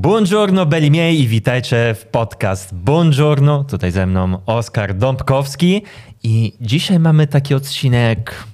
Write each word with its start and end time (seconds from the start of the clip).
Buongiorno 0.00 0.66
Belimiei 0.66 1.20
i 1.20 1.28
witajcie 1.28 1.94
w 1.94 2.06
podcast 2.06 2.74
Buongiorno. 2.74 3.64
Tutaj 3.64 3.92
ze 3.92 4.06
mną 4.06 4.38
Oskar 4.46 4.94
Dąbkowski 4.94 5.82
i 6.22 6.52
dzisiaj 6.60 6.98
mamy 6.98 7.26
taki 7.26 7.54
odcinek 7.54 8.44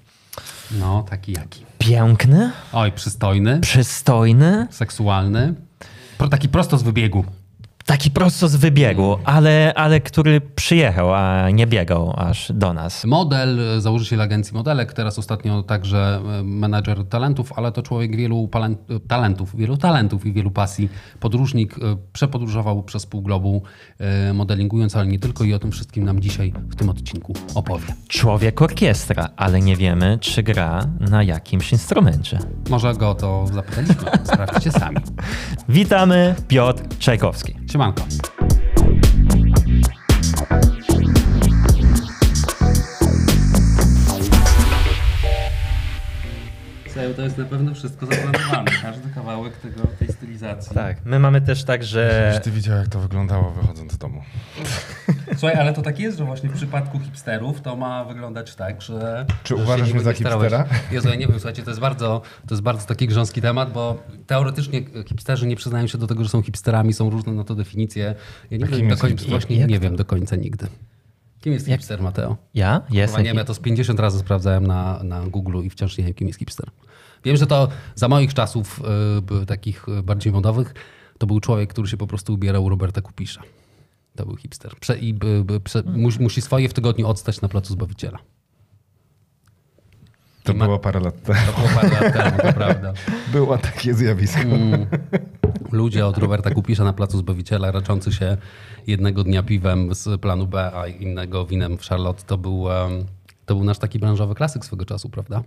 No, 0.81 1.05
taki 1.11 1.33
jaki. 1.33 1.65
piękny, 1.79 2.51
Oj, 2.73 2.93
przystojny, 2.93 3.61
przystojny, 3.61 4.67
seksualny. 4.71 5.55
Pro, 6.19 6.29
taki 6.29 6.49
prosto 6.49 6.79
z 6.79 6.83
wybiegu. 6.83 7.25
Taki 7.87 8.11
prosto 8.11 8.49
z 8.49 8.57
wybiegu, 8.57 9.19
ale, 9.25 9.73
ale 9.75 10.01
który 10.01 10.41
przyjechał, 10.41 11.15
a 11.15 11.51
nie 11.51 11.67
biegał 11.67 12.15
aż 12.17 12.53
do 12.55 12.73
nas. 12.73 13.05
Model, 13.05 13.61
e, 13.61 13.81
założyciel 13.81 14.21
agencji 14.21 14.55
modelek, 14.55 14.93
teraz 14.93 15.19
ostatnio 15.19 15.63
także 15.63 16.21
e, 16.39 16.43
menadżer 16.43 17.05
talentów, 17.05 17.53
ale 17.57 17.73
to 17.73 17.83
człowiek 17.83 18.17
wielu 18.17 18.49
e, 18.89 19.01
talentów, 19.01 19.57
wielu 19.57 19.77
talentów 19.77 20.27
i 20.27 20.33
wielu 20.33 20.51
pasji. 20.51 20.89
Podróżnik, 21.21 21.77
przepodróżował 22.13 22.83
przez 22.83 23.07
pół 23.07 23.23
globu, 23.23 23.63
modelingując, 24.35 24.97
ale 24.97 25.07
nie 25.07 25.19
tylko 25.19 25.45
i 25.45 25.55
o 25.55 25.59
tym 25.59 25.73
wszystkim 25.73 26.05
nam 26.05 26.21
dzisiaj 26.21 26.53
w 26.71 26.77
tym 26.77 26.89
odcinku 26.89 27.35
opowie. 27.55 27.85
Człowiek 28.09 28.63
orkiestra, 28.63 29.29
ale 29.37 29.61
nie 29.61 29.77
wiemy, 29.77 30.19
czy 30.21 30.43
gra 30.43 30.87
na 31.01 31.23
jakimś 31.23 31.73
instrumencie. 31.73 32.39
Może 32.71 32.95
go 32.95 33.15
to 33.15 33.47
zapytaliśmy, 33.53 34.11
sprawdźcie 34.25 34.73
sami. 34.73 34.99
Witamy, 35.69 36.35
Piotr 36.49 36.83
Czajkowski. 36.99 37.55
Siemanko. 37.73 38.42
To 47.17 47.23
jest 47.23 47.39
na 47.39 47.45
pewno 47.45 47.75
wszystko 47.75 48.07
zaplanowane, 48.07 48.71
każdy 48.83 49.11
kawałek 49.15 49.57
tego, 49.57 49.83
tej 49.99 50.09
stylizacji. 50.09 50.75
Tak, 50.75 50.97
my 51.05 51.19
mamy 51.19 51.41
też 51.41 51.65
tak, 51.65 51.85
że 51.85 52.31
Żebyś 52.31 52.45
ty 52.45 52.51
widział, 52.51 52.79
jak 52.79 52.89
to 52.89 53.01
wyglądało 53.01 53.51
wychodząc 53.51 53.93
z 53.93 53.99
domu. 53.99 54.23
Słuchaj, 55.39 55.57
ale 55.57 55.73
to 55.73 55.83
tak 55.83 56.01
jest, 56.01 56.19
że 56.19 56.25
właśnie 56.25 56.49
w 56.49 56.53
przypadku 56.53 56.99
hipsterów 56.99 57.61
to 57.61 57.77
ma 57.77 58.05
wyglądać 58.05 58.55
tak, 58.55 58.83
że... 58.83 59.27
Czy 59.43 59.57
że 59.57 59.63
uważasz 59.63 59.93
mnie 59.93 60.03
za 60.03 60.13
hipstera? 60.13 60.65
Jezu, 60.93 61.09
ja 61.09 61.15
nie 61.15 61.27
wiem, 61.27 61.37
słuchajcie, 61.37 61.63
to 61.63 61.71
jest 61.71 61.81
bardzo, 61.81 62.23
to 62.49 62.55
jest 62.55 62.63
bardzo 62.63 62.87
taki 62.87 63.07
grząski 63.07 63.43
temat, 63.43 63.73
bo 63.73 64.03
teoretycznie 64.27 64.83
hipsterzy 65.09 65.47
nie 65.47 65.57
przyznają 65.57 65.87
się 65.87 65.99
do 65.99 66.07
tego, 66.07 66.25
że 66.25 66.31
są 66.31 66.43
hipsterami, 66.43 66.93
są 66.93 67.11
różne 67.11 67.33
na 67.33 67.45
to 67.45 67.55
definicje. 67.55 68.15
Ja 68.51 68.59
wiem 68.67 68.89
do 68.89 68.97
końca, 68.97 69.09
hipster? 69.09 69.31
właśnie 69.31 69.57
Jak 69.57 69.71
nie 69.71 69.77
to? 69.77 69.83
wiem 69.83 69.97
do 69.97 70.05
końca 70.05 70.37
nigdy. 70.37 70.67
Kim 71.41 71.53
jest 71.53 71.67
hipster, 71.67 72.03
Mateo? 72.03 72.37
ja 72.55 72.83
jestem... 72.91 73.25
nie 73.25 73.31
ja 73.31 73.45
to 73.45 73.55
z 73.55 73.59
50 73.59 74.01
razy 74.01 74.19
sprawdzałem 74.19 74.67
na, 74.67 75.03
na 75.03 75.21
Google 75.21 75.63
i 75.63 75.71
wciąż 75.71 75.99
nie 75.99 76.05
wiem, 76.05 76.15
kim 76.15 76.27
jest 76.29 76.39
hipster. 76.39 76.69
Wiem, 77.25 77.37
że 77.37 77.47
to 77.47 77.69
za 77.95 78.09
moich 78.09 78.35
czasów 78.35 78.81
by- 79.23 79.47
takich 79.47 79.89
y, 79.89 80.03
bardziej 80.03 80.33
modowych, 80.33 80.75
to 81.19 81.27
był 81.27 81.41
człowiek, 81.41 81.71
który 81.71 81.89
się 81.89 81.97
po 81.97 82.07
prostu 82.07 82.35
ubierał 82.35 82.69
Roberta 82.69 83.01
Kupisza. 83.01 83.43
To 84.17 84.27
był 84.27 84.37
hipster. 84.37 84.73
Prze, 84.81 84.99
I 84.99 85.15
by, 85.15 85.45
by, 85.45 85.61
prze, 85.61 85.83
musi, 85.83 86.23
musi 86.23 86.41
swoje 86.43 86.69
w 86.69 86.75
tygodniu 86.75 87.09
odstać 87.09 87.41
na 87.41 87.49
placu 87.49 87.73
Zbawiciela. 87.73 88.19
To 90.43 90.55
ma- 90.55 90.65
było 90.65 90.79
parę 90.79 91.01
lat 91.01 91.23
temu. 91.23 91.39
To 91.47 91.53
było 91.61 91.69
parę 91.75 91.89
lat 92.01 92.13
temu, 92.13 92.37
to 92.43 92.53
prawda. 92.65 92.93
Było 93.33 93.59
takie 93.59 93.95
zjawisko. 93.95 94.41
Mm. 94.41 94.87
Ludzie 95.73 96.07
od 96.07 96.19
Roberta 96.19 96.51
Kupisza 96.51 96.85
na 96.85 96.93
placu 96.93 97.19
Zbawiciela, 97.19 97.71
raczący 97.71 98.13
się 98.13 98.37
jednego 98.87 99.25
dnia 99.25 99.43
piwem 99.43 99.95
z 99.95 100.21
planu 100.21 100.47
B, 100.47 100.73
a 100.75 100.87
innego 100.87 101.47
winem 101.47 101.79
w 101.79 101.83
Charlotte, 101.87 102.23
to 102.27 102.39
był, 102.39 102.65
to 103.47 103.55
był 103.55 103.65
nasz 103.65 103.79
taki 103.79 103.99
branżowy 103.99 104.35
klasyk 104.35 104.65
swego 104.65 104.85
czasu, 104.85 105.09
prawda? 105.11 105.43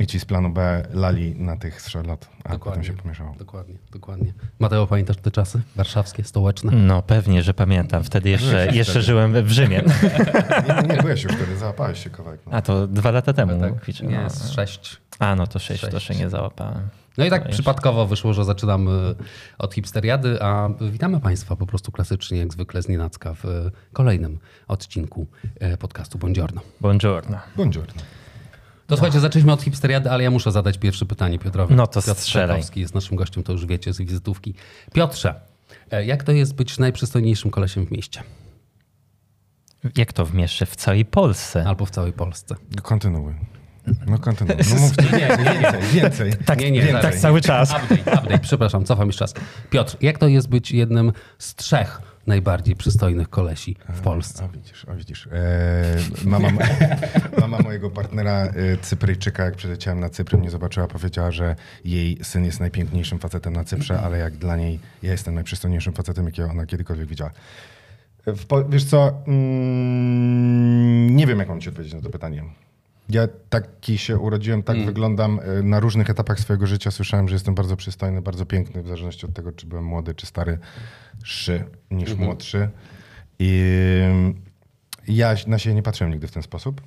I 0.00 0.06
ci 0.06 0.20
z 0.20 0.24
planu 0.24 0.50
B 0.50 0.82
lali 0.92 1.34
na 1.34 1.56
tych 1.56 1.82
z 1.82 1.92
Charlotte, 1.92 2.26
a 2.44 2.58
potem 2.58 2.84
się 2.84 2.92
pomieszało. 2.92 3.34
Dokładnie, 3.38 3.74
dokładnie. 3.92 4.32
Mateo, 4.58 4.86
pamiętasz 4.86 5.16
te 5.16 5.30
czasy? 5.30 5.60
Warszawskie, 5.76 6.24
stołeczne? 6.24 6.72
No 6.72 7.02
pewnie, 7.02 7.42
że 7.42 7.54
pamiętam. 7.54 8.04
Wtedy 8.04 8.30
jeszcze, 8.30 8.50
Byłeś 8.50 8.74
jeszcze 8.76 8.92
wtedy. 8.92 9.06
żyłem 9.06 9.44
w 9.44 9.50
Rzymie. 9.50 9.82
Nie, 10.68 10.88
nie 10.96 11.02
byłeś 11.02 11.22
już 11.22 11.32
wtedy, 11.32 11.56
załapałeś 11.56 12.04
się 12.04 12.10
kawałek. 12.10 12.40
No. 12.46 12.52
A 12.52 12.62
to 12.62 12.86
dwa 12.86 13.10
lata 13.10 13.32
temu. 13.32 13.60
Tak? 13.60 13.80
Kwiczy, 13.80 14.06
Nie, 14.06 14.20
no. 14.22 14.48
sześć. 14.54 14.96
A 15.18 15.34
no 15.36 15.46
to 15.46 15.58
sześć, 15.58 15.80
to 15.84 15.90
Sześć. 15.90 16.06
się 16.06 16.14
nie 16.14 16.30
załapałem. 16.30 16.88
No 17.18 17.24
i 17.24 17.30
tak 17.30 17.40
jeszcze- 17.42 17.52
przypadkowo 17.54 18.06
wyszło, 18.06 18.32
że 18.34 18.44
zaczynamy 18.44 19.14
od 19.58 19.74
hipsteriady, 19.74 20.42
a 20.42 20.68
witamy 20.90 21.20
Państwa 21.20 21.56
po 21.56 21.66
prostu 21.66 21.92
klasycznie, 21.92 22.38
jak 22.38 22.52
zwykle 22.52 22.82
z 22.82 22.88
Nienacka 22.88 23.34
w 23.34 23.44
kolejnym 23.92 24.38
odcinku 24.68 25.26
e, 25.60 25.76
podcastu 25.76 26.18
Bądziorno. 26.18 26.60
Buongiorno. 26.80 27.38
Buongiorno. 27.56 28.02
To 28.90 28.96
słuchajcie, 28.96 29.20
zaczęliśmy 29.20 29.52
od 29.52 29.62
hipsteriady, 29.62 30.10
ale 30.10 30.22
ja 30.22 30.30
muszę 30.30 30.52
zadać 30.52 30.78
pierwsze 30.78 31.06
pytanie 31.06 31.38
Piotrowi. 31.38 31.74
No 31.74 31.86
to 31.86 32.02
Piotr 32.02 32.20
strzelaj. 32.20 32.62
Jest 32.76 32.94
naszym 32.94 33.16
gościem, 33.16 33.42
to 33.42 33.52
już 33.52 33.66
wiecie 33.66 33.92
z 33.92 33.98
wizytówki. 33.98 34.54
Piotrze, 34.94 35.34
e, 35.90 36.04
jak 36.04 36.24
to 36.24 36.32
jest 36.32 36.54
być 36.54 36.78
najprzystojniejszym 36.78 37.50
kolesiem 37.50 37.86
w 37.86 37.90
mieście? 37.90 38.22
Jak 39.96 40.12
to 40.12 40.26
wmieszczę 40.26 40.66
w 40.66 40.76
całej 40.76 41.04
Polsce? 41.04 41.64
Albo 41.66 41.86
w 41.86 41.90
całej 41.90 42.12
Polsce? 42.12 42.54
Kontynuuj. 42.82 43.34
No 44.06 44.18
kontynuuj. 44.18 44.56
No 44.74 44.80
mów 44.80 44.92
Nie, 45.12 45.18
nie, 45.18 45.28
nie. 45.28 45.60
więcej, 45.60 45.82
więcej. 46.00 46.32
Tak, 46.46 46.60
nie, 46.60 46.70
nie, 46.70 46.82
tak 46.86 47.02
zaraz. 47.02 47.20
cały 47.20 47.40
czas. 47.40 47.70
Update, 47.70 48.18
update, 48.18 48.38
przepraszam, 48.38 48.84
cofam 48.84 49.06
już 49.06 49.16
czas. 49.16 49.34
Piotr, 49.70 49.96
jak 50.00 50.18
to 50.18 50.28
jest 50.28 50.48
być 50.48 50.72
jednym 50.72 51.12
z 51.38 51.54
trzech 51.54 52.00
najbardziej 52.26 52.76
przystojnych 52.76 53.28
kolesi 53.28 53.76
w 53.88 54.00
Polsce? 54.00 54.44
A 54.44 54.48
widzisz, 54.48 54.86
a 54.88 54.94
widzisz. 54.94 55.28
E, 55.32 55.96
mama, 56.24 56.48
mama 57.40 57.58
mojego 57.58 57.90
partnera 57.90 58.32
e, 58.32 58.52
Cypryjczyka, 58.82 59.44
jak 59.44 59.56
przyleciałem 59.56 60.00
na 60.00 60.08
Cypr, 60.08 60.38
mnie 60.38 60.50
zobaczyła, 60.50 60.86
powiedziała, 60.86 61.30
że 61.30 61.56
jej 61.84 62.18
syn 62.22 62.44
jest 62.44 62.60
najpiękniejszym 62.60 63.18
facetem 63.18 63.52
na 63.52 63.64
Cyprze, 63.64 64.00
ale 64.00 64.18
jak 64.18 64.36
dla 64.36 64.56
niej 64.56 64.80
ja 65.02 65.12
jestem 65.12 65.34
najprzystojniejszym 65.34 65.92
facetem, 65.92 66.26
jakiego 66.26 66.50
ona 66.50 66.66
kiedykolwiek 66.66 67.06
widziała. 67.06 67.30
E, 68.26 68.34
wiesz 68.68 68.84
co, 68.84 69.22
mm, 69.26 71.16
nie 71.16 71.26
wiem, 71.26 71.38
jak 71.38 71.48
mam 71.48 71.60
ci 71.60 71.68
odpowiedzieć 71.68 71.94
na 71.94 72.00
to 72.00 72.10
pytanie. 72.10 72.44
Ja 73.10 73.28
taki 73.48 73.98
się 73.98 74.18
urodziłem, 74.18 74.62
tak 74.62 74.84
wyglądam 74.84 75.40
e, 75.58 75.62
na 75.62 75.80
różnych 75.80 76.10
etapach 76.10 76.40
swojego 76.40 76.66
życia. 76.66 76.90
Słyszałem, 76.90 77.28
że 77.28 77.34
jestem 77.34 77.54
bardzo 77.54 77.76
przystojny, 77.76 78.22
bardzo 78.22 78.46
piękny, 78.46 78.82
w 78.82 78.86
zależności 78.86 79.26
od 79.26 79.32
tego, 79.32 79.52
czy 79.52 79.66
byłem 79.66 79.84
młody, 79.84 80.14
czy 80.14 80.26
stary, 80.26 80.58
szy 81.24 81.64
niż 81.90 82.14
młodszy. 82.14 82.68
I 83.38 83.62
ja 85.08 85.34
na 85.46 85.58
siebie 85.58 85.74
nie 85.74 85.82
patrzyłem 85.82 86.12
nigdy 86.12 86.26
w 86.26 86.30
ten 86.32 86.42
sposób. 86.42 86.80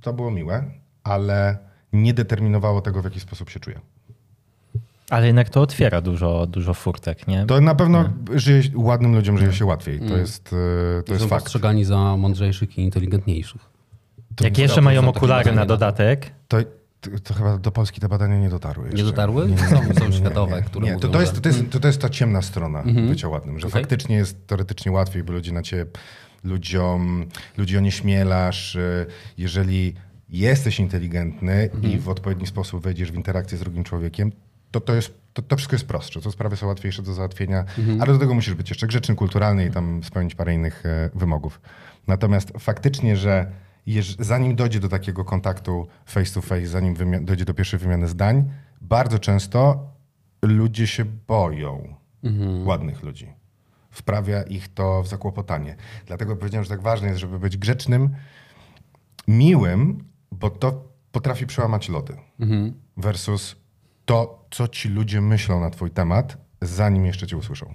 To 0.00 0.12
było 0.12 0.30
miłe, 0.30 0.64
ale 1.04 1.58
nie 1.92 2.14
determinowało 2.14 2.80
tego, 2.80 3.02
w 3.02 3.04
jaki 3.04 3.20
sposób 3.20 3.50
się 3.50 3.60
czuję. 3.60 3.80
Ale 5.10 5.26
jednak 5.26 5.48
to 5.48 5.62
otwiera 5.62 6.00
dużo, 6.00 6.46
dużo 6.46 6.74
furtek, 6.74 7.28
nie? 7.28 7.46
To 7.46 7.60
na 7.60 7.74
pewno 7.74 8.10
żyje, 8.34 8.62
ładnym 8.74 9.14
ludziom 9.14 9.38
żyje 9.38 9.52
się 9.52 9.64
łatwiej. 9.64 10.00
To 10.00 10.16
jest, 10.16 10.52
e, 10.98 11.02
to 11.02 11.06
Są 11.06 11.12
jest 11.14 11.26
fakt. 11.26 11.44
postrzegani 11.44 11.84
za 11.84 12.16
mądrzejszych 12.16 12.78
i 12.78 12.82
inteligentniejszych. 12.82 13.60
Jak 14.40 14.58
jeszcze 14.58 14.80
mają 14.80 15.08
okulary 15.08 15.52
na 15.52 15.66
dodatek, 15.66 16.30
To, 16.48 16.56
to, 17.00 17.10
to 17.24 17.34
chyba 17.34 17.58
do 17.58 17.70
Polski 17.72 18.00
te 18.00 18.08
badania 18.08 18.38
nie 18.38 18.48
dotarły 18.50 18.84
jeszcze. 18.84 18.98
Nie 18.98 19.04
dotarły? 19.10 19.48
Są, 19.70 19.94
są 20.00 20.12
światowe, 20.12 20.62
które 20.62 20.86
Nie, 20.86 20.96
to, 20.98 21.08
to, 21.08 21.20
jest, 21.20 21.42
to, 21.42 21.48
jest, 21.48 21.70
to, 21.70 21.80
to 21.80 21.86
jest 21.88 22.00
ta 22.00 22.08
ciemna 22.08 22.42
strona 22.42 22.82
bycia 23.08 23.28
ładnym, 23.28 23.58
że 23.60 23.66
Okej. 23.66 23.82
faktycznie 23.82 24.16
jest 24.16 24.46
teoretycznie 24.46 24.92
łatwiej, 24.92 25.22
bo 25.24 25.32
ludzie 25.32 25.52
na 25.52 25.62
ciebie, 25.62 25.86
ludziom, 26.44 27.26
ludzi 27.56 27.76
onieśmielasz. 27.78 28.74
y, 28.76 29.06
Jeżeli 29.38 29.94
jesteś 30.28 30.80
inteligentny 30.80 31.68
i 31.82 31.98
w 31.98 32.08
odpowiedni 32.08 32.46
sposób 32.46 32.82
wejdziesz 32.82 33.12
w 33.12 33.14
interakcję 33.14 33.58
z 33.58 33.60
drugim 33.60 33.84
człowiekiem, 33.84 34.32
to 34.70 34.80
to, 34.80 34.94
jest, 34.94 35.14
to, 35.32 35.42
to 35.42 35.56
wszystko 35.56 35.74
jest 35.74 35.86
prostsze. 35.86 36.20
To 36.20 36.32
sprawy 36.32 36.56
są 36.56 36.66
łatwiejsze 36.66 37.02
do 37.02 37.14
załatwienia, 37.14 37.64
ale 38.00 38.12
do 38.12 38.18
tego 38.18 38.34
musisz 38.34 38.54
być 38.54 38.70
jeszcze 38.70 38.86
grzeczny, 38.86 39.14
kulturalny 39.14 39.66
i 39.66 39.70
tam 39.70 40.04
spełnić 40.04 40.34
parę 40.34 40.54
innych 40.54 40.86
e, 40.86 41.10
wymogów. 41.14 41.60
Natomiast 42.06 42.52
faktycznie, 42.58 43.16
że 43.16 43.46
jeż, 43.92 44.16
zanim 44.18 44.56
dojdzie 44.56 44.80
do 44.80 44.88
takiego 44.88 45.24
kontaktu 45.24 45.86
face 46.06 46.34
to 46.34 46.40
face, 46.42 46.66
zanim 46.66 46.94
dojdzie 47.24 47.44
do 47.44 47.54
pierwszej 47.54 47.78
wymiany 47.78 48.08
zdań, 48.08 48.50
bardzo 48.80 49.18
często 49.18 49.86
ludzie 50.42 50.86
się 50.86 51.04
boją 51.04 51.94
ładnych 52.64 53.02
ludzi. 53.02 53.26
Wprawia 53.90 54.42
ich 54.42 54.74
to 54.74 55.02
w 55.02 55.08
zakłopotanie. 55.08 55.76
Dlatego 56.06 56.36
powiedziałem, 56.36 56.64
że 56.64 56.70
tak 56.70 56.82
ważne 56.82 57.08
jest, 57.08 57.20
żeby 57.20 57.38
być 57.38 57.56
grzecznym, 57.56 58.10
miłym, 59.28 60.04
bo 60.32 60.50
to 60.50 60.84
potrafi 61.12 61.46
przełamać 61.46 61.88
lody. 61.88 62.16
Versus 62.96 63.56
to, 64.04 64.44
co 64.50 64.68
ci 64.68 64.88
ludzie 64.88 65.20
myślą 65.20 65.60
na 65.60 65.70
twój 65.70 65.90
temat, 65.90 66.36
zanim 66.62 67.06
jeszcze 67.06 67.26
cię 67.26 67.36
usłyszą. 67.36 67.66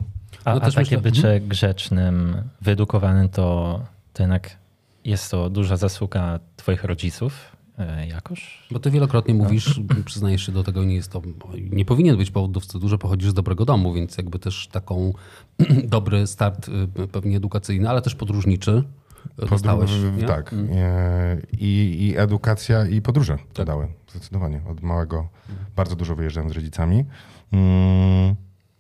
a, 0.46 0.56
No 0.56 0.62
a 0.62 0.66
takie 0.66 0.80
myślę- 0.80 0.98
bycie 1.02 1.40
grzecznym, 1.40 2.36
wyedukowanym, 2.62 3.30
to, 3.30 3.80
to 4.14 4.24
jednak 4.24 4.58
jest 5.06 5.32
to 5.32 5.50
duża 5.50 5.78
zasługa 5.78 6.40
twoich 6.56 6.84
rodziców 6.84 7.56
e, 7.78 8.08
jakoś? 8.08 8.68
Bo 8.72 8.80
ty 8.80 8.92
wielokrotnie 8.92 9.34
mówisz, 9.34 9.82
przyznajesz 10.06 10.46
się 10.46 10.52
do 10.52 10.64
tego, 10.64 10.84
nie 10.84 10.96
jest 10.96 11.12
to, 11.12 11.22
nie 11.72 11.86
powinien 11.86 12.18
być 12.18 12.32
powód 12.32 12.52
do 12.52 12.60
wstydu, 12.60 12.88
że 12.90 12.98
pochodzisz 12.98 13.30
z 13.30 13.34
dobrego 13.34 13.66
domu, 13.66 13.94
więc 13.94 14.18
jakby 14.18 14.40
też 14.40 14.68
taką 14.68 15.14
dobry 15.84 16.28
start 16.28 16.70
y, 17.00 17.08
pewnie 17.08 17.38
edukacyjny, 17.38 17.90
ale 17.90 18.02
też 18.02 18.16
podróżniczy 18.16 18.84
dostałeś. 19.38 19.92
Podróż- 19.92 20.18
nie? 20.18 20.24
Tak. 20.24 20.54
E, 20.54 21.38
I, 21.60 21.98
I 22.02 22.18
edukacja, 22.18 22.86
i 22.88 23.02
podróże 23.02 23.38
to 23.54 23.66
dały. 23.66 23.88
Zdecydowanie. 24.12 24.62
Od 24.70 24.82
małego 24.82 25.28
bardzo 25.76 25.96
dużo 25.96 26.16
wyjeżdżałem 26.16 26.50
z 26.50 26.54
rodzicami. 26.54 27.06
Mm, 27.52 28.36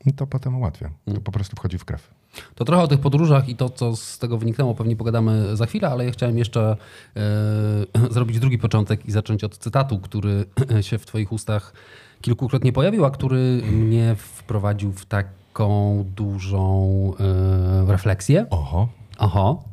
I 0.05 0.13
to 0.13 0.27
potem 0.27 0.55
ułatwia. 0.55 0.89
To 1.13 1.21
po 1.21 1.31
prostu 1.31 1.55
wchodzi 1.55 1.77
w 1.77 1.85
krew. 1.85 2.13
To 2.55 2.65
trochę 2.65 2.83
o 2.83 2.87
tych 2.87 2.99
podróżach 2.99 3.49
i 3.49 3.55
to, 3.55 3.69
co 3.69 3.95
z 3.95 4.19
tego 4.19 4.37
wyniknęło, 4.37 4.75
pewnie 4.75 4.95
pogadamy 4.95 5.55
za 5.55 5.65
chwilę, 5.65 5.89
ale 5.89 6.05
ja 6.05 6.11
chciałem 6.11 6.37
jeszcze 6.37 6.77
e, 7.15 8.09
zrobić 8.13 8.39
drugi 8.39 8.57
początek 8.57 9.05
i 9.05 9.11
zacząć 9.11 9.43
od 9.43 9.57
cytatu, 9.57 9.99
który 9.99 10.45
się 10.87 10.97
w 10.97 11.05
Twoich 11.05 11.31
ustach 11.31 11.73
kilkukrotnie 12.21 12.73
pojawił, 12.73 13.05
a 13.05 13.11
który 13.11 13.61
mnie 13.71 14.15
wprowadził 14.15 14.91
w 14.91 15.05
taką 15.05 16.05
dużą 16.15 17.13
e, 17.19 17.91
refleksję. 17.91 18.45
Oho. 18.49 18.87
Oho. 19.17 19.63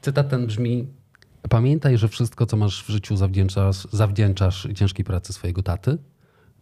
Cytat 0.00 0.28
ten 0.28 0.46
brzmi: 0.46 0.86
Pamiętaj, 1.48 1.98
że 1.98 2.08
wszystko, 2.08 2.46
co 2.46 2.56
masz 2.56 2.84
w 2.84 2.88
życiu, 2.88 3.16
zawdzięczasz, 3.16 3.88
zawdzięczasz 3.92 4.68
ciężkiej 4.74 5.04
pracy 5.04 5.32
swojego 5.32 5.62
taty. 5.62 5.98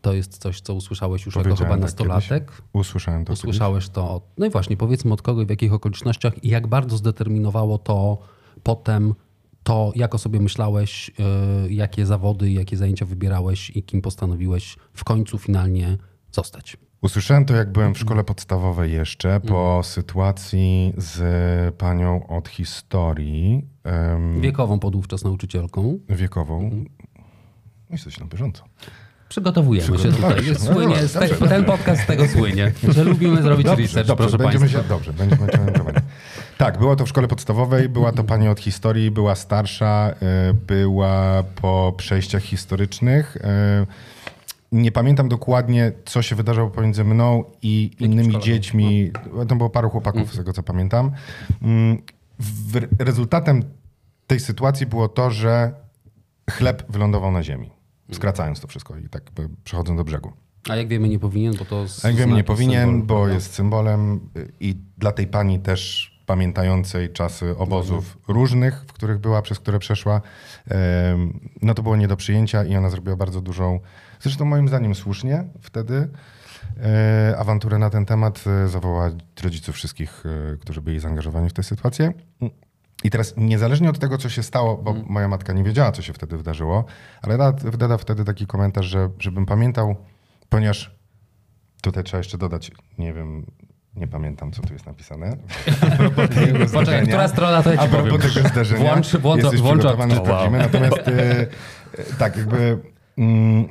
To 0.01 0.13
jest 0.15 0.39
coś, 0.39 0.61
co 0.61 0.75
usłyszałeś 0.75 1.27
już 1.27 1.37
jako 1.37 1.57
chyba 1.57 1.71
tak 1.71 1.81
nastolatek. 1.81 2.45
kiedyś. 2.51 2.63
Usłyszałem 2.73 3.25
to 3.25 3.33
Usłyszałeś 3.33 3.89
to 3.89 4.11
od, 4.11 4.25
no 4.39 4.47
i 4.47 4.51
właśnie, 4.51 4.77
powiedzmy 4.77 5.13
od 5.13 5.23
kogo 5.23 5.43
i 5.43 5.47
w 5.47 5.51
jakich 5.51 5.73
okolicznościach 5.73 6.45
i 6.45 6.49
jak 6.49 6.67
bardzo 6.67 6.97
zdeterminowało 6.97 7.79
to 7.79 8.19
potem 8.63 9.15
to, 9.63 9.93
jak 9.95 10.15
o 10.15 10.19
sobie 10.19 10.41
myślałeś, 10.41 11.11
yy, 11.19 11.73
jakie 11.73 12.07
zawody, 12.07 12.51
jakie 12.51 12.77
zajęcia 12.77 13.07
wybierałeś 13.07 13.71
i 13.71 13.83
kim 13.83 14.03
postanowiłeś 14.03 14.77
w 14.93 15.05
końcu 15.05 15.39
finalnie 15.39 15.97
zostać. 16.33 16.77
Usłyszałem 17.01 17.45
to, 17.45 17.55
jak 17.55 17.73
byłem 17.73 17.95
w 17.95 17.99
szkole 17.99 18.25
podstawowej 18.25 18.93
jeszcze, 18.93 19.41
po 19.41 19.81
sytuacji 19.85 20.93
z 20.97 21.75
panią 21.75 22.27
od 22.27 22.49
historii 22.49 23.67
Wiekową 24.41 24.79
podówczas 24.79 25.25
nauczycielką. 25.25 25.99
wiekową. 26.09 26.85
Jesteś 27.91 28.21
na 28.21 28.27
bieżąco. 28.27 28.65
Przygotowujemy 29.29 29.99
się 29.99 30.13
tutaj. 30.13 30.43
No 30.53 30.59
Słynie, 30.75 30.97
te, 30.97 31.29
dobrze. 31.29 31.49
ten 31.49 31.65
podcast 31.65 32.03
z 32.03 32.07
tego 32.07 32.29
słynie, 32.29 32.73
że 32.89 33.05
lubimy 33.05 33.43
zrobić 33.43 33.67
research, 33.67 34.17
proszę 34.17 34.39
będziemy 34.39 34.61
Państwa. 34.65 34.83
się, 34.83 34.89
dobrze, 34.89 35.13
będziemy 35.13 35.53
się 35.53 35.61
orientować. 35.61 35.95
Tak, 36.59 36.79
była 36.79 36.97
to 36.97 37.05
w 37.05 37.09
szkole 37.09 37.29
podstawowej, 37.29 37.89
była 37.89 38.13
to 38.13 38.25
pani 38.25 38.49
od 38.49 38.61
historii, 38.61 39.11
była 39.11 39.35
starsza, 39.35 40.15
y, 40.51 40.55
była 40.55 41.43
po 41.43 41.95
przejściach 41.97 42.43
historycznych. 42.43 43.37
y, 43.37 43.41
Nie 44.73 44.93
pamiętam 44.93 45.29
dokładnie, 45.29 45.93
co 46.05 46.23
się 46.23 46.37
wydarzało 46.37 46.71
pomiędzy 46.71 47.05
mną 47.05 47.45
i 47.63 47.91
innymi 48.01 48.39
dziećmi. 48.41 49.11
To 49.49 49.57
było 49.57 49.71
paru 49.71 49.91
chłopaków, 49.91 50.33
z 50.33 50.37
tego 50.37 50.53
co 50.53 50.63
pamiętam. 50.63 51.11
Mm, 51.63 52.03
Rezultatem 52.99 53.63
tej 54.27 54.41
sytuacji 54.41 54.87
było 54.87 55.09
to, 55.09 55.31
że 55.31 55.73
chleb 56.51 56.83
wylądował 56.89 57.33
na 57.33 57.43
ziemi. 57.43 57.71
Skracając 58.13 58.61
to 58.61 58.69
wszystko 58.69 58.97
i 58.97 59.09
tak 59.09 59.23
przechodząc 59.65 59.97
do 59.99 60.05
brzegu. 60.05 60.33
A 60.69 60.77
jak 60.77 60.89
wiemy, 60.89 61.09
nie 61.09 61.19
powinien, 61.19 61.55
bo 61.59 61.65
to. 61.65 61.89
z- 61.89 62.05
A 62.05 62.09
jak 62.09 62.17
wiem, 62.17 62.35
nie 62.35 62.45
powinien, 62.45 62.89
symbol, 62.89 63.07
bo 63.07 63.15
prawda? 63.15 63.35
jest 63.35 63.55
symbolem 63.55 64.21
y, 64.37 64.53
i 64.61 64.75
dla 64.99 65.13
tej 65.13 65.27
pani 65.27 65.61
też 65.61 66.15
pamiętającej 66.27 67.13
czasy 67.13 67.57
obozów 67.59 68.19
różnych, 68.29 68.75
w 68.89 68.93
których 68.93 69.19
była, 69.19 69.43
przez 69.43 69.59
które 69.61 69.79
przeszła, 69.79 70.21
no 71.63 71.75
to 71.75 71.83
było 71.83 71.97
nie 71.97 72.09
do 72.09 72.17
przyjęcia 72.17 72.65
i 72.65 72.77
ona 72.77 72.91
zrobiła 72.91 73.17
bardzo 73.17 73.41
dużą, 73.41 73.81
zresztą 74.21 74.45
moim 74.45 74.69
zdaniem 74.69 74.95
słusznie 74.95 75.45
wtedy, 75.63 76.09
e, 76.83 77.35
awanturę 77.39 77.79
na 77.79 77.91
ten 77.91 78.07
temat. 78.07 78.45
e, 78.65 78.69
Zawołała 78.69 79.11
rodziców 79.43 79.75
wszystkich, 79.75 80.25
e, 80.27 80.57
którzy 80.57 80.83
byli 80.83 81.01
zaangażowani 81.01 81.49
w 81.49 81.53
tę 81.53 81.63
sytuację. 81.63 82.13
I 83.05 83.11
teraz 83.11 83.35
niezależnie 83.37 83.91
od 83.91 83.99
tego, 83.99 84.19
co 84.19 84.29
się 84.29 84.43
stało, 84.43 84.77
bo 84.77 84.95
moja 85.07 85.29
matka 85.29 85.53
nie 85.53 85.65
wiedziała, 85.65 85.93
co 85.93 86.03
się 86.03 86.13
wtedy 86.13 86.37
wydarzyło, 86.37 86.85
ale 87.23 87.39
da, 87.89 87.99
wtedy 87.99 88.25
taki 88.25 88.47
komentarz, 88.47 88.87
że 88.87 89.11
żebym 89.19 89.47
pamiętał, 89.47 89.97
ponieważ 90.49 90.99
tutaj 91.83 92.05
trzeba 92.05 92.19
jeszcze 92.19 92.39
dodać, 92.39 92.71
nie 92.99 93.13
wiem, 93.13 93.47
nie 93.97 94.07
pamiętam, 94.09 94.53
co 94.53 94.63
tu 94.63 94.73
jest 94.73 94.87
napisane. 94.87 95.37
Poczekaj, 96.73 97.07
która 97.07 97.29
strona 97.29 97.63
to 97.63 97.71
ja 97.73 97.77
ci 97.79 97.85
A 97.85 97.89
powiem. 97.89 98.07
propos 98.07 98.35
tego 98.35 98.49
zdarzenia. 98.49 98.81
Włącz, 98.93 99.17
włącz, 99.17 99.43
Jesteś 99.43 99.61
włącz 99.61 99.79
przygotowany, 99.79 100.13
odtwórz. 100.15 100.29
sprawdzimy. 100.29 100.59
Natomiast 100.59 101.09
e, 101.09 101.41
e, 101.41 101.47
tak, 102.19 102.37
jakby 102.37 102.79
mm, 103.19 103.69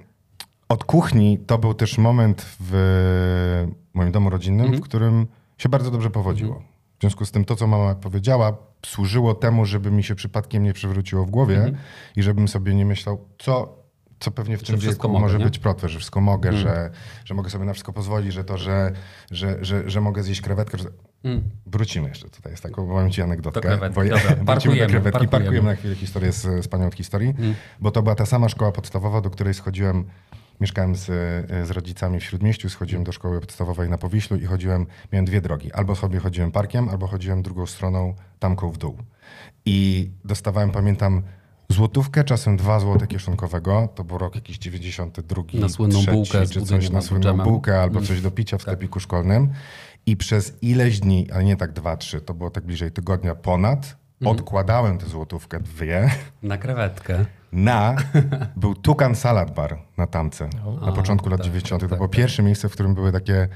od 0.70 0.84
kuchni 0.84 1.40
to 1.40 1.58
był 1.58 1.74
też 1.74 1.98
moment 1.98 2.46
w 2.60 3.68
moim 3.94 4.12
domu 4.12 4.30
rodzinnym, 4.30 4.66
Mhm. 4.66 4.82
w 4.84 4.86
którym 4.86 5.28
się 5.58 5.70
bardzo 5.70 5.92
dobrze 5.92 6.10
powodziło. 6.10 6.62
W 6.98 7.02
związku 7.02 7.26
z 7.26 7.32
tym 7.32 7.46
to, 7.46 7.56
co 7.56 7.68
mama 7.68 7.96
powiedziała, 7.96 8.58
służyło 8.88 9.36
temu, 9.36 9.66
żeby 9.66 9.92
mi 9.92 10.04
się 10.04 10.16
przypadkiem 10.16 10.64
nie 10.64 10.74
przewróciło 10.74 11.26
w 11.26 11.30
głowie 11.30 11.74
i 12.16 12.24
żebym 12.24 12.48
sobie 12.48 12.76
nie 12.76 12.86
myślał, 12.86 13.28
co, 13.40 13.78
co 14.20 14.32
pewnie 14.32 14.58
w 14.58 14.64
tym 14.64 14.76
Mhm. 14.76 14.82
wszystko 14.82 15.08
wieku 15.08 15.14
mogę, 15.14 15.22
może 15.26 15.38
nie? 15.40 15.46
być 15.46 15.60
protwę, 15.60 15.90
że 15.90 15.98
wszystko 16.00 16.22
mogę, 16.22 16.54
że, 16.54 16.90
że 17.26 17.34
mogę 17.34 17.50
sobie 17.50 17.66
na 17.66 17.74
wszystko 17.74 17.94
pozwolić, 17.94 18.34
że 18.34 18.44
to, 18.44 18.58
że, 18.58 18.92
że, 19.32 19.58
że, 19.66 19.90
że 19.90 20.02
mogę 20.02 20.24
zjeść 20.24 20.42
krewetkę. 20.42 20.78
Że... 20.78 20.90
Wrócimy 21.66 22.10
jeszcze 22.10 22.30
tutaj, 22.30 22.52
jest 22.54 22.64
taką, 22.64 22.88
powiem 22.88 23.12
ci 23.12 23.22
anegdotkę. 23.22 23.62
Do 23.62 23.68
krewetki, 23.68 23.96
bo 23.96 24.04
ja- 24.04 24.18
dobra. 24.18 24.46
Parkujemy, 24.56 24.80
do 24.82 24.88
krewetki, 24.88 25.12
parkujemy. 25.12 25.30
parkujemy 25.32 25.70
na 25.70 25.76
chwilę 25.76 25.96
historię 25.96 26.32
z, 26.32 26.66
z 26.66 26.68
panią 26.68 26.88
od 26.88 26.96
historii, 26.96 27.34
bo 27.80 27.92
to 27.92 28.02
była 28.04 28.16
ta 28.16 28.26
sama 28.26 28.50
szkoła 28.50 28.72
podstawowa, 28.72 29.22
do 29.22 29.30
której 29.30 29.54
schodziłem, 29.54 30.06
mieszkałem 30.62 30.96
z, 30.96 31.06
z 31.68 31.72
rodzicami 31.72 32.20
w 32.20 32.24
Śródmieściu, 32.24 32.70
schodziłem 32.70 33.04
do 33.04 33.12
szkoły 33.12 33.40
podstawowej 33.40 33.90
na 33.90 33.98
Powiślu 33.98 34.38
i 34.38 34.46
chodziłem, 34.46 34.86
miałem 35.12 35.26
dwie 35.26 35.42
drogi. 35.42 35.74
Albo 35.74 35.96
sobie 35.96 36.20
chodziłem 36.20 36.52
parkiem, 36.52 36.90
albo 36.90 37.08
chodziłem 37.08 37.42
drugą 37.42 37.66
stroną, 37.66 38.14
tamką 38.40 38.72
w 38.72 38.78
dół. 38.78 38.98
I 39.66 40.10
dostawałem, 40.26 40.72
pamiętam, 40.72 41.24
złotówkę, 41.70 42.24
czasem 42.24 42.58
dwa 42.58 42.80
złote 42.80 43.08
kieszonkowego. 43.08 43.90
To 43.96 44.04
był 44.04 44.18
rok 44.18 44.36
jakiś 44.36 44.58
92, 44.58 45.44
Na 45.54 45.70
słynną 45.70 46.00
trzeci, 46.00 46.12
bułkę 46.12 46.48
czy 46.48 46.62
coś 46.62 46.90
na 46.90 47.02
słynną 47.02 47.24
dżemem. 47.24 47.42
Mm. 47.42 47.52
bułkę 47.54 47.82
albo 47.82 48.02
coś 48.02 48.22
do 48.22 48.32
picia 48.32 48.58
w 48.58 48.62
sklepiku 48.62 49.00
szkolnym. 49.00 49.50
I 50.06 50.18
przez 50.18 50.58
ileś 50.62 51.00
dni, 51.00 51.32
ale 51.32 51.44
nie 51.44 51.56
tak 51.56 51.74
dwa, 51.74 51.98
trzy, 51.98 52.22
to 52.22 52.34
było 52.34 52.50
tak 52.50 52.66
bliżej 52.66 52.92
tygodnia 52.92 53.36
ponad. 53.36 53.98
Odkładałem 54.26 54.98
tę 54.98 55.06
złotówkę, 55.06 55.60
dwie, 55.60 56.10
Na 56.44 56.58
krewetkę. 56.58 57.26
na, 57.52 57.96
był 58.56 58.76
Tukan 58.76 59.16
Salad 59.16 59.54
Bar 59.54 59.78
na 59.98 60.08
Tamce 60.08 60.50
na 60.82 60.92
początku 60.92 61.30
lat 61.30 61.40
tak, 61.40 61.46
90. 61.46 61.82
tak, 61.82 61.90
to 61.90 61.96
było 61.96 62.08
tak. 62.08 62.18
pierwsze 62.18 62.44
miejsce, 62.44 62.70
w 62.70 62.72
którym 62.72 62.96
były 62.96 63.12
takie 63.12 63.48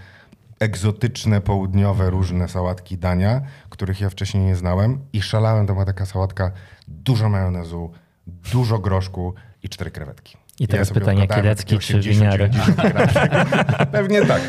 egzotyczne, 0.59 1.41
południowe, 1.41 2.09
różne 2.09 2.47
sałatki, 2.47 2.97
dania, 2.97 3.41
których 3.69 4.01
ja 4.01 4.09
wcześniej 4.09 4.43
nie 4.43 4.55
znałem 4.55 4.99
i 5.13 5.21
szalałem, 5.21 5.67
to 5.67 5.73
była 5.73 5.85
taka 5.85 6.05
sałatka, 6.05 6.51
dużo 6.87 7.29
majonezu, 7.29 7.91
dużo 8.27 8.79
groszku 8.79 9.33
i 9.63 9.69
cztery 9.69 9.91
krewetki. 9.91 10.37
I 10.61 10.67
teraz 10.67 10.87
sobie 10.87 10.99
pytanie, 10.99 11.27
kielecki 11.27 11.75
takie 11.75 11.87
czy 11.87 11.97
80, 11.97 12.17
winiary? 12.19 12.49
90 12.49 12.77
gram. 12.93 13.07
Pewnie 13.91 14.25
tak. 14.25 14.41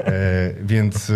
E, 0.00 0.10
więc, 0.62 1.10
e, 1.10 1.14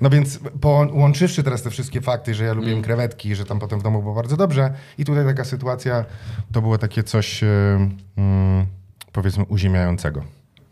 no 0.00 0.10
więc 0.10 0.40
połączywszy 0.60 1.42
teraz 1.42 1.62
te 1.62 1.70
wszystkie 1.70 2.00
fakty, 2.00 2.34
że 2.34 2.44
ja 2.44 2.52
lubiłem 2.52 2.72
Mm. 2.74 2.84
krewetki, 2.84 3.34
że 3.34 3.44
tam 3.44 3.58
potem 3.58 3.80
w 3.80 3.82
domu 3.82 4.02
było 4.02 4.14
bardzo 4.14 4.36
dobrze 4.36 4.72
i 4.98 5.04
tutaj 5.04 5.24
taka 5.24 5.44
sytuacja, 5.44 6.04
to 6.52 6.62
było 6.62 6.78
takie 6.78 7.02
coś, 7.02 7.42
e, 7.42 7.46
mm, 8.16 8.66
powiedzmy, 9.12 9.44
uziemiającego. 9.44 10.22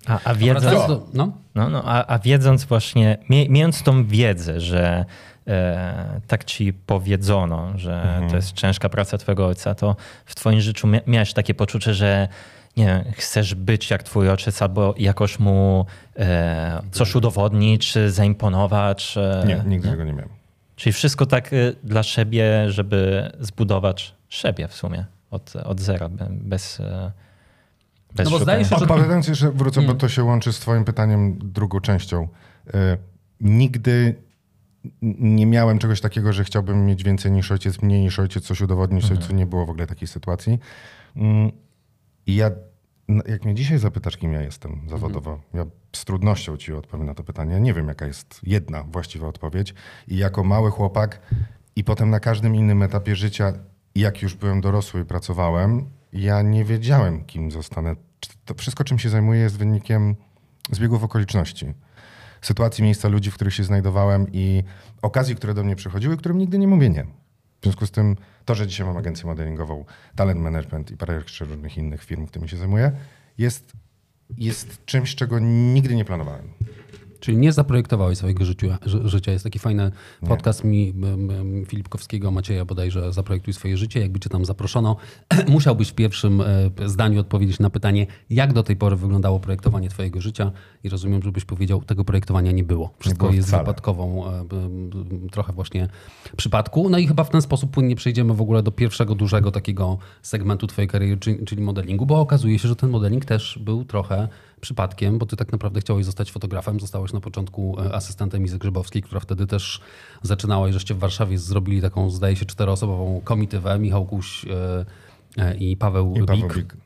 A, 0.06 0.20
a 0.24 0.34
wiedząc, 0.34 0.64
do, 0.88 1.06
no? 1.14 1.32
no, 1.54 1.70
no, 1.70 1.82
a, 1.84 2.06
a 2.06 2.18
wiedząc 2.18 2.64
właśnie, 2.64 3.18
mie, 3.30 3.50
mając 3.50 3.82
tą 3.82 4.06
wiedzę, 4.06 4.60
że 4.60 5.04
e, 5.46 6.20
tak 6.26 6.44
ci 6.44 6.72
powiedzono, 6.72 7.72
że 7.78 8.02
Mhm. 8.02 8.30
to 8.30 8.36
jest 8.36 8.52
ciężka 8.52 8.88
praca 8.88 9.18
twojego 9.18 9.46
ojca, 9.46 9.74
to 9.74 9.96
w 10.26 10.34
twoim 10.34 10.60
życiu 10.60 10.86
mia, 10.86 11.00
miałeś 11.06 11.32
takie 11.32 11.54
poczucie, 11.54 11.94
że 11.94 12.28
nie 12.76 12.86
wiem, 12.86 13.04
chcesz 13.12 13.54
być 13.54 13.90
jak 13.90 14.02
twój 14.02 14.28
ojciec 14.30 14.62
albo 14.62 14.94
jakoś 14.98 15.38
mu 15.38 15.86
e, 16.18 16.82
coś 16.92 17.14
udowodnić, 17.14 17.92
czy 17.92 18.10
zaimponować. 18.10 19.14
e, 19.16 19.44
Nie, 19.46 19.62
nigdy 19.66 19.88
tego 19.88 20.04
nie 20.04 20.12
miałem. 20.12 20.28
Czyli 20.76 20.92
wszystko 20.92 21.26
tak 21.26 21.52
e, 21.52 21.56
dla 21.84 22.02
siebie, 22.02 22.70
żeby 22.70 23.30
zbudować 23.40 24.14
siebie 24.28 24.68
w 24.68 24.74
sumie 24.74 25.04
od, 25.30 25.56
od 25.56 25.80
zera, 25.80 26.08
be- 26.08 26.28
bez, 26.30 26.80
e, 26.80 27.12
bez 28.14 28.24
No 28.24 28.30
bo 28.30 28.38
zdaje 28.44 28.64
się, 28.64 28.68
że- 28.70 28.76
Odpowiadając 28.76 29.28
jeszcze, 29.28 29.50
wrócę, 29.52 29.80
Mm. 29.80 29.92
bo 29.92 29.98
to 30.00 30.08
się 30.08 30.24
łączy 30.24 30.52
z 30.52 30.58
twoim 30.60 30.84
pytaniem 30.84 31.38
drugą 31.42 31.80
częścią. 31.80 32.28
E, 32.74 32.96
nigdy 33.40 34.14
nie 35.18 35.46
miałem 35.46 35.78
czegoś 35.78 36.00
takiego, 36.00 36.32
że 36.32 36.44
chciałbym 36.44 36.86
mieć 36.86 37.04
więcej 37.04 37.32
niż 37.32 37.52
ojciec, 37.52 37.82
mniej 37.82 38.00
niż 38.00 38.18
ojciec, 38.18 38.44
coś 38.46 38.60
udowodnić 38.60 39.04
Mhm. 39.04 39.20
ojcu. 39.22 39.34
Nie 39.34 39.46
było 39.46 39.66
w 39.66 39.70
ogóle 39.70 39.86
takiej 39.86 40.08
sytuacji. 40.08 40.58
I 42.26 42.34
ja, 42.34 42.50
no, 43.08 43.22
jak 43.26 43.44
mnie 43.44 43.54
dzisiaj 43.54 43.78
zapytasz, 43.78 44.16
kim 44.16 44.32
ja 44.32 44.42
jestem 44.42 44.80
zawodowo, 44.88 45.40
ja 45.54 45.66
z 45.96 46.04
trudnością 46.04 46.56
ci 46.56 46.72
odpowiem 46.72 47.06
na 47.06 47.14
to 47.14 47.24
pytanie. 47.24 47.60
Nie 47.60 47.74
wiem, 47.74 47.88
jaka 47.88 48.06
jest 48.06 48.40
jedna 48.42 48.82
właściwa 48.82 49.28
odpowiedź. 49.28 49.74
I 50.08 50.16
jako 50.16 50.44
mały 50.44 50.70
chłopak 50.70 51.20
i 51.76 51.84
potem 51.84 52.10
na 52.10 52.20
każdym 52.20 52.54
innym 52.54 52.82
etapie 52.82 53.16
życia, 53.16 53.52
jak 53.94 54.22
już 54.22 54.34
byłem 54.34 54.60
dorosły 54.60 55.00
i 55.00 55.04
pracowałem, 55.04 55.86
ja 56.12 56.42
nie 56.42 56.64
wiedziałem, 56.64 57.24
kim 57.24 57.50
zostanę. 57.50 57.96
To 58.44 58.54
wszystko, 58.54 58.84
czym 58.84 58.98
się 58.98 59.08
zajmuję, 59.08 59.40
jest 59.40 59.56
wynikiem 59.56 60.16
zbiegów 60.70 61.04
okoliczności. 61.04 61.74
Sytuacji, 62.42 62.84
miejsca, 62.84 63.08
ludzi, 63.08 63.30
w 63.30 63.34
których 63.34 63.54
się 63.54 63.64
znajdowałem 63.64 64.26
i 64.32 64.62
okazji, 65.02 65.36
które 65.36 65.54
do 65.54 65.64
mnie 65.64 65.76
przychodziły, 65.76 66.16
którym 66.16 66.38
nigdy 66.38 66.58
nie 66.58 66.68
mówię 66.68 66.90
nie. 66.90 67.06
W 67.60 67.62
związku 67.62 67.86
z 67.86 67.90
tym, 67.90 68.16
to, 68.44 68.54
że 68.54 68.66
dzisiaj 68.66 68.86
mam 68.86 68.96
agencję 68.96 69.26
modelingową, 69.26 69.84
talent 70.16 70.40
management 70.40 70.90
i 70.90 70.96
parę 70.96 71.14
jeszcze 71.14 71.44
różnych 71.44 71.78
innych 71.78 72.04
firm, 72.04 72.26
którymi 72.26 72.48
się 72.48 72.56
zajmuję, 72.56 72.92
jest, 73.38 73.72
jest 74.38 74.84
czymś, 74.84 75.14
czego 75.14 75.38
nigdy 75.38 75.94
nie 75.94 76.04
planowałem. 76.04 76.48
Czyli 77.20 77.38
nie 77.38 77.52
zaprojektowałeś 77.52 78.18
swojego 78.18 78.44
życia. 78.44 78.78
ży- 78.86 79.08
życia. 79.08 79.32
Jest 79.32 79.44
taki 79.44 79.58
fajny 79.58 79.90
podcast 80.28 80.64
mi 80.64 80.94
Filipkowskiego, 81.66 82.30
Macieja 82.30 82.64
bodajże, 82.64 83.12
Zaprojektuj 83.12 83.54
swoje 83.54 83.76
życie. 83.76 84.00
Jakby 84.00 84.20
cię 84.20 84.30
tam 84.30 84.44
zaproszono, 84.44 84.96
musiałbyś 85.48 85.88
w 85.88 85.94
pierwszym 85.94 86.40
e, 86.40 86.44
zdaniu 86.86 87.20
odpowiedzieć 87.20 87.58
na 87.58 87.70
pytanie, 87.70 88.06
jak 88.30 88.52
do 88.52 88.62
tej 88.62 88.76
pory 88.76 88.96
wyglądało 88.96 89.40
projektowanie 89.40 89.88
twojego 89.88 90.20
życia 90.20 90.52
i 90.84 90.88
rozumiem, 90.88 91.22
żebyś 91.22 91.44
powiedział, 91.44 91.82
tego 91.82 92.04
projektowania 92.04 92.52
nie 92.52 92.64
było. 92.64 92.94
Wszystko 92.98 93.18
było 93.26 93.34
jest 93.36 93.48
wcale. 93.48 93.62
wypadkową 93.62 94.26
e, 94.26 94.44
trochę 95.32 95.52
właśnie 95.52 95.88
przypadku. 96.36 96.88
No 96.90 96.98
i 96.98 97.06
chyba 97.06 97.24
w 97.24 97.30
ten 97.30 97.42
sposób 97.42 97.70
płynnie 97.70 97.96
przejdziemy 97.96 98.34
w 98.34 98.40
ogóle 98.40 98.62
do 98.62 98.70
pierwszego 98.72 99.14
dużego 99.14 99.50
takiego 99.52 99.98
segmentu 100.22 100.66
twojej 100.66 100.88
kariery, 100.88 101.18
czyli 101.46 101.62
modelingu, 101.62 102.06
bo 102.06 102.20
okazuje 102.20 102.58
się, 102.58 102.68
że 102.68 102.76
ten 102.76 102.90
modeling 102.90 103.24
też 103.24 103.58
był 103.62 103.84
trochę 103.84 104.28
przypadkiem, 104.60 105.18
bo 105.18 105.26
ty 105.26 105.36
tak 105.36 105.52
naprawdę 105.52 105.80
chciałeś 105.80 106.04
zostać 106.04 106.32
fotografem. 106.32 106.80
Zostałeś 106.80 107.12
na 107.12 107.20
początku 107.20 107.76
e, 107.80 107.94
asystentem 107.94 108.44
Izy 108.44 108.58
Grzybowskiej, 108.58 109.02
która 109.02 109.20
wtedy 109.20 109.46
też 109.46 109.80
zaczynała 110.22 110.68
i 110.68 110.72
żeście 110.72 110.94
w 110.94 110.98
Warszawie 110.98 111.38
zrobili 111.38 111.82
taką, 111.82 112.10
zdaje 112.10 112.36
się, 112.36 112.46
czteroosobową 112.46 113.20
komitywę. 113.24 113.78
Michał 113.78 114.04
Kuś 114.04 114.44
e, 114.44 114.86
e, 115.36 115.56
i 115.56 115.76
Paweł, 115.76 116.14
I 116.16 116.26
Paweł 116.26 116.48
Bik. 116.48 116.56
Bik. 116.56 116.76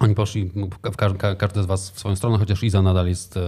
Oni 0.00 0.14
poszli, 0.14 0.50
w 0.92 0.96
ka- 0.96 1.14
ka- 1.14 1.34
każdy 1.34 1.62
z 1.62 1.66
was 1.66 1.90
w 1.90 1.98
swoją 1.98 2.16
stronę, 2.16 2.38
chociaż 2.38 2.62
Iza 2.62 2.82
nadal 2.82 3.08
jest 3.08 3.38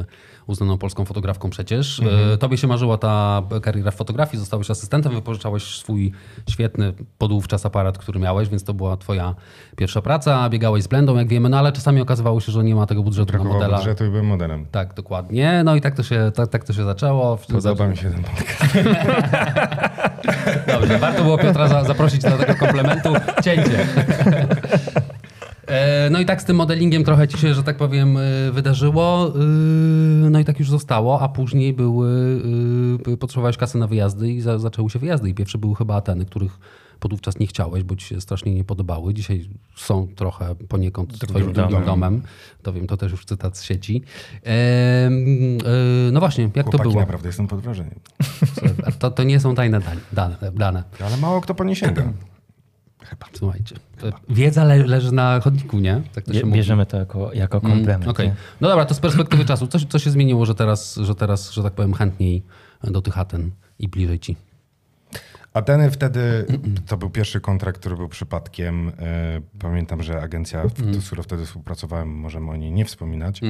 uznaną 0.47 0.79
polską 0.79 1.05
fotografką 1.05 1.51
przecież. 1.51 2.01
E, 2.35 2.39
Tobie 2.39 2.57
się 2.57 2.67
marzyła 2.67 2.99
ta 2.99 3.43
kariera 3.63 3.91
w 3.91 3.95
fotografii, 3.95 4.41
zostałeś 4.41 4.71
asystentem, 4.71 5.13
wypożyczałeś 5.13 5.63
swój 5.63 6.13
świetny 6.51 6.93
podówczas 7.19 7.67
aparat, 7.67 7.99
który 7.99 8.21
miałeś, 8.21 8.49
więc 8.49 8.65
to 8.65 8.75
była 8.75 8.97
twoja 8.97 9.35
pierwsza 9.77 10.03
praca, 10.03 10.49
biegałeś 10.51 10.83
z 10.85 10.87
blendą, 10.87 11.17
jak 11.17 11.29
wiemy, 11.29 11.49
no 11.49 11.59
ale 11.59 11.73
czasami 11.73 12.01
okazywało 12.01 12.41
się, 12.41 12.53
że 12.53 12.65
nie 12.65 12.75
ma 12.75 12.87
tego 12.87 13.03
budżetu 13.03 13.33
na 13.33 13.39
Brakowało 13.39 13.55
modela. 13.61 13.77
budżetu 13.79 14.05
i 14.05 14.09
byłem 14.09 14.27
modelem. 14.27 14.67
Tak, 14.73 14.95
dokładnie. 14.95 15.63
No 15.65 15.77
i 15.77 15.81
tak 15.81 15.95
to 15.95 16.03
się, 16.03 16.33
tak, 16.35 16.49
tak 16.49 16.65
to 16.65 16.73
się 16.73 16.85
zaczęło. 16.85 17.39
Podoba 17.53 17.87
mi 17.87 17.97
się 17.97 18.11
ten 18.11 18.23
podcast. 18.25 18.77
Dobrze, 20.73 20.99
warto 20.99 21.23
było 21.23 21.39
Piotra 21.39 21.69
za, 21.69 21.85
zaprosić 21.85 22.23
do 22.23 22.31
tego 22.31 22.55
komplementu. 22.55 23.09
Cięcie. 23.45 23.87
E, 25.67 26.11
No 26.11 26.21
i 26.21 26.27
tak 26.27 26.43
z 26.43 26.45
tym 26.45 26.57
modelingiem 26.57 27.05
trochę 27.05 27.29
ci 27.29 27.39
się, 27.39 27.55
że 27.55 27.63
tak 27.63 27.77
powiem, 27.77 28.17
e, 28.17 28.21
wydarzyło. 28.53 29.29
E, 29.29 29.39
No 30.31 30.39
i 30.39 30.45
tak 30.45 30.59
już 30.59 30.71
zostało, 30.71 31.21
a 31.21 31.29
później 31.29 31.73
były, 31.73 32.43
potrzebowałeś 33.21 33.57
kasy 33.57 33.79
na 33.79 33.87
wyjazdy 33.87 34.33
i 34.33 34.41
za, 34.41 34.59
zaczęły 34.59 34.91
się 34.91 34.99
wyjazdy. 34.99 35.29
I 35.31 35.35
pierwsze 35.35 35.59
były 35.59 35.75
chyba 35.75 35.95
Ateny, 35.97 36.25
których 36.25 36.59
podówczas 37.01 37.39
nie 37.39 37.47
chciałeś, 37.47 37.83
bo 37.83 37.97
ci 37.97 38.07
się 38.07 38.21
strasznie 38.21 38.55
nie 38.55 38.65
podobały. 38.65 39.15
Dzisiaj 39.15 39.49
są 39.77 40.09
trochę 40.17 40.55
poniekąd 40.55 41.19
twoim 41.19 41.53
drugim 41.53 41.85
domem. 41.85 42.23
To 42.63 42.73
wiem, 42.73 42.87
to 42.87 42.97
też 42.97 43.13
już 43.13 43.25
cytat 43.25 43.59
z 43.59 43.63
sieci. 43.63 44.03
E, 44.47 44.49
e, 44.49 45.11
No 46.13 46.21
właśnie, 46.21 46.45
jak 46.45 46.53
to 46.55 46.63
Chłopaki, 46.63 46.83
było? 46.91 47.01
naprawdę 47.01 47.29
jestem 47.29 47.47
pod 47.49 47.61
wrażeniem. 47.61 47.95
To, 48.99 49.11
to 49.11 49.23
nie 49.23 49.41
są 49.41 49.55
tajne 49.55 49.81
dane. 49.81 50.01
dane, 50.13 50.37
dane. 50.55 50.85
Ale 51.07 51.17
mało 51.17 51.41
kto 51.41 51.55
po 51.55 51.65
nie 51.65 51.77
sięga. 51.77 52.03
Słuchajcie, 53.33 53.77
to 53.99 54.07
wiedza 54.29 54.65
le, 54.65 54.77
leży 54.87 55.13
na 55.13 55.41
chodniku, 55.41 55.79
nie? 55.79 56.03
Tak 56.15 56.25
to 56.25 56.33
się 56.33 56.39
Bie- 56.41 56.45
mówi. 56.47 56.57
Bierzemy 56.57 56.87
to 56.87 56.97
jako, 56.97 57.33
jako 57.33 57.61
komplement. 57.61 58.09
Okej. 58.09 58.29
nie? 58.29 58.35
No 58.61 58.69
dobra, 58.69 58.85
to 58.85 58.95
z 58.95 59.01
perspektywy 59.01 59.45
czasu. 59.45 59.67
Co, 59.67 59.79
co 59.79 59.99
się 59.99 60.11
zmieniło, 60.11 60.47
że 60.47 60.55
teraz, 60.55 60.97
że 60.97 61.15
teraz, 61.15 61.51
że 61.53 61.63
tak 61.63 61.73
powiem, 61.73 61.95
chętniej 61.95 62.43
do 62.85 63.03
tych 63.03 63.19
Aten 63.19 63.51
i 63.79 63.89
bliżej 63.89 64.19
ci? 64.19 64.37
Ateny 65.55 65.91
wtedy, 65.91 66.47
to 66.87 66.97
był 66.97 67.11
pierwszy 67.11 67.41
kontrakt, 67.41 67.81
który 67.81 67.97
był 67.97 68.09
przypadkiem. 68.09 68.89
E, 68.99 69.41
Pamiętam, 69.59 70.03
że 70.03 70.23
agencja, 70.23 70.63
z 71.01 71.07
którą 71.07 71.23
wtedy 71.23 71.47
współpracowałem, 71.47 72.09
możemy 72.09 72.51
o 72.51 72.57
niej 72.57 72.73
nie 72.73 72.85
wspominać 72.85 73.41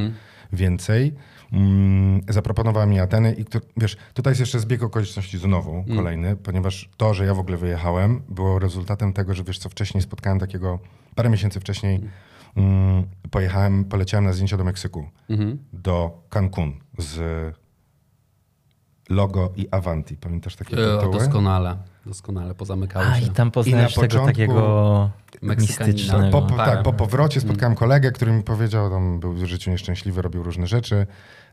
więcej, 0.52 1.14
mm, 1.52 2.20
zaproponowała 2.28 2.86
mi 2.86 3.00
Ateny 3.00 3.32
i 3.32 3.44
wiesz, 3.76 3.96
tutaj 4.14 4.30
jest 4.30 4.40
jeszcze 4.40 4.60
zbieg 4.60 4.82
okoliczności 4.82 5.38
znowu, 5.38 5.84
kolejny, 5.96 6.36
ponieważ 6.36 6.88
to, 6.96 7.14
że 7.14 7.26
ja 7.26 7.34
w 7.34 7.38
ogóle 7.38 7.56
wyjechałem, 7.56 8.22
było 8.28 8.58
rezultatem 8.58 9.12
tego, 9.12 9.34
że 9.34 9.44
wiesz 9.44 9.58
co, 9.58 9.68
wcześniej 9.68 10.02
spotkałem 10.02 10.38
takiego, 10.38 10.78
parę 11.14 11.30
miesięcy 11.30 11.60
wcześniej 11.60 12.00
mm, 12.56 13.04
pojechałem, 13.30 13.84
poleciałem 13.84 14.24
na 14.24 14.32
zdjęcia 14.32 14.56
do 14.56 14.64
Meksyku, 14.64 15.06
do 15.72 16.22
Cancun 16.30 16.72
z 16.98 17.20
Logo 19.08 19.52
i 19.56 19.68
Avanti. 19.70 20.16
Pamiętasz 20.16 20.56
takie 20.56 20.76
E, 20.94 20.96
tytuły? 20.98 21.18
doskonale, 21.18 21.76
doskonale 22.06 22.54
pozamykały 22.54 23.06
A 23.06 23.20
się. 23.20 23.26
i 23.26 23.30
tam 23.30 23.50
poznajesz 23.50 23.94
tego 23.94 24.06
początku 24.06 24.26
takiego 24.26 25.10
mistycznego. 25.42 26.30
Po, 26.30 26.42
po, 26.48 26.56
Parę. 26.56 26.72
tak, 26.72 26.82
po 26.82 26.92
powrocie 26.92 27.40
spotkałem 27.40 27.74
kolegę, 27.74 28.12
który 28.12 28.32
mi 28.32 28.42
powiedział, 28.42 28.94
on 28.94 29.20
był 29.20 29.32
w 29.32 29.44
życiu 29.44 29.70
nieszczęśliwy, 29.70 30.22
robił 30.22 30.42
różne 30.42 30.66
rzeczy 30.66 31.06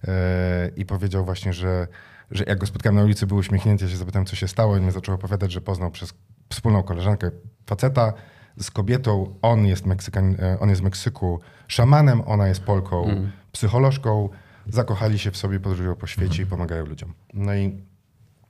e, 0.08 0.70
i 0.76 0.86
powiedział 0.86 1.26
właśnie, 1.26 1.54
że, 1.54 1.88
że 2.32 2.44
jak 2.48 2.58
go 2.60 2.66
spotkałem 2.66 2.96
na 2.96 3.04
ulicy, 3.04 3.28
był 3.28 3.38
uśmiechnięty, 3.38 3.86
ja 3.86 3.92
się 3.92 3.98
zapytałem, 3.98 4.26
co 4.26 4.36
się 4.36 4.48
stało 4.48 4.78
i 4.78 4.82
mi 4.82 4.92
zaczął 4.92 5.16
opowiadać, 5.16 5.52
że 5.52 5.62
poznał 5.62 5.92
przez 5.92 6.14
wspólną 6.50 6.84
koleżankę 6.84 7.32
faceta 7.66 8.14
z 8.60 8.72
kobietą, 8.72 9.36
on 9.42 9.66
jest, 9.66 9.86
Meksykan, 9.86 10.36
e, 10.40 10.60
on 10.60 10.70
jest 10.70 10.82
z 10.82 10.84
Meksyku, 10.84 11.40
szamanem, 11.68 12.22
ona 12.26 12.48
jest 12.48 12.64
Polką, 12.64 13.08
psycholożką, 13.52 14.30
zakochali 14.68 15.20
się 15.20 15.32
w 15.32 15.38
sobie, 15.38 15.60
podróżują 15.60 15.96
po 15.96 16.08
świecie 16.08 16.44
i 16.44 16.46
pomagają 16.46 16.86
ludziom. 16.86 17.14
No 17.34 17.56
i 17.56 17.84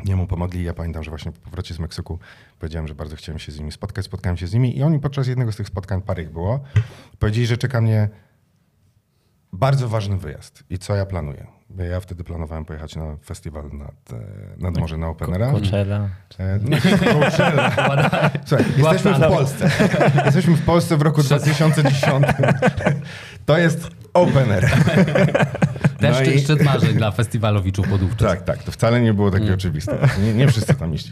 Jemu 0.06 0.28
pomogli. 0.28 0.64
Ja 0.64 0.74
pamiętam, 0.74 1.04
że 1.04 1.12
właśnie 1.12 1.32
po 1.32 1.40
powrocie 1.40 1.74
z 1.74 1.80
Meksyku 1.80 2.20
powiedziałem, 2.60 2.88
że 2.88 2.96
bardzo 2.96 3.16
chciałem 3.16 3.40
się 3.40 3.52
z 3.52 3.60
nimi 3.60 3.72
spotkać. 3.72 4.06
Spotkałem 4.06 4.38
się 4.38 4.48
z 4.48 4.54
nimi 4.54 4.78
i 4.78 4.84
oni 4.84 5.00
podczas 5.00 5.28
jednego 5.28 5.52
z 5.52 5.56
tych 5.56 5.68
spotkań, 5.68 6.02
parę 6.02 6.24
ich 6.24 6.32
było, 6.32 6.60
powiedzieli, 7.20 7.48
że 7.48 7.58
czeka 7.58 7.82
mnie 7.82 8.10
bardzo 9.54 9.90
ważny 9.90 10.18
wyjazd. 10.18 10.64
I 10.70 10.78
co 10.78 10.96
ja 10.96 11.06
planuję? 11.06 11.48
Ja 11.92 12.00
wtedy 12.00 12.24
planowałem 12.24 12.66
pojechać 12.66 12.96
na 12.96 13.18
festiwal 13.18 13.70
nad, 13.74 14.14
e, 14.14 14.22
nad 14.58 14.78
morze 14.78 14.98
na 14.98 15.08
Openera. 15.08 15.52
Coachella. 15.52 16.10
E, 16.40 16.60
Coachella. 17.14 17.72
Słuchaj, 18.46 18.66
jesteśmy 18.78 19.14
w 19.14 19.20
Polsce. 19.20 19.70
Jesteśmy 20.26 20.56
w 20.56 20.66
Polsce 20.66 20.98
w 20.98 21.02
roku 21.02 21.24
2010. 21.24 22.26
To 23.46 23.58
jest 23.58 23.90
Opener. 24.14 24.70
Też 26.08 26.28
No 26.28 26.34
i- 26.34 26.40
szczyt 26.40 26.64
marzeń 26.64 26.94
dla 26.98 27.12
festiwalowiczów 27.12 27.88
podówczas. 27.88 28.30
Tak, 28.32 28.42
tak. 28.42 28.64
To 28.64 28.72
wcale 28.72 29.02
nie 29.02 29.14
było 29.14 29.32
takie 29.32 29.54
oczywiste. 29.54 30.08
Nie, 30.24 30.34
nie 30.34 30.48
wszyscy 30.48 30.74
tam 30.74 30.94
iść. 30.94 31.12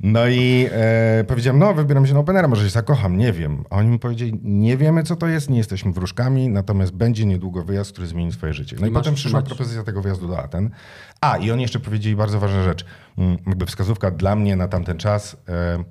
No 0.00 0.28
i 0.28 0.68
e, 0.72 1.24
powiedziałem, 1.28 1.58
no 1.58 1.74
wybieram 1.74 2.06
się 2.06 2.14
na 2.14 2.20
Openera, 2.20 2.48
może 2.48 2.64
się 2.64 2.70
zakocham, 2.70 3.18
nie 3.18 3.32
wiem. 3.32 3.64
A 3.70 3.76
oni 3.76 3.88
mi 3.88 3.98
powiedzieli, 3.98 4.40
nie 4.42 4.76
wiemy 4.76 5.02
co 5.02 5.16
to 5.16 5.26
jest, 5.26 5.50
nie 5.50 5.58
jesteśmy 5.58 5.92
wróżkami, 5.92 6.48
natomiast 6.48 6.92
będzie 6.92 7.26
niedługo 7.26 7.64
wyjazd, 7.64 7.92
który 7.92 8.06
zmieni 8.06 8.30
twoje 8.32 8.52
życie. 8.54 8.76
No 8.80 8.86
i, 8.86 8.90
I 8.90 8.92
potem 8.92 9.14
przyszła 9.14 9.42
propozycja 9.42 9.82
tego 9.82 10.02
wyjazdu 10.02 10.28
do 10.28 10.38
Aten. 10.38 10.70
A, 11.20 11.36
i 11.36 11.50
oni 11.50 11.62
jeszcze 11.62 11.80
powiedzieli 11.80 12.16
bardzo 12.16 12.40
ważną 12.40 12.62
rzecz. 12.64 12.84
Mm, 13.18 13.38
Jakby 13.46 13.66
wskazówka 13.66 14.10
dla 14.10 14.36
mnie 14.36 14.56
na 14.56 14.68
tamten 14.68 14.98
czas, 14.98 15.36
e, 15.48 15.84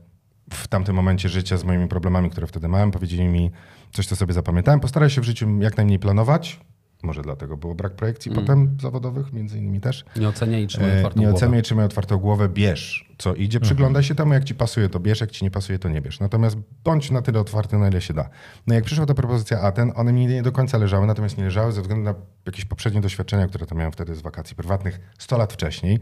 w 0.54 0.68
tamtym 0.68 0.96
momencie 0.96 1.30
życia 1.30 1.58
z 1.58 1.64
moimi 1.64 1.88
problemami, 1.88 2.30
które 2.30 2.48
wtedy 2.48 2.68
miałem, 2.68 2.92
powiedzieli 2.92 3.26
mi 3.26 3.52
coś, 3.92 4.08
co 4.08 4.16
sobie 4.16 4.34
zapamiętałem. 4.34 4.80
Postaraj 4.80 5.10
się 5.10 5.22
w 5.22 5.24
życiu 5.24 5.60
jak 5.62 5.78
najmniej 5.78 6.00
planować. 6.00 6.60
Może 7.04 7.22
dlatego 7.22 7.58
było 7.58 7.76
brak 7.76 7.94
projekcji 7.94 8.32
potem 8.32 8.78
zawodowych, 8.82 9.34
między 9.34 9.58
innymi 9.58 9.82
też. 9.82 10.06
Nie 10.16 10.30
oceniaj 10.30 10.64
i 10.64 10.68
trzymaj 10.68 10.90
E, 10.92 10.96
otwartą 10.96 11.20
Nie 11.20 11.26
głowę. 11.26 11.38
oceniaj, 11.46 11.62
trzymaj 11.62 11.86
otwartą 11.86 12.18
głowę, 12.18 12.50
bierz 12.50 13.14
co 13.18 13.36
idzie, 13.36 13.60
przyglądaj 13.60 14.04
się 14.04 14.16
temu, 14.16 14.34
jak 14.34 14.44
ci 14.44 14.56
pasuje, 14.56 14.90
to 14.90 15.00
bierz, 15.00 15.22
jak 15.22 15.32
ci 15.32 15.46
nie 15.46 15.52
pasuje, 15.52 15.80
to 15.80 15.90
nie 15.90 16.02
bierz. 16.02 16.20
Natomiast 16.20 16.58
bądź 16.84 17.12
na 17.12 17.22
tyle 17.22 17.40
otwarty, 17.40 17.78
na 17.78 17.88
ile 17.88 18.02
się 18.02 18.14
da. 18.14 18.30
No 18.68 18.76
jak 18.76 18.84
przyszła 18.84 19.06
ta 19.06 19.14
propozycja 19.14 19.62
Aten, 19.62 19.92
one 19.96 20.14
mi 20.14 20.28
nie 20.28 20.44
do 20.44 20.52
końca 20.52 20.78
leżały, 20.78 21.08
natomiast 21.08 21.38
nie 21.38 21.44
leżały 21.44 21.72
ze 21.72 21.82
względu 21.82 22.04
na 22.04 22.16
jakieś 22.46 22.66
poprzednie 22.66 23.02
doświadczenia, 23.02 23.48
które 23.48 23.66
tam 23.66 23.78
miałem 23.78 23.92
wtedy 23.92 24.16
z 24.16 24.22
wakacji 24.22 24.56
prywatnych 24.56 25.00
100 25.18 25.38
lat 25.38 25.54
wcześniej 25.54 26.00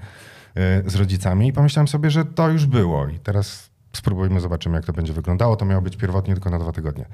e, 0.56 0.90
z 0.90 0.96
rodzicami 0.96 1.48
i 1.48 1.54
pomyślałem 1.54 1.88
sobie, 1.88 2.12
że 2.12 2.26
to 2.26 2.50
już 2.50 2.66
było 2.66 3.08
i 3.08 3.20
teraz 3.20 3.71
spróbujmy, 3.94 4.40
zobaczymy, 4.40 4.76
jak 4.76 4.86
to 4.86 4.94
będzie 4.94 5.14
wyglądało. 5.14 5.56
To 5.56 5.66
miało 5.66 5.82
być 5.82 5.98
pierwotnie 5.98 6.34
tylko 6.34 6.50
na 6.50 6.60
dwa 6.60 6.72
tygodnie, 6.72 7.06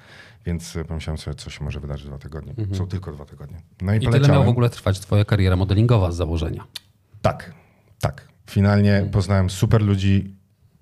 więc 0.46 0.76
e, 0.76 0.86
pomyślałem 0.86 1.18
sobie, 1.18 1.36
co 1.36 1.50
się 1.50 1.64
może 1.64 1.80
wydarzyć 1.80 2.08
dwa 2.08 2.18
tygodnie. 2.18 2.54
Są 2.74 2.88
tylko 2.88 3.12
dwa 3.12 3.26
tygodnie. 3.26 3.58
No 3.82 3.94
i, 3.94 3.98
I 3.98 4.00
tyle 4.00 4.28
miała 4.28 4.46
w 4.46 4.50
ogóle 4.50 4.70
trwać 4.70 5.00
twoja 5.00 5.26
kariera 5.26 5.56
modelingowa 5.56 6.12
z 6.12 6.16
założenia. 6.16 6.64
Tak, 7.22 7.54
tak. 8.00 8.28
Finalnie 8.50 9.10
poznałem 9.12 9.50
super 9.50 9.82
ludzi, 9.82 10.36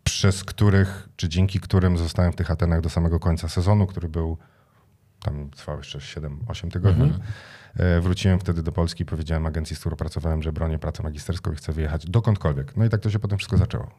przez 0.04 0.44
których, 0.44 1.10
czy 1.16 1.30
dzięki 1.30 1.60
którym 1.60 1.98
zostałem 1.98 2.32
w 2.32 2.36
tych 2.36 2.52
Atenach 2.52 2.82
do 2.82 2.90
samego 2.90 3.20
końca 3.20 3.50
sezonu, 3.50 3.88
który 3.88 4.10
był, 4.10 4.38
tam 5.20 5.50
trwał 5.50 5.78
jeszcze 5.78 6.00
7-8 6.00 6.72
tygodni. 6.72 7.14
E, 7.76 8.02
Wróciłem 8.02 8.40
wtedy 8.40 8.64
do 8.64 8.72
Polski 8.72 9.04
i 9.04 9.06
powiedziałem 9.06 9.46
agencji, 9.46 9.76
z 9.76 9.80
którą 9.80 9.96
pracowałem, 9.96 10.44
że 10.44 10.54
bronię 10.54 10.80
pracę 10.80 11.04
magisterską 11.04 11.52
i 11.52 11.56
chcę 11.56 11.72
wyjechać 11.74 12.06
dokądkolwiek. 12.06 12.78
No 12.78 12.86
i 12.86 12.90
tak 12.90 13.02
to 13.02 13.10
się 13.10 13.20
potem 13.20 13.38
wszystko 13.38 13.58
zaczęło. 13.58 13.92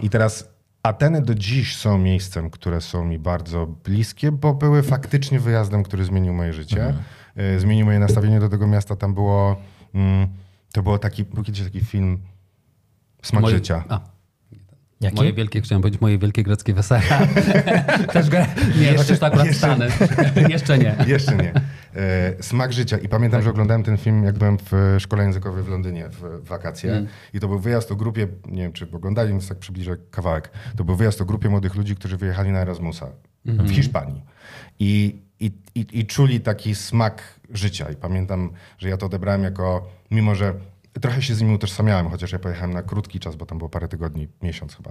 I 0.00 0.10
teraz 0.10 0.48
Ateny 0.82 1.22
do 1.22 1.34
dziś 1.34 1.76
są 1.76 1.98
miejscem, 1.98 2.50
które 2.50 2.80
są 2.80 3.04
mi 3.04 3.18
bardzo 3.18 3.66
bliskie, 3.66 4.32
bo 4.32 4.54
były 4.54 4.82
faktycznie 4.82 5.40
wyjazdem, 5.40 5.82
który 5.82 6.04
zmienił 6.04 6.34
moje 6.34 6.52
życie. 6.52 6.94
E, 7.36 7.58
Zmienił 7.58 7.86
moje 7.86 7.98
nastawienie 7.98 8.40
do 8.40 8.48
tego 8.48 8.66
miasta. 8.66 8.96
Tam 8.96 9.14
było, 9.14 9.56
mm, 9.94 10.28
to 10.72 10.82
było 10.82 10.98
taki, 10.98 11.24
był 11.24 11.42
kiedyś 11.44 11.62
taki 11.62 11.80
film 11.80 12.18
Smak 13.22 13.42
Moje- 13.42 13.54
życia. 13.56 13.84
A, 13.88 14.00
Jaki? 15.02 15.16
moje 15.16 15.32
wielkie, 15.32 15.60
chciałem 15.60 15.82
powiedzieć, 15.82 16.00
moje 16.00 16.18
wielkie 16.18 16.42
greckie 16.42 16.74
wesele. 16.74 17.02
Też 18.12 18.30
go, 18.30 18.36
nie, 18.80 18.96
chociaż 18.96 19.18
to 19.18 19.26
akurat 19.26 19.46
jeszcze- 19.46 19.58
Stany. 19.60 19.88
Jeszcze 20.54 20.78
nie. 20.78 20.96
Jeszcze 21.06 21.36
nie. 21.36 21.52
E, 21.96 22.42
Smak 22.42 22.72
życia. 22.72 22.98
I 22.98 23.08
pamiętam, 23.08 23.42
że 23.42 23.50
oglądałem 23.50 23.82
ten 23.82 23.96
film, 23.96 24.24
jak 24.24 24.38
byłem 24.38 24.58
w 24.70 24.96
szkole 24.98 25.24
językowej 25.24 25.62
w 25.64 25.68
Londynie 25.68 26.08
w 26.08 26.48
wakacje. 26.48 27.06
I 27.34 27.40
to 27.40 27.48
był 27.48 27.58
wyjazd 27.58 27.92
o 27.92 27.96
grupie, 27.96 28.28
nie 28.48 28.62
wiem 28.62 28.72
czy 28.72 28.86
oglądali, 28.92 29.28
więc 29.28 29.48
tak 29.48 29.58
przybliżę 29.58 29.96
kawałek. 30.10 30.50
To 30.76 30.84
był 30.84 30.96
wyjazd 30.96 31.20
o 31.20 31.24
grupie 31.24 31.48
młodych 31.48 31.74
ludzi, 31.74 31.96
którzy 31.96 32.16
wyjechali 32.16 32.50
na 32.50 32.60
Erasmusa 32.60 33.06
w 33.44 33.70
Hiszpanii. 33.70 34.22
I, 34.78 35.16
i, 35.40 35.52
i, 35.74 35.86
I 35.92 36.06
czuli 36.06 36.40
taki 36.40 36.74
smak 36.74 37.22
życia. 37.50 37.90
I 37.90 37.96
pamiętam, 37.96 38.50
że 38.78 38.88
ja 38.88 38.96
to 38.96 39.06
odebrałem 39.06 39.42
jako, 39.42 39.88
mimo 40.10 40.34
że 40.34 40.54
trochę 41.00 41.22
się 41.22 41.34
z 41.34 41.40
nimi 41.40 41.54
utożsamiałem, 41.54 42.08
chociaż 42.08 42.32
ja 42.32 42.38
pojechałem 42.38 42.72
na 42.72 42.82
krótki 42.82 43.20
czas, 43.20 43.36
bo 43.36 43.46
tam 43.46 43.58
było 43.58 43.70
parę 43.70 43.88
tygodni, 43.88 44.28
miesiąc 44.42 44.76
chyba. 44.76 44.90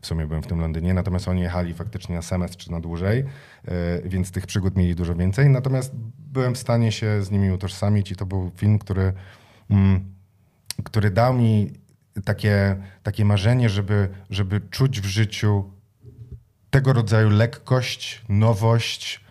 W 0.00 0.06
sumie 0.06 0.26
byłem 0.26 0.42
w 0.42 0.46
tym 0.46 0.60
Londynie, 0.60 0.94
natomiast 0.94 1.28
oni 1.28 1.40
jechali 1.40 1.74
faktycznie 1.74 2.14
na 2.14 2.22
semestr 2.22 2.56
czy 2.56 2.70
na 2.70 2.80
dłużej, 2.80 3.24
e, 3.64 4.08
więc 4.08 4.30
tych 4.30 4.46
przygód 4.46 4.76
mieli 4.76 4.94
dużo 4.94 5.14
więcej. 5.14 5.48
Natomiast 5.48 5.92
byłem 6.18 6.54
w 6.54 6.58
stanie 6.58 6.92
się 6.92 7.22
z 7.22 7.30
nimi 7.30 7.50
utożsamić 7.50 8.10
i 8.10 8.16
to 8.16 8.26
był 8.26 8.50
film, 8.56 8.78
który, 8.78 9.12
mm, 9.70 10.14
który 10.84 11.10
dał 11.10 11.34
mi 11.34 11.72
takie, 12.24 12.76
takie 13.02 13.24
marzenie, 13.24 13.68
żeby, 13.68 14.08
żeby 14.30 14.60
czuć 14.60 15.00
w 15.00 15.06
życiu 15.06 15.70
tego 16.70 16.92
rodzaju 16.92 17.30
lekkość, 17.30 18.22
nowość, 18.28 19.24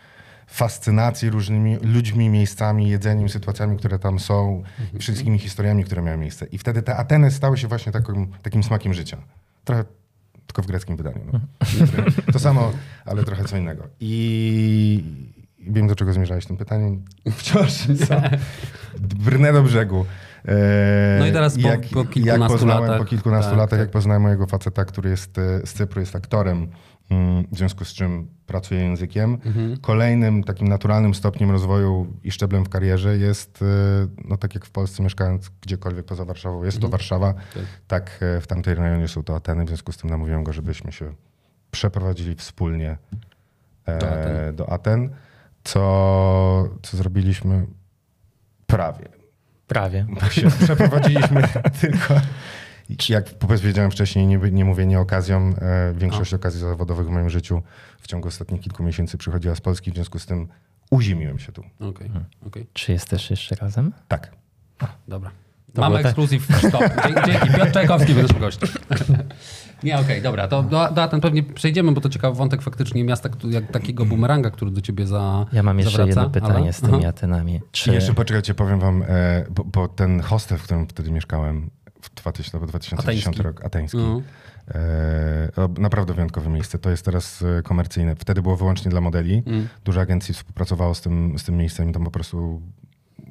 fascynację 0.49 1.29
różnymi 1.29 1.75
ludźmi, 1.75 2.29
miejscami, 2.29 2.89
jedzeniem, 2.89 3.29
sytuacjami, 3.29 3.77
które 3.77 3.99
tam 3.99 4.19
są 4.19 4.63
i 4.93 4.99
wszystkimi 4.99 5.39
historiami, 5.39 5.83
które 5.83 6.01
miały 6.01 6.17
miejsce. 6.17 6.45
I 6.45 6.57
wtedy 6.57 6.81
te 6.81 6.95
Ateny 6.95 7.31
stały 7.31 7.57
się 7.57 7.67
właśnie 7.67 7.91
takim, 7.91 8.27
takim 8.41 8.63
smakiem 8.63 8.93
życia. 8.93 9.17
Trochę 9.63 9.83
tylko 10.47 10.61
w 10.61 10.65
greckim 10.65 10.95
wydaniu. 10.95 11.21
No. 11.33 11.39
To 12.33 12.39
samo, 12.39 12.71
ale 13.05 13.23
trochę 13.23 13.45
co 13.45 13.57
innego. 13.57 13.87
I 13.99 15.03
i 15.59 15.71
wiem, 15.71 15.87
do 15.87 15.95
czego 15.95 16.13
zmierzałeś 16.13 16.45
tym 16.45 16.57
pytaniem. 16.57 17.05
Wciąż. 17.31 17.73
Co? 18.07 18.21
Brnę 18.99 19.53
do 19.53 19.63
brzegu. 19.63 20.05
E, 20.49 21.19
No 21.19 21.27
i 21.27 21.31
teraz 21.31 21.55
po- 21.55 21.67
jak, 21.67 21.81
po 21.89 21.99
jak 21.99 22.09
kilkunastu 22.09 22.57
poznałem, 22.57 22.83
latach. 22.83 22.99
Po 22.99 23.05
kilkunastu 23.05 23.49
Tak, 23.49 23.57
latach, 23.57 23.69
tak. 23.69 23.79
jak 23.79 23.89
poznałem 23.91 24.21
mojego 24.21 24.47
faceta, 24.47 24.85
który 24.85 25.09
jest 25.09 25.37
e, 25.37 25.67
z 25.67 25.73
Cypru, 25.73 25.99
jest 25.99 26.15
aktorem, 26.15 26.67
mm, 27.09 27.43
w 27.51 27.57
związku 27.57 27.85
z 27.85 27.93
czym 27.93 28.27
pracuje 28.47 28.81
językiem. 28.81 29.37
Mhm. 29.45 29.77
Kolejnym 29.77 30.43
takim 30.43 30.67
naturalnym 30.67 31.13
stopniem 31.13 31.51
rozwoju 31.51 32.07
i 32.23 32.31
szczeblem 32.31 32.65
w 32.65 32.69
karierze 32.69 33.17
jest, 33.17 33.61
e, 33.61 33.65
no 34.25 34.37
tak 34.37 34.55
jak 34.55 34.65
w 34.65 34.71
Polsce 34.71 35.03
mieszkając 35.03 35.49
gdziekolwiek 35.61 36.05
poza 36.05 36.25
Warszawą, 36.25 36.63
jest 36.63 36.77
to 36.77 36.85
Mhm. 36.87 36.91
Warszawa, 36.91 37.33
tak 37.87 38.19
e, 38.21 38.41
w 38.41 38.47
tamtej 38.47 38.75
rejonie 38.75 39.07
są 39.07 39.23
to 39.23 39.35
Ateny, 39.35 39.65
w 39.65 39.67
związku 39.67 39.91
z 39.91 39.97
tym 39.97 40.09
namówiłem 40.09 40.43
go, 40.43 40.53
żebyśmy 40.53 40.91
się 40.91 41.13
przeprowadzili 41.71 42.35
wspólnie 42.35 42.97
Do 43.85 43.93
Aten. 44.09 44.55
do 44.55 44.69
Aten, 44.69 45.09
co, 45.63 45.79
co 46.83 46.97
zrobiliśmy 46.97 47.65
prawie. 48.67 49.18
Prawie. 49.69 50.05
Bo 50.09 50.29
się 50.29 50.47
przeprowadziliśmy 50.63 51.43
tylko, 51.81 52.21
jak 53.09 53.29
powiedziałem 53.29 53.91
wcześniej, 53.91 54.27
nie, 54.27 54.37
nie 54.37 54.65
mówię 54.65 54.85
nie 54.85 54.99
okazją. 54.99 55.53
E, 55.61 55.93
większość 55.93 56.33
okazji 56.33 56.59
zawodowych 56.59 57.07
w 57.07 57.09
moim 57.09 57.29
życiu 57.29 57.61
w 57.99 58.07
ciągu 58.07 58.27
ostatnich 58.27 58.61
kilku 58.61 58.83
miesięcy 58.83 59.17
przychodziła 59.17 59.55
z 59.55 59.61
Polski, 59.61 59.91
w 59.91 59.93
związku 59.93 60.19
z 60.19 60.25
tym 60.25 60.47
uzimiłem 60.91 61.39
się 61.39 61.51
tu. 61.51 61.63
Okej, 61.79 62.11
okej. 62.47 62.67
Czy 62.73 62.91
jesteś 62.91 63.29
jeszcze 63.29 63.55
razem? 63.55 63.91
Tak. 64.07 64.31
Dobra. 65.07 65.31
To 65.73 65.81
Mamy 65.81 65.99
ekskluzyw. 65.99 66.47
Dzie- 66.47 66.61
Dzięki. 67.25 67.47
Piotr 67.57 67.71
Czajkowski 67.71 68.13
był 68.13 68.21
naszym 68.23 68.39
gościem. 68.39 68.69
Nie, 69.83 69.99
okej, 69.99 70.21
dobra. 70.21 70.47
To 70.47 70.63
do, 70.63 70.91
do 70.91 71.03
Aten 71.03 71.21
pewnie 71.21 71.43
przejdziemy, 71.43 71.91
bo 71.91 72.01
to 72.01 72.09
ciekawy 72.09 72.35
wątek 72.37 72.61
faktycznie 72.61 73.03
miasta, 73.03 73.29
jak 73.49 73.71
takiego 73.71 74.05
bumeranga, 74.05 74.51
który 74.51 74.71
do 74.71 74.81
ciebie 74.81 75.07
za 75.07 75.45
Ja 75.53 75.63
mam 75.63 75.79
jeszcze 75.79 75.91
zawraca, 75.97 76.21
jedno 76.21 76.29
pytanie 76.29 76.63
ale- 76.63 76.73
z 76.73 76.81
tymi 76.81 76.97
Aha. 76.97 77.07
Atenami. 77.07 77.61
Czy 77.71 77.91
I 77.91 77.93
jeszcze 77.93 78.13
poczekajcie, 78.13 78.53
powiem 78.53 78.79
wam, 78.79 79.03
e, 79.07 79.45
bo, 79.49 79.63
bo 79.63 79.87
ten 79.87 80.19
hostel, 80.21 80.57
w 80.57 80.63
którym 80.63 80.87
wtedy 80.87 81.11
mieszkałem, 81.11 81.69
w 82.01 82.15
2000, 82.15 82.51
to 82.51 82.59
był 82.59 82.67
2010 82.67 83.27
Ateński. 83.27 83.43
rok, 83.43 83.65
ateński. 83.65 83.97
Mhm. 83.97 84.23
E, 84.71 85.51
o, 85.63 85.69
naprawdę 85.81 86.13
wyjątkowe 86.13 86.49
miejsce. 86.49 86.79
To 86.79 86.89
jest 86.89 87.05
teraz 87.05 87.41
e, 87.59 87.61
komercyjne. 87.63 88.15
Wtedy 88.15 88.41
było 88.41 88.55
wyłącznie 88.57 88.91
dla 88.91 89.01
modeli. 89.01 89.43
Mm. 89.45 89.67
Dużo 89.85 90.01
agencji 90.01 90.33
współpracowało 90.33 90.95
z 90.95 91.01
tym, 91.01 91.39
z 91.39 91.43
tym 91.43 91.57
miejscem 91.57 91.89
i 91.89 91.93
tam 91.93 92.03
po 92.03 92.11
prostu 92.11 92.61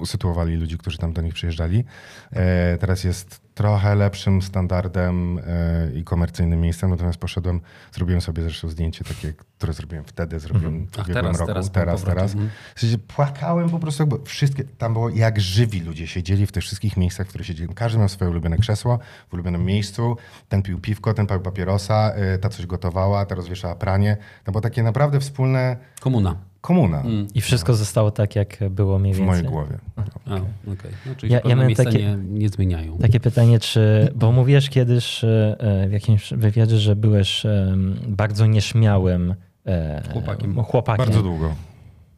usytuowali 0.01 0.57
ludzi, 0.57 0.79
którzy 0.79 0.99
tam 0.99 1.13
do 1.13 1.23
nich 1.23 1.35
przyjeżdżali. 1.35 1.85
E, 2.33 2.79
teraz 2.79 3.05
jest 3.05 3.49
trochę 3.55 3.95
lepszym 3.95 4.43
standardem 4.43 5.39
e, 5.39 5.93
i 5.93 6.05
komercyjnym 6.05 6.61
miejscem, 6.61 6.91
natomiast 6.91 7.19
poszedłem, 7.19 7.61
zrobiłem 7.93 8.21
sobie 8.21 8.43
zresztą 8.43 8.69
zdjęcie 8.69 9.05
takie, 9.05 9.33
które 9.33 9.73
zrobiłem 9.73 10.05
wtedy, 10.05 10.41
zrobiłem 10.41 10.87
w 10.87 10.99
Ach, 10.99 11.05
ubiegłym 11.05 11.33
roku, 11.37 11.47
teraz 11.47 11.73
teraz, 11.73 12.05
teraz. 12.05 12.33
Mhm. 12.33 12.51
W 12.75 12.81
sensie 12.81 12.99
płakałem 12.99 13.71
po 13.71 13.79
prostu, 13.79 14.03
jakby 14.03 14.25
wszystkie, 14.25 14.65
tam 14.65 14.93
było 14.93 15.09
jak 15.09 15.41
żywi 15.41 15.81
ludzie 15.81 16.07
siedzieli 16.07 16.47
w 16.47 16.53
tych 16.53 16.63
wszystkich 16.63 16.97
miejscach, 16.97 17.27
w 17.27 17.29
których 17.29 17.47
siedzieli. 17.47 17.75
Każdy 17.75 17.99
miał 17.99 18.09
swoje 18.09 18.31
ulubione 18.31 18.59
krzesło 18.59 18.99
w 19.29 19.35
ulubionym 19.35 19.65
miejscu. 19.65 20.17
Ten 20.49 20.63
pił 20.63 20.81
piwko, 20.81 21.15
ten 21.15 21.27
palił 21.27 21.43
papierosa, 21.43 22.13
y, 22.35 22.39
ta 22.39 22.49
coś 22.49 22.67
gotowała, 22.67 23.27
ta 23.27 23.35
rozwieszała 23.35 23.75
pranie. 23.75 24.17
To 24.45 24.53
było 24.53 24.63
takie 24.63 24.83
naprawdę 24.83 25.21
wspólne 25.21 25.77
Komuna. 26.01 26.37
Komuna 26.61 27.03
I 27.35 27.41
wszystko 27.41 27.75
zostało 27.75 28.11
tak, 28.11 28.37
jak 28.37 28.57
było 28.71 28.99
mniej 28.99 29.15
w 29.15 29.17
więcej? 29.17 29.27
mojej 29.27 29.45
głowie. 29.45 29.79
A, 30.27 30.35
okej. 30.73 30.91
No, 31.07 31.15
czyli 31.17 31.33
Ja- 31.33 31.39
się 31.43 31.49
ja 31.49 31.55
miałem 31.55 31.67
miejsca 31.67 31.85
takie- 31.85 31.99
nie, 31.99 32.17
nie 32.17 32.49
zmieniają. 32.49 32.99
Takie 32.99 33.21
pytanie, 33.21 33.59
czy, 33.61 34.13
bo 34.15 34.33
mówiłeś 34.33 34.71
kiedyś 34.71 35.25
e, 35.25 35.57
w 35.89 35.93
jakimś 35.93 36.33
wywiadzie, 36.33 36.79
że 36.79 36.97
byłeś 36.97 37.47
e, 37.47 37.75
bardzo 38.09 38.47
nieśmiałym 38.47 39.35
e, 39.67 40.03
Chłopakiem. 40.13 40.63
chłopakiem. 40.65 41.05
Bardzo 41.07 41.23
długo. 41.23 41.55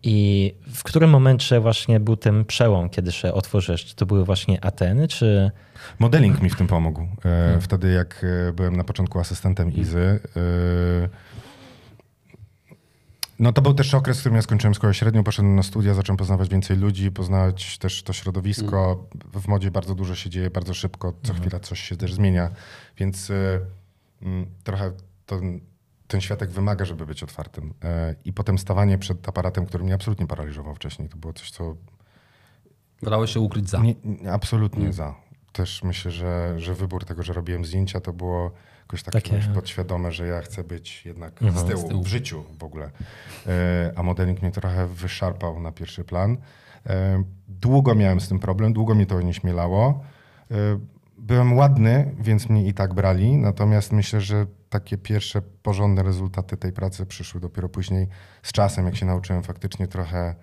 I 0.03 0.55
w 0.75 0.83
którym 0.83 1.11
momencie 1.11 1.61
właśnie 1.61 2.01
był 2.01 2.17
ten 2.17 2.45
przełom, 2.45 2.89
kiedy 2.89 3.13
się 3.13 3.33
otworzyłeś? 3.33 3.85
Czy 3.85 3.97
to 3.97 4.07
były 4.07 4.25
właśnie 4.25 4.65
Ateny, 4.65 5.09
czy... 5.09 5.51
Modeling 5.99 6.43
mi 6.43 6.51
w 6.51 6.57
tym 6.57 6.67
pomógł. 6.67 7.01
E, 7.25 7.59
Wtedy 7.61 7.93
jak 7.93 8.25
e, 8.49 8.53
byłem 8.53 8.77
na 8.77 8.85
początku 8.85 9.19
asystentem 9.19 9.73
Izy, 9.73 9.99
e, 10.37 11.09
no 13.41 13.53
to 13.53 13.63
był 13.63 13.75
też 13.75 13.95
okres, 13.95 14.17
w 14.17 14.21
którym 14.21 14.37
ja 14.37 14.43
skończyłem 14.43 14.75
szkołę 14.75 14.95
średnią, 14.95 15.25
poszedłem 15.25 15.57
na 15.57 15.63
studia, 15.63 15.95
zacząłem 15.95 16.17
poznawać 16.17 16.49
więcej 16.49 16.77
ludzi, 16.77 17.11
poznawać 17.11 17.79
też 17.79 18.03
to 18.03 18.13
środowisko. 18.13 19.05
W 19.33 19.49
modzie 19.49 19.71
bardzo 19.71 19.95
dużo 19.95 20.15
się 20.15 20.31
dzieje, 20.31 20.51
bardzo 20.51 20.75
szybko, 20.75 21.13
co 21.23 21.35
chwila 21.35 21.61
coś 21.61 21.81
się 21.81 21.97
też 21.97 22.15
zmienia, 22.15 22.51
więc 22.97 23.31
e, 23.31 23.61
mm, 24.23 24.47
trochę 24.65 24.93
to, 25.27 25.41
ten 26.07 26.21
światek 26.21 26.51
wymaga, 26.51 26.85
żeby 26.85 27.07
być 27.07 27.23
otwartym. 27.23 27.75
E, 27.85 28.15
I 28.25 28.33
potem 28.33 28.59
stawanie 28.59 28.99
przed 28.99 29.29
aparatem, 29.29 29.67
który 29.67 29.85
mnie 29.85 29.95
absolutnie 29.95 30.27
paraliżował 30.27 30.75
wcześniej, 30.75 31.09
to 31.09 31.17
było 31.17 31.33
coś, 31.33 31.51
co 31.51 31.77
Wolałeś 33.03 33.35
się 33.35 33.41
ukryć 33.41 33.71
za. 33.71 33.79
nie, 33.79 33.95
nie, 34.05 34.33
absolutnie 34.33 34.93
za. 34.93 35.15
Też 35.53 35.83
myślę, 35.83 36.11
że, 36.11 36.55
że 36.61 36.75
wybór 36.75 37.05
tego, 37.05 37.23
że 37.23 37.33
robiłem 37.33 37.65
zdjęcia, 37.65 38.01
to 38.01 38.13
było 38.13 38.53
jakoś 38.91 39.03
tak 39.03 39.15
Takie- 39.15 39.41
podświadome, 39.55 40.13
że 40.13 40.27
ja 40.27 40.41
chcę 40.43 40.65
być 40.65 41.07
jednak 41.07 41.43
Mhm. 41.43 41.67
z, 41.67 41.69
tyłu, 41.71 41.87
Z 41.87 41.89
tyłu. 41.89 42.03
w 42.03 42.07
życiu 42.07 42.45
w 42.59 42.65
ogóle. 42.65 42.91
E, 43.47 43.93
a 43.97 44.03
modeling 44.03 44.43
mnie 44.43 44.51
trochę 44.51 44.87
wyszarpał 44.87 45.61
na 45.61 45.73
pierwszy 45.73 46.05
plan. 46.05 46.37
E, 46.87 47.23
długo 47.49 47.95
miałem 47.95 48.21
z 48.21 48.29
tym 48.29 48.39
problem, 48.39 48.73
długo 48.73 48.95
mnie 48.95 49.07
to 49.07 49.21
nie 49.23 49.35
śmielało. 49.35 50.05
E, 50.51 50.55
byłem 51.19 51.57
ładny, 51.57 52.15
więc 52.21 52.49
mnie 52.49 52.67
i 52.67 52.75
tak 52.75 52.95
brali, 52.95 53.37
natomiast 53.37 53.93
myślę, 53.93 54.21
że 54.21 54.47
takie 54.71 54.99
pierwsze 54.99 55.43
porządne 55.43 56.03
rezultaty 56.03 56.57
tej 56.57 56.73
pracy 56.73 57.07
przyszły 57.07 57.41
dopiero 57.41 57.69
później 57.69 58.09
z 58.43 58.53
czasem, 58.53 58.87
jak 58.87 58.97
się 58.97 59.07
nauczyłem 59.07 59.43
faktycznie 59.43 59.87
trochę 59.87 60.35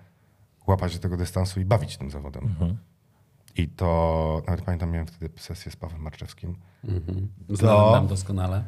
łapać 0.66 0.94
do 0.94 1.00
tego 1.02 1.16
dystansu 1.16 1.60
i 1.60 1.64
bawić 1.64 1.96
tym 1.96 2.10
zawodem. 2.10 2.44
Mhm. 2.44 2.78
I 3.58 3.68
to, 3.68 4.42
nawet 4.46 4.62
pamiętam, 4.64 4.90
miałem 4.90 5.06
wtedy 5.06 5.30
sesję 5.40 5.72
z 5.72 5.76
Pawłem 5.76 6.02
Marczewskim. 6.02 6.56
Mhm. 6.84 7.28
Do- 7.48 7.56
Znałem 7.56 7.92
nam 7.92 8.06
doskonale. 8.06 8.64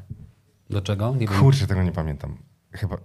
Do 0.70 0.80
czego? 0.82 1.14
Nie 1.16 1.26
wiem. 1.26 1.40
Kurczę, 1.40 1.66
tego 1.66 1.82
nie 1.82 1.92
pamiętam. 1.92 2.36
Chyba 2.72 2.96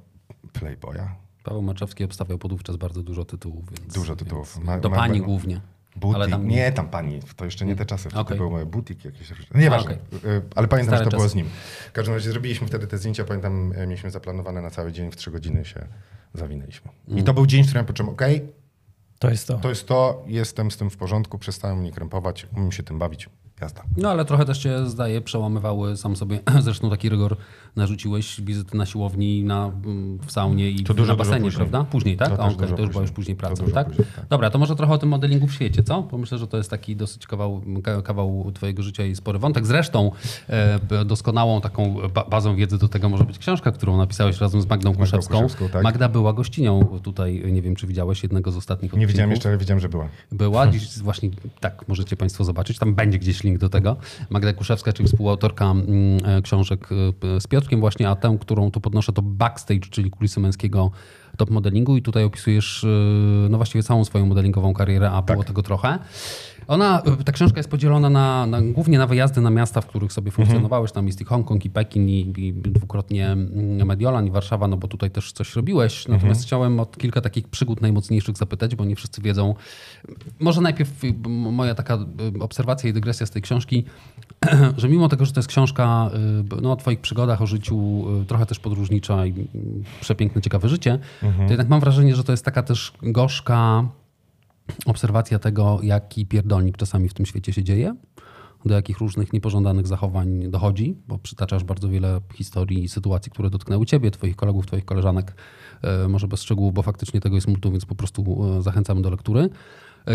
Playboya? 0.54 1.10
Paweł 1.44 1.62
Maczewski 1.62 2.04
obstawiał 2.04 2.38
podówczas 2.38 2.76
bardzo 2.76 3.04
dużo 3.04 3.26
tytułów. 3.26 3.66
Więc, 3.80 3.94
Dużo 3.94 4.16
tytułów. 4.16 4.58
Ma- 4.64 4.80
do 4.80 4.90
ma- 4.90 4.96
pani 4.96 5.20
ma- 5.20 5.26
głównie. 5.26 5.62
Butik. 5.96 6.30
Tam- 6.30 6.48
Nie, 6.48 6.72
tam 6.72 6.90
pani. 6.90 7.20
To 7.36 7.46
jeszcze 7.46 7.66
nie 7.66 7.76
te 7.76 7.86
czasy. 7.86 8.10
Wtedy 8.10 8.22
Okej. 8.22 8.38
był 8.38 8.52
moje 8.52 8.66
butik 8.66 9.06
jakieś. 9.06 9.34
Nieważne. 9.56 9.98
A, 10.24 10.28
Y, 10.28 10.42
Ale 10.56 10.68
pamiętam, 10.68 10.96
Stare 10.96 11.06
że 11.06 11.12
to 11.12 11.18
było 11.18 11.24
czasy. 11.24 11.34
z 11.34 11.36
nim. 11.36 11.46
W 11.88 11.92
każdym 11.92 12.14
razie 12.14 12.30
zrobiliśmy 12.32 12.68
wtedy 12.68 12.88
te 12.88 12.98
zdjęcia. 12.98 13.24
Pamiętam, 13.24 13.74
e, 13.76 13.88
mieliśmy 13.88 14.12
zaplanowane 14.12 14.62
na 14.62 14.70
cały 14.72 14.92
dzień. 14.92 15.12
W 15.12 15.16
trzy 15.16 15.32
godziny 15.32 15.66
się 15.66 15.88
zawinęliśmy. 16.34 16.92
I 17.08 17.12
Mm. 17.12 17.24
to 17.26 17.34
był 17.34 17.46
dzień, 17.46 17.64
w 17.64 17.66
którym 17.66 17.84
ja 17.84 17.88
poczułem, 17.88 18.10
okej, 18.14 18.42
To 19.20 19.30
jest 19.30 19.48
to. 19.48 19.58
to 19.58 19.70
jest 19.70 19.88
to, 19.88 20.24
jestem 20.28 20.72
z 20.72 20.78
tym 20.78 20.90
w 20.90 20.98
porządku, 20.98 21.40
przestałem 21.40 21.78
mnie 21.78 21.92
krępować, 21.92 22.48
umiem 22.58 22.72
się 22.72 22.84
tym 22.84 23.00
bawić. 23.00 23.30
Jazda. 23.62 23.84
No 23.98 24.10
ale 24.10 24.26
trochę 24.26 24.46
też 24.46 24.58
cię 24.58 24.86
zdaje, 24.90 25.22
przełamywały 25.22 25.98
sam 25.98 26.16
sobie, 26.16 26.40
zresztą 26.60 26.90
taki 26.90 27.10
rygor 27.10 27.38
narzuciłeś, 27.76 28.42
wizyty 28.42 28.78
na 28.78 28.86
siłowni, 28.86 29.44
na, 29.44 29.66
mm, 29.86 30.20
w 30.26 30.32
saunie 30.32 30.70
i 30.70 30.84
To 30.84 30.94
dużo, 30.94 31.14
na 31.14 31.18
dużo 31.18 31.30
basenie, 31.30 31.46
później. 31.46 31.58
prawda? 31.70 31.92
Później, 31.92 32.18
tak? 32.18 32.28
To 32.28 32.34
A, 32.34 32.38
też 32.38 32.54
okej, 32.56 32.58
dużo 32.68 32.76
to 32.76 32.82
już 32.82 32.92
była 32.92 33.02
już 33.02 33.12
później. 33.12 33.16
później 33.16 33.36
praca, 33.38 33.64
dużo 33.64 33.76
tak? 33.76 33.88
później, 33.88 34.08
tak. 34.16 34.26
Dobra, 34.28 34.50
to 34.50 34.60
może 34.60 34.76
trochę 34.76 34.94
o 34.94 34.98
tym 34.98 35.10
modelingu 35.10 35.48
w 35.48 35.54
świecie, 35.54 35.84
co? 35.84 36.02
Bo 36.02 36.18
myślę, 36.18 36.38
że 36.38 36.48
to 36.48 36.58
jest 36.58 36.70
taki 36.70 36.96
dosyć 36.96 37.28
kawał, 37.28 37.62
ka- 37.84 38.02
kawał 38.02 38.52
twojego 38.54 38.84
życia 38.84 39.06
i 39.06 39.16
spory 39.16 39.40
wątek. 39.40 39.66
Zresztą 39.66 40.12
e, 40.50 41.06
doskonałą 41.06 41.62
taką 41.62 41.96
ba- 42.14 42.24
bazą 42.24 42.56
wiedzy 42.56 42.78
do 42.78 42.88
tego 42.88 43.10
może 43.10 43.24
być 43.24 43.38
książka, 43.40 43.72
którą 43.72 43.98
napisałeś 43.98 44.42
razem 44.42 44.62
z 44.62 44.66
Magdą 44.70 44.96
Kuszewską. 44.96 45.42
Kuszewską, 45.42 45.70
tak. 45.70 45.84
Magda 45.84 46.10
była 46.10 46.34
gościnią 46.34 47.00
tutaj, 47.04 47.44
nie 47.52 47.62
wiem 47.62 47.76
czy 47.76 47.88
widziałeś 47.88 48.24
jednego 48.24 48.52
z 48.52 48.58
ostatnich 48.58 48.94
Nie 48.94 49.08
widziałem 49.08 49.30
odcinków. 49.30 49.36
jeszcze, 49.36 49.50
ale 49.50 49.58
widziałem, 49.58 49.80
że 49.80 49.90
była. 49.90 50.08
Była, 50.32 50.68
dziś 50.72 51.00
właśnie 51.00 51.30
tak 51.60 51.88
możecie 51.88 52.16
Państwo 52.18 52.44
zobaczyć. 52.44 52.80
Tam 52.80 52.96
będzie 52.96 53.20
gdzieś 53.20 53.44
link 53.46 53.60
do 53.60 53.70
tego. 53.70 53.98
Magda 54.30 54.54
Kuszewska, 54.54 54.94
czyli 54.94 55.10
współautorka 55.10 55.66
mm, 55.66 55.86
e, 56.26 56.42
książek 56.42 56.90
e, 57.38 57.42
z 57.42 57.48
Piotrkiem 57.48 57.80
właśnie, 57.80 58.10
a 58.10 58.16
tę, 58.16 58.38
którą 58.42 58.72
tu 58.72 58.82
podnoszę, 58.82 59.14
to 59.14 59.22
Backstage, 59.22 59.90
czyli 59.90 60.12
kulisy 60.12 60.40
męskiego 60.40 60.92
top 61.36 61.50
modelingu 61.50 61.98
i 61.98 62.02
tutaj 62.02 62.24
opisujesz 62.24 62.84
e, 62.84 62.88
no 63.50 63.58
właściwie 63.58 63.84
całą 63.84 64.06
swoją 64.06 64.26
modelingową 64.26 64.74
karierę, 64.74 65.12
a 65.12 65.22
było 65.22 65.44
tego 65.44 65.64
trochę. 65.64 66.00
Ona, 66.68 67.02
e, 67.02 67.24
ta 67.24 67.32
książka 67.32 67.60
jest 67.60 67.70
podzielona 67.70 68.10
na, 68.10 68.46
na, 68.46 68.62
głównie 68.62 68.98
na 68.98 69.08
wyjazdy 69.08 69.42
na 69.42 69.50
miasta, 69.50 69.82
w 69.82 69.86
których 69.86 70.14
sobie 70.14 70.32
funkcjonowałeś. 70.32 70.92
Tam 70.92 71.08
jest 71.08 71.22
i 71.22 71.26
Hongkong, 71.26 71.66
i 71.66 71.70
Pekin, 71.70 72.10
i, 72.10 72.34
i 72.38 72.54
dwukrotnie 72.54 73.28
mm, 73.28 73.88
Mediolan, 73.88 74.28
i 74.28 74.32
Warszawa, 74.32 74.68
no 74.68 74.78
bo 74.78 74.88
tutaj 74.88 75.12
też 75.12 75.32
coś 75.32 75.56
robiłeś. 75.56 76.08
Natomiast 76.08 76.44
chciałem 76.44 76.80
o 76.80 76.86
kilka 76.86 77.22
takich 77.22 77.48
przygód 77.48 77.82
najmocniejszych 77.82 78.38
zapytać, 78.38 78.76
bo 78.76 78.86
nie 78.86 78.96
wszyscy 78.96 79.22
wiedzą. 79.22 79.56
Może 80.40 80.62
najpierw 80.62 81.04
y, 81.04 81.14
moja 81.30 81.76
taka 81.76 81.96
y, 82.36 82.40
obserwacja 82.40 82.90
i 82.90 82.94
dygresja 82.94 83.26
z 83.26 83.32
tej 83.32 83.42
książki, 83.42 83.86
że 84.78 84.90
mimo 84.90 85.10
tego, 85.10 85.26
że 85.26 85.32
to 85.32 85.40
jest 85.40 85.50
książka 85.50 86.10
y, 86.58 86.62
no, 86.62 86.72
o 86.72 86.76
twoich 86.76 87.00
przygodach, 87.00 87.42
o 87.42 87.48
życiu, 87.48 88.06
y, 88.22 88.26
trochę 88.26 88.46
też 88.46 88.60
podróżnicza 88.60 89.26
i 89.26 89.32
y, 89.32 89.46
przepiękne, 90.02 90.42
ciekawe 90.42 90.70
życie, 90.70 91.00
to 91.22 91.50
jednak 91.50 91.70
mam 91.70 91.80
wrażenie, 91.80 92.16
że 92.16 92.24
to 92.24 92.32
jest 92.34 92.46
taka 92.46 92.64
też 92.64 92.94
gorzka 93.02 93.88
obserwacja 94.86 95.40
tego, 95.40 95.80
jaki 95.84 96.26
pierdolnik 96.26 96.78
czasami 96.78 97.10
w 97.10 97.14
tym 97.14 97.26
świecie 97.26 97.54
się 97.54 97.64
dzieje, 97.64 97.96
do 98.66 98.76
jakich 98.76 98.98
różnych 98.98 99.34
niepożądanych 99.34 99.88
zachowań 99.88 100.50
dochodzi, 100.50 100.96
bo 101.08 101.18
przytaczasz 101.18 101.64
bardzo 101.64 101.90
wiele 101.90 102.22
historii 102.34 102.84
i 102.84 102.90
sytuacji, 102.90 103.32
które 103.32 103.50
dotknęły 103.50 103.86
ciebie, 103.86 104.12
twoich 104.12 104.36
kolegów, 104.36 104.66
twoich 104.66 104.86
koleżanek, 104.86 105.36
może 106.10 106.28
bez 106.28 106.42
szczegółów, 106.42 106.74
bo 106.74 106.82
faktycznie 106.82 107.22
tego 107.22 107.36
jest 107.36 107.48
multum, 107.48 107.72
więc 107.72 107.86
po 107.86 107.96
prostu 107.96 108.42
zachęcamy 108.62 109.02
do 109.02 109.10
lektury. 109.10 109.50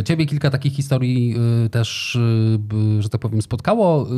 Ciebie 0.05 0.27
kilka 0.27 0.51
takich 0.51 0.73
historii 0.73 1.35
e, 1.65 1.69
też, 1.69 2.19
b- 2.59 3.03
że 3.03 3.09
tak 3.09 3.21
powiem, 3.21 3.43
spotkało. 3.43 4.07
E, 4.07 4.11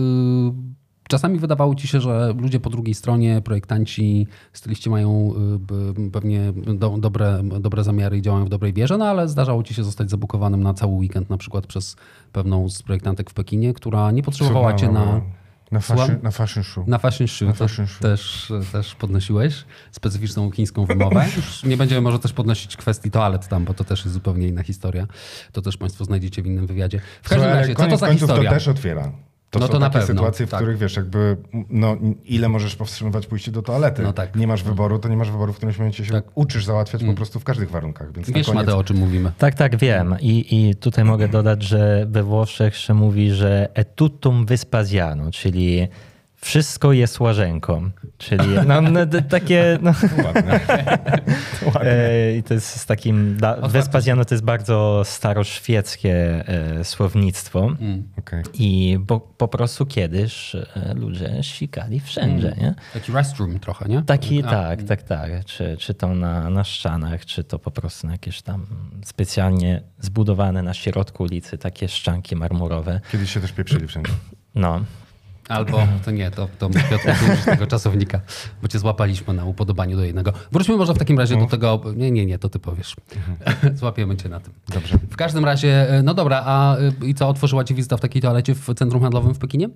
Czasami 1.08 1.38
wydawało 1.38 1.74
ci 1.74 1.88
się, 1.88 2.00
że 2.00 2.34
ludzie 2.40 2.60
po 2.60 2.70
drugiej 2.70 2.94
stronie, 2.94 3.40
projektanci, 3.44 4.26
styliści 4.52 4.90
mają 4.90 5.32
y, 6.06 6.10
pewnie 6.10 6.52
do, 6.74 6.96
dobre, 6.98 7.42
dobre 7.60 7.84
zamiary 7.84 8.18
i 8.18 8.22
działają 8.22 8.44
w 8.44 8.48
dobrej 8.48 8.72
wierze, 8.72 8.98
no 8.98 9.04
ale 9.04 9.28
zdarzało 9.28 9.62
ci 9.62 9.74
się 9.74 9.84
zostać 9.84 10.10
zabukowanym 10.10 10.62
na 10.62 10.74
cały 10.74 10.92
weekend, 10.94 11.30
na 11.30 11.36
przykład 11.36 11.66
przez 11.66 11.96
pewną 12.32 12.68
z 12.68 12.82
projektantek 12.82 13.30
w 13.30 13.34
Pekinie, 13.34 13.74
która 13.74 14.10
nie 14.10 14.22
potrzebowała 14.22 14.74
cię 14.74 14.86
na, 14.92 15.20
Na 15.72 15.80
fashion, 15.80 16.18
na 16.22 16.30
fashion 16.30 16.64
show. 16.64 16.86
na 16.88 16.98
fashion 16.98 17.28
show. 17.28 17.48
Na 17.48 17.54
To 17.54 17.68
fashion 17.68 17.86
show. 17.86 17.98
Też, 17.98 18.52
też 18.72 18.94
podnosiłeś 18.94 19.64
specyficzną 19.90 20.50
chińską 20.50 20.86
wymowę. 20.86 21.26
Już 21.36 21.64
nie 21.64 21.76
będziemy 21.76 22.00
może 22.00 22.18
też 22.18 22.32
podnosić 22.32 22.76
kwestii 22.76 23.10
toalet 23.10 23.48
tam, 23.48 23.64
bo 23.64 23.74
to 23.74 23.84
też 23.84 24.04
jest 24.04 24.14
zupełnie 24.14 24.48
inna 24.48 24.62
historia. 24.62 25.06
To 25.52 25.62
też 25.62 25.76
państwo 25.76 26.04
znajdziecie 26.04 26.42
w 26.42 26.46
innym 26.46 26.66
wywiadzie. 26.66 27.00
W 27.22 27.28
każdym 27.28 27.38
Słuchaj, 27.38 27.60
razie, 27.60 27.74
co 27.74 27.86
to 27.86 27.96
za 27.96 28.06
końców 28.06 28.28
historia? 28.28 28.50
To 28.50 28.56
też 28.56 28.68
otwiera. 28.68 29.12
To 29.52 29.58
No 29.58 29.66
są 29.66 29.72
to 29.72 29.78
na 29.78 29.90
takie 29.90 30.06
pewno, 30.06 30.20
sytuacje, 30.20 30.46
w 30.46 30.50
tak. 30.50 30.60
których 30.60 30.78
wiesz, 30.78 30.96
jakby, 30.96 31.36
no 31.70 31.96
ile 32.24 32.48
możesz 32.48 32.76
powstrzymywać 32.76 33.26
pójście 33.26 33.50
do 33.52 33.62
toalety. 33.62 34.02
No 34.02 34.12
tak. 34.12 34.36
Nie 34.36 34.46
masz 34.46 34.62
wyboru, 34.62 34.98
to 34.98 35.08
nie 35.08 35.16
masz 35.16 35.30
wyboru, 35.30 35.52
w 35.52 35.56
którymś 35.56 35.78
momencie 35.78 36.04
się 36.04 36.12
Tak. 36.12 36.24
uczysz 36.34 36.64
załatwiać 36.64 37.04
po 37.04 37.14
prostu 37.14 37.40
w 37.40 37.44
każdych 37.44 37.70
warunkach. 37.70 38.12
Więc 38.12 38.28
na 38.28 38.34
Wiesz, 38.34 38.46
koniec... 38.46 38.60
Mateo, 38.62 38.78
o 38.78 38.84
czym 38.84 38.96
mówimy. 38.96 39.32
Tak, 39.38 39.54
tak, 39.54 39.76
wiem. 39.76 40.16
I, 40.20 40.46
I 40.68 40.74
tutaj 40.74 41.04
mogę 41.04 41.28
dodać, 41.28 41.62
że 41.62 42.06
we 42.10 42.22
Włoszech 42.22 42.76
się 42.76 42.94
mówi, 42.94 43.30
że 43.30 43.68
e 43.74 43.84
tuttum 43.84 44.46
Vespasiano, 44.46 45.30
czyli 45.30 45.88
wszystko 46.42 46.92
jest 46.92 47.20
łażenką. 47.20 47.90
Czyli 48.18 48.48
no, 48.66 48.80
no, 48.80 49.00
takie... 49.28 49.78
No, 49.82 49.90
Ładne. 50.24 50.60
e, 51.80 52.36
I 52.36 52.42
to 52.42 52.54
jest 52.54 52.80
z 52.80 52.86
takim... 52.86 53.36
Da, 53.36 53.56
Vespasiano 53.68 54.24
to 54.24 54.34
jest 54.34 54.44
bardzo 54.44 55.02
staroszwieckie 55.04 56.44
e, 56.48 56.84
słownictwo. 56.84 57.70
Okej. 58.18 58.42
I 58.54 58.98
bo, 59.00 59.20
po 59.20 59.48
prostu 59.48 59.86
kiedyś 59.86 60.54
e, 60.54 60.94
ludzie 60.94 61.42
sikali 61.42 62.00
wszędzie, 62.00 62.54
nie? 62.60 62.74
Taki 62.92 63.12
restroom 63.12 63.58
trochę, 63.58 63.88
nie? 63.88 64.02
Taki, 64.02 64.42
A, 64.42 64.50
tak, 64.50 64.82
tak, 64.82 65.02
tak. 65.02 65.44
Czy, 65.44 65.76
czy 65.78 65.94
to 65.94 66.14
na, 66.14 66.50
na 66.50 66.64
ścianach, 66.64 67.26
czy 67.26 67.44
to 67.44 67.58
po 67.58 67.70
prostu 67.70 68.06
na 68.06 68.12
jakieś 68.12 68.42
tam 68.42 68.66
specjalnie 69.04 69.82
zbudowane 70.00 70.62
na 70.62 70.74
środku 70.74 71.22
ulicy 71.22 71.58
takie 71.58 71.88
szczanki 71.88 72.36
marmurowe. 72.36 73.00
Kiedyś 73.12 73.32
się 73.32 73.40
też 73.40 73.52
pieprzyli 73.52 73.86
wszędzie. 73.86 74.12
No, 74.54 74.80
Albo 75.48 75.86
to 76.04 76.10
nie, 76.10 76.30
to, 76.30 76.48
to 76.58 76.70
Piotr 76.70 77.08
użyć 77.24 77.44
tego 77.44 77.66
czasownika, 77.66 78.20
bo 78.62 78.68
cię 78.68 78.78
złapaliśmy 78.78 79.34
na 79.34 79.44
upodobaniu 79.44 79.96
do 79.96 80.04
jednego. 80.04 80.32
Wróćmy 80.52 80.76
może 80.76 80.94
w 80.94 80.98
takim 80.98 81.18
razie 81.18 81.36
do 81.36 81.46
tego. 81.46 81.82
Nie, 81.96 82.10
nie, 82.10 82.26
nie, 82.26 82.38
to 82.38 82.48
ty 82.48 82.58
powiesz. 82.58 82.96
Złapiemy 83.74 84.16
cię 84.16 84.28
na 84.28 84.40
tym. 84.40 84.52
Dobrze. 84.74 84.98
W 85.10 85.16
każdym 85.16 85.44
razie, 85.44 85.90
e, 85.90 86.02
no 86.02 86.14
dobra, 86.14 86.42
a 86.44 86.76
y, 86.78 87.06
i 87.06 87.14
co, 87.14 87.28
otworzyła 87.28 87.64
ci 87.64 87.74
wizyta 87.74 87.96
w 87.96 88.00
takiej 88.00 88.22
toalecie 88.22 88.54
w 88.54 88.74
centrum 88.74 89.02
handlowym 89.02 89.34
w 89.34 89.38
Pekinie? 89.38 89.68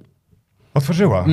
Otworzyła. 0.75 1.25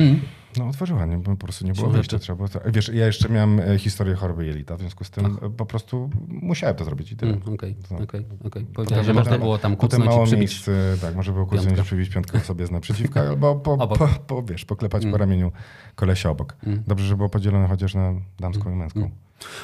No 0.58 0.68
otworzyła, 0.68 1.06
nie, 1.06 1.16
bo 1.18 1.30
po 1.30 1.36
prostu 1.36 1.66
nie 1.66 1.72
było 1.72 1.88
wyjścia. 1.90 2.18
Trzeba 2.18 2.36
było 2.36 2.48
to... 2.48 2.60
Wiesz, 2.66 2.88
ja 2.88 3.06
jeszcze 3.06 3.28
miałem 3.28 3.60
e, 3.60 3.78
historię 3.78 4.14
choroby 4.14 4.46
jelita, 4.46 4.76
w 4.76 4.80
związku 4.80 5.04
z 5.04 5.10
tym 5.10 5.38
e, 5.42 5.50
po 5.50 5.66
prostu 5.66 6.10
musiałem 6.28 6.76
to 6.76 6.84
zrobić 6.84 7.12
i 7.12 7.16
tyle. 7.16 7.32
Mm, 7.32 7.54
Okej, 7.54 7.76
okej, 8.02 8.26
okej. 8.44 8.64
Powiedziałeś, 8.64 9.06
że 9.06 9.14
można 9.14 9.30
potem- 9.30 9.40
było 9.40 9.58
tam 9.58 9.76
kucnąć 9.76 10.04
i 10.04 10.08
mało 10.08 10.24
przybić. 10.24 10.40
miejsc, 10.40 10.68
e, 10.68 10.72
tak, 11.00 11.14
może 11.16 11.32
było 11.32 11.44
kucnąć 11.46 11.66
piątkę. 11.66 11.82
i 11.82 11.84
przybić 11.84 12.08
piątkę 12.08 12.40
sobie 12.50 12.66
z 12.66 12.70
naprzeciwka, 12.70 13.20
albo 13.20 13.54
po, 13.56 13.88
po, 13.88 14.08
po, 14.26 14.42
wiesz, 14.42 14.64
poklepać 14.64 15.06
po 15.06 15.18
ramieniu 15.18 15.52
kolesia 15.94 16.30
obok. 16.30 16.56
Dobrze, 16.86 17.06
że 17.06 17.16
było 17.16 17.28
podzielone 17.28 17.68
chociaż 17.68 17.94
na 17.94 18.14
damską 18.40 18.72
i 18.72 18.74
męską. 18.74 19.10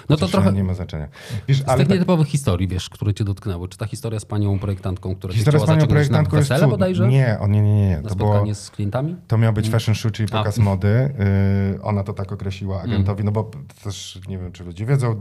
No 0.08 0.16
to 0.16 0.28
trochę 0.28 0.52
Nie 0.52 0.64
ma 0.64 0.74
znaczenia. 0.74 1.08
Wiesz, 1.48 1.62
z 1.62 1.68
ale 1.68 1.78
tych 1.78 1.88
tak, 1.88 1.94
nietypowych 1.94 2.28
historii, 2.28 2.68
wiesz, 2.68 2.90
które 2.90 3.14
cię 3.14 3.24
dotknęły. 3.24 3.68
Czy 3.68 3.78
ta 3.78 3.86
historia 3.86 4.20
z 4.20 4.24
panią 4.24 4.58
projektantką, 4.58 5.14
która 5.16 5.32
cię 5.32 5.36
historia 5.36 5.60
z 5.60 5.62
chciała 5.62 5.76
panią 5.76 5.88
projektantką 5.88 6.36
jest 6.36 6.48
wesele 6.48 6.68
bodajże? 6.68 7.08
Nie, 7.08 7.38
o, 7.40 7.46
nie, 7.46 7.62
nie, 7.62 7.74
nie. 7.74 7.88
nie. 7.88 8.02
To 8.08 8.14
było, 8.14 8.54
z 8.54 8.70
klientami? 8.70 9.16
To 9.28 9.38
miał 9.38 9.52
być 9.52 9.70
fashion 9.70 9.94
show, 9.94 10.12
czyli 10.12 10.28
A. 10.32 10.38
pokaz 10.38 10.58
mody. 10.58 11.14
Yy, 11.72 11.82
ona 11.82 12.04
to 12.04 12.12
tak 12.12 12.32
określiła 12.32 12.82
agentowi, 12.82 13.24
no 13.24 13.32
bo 13.32 13.50
też 13.84 14.20
nie 14.28 14.38
wiem, 14.38 14.52
czy 14.52 14.64
ludzie 14.64 14.86
wiedzą, 14.86 15.18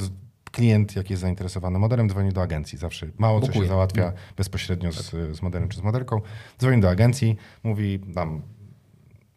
klient, 0.51 0.95
jak 0.95 1.09
jest 1.09 1.21
zainteresowany 1.21 1.79
modelem, 1.79 2.09
dzwoni 2.09 2.33
do 2.33 2.41
agencji. 2.41 2.77
Zawsze 2.77 3.07
mało 3.17 3.39
co 3.39 3.45
się 3.45 3.51
Bukuje. 3.51 3.69
załatwia 3.69 4.13
bezpośrednio 4.37 4.91
z, 4.91 5.11
z 5.37 5.41
modelem 5.41 5.69
czy 5.69 5.79
z 5.79 5.81
modelką. 5.81 6.21
Dzwoni 6.59 6.81
do 6.81 6.89
agencji, 6.89 7.35
mówi 7.63 7.99
tam 8.15 8.41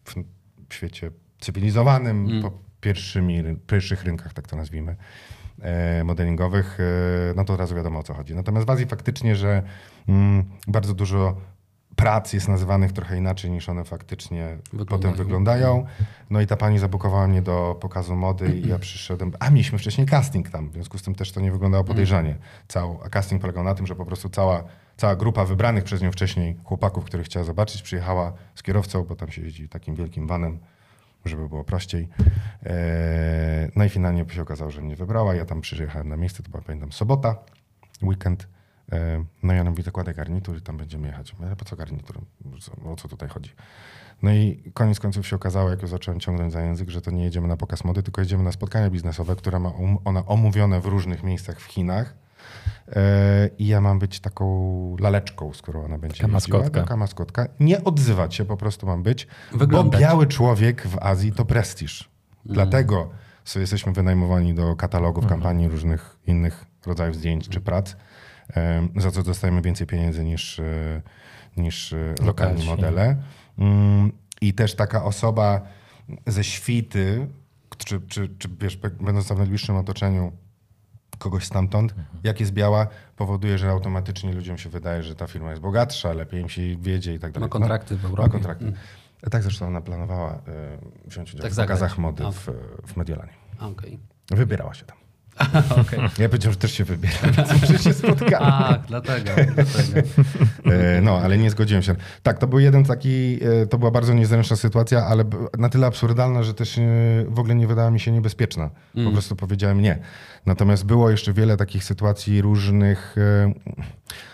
w, 0.04 0.14
świecie 0.74 1.10
cywilizowanym, 1.40 2.42
po 2.42 2.52
pierwszymi, 2.82 3.42
pierwszych 3.66 4.04
rynkach, 4.04 4.32
tak 4.34 4.48
to 4.48 4.56
nazwijmy, 4.56 4.96
e, 5.62 6.04
modelingowych, 6.04 6.78
e, 6.80 7.34
no 7.36 7.44
to 7.44 7.52
od 7.52 7.60
razu 7.60 7.74
wiadomo 7.74 7.98
o 7.98 8.02
co 8.02 8.14
chodzi. 8.14 8.34
Natomiast 8.34 8.66
w 8.66 8.70
Azji 8.70 8.86
faktycznie, 8.86 9.36
że 9.36 9.62
mm, 10.08 10.44
bardzo 10.66 10.94
dużo 10.94 11.36
prac 11.96 12.32
jest 12.32 12.48
nazywanych 12.48 12.92
trochę 12.92 13.18
inaczej 13.18 13.50
niż 13.50 13.68
one 13.68 13.84
faktycznie 13.84 14.58
Wyglądają. 14.72 14.86
potem 15.00 15.14
wyglądają. 15.14 15.86
No 16.30 16.40
i 16.40 16.46
ta 16.46 16.56
pani 16.56 16.78
zabukowała 16.78 17.28
mnie 17.28 17.42
do 17.42 17.78
pokazu 17.80 18.16
mody 18.16 18.56
i 18.56 18.68
ja 18.68 18.78
przyszedłem, 18.78 19.32
a 19.40 19.50
mieliśmy 19.50 19.78
wcześniej 19.78 20.06
casting 20.06 20.50
tam, 20.50 20.70
w 20.70 20.72
związku 20.72 20.98
z 20.98 21.02
tym 21.02 21.14
też 21.14 21.32
to 21.32 21.40
nie 21.40 21.52
wyglądało 21.52 21.84
podejrzanie. 21.84 22.36
Cał, 22.68 23.00
a 23.04 23.08
casting 23.08 23.40
polegał 23.40 23.64
na 23.64 23.74
tym, 23.74 23.86
że 23.86 23.94
po 23.94 24.04
prostu 24.04 24.28
cała, 24.28 24.64
cała 24.96 25.16
grupa 25.16 25.44
wybranych 25.44 25.84
przez 25.84 26.02
nią 26.02 26.12
wcześniej 26.12 26.56
chłopaków, 26.64 27.04
których 27.04 27.26
chciała 27.26 27.44
zobaczyć, 27.44 27.82
przyjechała 27.82 28.32
z 28.54 28.62
kierowcą, 28.62 29.04
bo 29.04 29.16
tam 29.16 29.30
się 29.30 29.42
jeździ 29.42 29.68
takim 29.68 29.94
wielkim 29.94 30.26
vanem, 30.26 30.58
żeby 31.24 31.48
było 31.48 31.64
prościej. 31.64 32.08
Eee, 32.62 33.70
no 33.76 33.84
i 33.84 33.88
finalnie 33.88 34.24
się 34.28 34.42
okazało, 34.42 34.70
że 34.70 34.82
mnie 34.82 34.96
wybrała. 34.96 35.34
Ja 35.34 35.44
tam 35.44 35.60
przyjechałem 35.60 36.08
na 36.08 36.16
miejsce, 36.16 36.42
to 36.42 36.50
była 36.50 36.62
pamiętam 36.62 36.92
sobota, 36.92 37.36
weekend. 38.02 38.48
Eee, 38.92 39.24
no 39.42 39.54
i 39.54 39.58
ona 39.58 39.70
mówi, 39.70 39.82
zakładaj 39.82 40.14
garnitur 40.14 40.56
i 40.56 40.60
tam 40.60 40.76
będziemy 40.76 41.06
jechać. 41.08 41.32
Mówię, 41.32 41.46
Ale 41.46 41.56
po 41.56 41.64
co 41.64 41.76
garnitur? 41.76 42.20
O 42.84 42.96
co 42.96 43.08
tutaj 43.08 43.28
chodzi? 43.28 43.50
No 44.22 44.32
i 44.32 44.62
koniec 44.74 45.00
końców 45.00 45.26
się 45.26 45.36
okazało, 45.36 45.70
jak 45.70 45.82
ją 45.82 45.88
zacząłem 45.88 46.20
ciągnąć 46.20 46.52
za 46.52 46.62
język, 46.62 46.90
że 46.90 47.02
to 47.02 47.10
nie 47.10 47.24
jedziemy 47.24 47.48
na 47.48 47.56
pokaz 47.56 47.84
mody, 47.84 48.02
tylko 48.02 48.20
jedziemy 48.20 48.42
na 48.42 48.52
spotkania 48.52 48.90
biznesowe, 48.90 49.36
które 49.36 49.58
ma 49.58 49.68
um, 49.68 49.98
ona 50.04 50.26
omówione 50.26 50.80
w 50.80 50.86
różnych 50.86 51.22
miejscach 51.22 51.60
w 51.60 51.64
Chinach. 51.64 52.21
Eee, 52.88 53.50
I 53.58 53.66
ja 53.66 53.80
mam 53.80 53.98
być 53.98 54.20
taką 54.20 54.96
laleczką, 55.00 55.50
którą 55.62 55.84
ona 55.84 55.98
będzie 55.98 56.22
Taka 56.22 56.32
jeździła. 56.34 56.58
maskotka. 56.58 56.80
Taka 56.80 56.96
maskotka. 56.96 57.46
Nie 57.60 57.84
odzywać 57.84 58.34
się 58.34 58.44
po 58.44 58.56
prostu 58.56 58.86
mam 58.86 59.02
być, 59.02 59.26
Wyglądać. 59.52 60.00
bo 60.00 60.06
biały 60.06 60.26
człowiek 60.26 60.86
w 60.86 60.98
Azji 61.00 61.32
to 61.32 61.44
prestiż. 61.44 62.10
Dlatego 62.44 63.10
sobie 63.44 63.60
jesteśmy 63.60 63.92
wynajmowani 63.92 64.54
do 64.54 64.76
katalogów, 64.76 65.26
kampanii 65.26 65.68
różnych 65.68 66.16
innych 66.26 66.64
rodzajów 66.86 67.16
zdjęć 67.16 67.48
czy 67.48 67.60
prac, 67.60 67.96
za 68.96 69.10
co 69.10 69.22
dostajemy 69.22 69.62
więcej 69.62 69.86
pieniędzy 69.86 70.24
niż, 70.24 70.58
e, 70.58 71.02
niż 71.56 71.94
lokalni 72.24 72.26
Lokalsi. 72.26 72.66
modele. 72.68 73.16
Mm, 73.58 74.12
I 74.40 74.54
też 74.54 74.74
taka 74.74 75.04
osoba 75.04 75.60
ze 76.26 76.44
świty, 76.44 77.26
czy, 77.78 78.00
czy, 78.00 78.28
czy 78.38 78.48
wiesz, 78.60 78.76
będąc 78.76 79.26
w 79.28 79.36
najbliższym 79.38 79.76
otoczeniu 79.76 80.32
kogoś 81.22 81.44
stamtąd, 81.44 81.90
Mhm. 81.92 82.08
jak 82.24 82.40
jest 82.40 82.52
biała, 82.52 82.86
powoduje, 83.16 83.58
że 83.58 83.70
automatycznie 83.70 84.32
ludziom 84.32 84.58
się 84.58 84.68
wydaje, 84.70 85.02
że 85.02 85.14
ta 85.14 85.26
firma 85.26 85.50
jest 85.50 85.62
bogatsza, 85.62 86.12
lepiej 86.12 86.40
im 86.40 86.48
się 86.48 86.76
wiedzie 86.76 87.14
i 87.14 87.18
tak 87.18 87.32
dalej. 87.32 87.46
Ma 87.48 87.52
kontrakty 87.52 87.96
w 87.96 88.02
Ma 88.02 88.08
Europie. 88.08 88.30
kontrakty. 88.30 88.72
Tak 89.30 89.42
zresztą 89.42 89.66
ona 89.66 89.80
planowała 89.80 90.34
y, 90.34 90.38
wziąć 91.08 91.34
udział 91.34 91.42
Tak 91.42 91.52
w 91.52 91.56
pokazach 91.56 91.98
mody 91.98 92.26
A. 92.26 92.30
w, 92.30 92.46
w 92.86 92.96
Mediolanie. 92.96 93.32
Okej. 93.60 93.98
Wybierała 94.30 94.74
się 94.74 94.84
tam. 94.84 94.96
Okej. 95.80 95.98
Ja 96.18 96.28
powiedziałem, 96.28 96.52
że 96.52 96.58
też 96.58 96.72
się 96.72 96.84
wybiera, 96.84 97.28
więc 97.36 97.60
może 97.60 97.78
się 97.78 97.92
spotkamy. 97.92 98.46
A, 98.46 98.78
dlatego. 98.88 99.30
dlatego. 99.54 100.08
E, 100.72 101.00
No, 101.00 101.18
ale 101.18 101.38
nie 101.38 101.50
zgodziłem 101.50 101.82
się. 101.82 101.94
Tak, 102.22 102.38
to 102.38 102.46
był 102.46 102.58
jeden 102.58 102.84
taki, 102.84 103.38
e, 103.62 103.66
to 103.66 103.78
była 103.78 103.90
bardzo 103.90 104.14
niezręczna 104.14 104.56
sytuacja, 104.56 105.06
ale 105.06 105.24
na 105.58 105.68
tyle 105.68 105.86
absurdalna, 105.86 106.42
że 106.42 106.54
też 106.54 106.78
e, 106.78 106.82
w 107.28 107.38
ogóle 107.38 107.54
nie 107.54 107.66
wydała 107.66 107.90
mi 107.90 108.00
się 108.00 108.12
niebezpieczna. 108.12 108.70
Po 109.04 109.10
prostu 109.12 109.36
powiedziałem 109.36 109.80
nie. 109.80 109.98
Natomiast 110.46 110.84
było 110.86 111.10
jeszcze 111.10 111.32
wiele 111.32 111.56
takich 111.56 111.84
sytuacji 111.84 112.42
różnych. 112.42 113.16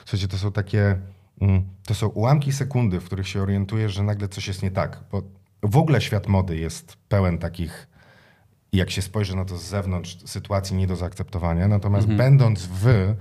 Słuchajcie, 0.05 0.29
to 0.29 0.39
są 0.39 0.53
takie, 0.53 0.97
mm, 1.41 1.63
to 1.87 1.95
są 1.95 2.07
ułamki 2.09 2.53
sekundy, 2.53 3.01
w 3.01 3.05
których 3.05 3.29
się 3.29 3.43
orientujesz, 3.43 3.93
że 3.93 4.03
nagle 4.03 4.29
coś 4.29 4.49
jest 4.49 4.63
nie 4.63 4.71
tak. 4.71 5.01
Bo 5.13 5.23
w 5.63 5.77
ogóle 5.77 6.01
świat 6.01 6.29
mody 6.29 6.57
jest 6.57 6.97
pełen 7.09 7.39
takich 7.39 7.88
jak 8.73 8.91
się 8.91 9.03
spojrzy 9.03 9.37
na 9.37 9.45
to 9.45 9.57
z 9.57 9.63
zewnątrz, 9.63 10.17
sytuacji 10.25 10.77
nie 10.77 10.87
do 10.87 10.97
zaakceptowania. 10.97 11.69
Natomiast 11.69 12.07
będąc 12.07 12.67
w, 12.67 13.15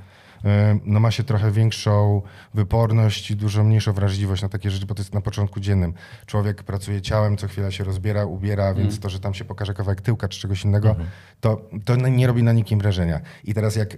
no 0.86 1.00
ma 1.00 1.12
się 1.12 1.24
trochę 1.24 1.52
większą 1.52 2.22
wyporność 2.54 3.32
i 3.32 3.36
dużo 3.36 3.64
mniejszą 3.64 3.94
wrażliwość 3.94 4.42
na 4.42 4.50
takie 4.50 4.72
rzeczy, 4.72 4.86
bo 4.86 4.96
to 4.96 5.02
jest 5.02 5.14
na 5.14 5.22
początku 5.22 5.60
dziennym. 5.60 5.94
Człowiek 6.26 6.64
pracuje 6.64 7.02
ciałem, 7.02 7.38
co 7.38 7.48
chwila 7.48 7.72
się 7.72 7.84
rozbiera, 7.84 8.26
ubiera, 8.26 8.74
więc 8.74 9.00
to, 9.00 9.10
że 9.10 9.20
tam 9.20 9.34
się 9.34 9.46
pokaże 9.46 9.74
kawałek 9.74 10.02
tyłka 10.02 10.28
czy 10.28 10.40
czegoś 10.40 10.66
innego, 10.66 10.96
to, 11.40 11.62
to 11.86 11.96
nie 11.96 12.28
robi 12.28 12.44
na 12.44 12.54
nikim 12.54 12.80
wrażenia. 12.80 13.22
I 13.44 13.54
teraz 13.54 13.76
jak 13.76 13.98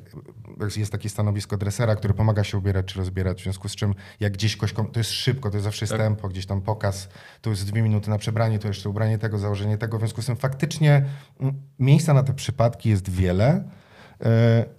jest 0.77 0.91
takie 0.91 1.09
stanowisko 1.09 1.57
dresera, 1.57 1.95
który 1.95 2.13
pomaga 2.13 2.43
się 2.43 2.57
ubierać 2.57 2.85
czy 2.85 2.97
rozbierać, 2.99 3.39
w 3.39 3.43
związku 3.43 3.69
z 3.69 3.75
czym 3.75 3.95
jak 4.19 4.33
gdzieś 4.33 4.55
kom- 4.55 4.91
to 4.91 4.99
jest 4.99 5.11
szybko, 5.11 5.49
to 5.49 5.57
jest 5.57 5.63
zawsze 5.63 5.85
jest 5.85 5.97
tempo, 5.97 6.29
gdzieś 6.29 6.45
tam 6.45 6.61
pokaz, 6.61 7.09
to 7.41 7.49
jest 7.49 7.65
dwie 7.65 7.81
minuty 7.81 8.09
na 8.09 8.17
przebranie, 8.17 8.59
to 8.59 8.67
jeszcze 8.67 8.89
ubranie 8.89 9.17
tego, 9.17 9.37
założenie 9.37 9.77
tego, 9.77 9.97
w 9.97 9.99
związku 9.99 10.21
z 10.21 10.25
tym 10.25 10.35
faktycznie 10.35 11.05
mm, 11.39 11.61
miejsca 11.79 12.13
na 12.13 12.23
te 12.23 12.33
przypadki 12.33 12.89
jest 12.89 13.09
wiele, 13.09 13.47
e, 13.47 13.63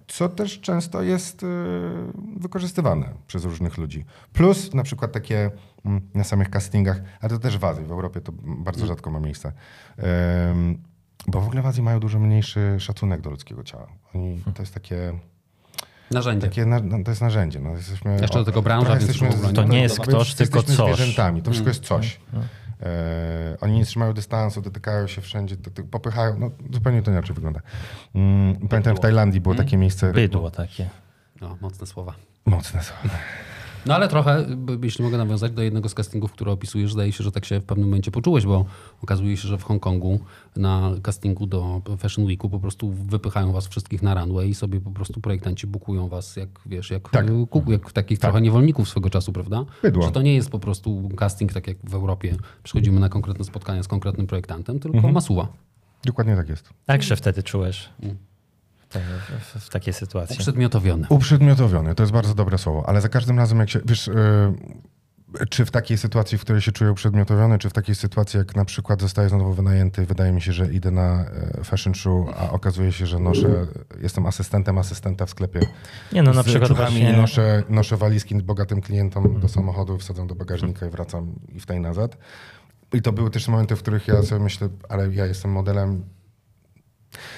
co 0.07 0.29
też 0.29 0.61
często 0.61 1.01
jest 1.01 1.43
e, 1.43 1.47
wykorzystywane 2.37 3.13
przez 3.27 3.43
różnych 3.43 3.77
ludzi. 3.77 4.05
Plus 4.33 4.73
na 4.73 4.83
przykład 4.83 5.11
takie 5.11 5.51
mm, 5.85 6.01
na 6.13 6.23
samych 6.23 6.49
castingach, 6.49 7.01
ale 7.21 7.29
to 7.29 7.39
też 7.39 7.57
w 7.57 7.65
Azji, 7.65 7.85
w 7.85 7.91
Europie 7.91 8.21
to 8.21 8.31
bardzo 8.43 8.85
rzadko 8.85 9.11
ma 9.11 9.19
miejsce. 9.19 9.51
Bo 11.27 11.41
w 11.41 11.45
ogóle 11.45 11.61
w 11.61 11.65
Azji 11.65 11.83
mają 11.83 11.99
dużo 11.99 12.19
mniejszy 12.19 12.75
szacunek 12.79 13.21
do 13.21 13.29
ludzkiego 13.29 13.63
ciała. 13.63 13.87
Oni, 14.15 14.43
to 14.55 14.61
jest 14.61 14.73
takie, 14.73 15.13
Narzędzie. 16.11 16.47
takie 16.47 16.65
na, 16.65 16.79
no, 16.79 17.03
to 17.03 17.11
jest 17.11 17.21
narzędzie. 17.21 17.59
No, 17.59 17.69
jesteśmy, 17.69 18.17
Jeszcze 18.21 18.39
do 18.39 18.45
tego 18.45 18.61
branża, 18.61 18.95
jesteśmy, 18.95 19.29
To 19.55 19.63
nie 19.63 19.81
jest 19.81 19.99
ktoś, 19.99 20.35
tylko 20.35 20.57
jesteśmy 20.57 20.85
coś. 20.85 20.95
zwierzętami. 20.95 21.41
To 21.41 21.51
wszystko 21.51 21.69
jest 21.69 21.83
coś. 21.83 22.19
E, 22.81 23.57
oni 23.61 23.73
nie 23.73 23.85
trzymają 23.85 24.13
dystansu, 24.13 24.61
dotykają 24.61 25.07
się 25.07 25.21
wszędzie, 25.21 25.55
doty- 25.55 25.83
popychają. 25.83 26.39
No, 26.39 26.51
zupełnie 26.73 27.01
to 27.03 27.11
inaczej 27.11 27.35
wygląda. 27.35 27.59
Mm, 28.15 28.67
pamiętam 28.67 28.95
w 28.95 28.99
Tajlandii 28.99 29.41
było 29.41 29.55
takie 29.55 29.77
miejsce. 29.77 30.13
Bydło 30.13 30.51
takie. 30.51 30.89
No, 31.41 31.57
mocne 31.61 31.87
słowa. 31.87 32.13
Mocne 32.45 32.83
są. 32.83 32.93
No 33.85 33.95
ale 33.95 34.07
trochę, 34.07 34.45
jeśli 34.83 35.03
mogę 35.05 35.17
nawiązać 35.17 35.51
do 35.51 35.61
jednego 35.61 35.89
z 35.89 35.93
castingów, 35.93 36.31
który 36.31 36.51
opisujesz, 36.51 36.93
zdaje 36.93 37.11
się, 37.11 37.23
że 37.23 37.31
tak 37.31 37.45
się 37.45 37.59
w 37.59 37.63
pewnym 37.63 37.87
momencie 37.87 38.11
poczułeś, 38.11 38.45
bo 38.45 38.65
okazuje 39.03 39.37
się, 39.37 39.47
że 39.47 39.57
w 39.57 39.63
Hongkongu 39.63 40.19
na 40.55 40.91
castingu 41.03 41.45
do 41.45 41.81
Fashion 41.97 42.25
Weeku 42.25 42.49
po 42.49 42.59
prostu 42.59 42.91
wypychają 42.91 43.51
was 43.51 43.67
wszystkich 43.67 44.01
na 44.01 44.13
runway 44.13 44.49
i 44.49 44.53
sobie 44.55 44.81
po 44.81 44.91
prostu 44.91 45.21
projektanci 45.21 45.67
bukują 45.67 46.07
was 46.07 46.35
jak, 46.35 46.49
wiesz, 46.65 46.91
jak, 46.91 47.09
Tak. 47.09 47.25
ku- 47.49 47.71
jak 47.71 47.91
takich 47.91 48.19
trochę 48.19 48.41
niewolników 48.41 48.89
swego 48.89 49.09
czasu, 49.09 49.33
prawda? 49.33 49.65
Bydło. 49.81 50.03
Że 50.03 50.11
to 50.11 50.21
nie 50.21 50.33
jest 50.35 50.49
po 50.49 50.59
prostu 50.59 51.09
casting 51.17 51.53
tak 51.53 51.67
jak 51.67 51.77
w 51.83 51.93
Europie. 51.93 52.35
Przychodzimy 52.63 52.99
na 52.99 53.09
konkretne 53.09 53.45
spotkania 53.45 53.83
z 53.83 53.87
konkretnym 53.87 54.27
projektantem, 54.27 54.79
tylko 54.79 54.97
Mhm. 54.97 55.13
masuwa. 55.13 55.47
Dokładnie 56.05 56.35
tak 56.35 56.49
jest. 56.49 56.69
Jak 56.87 57.03
się 57.03 57.15
wtedy 57.15 57.43
czułeś 57.43 57.89
w, 57.99 58.15
w, 58.99 59.65
w 59.65 59.69
takiej 59.69 59.93
sytuacji? 59.93 60.35
Uprzedmiotowiony. 60.35 61.07
Uprzedmiotowiony, 61.09 61.95
to 61.95 62.03
jest 62.03 62.13
bardzo 62.13 62.33
dobre 62.33 62.57
słowo, 62.57 62.89
ale 62.89 63.01
za 63.01 63.09
każdym 63.09 63.37
razem 63.37 63.59
jak 63.59 63.69
się, 63.69 63.79
wiesz, 63.85 64.07
yy, 64.07 64.13
czy 65.49 65.65
w 65.65 65.71
takiej 65.71 65.97
sytuacji, 65.97 66.37
w 66.37 66.41
której 66.41 66.61
się 66.61 66.71
czuję 66.71 66.91
uprzedmiotowiony, 66.91 67.57
czy 67.57 67.69
w 67.69 67.73
takiej 67.73 67.95
sytuacji, 67.95 68.37
jak 68.37 68.55
na 68.55 68.65
przykład 68.65 69.01
zostaję 69.01 69.29
znowu 69.29 69.53
wynajęty, 69.53 70.05
wydaje 70.05 70.31
mi 70.31 70.41
się, 70.41 70.53
że 70.53 70.73
idę 70.73 70.91
na 70.91 71.25
e, 71.25 71.63
fashion 71.63 71.93
show, 71.93 72.29
a 72.37 72.51
okazuje 72.51 72.91
się, 72.91 73.05
że 73.05 73.19
noszę, 73.19 73.67
jestem 74.01 74.25
asystentem 74.25 74.77
asystenta 74.77 75.25
w 75.25 75.29
sklepie. 75.29 75.59
Nie 76.13 76.23
no, 76.23 76.33
na 76.33 76.43
z 76.43 76.45
przykład 76.45 76.71
właśnie... 76.73 77.13
noszę, 77.13 77.63
noszę 77.69 77.97
walizki 77.97 78.35
bogatym 78.35 78.81
klientom 78.81 79.39
do 79.39 79.47
samochodu, 79.47 79.97
wsadzam 79.97 80.27
do 80.27 80.35
bagażnika 80.35 80.85
i 80.85 80.89
wracam 80.89 81.35
i 81.49 81.59
w 81.59 81.65
tej 81.65 81.79
nazad. 81.79 82.17
I 82.93 83.01
to 83.01 83.11
były 83.11 83.29
też 83.29 83.47
momenty, 83.47 83.75
w 83.75 83.79
których 83.79 84.07
ja 84.07 84.23
sobie 84.23 84.43
myślę, 84.43 84.69
ale 84.89 85.13
ja 85.13 85.25
jestem 85.25 85.51
modelem 85.51 86.03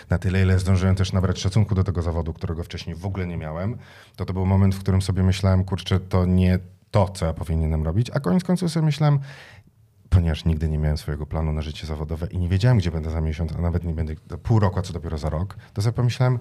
na 0.09 0.17
tyle, 0.17 0.41
ile 0.41 0.59
zdążyłem 0.59 0.95
też 0.95 1.13
nabrać 1.13 1.39
szacunku 1.39 1.75
do 1.75 1.83
tego 1.83 2.01
zawodu, 2.01 2.33
którego 2.33 2.63
wcześniej 2.63 2.95
w 2.95 3.05
ogóle 3.05 3.27
nie 3.27 3.37
miałem, 3.37 3.77
to 4.15 4.25
to 4.25 4.33
był 4.33 4.45
moment, 4.45 4.75
w 4.75 4.79
którym 4.79 5.01
sobie 5.01 5.23
myślałem, 5.23 5.63
kurczę, 5.63 5.99
to 5.99 6.25
nie 6.25 6.59
to, 6.91 7.09
co 7.09 7.25
ja 7.25 7.33
powinienem 7.33 7.83
robić, 7.83 8.09
a 8.13 8.19
koniec 8.19 8.43
końców 8.43 8.71
sobie 8.71 8.85
myślałem, 8.85 9.19
ponieważ 10.09 10.45
nigdy 10.45 10.69
nie 10.69 10.77
miałem 10.77 10.97
swojego 10.97 11.25
planu 11.25 11.53
na 11.53 11.61
życie 11.61 11.87
zawodowe 11.87 12.27
i 12.27 12.37
nie 12.37 12.49
wiedziałem, 12.49 12.77
gdzie 12.77 12.91
będę 12.91 13.09
za 13.09 13.21
miesiąc, 13.21 13.51
a 13.51 13.61
nawet 13.61 13.83
nie 13.83 13.93
będę 13.93 14.15
pół 14.43 14.59
roku, 14.59 14.79
a 14.79 14.81
co 14.81 14.93
dopiero 14.93 15.17
za 15.17 15.29
rok, 15.29 15.55
to 15.73 15.81
sobie 15.81 15.93
pomyślałem, 15.93 16.39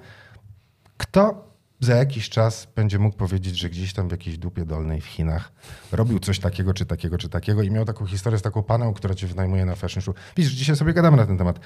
kto 0.97 1.52
za 1.83 1.97
jakiś 1.97 2.29
czas 2.29 2.68
będzie 2.77 2.99
mógł 2.99 3.16
powiedzieć, 3.16 3.59
że 3.59 3.71
gdzieś 3.71 3.92
tam 3.92 4.09
w 4.09 4.11
jakiejś 4.11 4.38
dupie 4.38 4.64
dolnej 4.64 5.01
w 5.01 5.05
Chinach 5.07 5.53
robił 5.92 6.18
coś 6.18 6.38
takiego, 6.38 6.75
czy 6.75 6.87
takiego, 6.87 7.18
czy 7.18 7.29
takiego 7.29 7.62
i 7.62 7.71
miał 7.71 7.85
taką 7.85 8.07
historię 8.07 8.38
z 8.38 8.42
taką 8.42 8.62
paną, 8.62 8.95
która 8.95 9.14
cię 9.14 9.27
wynajmuje 9.27 9.64
na 9.64 9.77
fashion 9.77 10.03
show. 10.03 10.14
Widzisz, 10.37 10.53
dzisiaj 10.53 10.77
sobie 10.77 10.92
gadamy 10.92 11.16
na 11.16 11.27
ten 11.27 11.38
temat. 11.38 11.61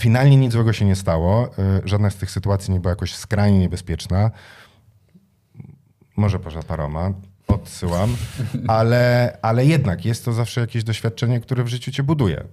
Finalnie 0.00 0.36
nic 0.36 0.52
złego 0.52 0.72
się 0.72 0.84
nie 0.84 0.96
stało. 0.96 1.46
y, 1.46 1.88
Żadna 1.88 2.10
z 2.10 2.16
tych 2.16 2.30
sytuacji 2.30 2.72
nie 2.74 2.80
była 2.80 2.90
jakoś 2.90 3.14
skrajnie 3.14 3.58
niebezpieczna. 3.58 4.30
Może 6.16 6.38
poza 6.38 6.62
paroma, 6.62 7.12
odsyłam, 7.48 8.16
ale, 8.68 9.38
ale 9.42 9.66
jednak 9.66 10.04
jest 10.04 10.24
to 10.24 10.32
zawsze 10.32 10.60
jakieś 10.60 10.84
doświadczenie, 10.84 11.40
które 11.40 11.64
w 11.64 11.68
życiu 11.68 11.92
cię 11.92 12.02
buduje. 12.02 12.44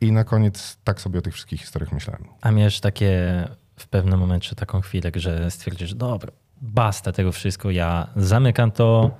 I 0.00 0.12
na 0.12 0.24
koniec 0.24 0.76
tak 0.84 1.00
sobie 1.00 1.18
o 1.18 1.22
tych 1.22 1.34
wszystkich 1.34 1.60
historiach 1.60 1.92
myślałem. 1.92 2.24
A 2.40 2.50
miałeś 2.50 2.80
takie 2.80 3.44
w 3.80 3.88
pewnym 3.88 4.20
momencie 4.20 4.56
taką 4.56 4.80
chwilę, 4.80 5.10
że 5.14 5.50
stwierdzisz, 5.50 5.94
dobra, 5.94 6.32
basta 6.60 7.12
tego 7.12 7.32
wszystko, 7.32 7.70
ja 7.70 8.06
zamykam 8.16 8.70
to, 8.70 9.10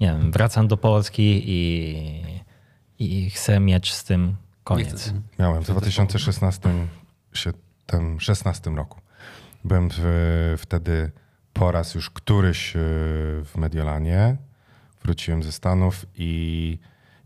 nie 0.00 0.06
wiem, 0.06 0.32
wracam 0.32 0.68
do 0.68 0.76
Polski 0.76 1.42
i, 1.46 2.42
i 2.98 3.30
chcę 3.30 3.60
mieć 3.60 3.92
z 3.92 4.04
tym 4.04 4.26
Nie 4.26 4.36
koniec. 4.64 5.14
Miałem 5.38 5.62
w 5.62 5.66
2016 5.66 6.70
się, 7.32 7.52
tym 7.86 8.20
16 8.20 8.70
roku. 8.70 9.00
Byłem 9.64 9.88
w, 9.92 10.54
wtedy 10.58 11.10
po 11.52 11.72
raz 11.72 11.94
już 11.94 12.10
któryś 12.10 12.76
e, 12.76 12.78
w 13.44 13.52
Mediolanie. 13.56 14.36
Wróciłem 15.02 15.42
ze 15.42 15.52
Stanów 15.52 16.06
i, 16.14 16.78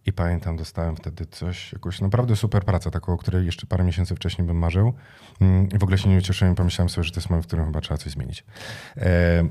i 0.06 0.12
pamiętam, 0.12 0.56
dostałem 0.56 0.96
wtedy 0.96 1.26
coś, 1.26 1.72
jakąś 1.72 2.00
naprawdę 2.00 2.36
super 2.36 2.64
pracę, 2.64 2.90
taką, 2.90 3.12
o 3.12 3.16
której 3.16 3.46
jeszcze 3.46 3.66
parę 3.66 3.84
miesięcy 3.84 4.16
wcześniej 4.16 4.46
bym 4.46 4.58
marzył. 4.58 4.92
Mm, 5.40 5.68
I 5.68 5.78
w 5.78 5.82
ogóle 5.82 5.98
się 5.98 6.08
nie 6.08 6.18
ucieszyłem 6.18 6.54
pomyślałem 6.54 6.88
sobie, 6.88 7.04
że 7.04 7.12
to 7.12 7.20
jest 7.20 7.30
moment, 7.30 7.44
w 7.44 7.46
którym 7.46 7.64
chyba 7.64 7.80
trzeba 7.80 7.98
coś 7.98 8.12
zmienić. 8.12 8.44
E, 8.96 9.48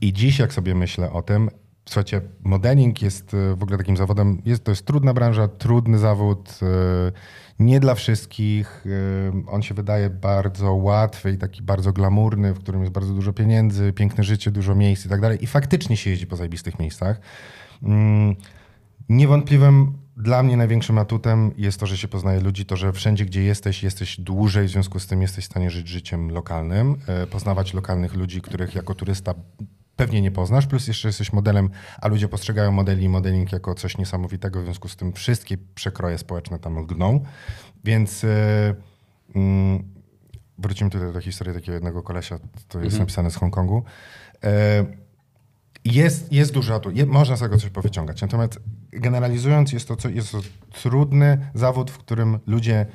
I 0.00 0.12
dziś, 0.12 0.38
jak 0.38 0.52
sobie 0.52 0.74
myślę 0.74 1.12
o 1.12 1.22
tym, 1.22 1.50
słuchajcie, 1.84 2.20
modeling 2.44 3.02
jest 3.02 3.34
e, 3.34 3.56
w 3.56 3.62
ogóle 3.62 3.78
takim 3.78 3.96
zawodem, 3.96 4.42
jest, 4.44 4.64
to 4.64 4.72
jest 4.72 4.86
trudna 4.86 5.14
branża, 5.14 5.48
trudny 5.48 5.98
zawód, 5.98 6.58
e, 6.62 6.66
nie 7.58 7.80
dla 7.80 7.94
wszystkich. 7.94 8.84
On 9.46 9.62
się 9.62 9.74
wydaje 9.74 10.10
bardzo 10.10 10.74
łatwy 10.74 11.30
i 11.32 11.38
taki 11.38 11.62
bardzo 11.62 11.92
glamurny, 11.92 12.54
w 12.54 12.58
którym 12.58 12.80
jest 12.80 12.92
bardzo 12.92 13.14
dużo 13.14 13.32
pieniędzy, 13.32 13.92
piękne 13.92 14.24
życie, 14.24 14.50
dużo 14.50 14.74
miejsc 14.74 15.06
i 15.06 15.08
tak 15.08 15.20
dalej. 15.20 15.44
I 15.44 15.46
faktycznie 15.46 15.96
się 15.96 16.10
jeździ 16.10 16.26
po 16.26 16.36
zajebistych 16.36 16.78
miejscach. 16.78 17.20
Niewątpliwym 19.08 19.98
dla 20.16 20.42
mnie 20.42 20.56
największym 20.56 20.98
atutem 20.98 21.50
jest 21.56 21.80
to, 21.80 21.86
że 21.86 21.96
się 21.96 22.08
poznaje 22.08 22.40
ludzi, 22.40 22.66
to, 22.66 22.76
że 22.76 22.92
wszędzie, 22.92 23.24
gdzie 23.24 23.42
jesteś, 23.42 23.82
jesteś 23.82 24.20
dłużej, 24.20 24.66
w 24.66 24.70
związku 24.70 24.98
z 25.00 25.06
tym 25.06 25.22
jesteś 25.22 25.44
w 25.44 25.48
stanie 25.50 25.70
żyć 25.70 25.88
życiem 25.88 26.30
lokalnym, 26.30 26.96
e, 27.06 27.26
poznawać 27.26 27.74
lokalnych 27.74 28.14
ludzi, 28.14 28.40
których 28.42 28.74
jako 28.74 28.94
turysta 28.94 29.34
pewnie 29.96 30.22
nie 30.22 30.30
poznasz, 30.30 30.66
plus 30.66 30.88
jeszcze 30.88 31.08
jesteś 31.08 31.32
modelem, 31.32 31.70
a 32.00 32.08
ludzie 32.08 32.28
postrzegają 32.28 32.72
modeli 32.72 33.04
i 33.04 33.08
modeling 33.08 33.52
jako 33.52 33.74
coś 33.74 33.98
niesamowitego, 33.98 34.60
w 34.60 34.64
związku 34.64 34.88
z 34.88 34.96
tym 34.96 35.12
wszystkie 35.12 35.58
przekroje 35.74 36.18
społeczne 36.18 36.58
tam 36.58 36.78
lgną. 36.78 37.24
Więc 37.84 38.24
e, 38.24 38.74
mm, 39.34 39.84
wrócimy 40.58 40.90
tutaj 40.90 41.12
do 41.12 41.20
historii 41.20 41.54
takiego 41.54 41.72
jednego 41.72 42.02
kolesia, 42.02 42.38
to 42.68 42.80
jest 42.80 42.98
napisane 42.98 43.30
z 43.30 43.36
Hongkongu. 43.36 43.82
E, 44.44 44.86
Jest, 45.84 46.32
jest 46.32 46.52
dużo, 46.52 46.80
tu, 46.80 46.90
je, 46.90 47.06
można 47.06 47.36
z 47.36 47.40
tego 47.40 47.58
coś 47.58 47.70
powyciągać. 47.70 48.22
Natomiast 48.22 48.60
generalizując, 49.00 49.72
jest 49.72 49.88
to, 49.88 50.08
jest 50.08 50.32
to 50.32 50.38
trudny 50.82 51.50
zawód, 51.54 51.90
w 51.90 51.98
którym 51.98 52.38
ludzie 52.46 52.86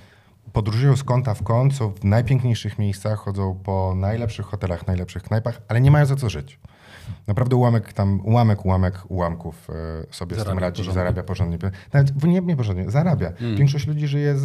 podróżują 0.54 0.96
z 0.96 1.04
kąta 1.04 1.34
w 1.34 1.44
kąt, 1.44 1.76
są 1.76 1.94
w 1.94 2.04
najpiękniejszych 2.04 2.80
miejscach, 2.80 3.20
chodzą 3.20 3.60
po 3.64 3.94
najlepszych 3.96 4.46
hotelach, 4.46 4.88
najlepszych 4.88 5.24
knajpach, 5.24 5.62
ale 5.68 5.82
nie 5.82 5.92
mają 5.92 6.06
za 6.06 6.16
co 6.16 6.30
żyć. 6.30 6.60
Naprawdę 7.28 7.56
ułamek 7.56 7.94
tam, 7.94 8.26
ułamek, 8.26 8.66
ułamek 8.66 9.12
ułamków 9.12 9.70
e, 9.70 9.74
sobie 10.14 10.36
z 10.36 10.38
tym 10.38 10.46
Zarabia 10.46 10.62
radzi, 10.62 10.78
porządnie. 10.78 10.94
zarabia 10.94 11.24
porządnie. 11.24 11.58
Nawet 11.94 12.24
nie, 12.24 12.42
nie 12.42 12.56
porządnie, 12.56 12.92
zarabia. 12.92 13.32
Większość 13.56 13.88
ludzi 13.88 14.08
żyje 14.08 14.38
z, 14.38 14.44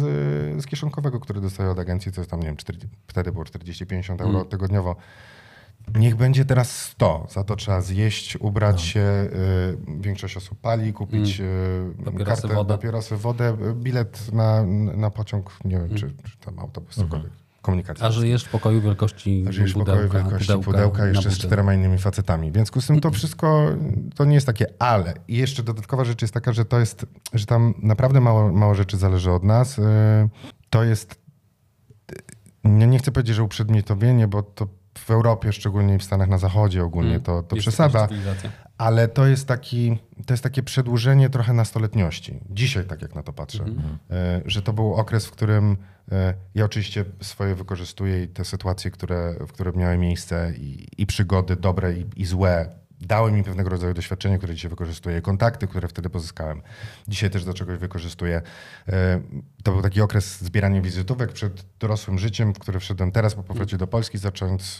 z 0.63 0.65
kieszonkowego, 0.65 1.19
który 1.19 1.41
dostaje 1.41 1.69
od 1.69 1.79
agencji, 1.79 2.11
co 2.11 2.21
jest 2.21 2.31
tam, 2.31 2.39
nie 2.39 2.45
wiem, 2.45 2.57
40, 2.57 2.89
wtedy 3.07 3.31
było 3.31 3.45
40-50 3.45 4.21
euro 4.21 4.45
tygodniowo. 4.45 4.95
Niech 5.95 6.15
będzie 6.15 6.45
teraz 6.45 6.81
100. 6.81 7.27
Za 7.29 7.43
to 7.43 7.55
trzeba 7.55 7.81
zjeść, 7.81 8.37
ubrać 8.37 8.81
się. 8.81 8.99
Y, 8.99 10.01
większość 10.01 10.37
osób 10.37 10.59
pali, 10.61 10.93
kupić 10.93 11.39
y, 11.39 12.03
Papierosy, 12.05 12.41
kartę, 12.41 12.55
wodę. 12.55 12.73
papierosy, 12.73 13.17
wodę, 13.17 13.57
y, 13.69 13.73
bilet 13.73 14.33
na, 14.33 14.63
na 14.97 15.09
pociąg, 15.11 15.57
nie 15.65 15.77
wiem, 15.77 15.89
czy, 15.89 16.13
czy 16.23 16.37
tam 16.45 16.59
autobus, 16.59 16.95
cokolwiek. 16.95 17.31
Komunikacja. 17.61 18.07
A 18.07 18.11
żyjesz 18.11 18.43
w 18.43 18.49
pokoju 18.49 18.81
wielkości 18.81 19.45
A 19.47 19.51
żyjesz 19.51 19.71
w 19.71 19.73
pokoju 19.73 19.95
pudełka, 19.97 20.19
wielkości 20.19 20.47
pudełka, 20.47 20.71
pudełka, 20.71 21.07
jeszcze 21.07 21.31
z 21.31 21.37
czterema 21.37 21.73
innymi 21.73 21.97
facetami. 21.97 22.51
W 22.51 22.53
związku 22.53 22.81
z 22.81 22.87
tym 22.87 22.99
to 22.99 23.11
wszystko 23.11 23.69
to 24.15 24.25
nie 24.25 24.35
jest 24.35 24.47
takie 24.47 24.65
ale. 24.79 25.13
I 25.27 25.37
jeszcze 25.37 25.63
dodatkowa 25.63 26.03
rzecz 26.03 26.21
jest 26.21 26.33
taka, 26.33 26.53
że 26.53 26.65
to 26.65 26.79
jest, 26.79 27.05
że 27.33 27.45
tam 27.45 27.73
naprawdę 27.81 28.21
mało, 28.21 28.51
mało 28.51 28.75
rzeczy 28.75 28.97
zależy 28.97 29.31
od 29.31 29.43
nas. 29.43 29.77
Yy, 29.77 29.83
To 30.69 30.83
jest, 30.83 31.21
nie, 32.63 32.87
nie 32.87 32.99
chcę 32.99 33.11
powiedzieć, 33.11 33.35
że 33.35 33.43
uprzedmiotowienie, 33.43 34.27
bo 34.27 34.43
to 34.43 34.67
w 34.97 35.11
Europie, 35.11 35.53
szczególnie 35.53 35.99
w 35.99 36.03
Stanach 36.03 36.29
na 36.29 36.37
zachodzie 36.37 36.83
ogólnie, 36.83 37.19
to, 37.19 37.43
to 37.43 37.55
Jest 37.55 37.67
przesada. 37.67 38.07
Ale 38.77 39.07
to 39.07 39.27
jest, 39.27 39.47
taki, 39.47 39.97
to 40.25 40.33
jest 40.33 40.43
takie 40.43 40.63
przedłużenie 40.63 41.29
trochę 41.29 41.53
nastoletniości. 41.53 42.39
Dzisiaj 42.49 42.85
tak 42.85 43.01
jak 43.01 43.15
na 43.15 43.23
to 43.23 43.33
patrzę. 43.33 43.65
E, 44.11 44.41
Że 44.45 44.61
to 44.61 44.73
był 44.73 44.93
okres, 44.93 45.25
w 45.25 45.31
którym 45.31 45.77
e, 46.11 46.33
ja 46.55 46.65
oczywiście 46.65 47.05
swoje 47.21 47.55
wykorzystuję 47.55 48.23
i 48.23 48.27
te 48.27 48.45
sytuacje, 48.45 48.91
które, 48.91 49.35
w 49.47 49.51
które 49.51 49.71
miały 49.71 49.97
miejsce 49.97 50.53
i, 50.57 50.87
i 50.97 51.05
przygody 51.05 51.55
dobre 51.55 51.93
i, 51.93 52.05
i 52.15 52.25
złe 52.25 52.69
dały 53.01 53.31
mi 53.31 53.43
pewnego 53.43 53.69
rodzaju 53.69 53.93
doświadczenie, 53.93 54.37
które 54.37 54.55
dzisiaj 54.55 54.69
wykorzystuję, 54.69 55.21
kontakty, 55.21 55.67
które 55.67 55.87
wtedy 55.87 56.09
pozyskałem. 56.09 56.61
Dzisiaj 57.07 57.29
też 57.29 57.45
do 57.45 57.53
czegoś 57.53 57.77
wykorzystuję. 57.77 58.41
E, 58.87 59.21
To 59.63 59.71
był 59.71 59.81
taki 59.81 60.01
okres 60.01 60.41
zbierania 60.41 60.81
wizytówek 60.81 61.33
przed 61.33 61.65
dorosłym 61.79 62.19
życiem, 62.19 62.53
w 62.53 62.59
które 62.59 62.79
wszedłem 62.79 63.11
teraz 63.11 63.35
po 63.35 63.43
powrocie 63.43 63.77
do 63.77 63.87
Polski, 63.87 64.17
zacząć, 64.17 64.79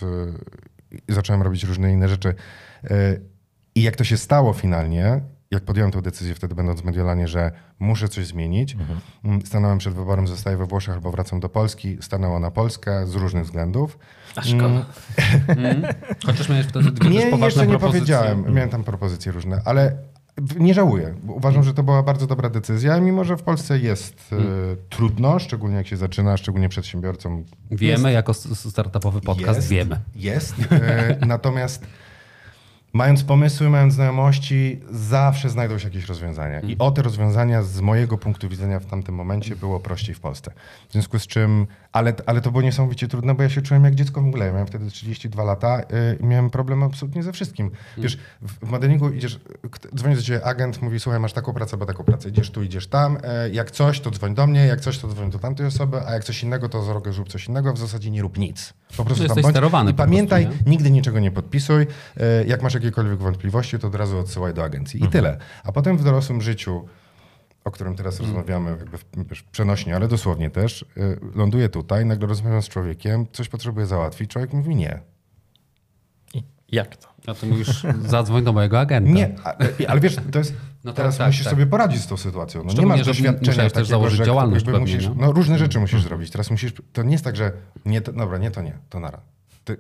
e, 1.10 1.14
zacząłem 1.14 1.42
robić 1.42 1.64
różne 1.64 1.92
inne 1.92 2.10
rzeczy. 2.10 2.36
E, 2.84 3.18
i 3.76 3.84
jak 3.84 3.96
to 3.96 4.04
się 4.04 4.18
stało 4.18 4.54
finalnie, 4.54 5.22
jak 5.52 5.64
podjąłem 5.64 5.92
tę 5.92 6.02
decyzję 6.02 6.36
wtedy 6.36 6.56
będąc 6.56 6.82
w 6.82 6.84
Mediolanie, 6.86 7.28
że 7.28 7.52
muszę 7.80 8.08
coś 8.10 8.26
zmienić, 8.28 8.78
mm, 9.24 9.42
stanąłem 9.46 9.78
przed 9.78 9.94
wyborem, 9.94 10.28
zostaję 10.28 10.58
we 10.58 10.66
Włoszech 10.66 10.94
albo 10.94 11.12
wracam 11.12 11.40
do 11.40 11.50
Polski, 11.50 11.98
stanęło 12.02 12.40
na 12.40 12.52
Polskę 12.52 13.08
z 13.08 13.16
różnych 13.16 13.44
względów. 13.46 13.98
A 14.36 14.42
szkoda. 14.42 14.86
Chociaż 16.26 16.50
miałeś 16.50 16.66
wtedy 16.66 16.92
dwie 16.92 17.10
Nie, 17.10 17.32
też 17.32 17.40
jeszcze 17.40 17.62
nie 17.68 17.70
propozycje. 17.70 18.00
powiedziałem. 18.00 18.54
Miałem 18.54 18.70
tam 18.70 18.84
propozycje 18.84 19.32
różne, 19.32 19.62
ale 19.66 19.98
nie 20.60 20.74
żałuję. 20.74 21.14
Uważam, 21.28 21.64
że 21.64 21.74
to 21.74 21.84
była 21.84 22.04
bardzo 22.04 22.28
dobra 22.28 22.50
decyzja, 22.50 23.00
mimo 23.00 23.24
że 23.24 23.38
w 23.38 23.44
Polsce 23.44 23.80
jest 23.80 24.30
e, 24.34 24.36
trudno, 24.90 25.40
szczególnie 25.40 25.76
jak 25.76 25.88
się 25.88 25.98
zaczyna, 25.98 26.38
szczególnie 26.38 26.70
przedsiębiorcom. 26.70 27.44
Wiemy, 27.72 28.12
jako 28.12 28.32
s- 28.32 28.70
startupowy 28.70 29.22
podcast 29.22 29.58
jest, 29.58 29.70
wiemy. 29.70 30.00
Jest. 30.16 30.56
E, 30.72 31.18
natomiast 31.26 31.86
mając 32.94 33.24
pomysły, 33.24 33.70
mając 33.70 33.94
znajomości, 33.94 34.80
zawsze 34.90 35.50
znajdą 35.50 35.78
się 35.78 35.88
jakieś 35.88 36.06
rozwiązania. 36.06 36.60
I 36.60 36.78
o 36.78 36.92
te 36.92 37.02
rozwiązania 37.02 37.64
z 37.64 37.82
mojego 37.82 38.18
punktu 38.18 38.50
widzenia 38.50 38.80
w 38.80 38.86
tamtym 38.86 39.16
momencie 39.16 39.56
było 39.56 39.80
prościej 39.80 40.16
w 40.16 40.20
Polsce. 40.20 40.52
W 40.90 40.92
związku 40.92 41.20
z 41.20 41.28
czym, 41.28 41.68
ale, 41.92 42.14
ale 42.26 42.42
to 42.42 42.52
było 42.52 42.62
niesamowicie 42.62 43.08
trudne, 43.08 43.36
bo 43.36 43.44
ja 43.44 43.50
się 43.50 43.62
czułem 43.62 43.84
jak 43.84 43.96
dziecko 43.96 44.22
w 44.22 44.24
mgle. 44.24 44.46
Ja 44.46 44.52
miałem 44.52 44.68
wtedy 44.68 44.90
32 44.92 45.44
lata 45.44 45.80
y, 45.82 46.18
i 46.20 46.26
miałem 46.26 46.50
problem 46.50 46.84
absolutnie 46.84 47.24
ze 47.24 47.32
wszystkim. 47.32 47.72
Wiesz, 47.98 48.18
w, 48.42 48.70
modelingu 48.70 49.10
idziesz, 49.10 49.40
dzwoni 49.96 50.16
do 50.16 50.22
ciebie 50.22 50.46
agent, 50.46 50.82
mówi, 50.82 51.00
słuchaj, 51.00 51.20
masz 51.20 51.34
taką 51.34 51.54
pracę, 51.54 51.78
bo 51.78 51.86
taką 51.86 52.04
pracę. 52.04 52.30
Idziesz 52.30 52.52
tu, 52.52 52.64
idziesz 52.64 52.88
tam. 52.88 53.18
E, 53.24 53.50
jak 53.50 53.72
coś, 53.72 54.00
to 54.00 54.12
dzwoń 54.12 54.36
do 54.36 54.48
mnie, 54.48 54.66
jak 54.66 54.82
coś, 54.82 55.00
to 55.00 55.08
dzwoń 55.08 55.32
do 55.32 55.40
tamtej 55.40 55.66
osoby, 55.66 56.02
a 56.08 56.14
jak 56.14 56.24
coś 56.24 56.44
innego, 56.44 56.70
to 56.70 56.84
zrobię, 56.84 57.14
zrób 57.14 57.30
coś 57.30 57.48
innego. 57.48 57.74
W 57.74 57.78
zasadzie 57.78 58.12
nie 58.12 58.22
rób 58.22 58.38
nic. 58.38 58.74
Po 58.98 59.06
prostu 59.06 59.24
Jesteś 59.24 59.44
tam 59.44 59.52
sterowany 59.52 59.92
I 59.92 59.94
prostu, 59.94 60.12
pamiętaj, 60.12 60.48
nie? 60.48 60.54
nigdy 60.66 60.92
niczego 60.92 61.20
nie 61.20 61.32
podpisuj. 61.32 61.88
E, 62.18 62.46
Jak 62.48 62.62
masz 62.64 62.74
jakiekolwiek 62.74 63.20
wątpliwości, 63.20 63.80
to 63.80 63.88
od 63.88 63.96
razu 63.96 64.20
odsyłaj 64.20 64.54
do 64.54 64.64
agencji. 64.64 65.04
I 65.04 65.08
tyle. 65.08 65.38
A 65.64 65.72
potem 65.72 65.98
w 65.98 66.04
dorosłym 66.04 66.42
życiu, 66.42 66.86
o 67.68 67.72
którym 67.72 67.96
teraz 67.96 68.20
rozmawiamy, 68.20 68.70
jakby 68.70 68.98
w, 68.98 69.06
wiesz, 69.30 69.44
przenośnie, 69.44 69.96
ale 69.96 70.08
dosłownie 70.08 70.50
też, 70.50 70.82
y, 70.82 71.20
ląduję 71.36 71.70
tutaj, 71.70 72.06
nagle 72.06 72.28
rozmawiam 72.28 72.62
z 72.62 72.70
człowiekiem, 72.70 73.26
coś 73.32 73.50
potrzebuję 73.50 73.86
załatwić, 73.86 74.32
człowiek 74.32 74.54
mówi 74.54 74.76
nie. 74.76 75.00
I 76.34 76.44
jak 76.72 76.98
to? 76.98 77.08
A 77.28 77.34
ty 77.34 77.46
mówisz, 77.46 77.84
zadzwoń 78.06 78.44
do 78.44 78.54
mojego 78.54 78.80
agenta. 78.80 79.12
Nie, 79.12 79.36
a, 79.44 79.58
e, 79.58 79.90
ale 79.90 80.00
wiesz, 80.00 80.16
to 80.32 80.40
jest. 80.40 80.54
No 80.84 80.94
tak, 80.94 80.98
teraz 80.98 81.18
tak, 81.18 81.28
musisz 81.28 81.44
tak. 81.44 81.52
sobie 81.52 81.66
poradzić 81.66 82.02
z 82.02 82.08
tą 82.08 82.18
sytuacją. 82.18 82.64
No, 82.64 82.74
nie 82.74 82.86
masz 82.86 83.00
że 83.00 83.06
doświadczenia 83.06 83.40
musiałeś 83.40 83.58
też 83.58 83.72
takiego, 83.74 83.90
założyć 83.90 84.18
że 84.18 84.26
działalność 84.26 84.66
pewnie, 84.66 84.80
musisz, 84.80 85.08
nie? 85.08 85.16
no, 85.18 85.32
różne 85.32 85.58
rzeczy 85.58 85.80
musisz 85.80 86.02
zrobić. 86.02 86.32
Teraz 86.32 86.52
musisz. 86.52 86.74
To 86.94 87.04
nie 87.04 87.12
jest 87.12 87.24
tak, 87.24 87.36
że 87.36 87.52
nie, 87.86 88.02
to, 88.02 88.14
dobra, 88.14 88.38
nie 88.38 88.52
to 88.52 88.62
nie, 88.62 88.78
to 88.90 89.00
nara. 89.00 89.22
Ty, 89.64 89.78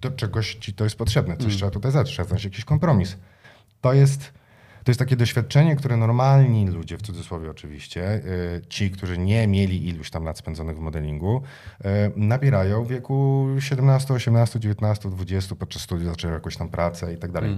do 0.00 0.10
czegoś 0.10 0.54
ci 0.54 0.74
to 0.74 0.84
jest 0.84 0.96
potrzebne, 0.96 1.36
coś 1.36 1.56
trzeba 1.56 1.70
tutaj 1.70 1.92
zacząć, 1.92 2.10
trzeba 2.14 2.28
znaleźć 2.28 2.44
jakiś 2.44 2.64
kompromis. 2.64 3.16
To 3.80 3.92
jest, 3.92 4.32
to 4.90 4.92
jest 4.92 4.98
takie 4.98 5.16
doświadczenie, 5.16 5.76
które 5.76 5.96
normalni 5.96 6.68
ludzie, 6.68 6.98
w 6.98 7.02
cudzysłowie 7.02 7.50
oczywiście, 7.50 8.14
y, 8.14 8.62
ci, 8.68 8.90
którzy 8.90 9.18
nie 9.18 9.46
mieli 9.46 9.88
iluś 9.88 10.10
tam 10.10 10.24
lat 10.24 10.38
spędzonych 10.38 10.76
w 10.76 10.80
modelingu, 10.80 11.42
y, 11.80 11.86
nabierają 12.16 12.84
w 12.84 12.88
wieku 12.88 13.46
17, 13.58 14.14
18, 14.14 14.60
19, 14.60 15.10
20, 15.10 15.54
podczas 15.54 15.82
studiów 15.82 16.10
zaczynają 16.10 16.34
jakąś 16.34 16.56
tam 16.56 16.68
pracę 16.68 17.14
i 17.14 17.16
tak 17.16 17.32
dalej. 17.32 17.56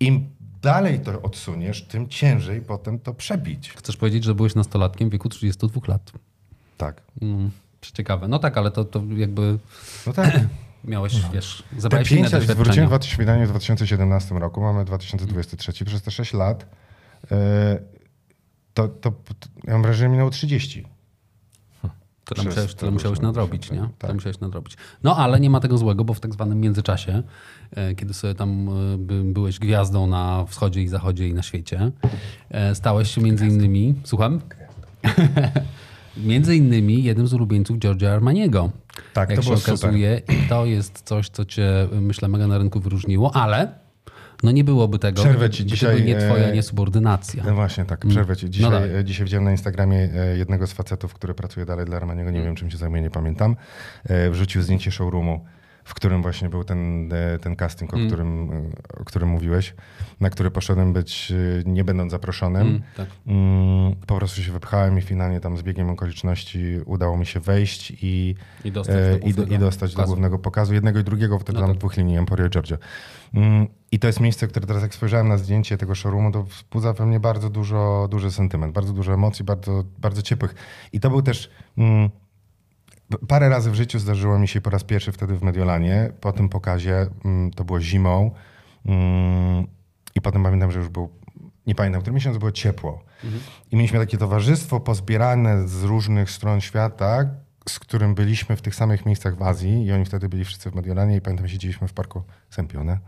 Im 0.00 0.30
dalej 0.62 1.00
to 1.00 1.22
odsuniesz, 1.22 1.82
tym 1.82 2.08
ciężej 2.08 2.60
potem 2.60 2.98
to 2.98 3.14
przebić. 3.14 3.72
Chcesz 3.72 3.96
powiedzieć, 3.96 4.24
że 4.24 4.34
byłeś 4.34 4.54
nastolatkiem 4.54 5.08
w 5.08 5.12
wieku 5.12 5.28
32 5.28 5.80
lat. 5.88 6.12
Tak. 6.76 7.02
Mm, 7.22 7.50
ciekawe. 7.80 8.28
No 8.28 8.38
tak, 8.38 8.58
ale 8.58 8.70
to, 8.70 8.84
to 8.84 9.02
jakby 9.16 9.58
No 10.06 10.12
tak. 10.12 10.40
miałeś, 10.84 11.14
wiesz, 11.32 11.62
Te 11.74 11.80
zabrałeś 11.80 12.12
inne 12.12 12.30
pięć 12.30 12.42
zwróciłem 12.42 12.88
doświadczenia. 12.88 13.46
w 13.46 13.50
2000 13.50 13.84
w 13.84 13.88
2017 13.88 14.34
roku, 14.34 14.60
mamy 14.60 14.84
2023, 14.84 15.84
przez 15.84 16.02
te 16.02 16.10
6 16.10 16.32
lat 16.32 16.66
yy, 17.30 17.36
to, 18.74 18.88
to, 18.88 19.10
to 19.10 19.48
ja 19.64 19.72
mam 19.72 19.82
wrażenie, 19.82 20.08
że 20.08 20.08
minęło 20.08 20.30
30. 20.30 20.86
Tyle 22.24 22.34
przez 22.34 22.46
musiałeś, 22.46 22.74
te 22.74 22.80
tyle 22.80 22.92
musiałeś 22.92 23.20
nadrobić, 23.20 23.70
nie? 23.70 23.88
tak. 23.98 24.14
musiałeś 24.14 24.40
nadrobić. 24.40 24.76
No 25.02 25.16
ale 25.16 25.40
nie 25.40 25.50
ma 25.50 25.60
tego 25.60 25.78
złego, 25.78 26.04
bo 26.04 26.14
w 26.14 26.20
tak 26.20 26.32
zwanym 26.32 26.60
międzyczasie, 26.60 27.22
e, 27.70 27.94
kiedy 27.94 28.14
sobie 28.14 28.34
tam 28.34 28.68
e, 28.68 28.98
by, 28.98 29.24
byłeś 29.24 29.58
gwiazdą 29.58 30.06
na 30.06 30.44
wschodzie 30.48 30.82
i 30.82 30.88
zachodzie 30.88 31.28
i 31.28 31.34
na 31.34 31.42
świecie, 31.42 31.92
stałeś 32.74 33.14
się 33.14 33.20
między 33.20 33.46
innymi, 33.46 33.94
słucham? 34.04 34.40
Między 36.16 36.56
innymi 36.56 37.04
jednym 37.04 37.26
z 37.26 37.34
ulubieńców 37.34 37.78
Giorgio 37.78 38.12
Armaniego. 38.12 38.70
Tak, 39.14 39.30
jak 39.30 39.38
to 39.38 39.42
się 39.42 39.56
super. 39.56 39.74
okazuje. 39.74 40.22
I 40.28 40.48
to 40.48 40.66
jest 40.66 41.02
coś, 41.02 41.28
co 41.28 41.44
cię, 41.44 41.88
myślę, 42.00 42.28
mega 42.28 42.46
na 42.46 42.58
rynku 42.58 42.80
wyróżniło, 42.80 43.36
ale 43.36 43.80
no 44.42 44.50
nie 44.50 44.64
byłoby 44.64 44.98
tego, 44.98 45.22
Przerwę 45.22 45.50
ci 45.50 45.66
dzisiaj, 45.66 46.04
nie 46.04 46.16
twoja 46.16 46.48
e, 46.48 46.52
niesubordynacja. 46.52 47.44
No 47.46 47.54
właśnie, 47.54 47.84
tak, 47.84 48.06
przerwę 48.06 48.36
ci. 48.36 48.50
Dzisiaj, 48.50 48.70
dalej. 48.70 48.96
e, 48.96 49.04
dzisiaj 49.04 49.24
widziałem 49.24 49.44
na 49.44 49.50
Instagramie 49.50 50.08
e, 50.14 50.36
jednego 50.36 50.66
z 50.66 50.72
facetów, 50.72 51.14
który 51.14 51.34
pracuje 51.34 51.66
dalej 51.66 51.86
dla 51.86 51.96
Armaniego, 51.96 52.30
nie 52.30 52.42
wiem 52.42 52.54
czym 52.54 52.70
się 52.70 52.76
zajmuje, 52.76 53.02
nie 53.02 53.10
pamiętam, 53.10 53.56
wrzucił 54.30 54.62
zdjęcie 54.62 54.90
showroomu, 54.90 55.44
w 55.90 55.94
którym 55.94 56.22
właśnie 56.22 56.48
był 56.48 56.64
ten, 56.64 57.12
e, 57.12 57.38
ten 57.38 57.56
casting, 57.56 57.94
o, 57.94 57.96
którym, 58.06 58.50
e, 58.96 59.00
o 59.00 59.04
którym 59.04 59.28
mówiłeś, 59.28 59.74
na 60.20 60.30
który 60.30 60.50
poszedłem 60.50 60.92
być, 60.92 61.32
e, 61.32 61.70
nie 61.70 61.84
będąc 61.84 62.10
zaproszonym. 62.12 62.66
Mm, 62.66 62.82
tak. 62.96 63.08
Mm, 63.26 63.96
po 64.06 64.16
prostu 64.16 64.42
się 64.42 64.52
wypchałem 64.52 64.98
i 64.98 65.02
finalnie 65.02 65.40
tam 65.40 65.56
z 65.56 65.62
biegiem 65.62 65.90
okoliczności 65.90 66.80
udało 66.86 67.16
mi 67.16 67.26
się 67.26 67.40
wejść 67.40 67.92
i, 68.02 68.34
I 68.64 68.72
dostać 68.72 68.96
do 68.96 69.00
e, 69.02 69.16
i, 69.16 69.20
głównego 69.20 69.54
i 69.54 69.58
dostać 69.58 69.90
do 69.90 69.96
pokazu. 69.96 70.12
głównego 70.12 70.38
pokazu, 70.38 70.74
jednego 70.74 70.98
i 70.98 71.04
drugiego, 71.04 71.38
wtedy 71.38 71.58
No 71.58 71.60
tam 71.60 71.70
tak. 71.70 71.78
dwóch 71.78 71.96
linii, 71.96 72.16
Emporio 72.16 72.46
i 72.46 72.50
Giorgio. 72.50 72.76
Mm, 73.34 73.66
I 73.92 73.98
to 73.98 74.06
jest 74.06 74.20
miejsce, 74.20 74.46
które 74.48 74.66
teraz 74.66 74.82
jak 74.82 74.94
spojrzałem 74.94 75.28
na 75.28 75.38
zdjęcie 75.38 75.76
tego 75.78 75.94
showroomu, 75.94 76.32
to 76.32 76.42
wzbudza 76.42 76.92
we 76.92 77.06
mnie 77.06 77.20
bardzo 77.20 77.50
dużo, 77.50 78.08
duży 78.10 78.30
sentyment, 78.30 78.72
bardzo 78.74 78.92
dużo 78.92 79.14
emocji, 79.14 79.44
bardzo, 79.44 79.84
bardzo 79.98 80.22
ciepłych. 80.22 80.54
I 80.92 81.00
to 81.00 81.10
był 81.10 81.22
też... 81.22 81.50
Mm, 81.78 82.10
Parę 83.28 83.48
razy 83.48 83.70
w 83.70 83.74
życiu 83.74 83.98
zdarzyło 83.98 84.38
mi 84.38 84.48
się 84.48 84.60
po 84.60 84.70
raz 84.70 84.84
pierwszy 84.84 85.12
wtedy 85.12 85.36
w 85.36 85.42
Mediolanie. 85.42 86.12
Po 86.20 86.32
tym 86.32 86.48
pokazie, 86.48 87.06
mm, 87.24 87.50
to 87.50 87.64
było 87.64 87.80
zimą 87.80 88.30
mm, 88.86 89.66
i 90.14 90.20
potem 90.20 90.42
pamiętam, 90.42 90.72
że 90.72 90.78
już 90.78 90.88
był, 90.88 91.10
nie 91.66 91.74
pamiętam, 91.74 92.02
który 92.02 92.14
miesiąc 92.14 92.38
było 92.38 92.52
ciepło. 92.52 93.04
I 93.70 93.76
mieliśmy 93.76 93.98
takie 93.98 94.18
towarzystwo 94.18 94.80
pozbierane 94.80 95.68
z 95.68 95.82
różnych 95.82 96.30
stron 96.30 96.60
świata, 96.60 97.30
z 97.68 97.78
którym 97.78 98.14
byliśmy 98.14 98.56
w 98.56 98.62
tych 98.62 98.74
samych 98.74 99.06
miejscach 99.06 99.36
w 99.36 99.42
Azji 99.42 99.84
i 99.84 99.92
oni 99.92 100.04
wtedy 100.04 100.28
byli 100.28 100.44
wszyscy 100.44 100.70
w 100.70 100.74
Mediolanie 100.74 101.16
i 101.16 101.20
pamiętam, 101.20 101.48
siedzieliśmy 101.48 101.88
w 101.88 101.92
parku 101.92 102.22
Sempione. 102.50 102.98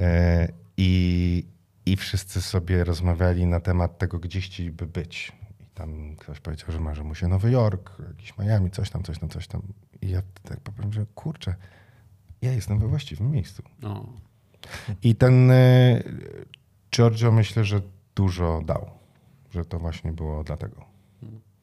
E, 0.00 0.48
I, 0.76 1.46
I 1.86 1.96
wszyscy 1.96 2.42
sobie 2.42 2.84
rozmawiali 2.84 3.46
na 3.46 3.60
temat 3.60 3.98
tego, 3.98 4.18
gdzie 4.18 4.40
chcieliby 4.40 4.86
być. 4.86 5.32
Tam 5.80 6.16
ktoś 6.16 6.40
powiedział, 6.40 6.72
że 6.72 6.80
marzy 6.80 7.04
mu 7.04 7.14
się 7.14 7.28
Nowy 7.28 7.50
Jork, 7.50 8.02
jakiś 8.08 8.38
Miami, 8.38 8.70
coś 8.70 8.90
tam, 8.90 9.02
coś 9.02 9.18
tam, 9.18 9.28
coś 9.28 9.48
tam. 9.48 9.62
I 10.02 10.10
ja 10.10 10.22
tak 10.42 10.60
powiem, 10.60 10.92
że 10.92 11.06
kurczę, 11.14 11.54
ja 12.42 12.52
jestem 12.52 12.78
we 12.78 12.86
właściwym 12.86 13.30
miejscu. 13.30 13.62
No. 13.82 14.06
I 15.02 15.14
ten 15.14 15.50
y, 15.50 16.02
Giorgio 16.92 17.32
myślę, 17.32 17.64
że 17.64 17.80
dużo 18.14 18.62
dał. 18.64 18.90
Że 19.50 19.64
to 19.64 19.78
właśnie 19.78 20.12
było 20.12 20.44
dlatego. 20.44 20.84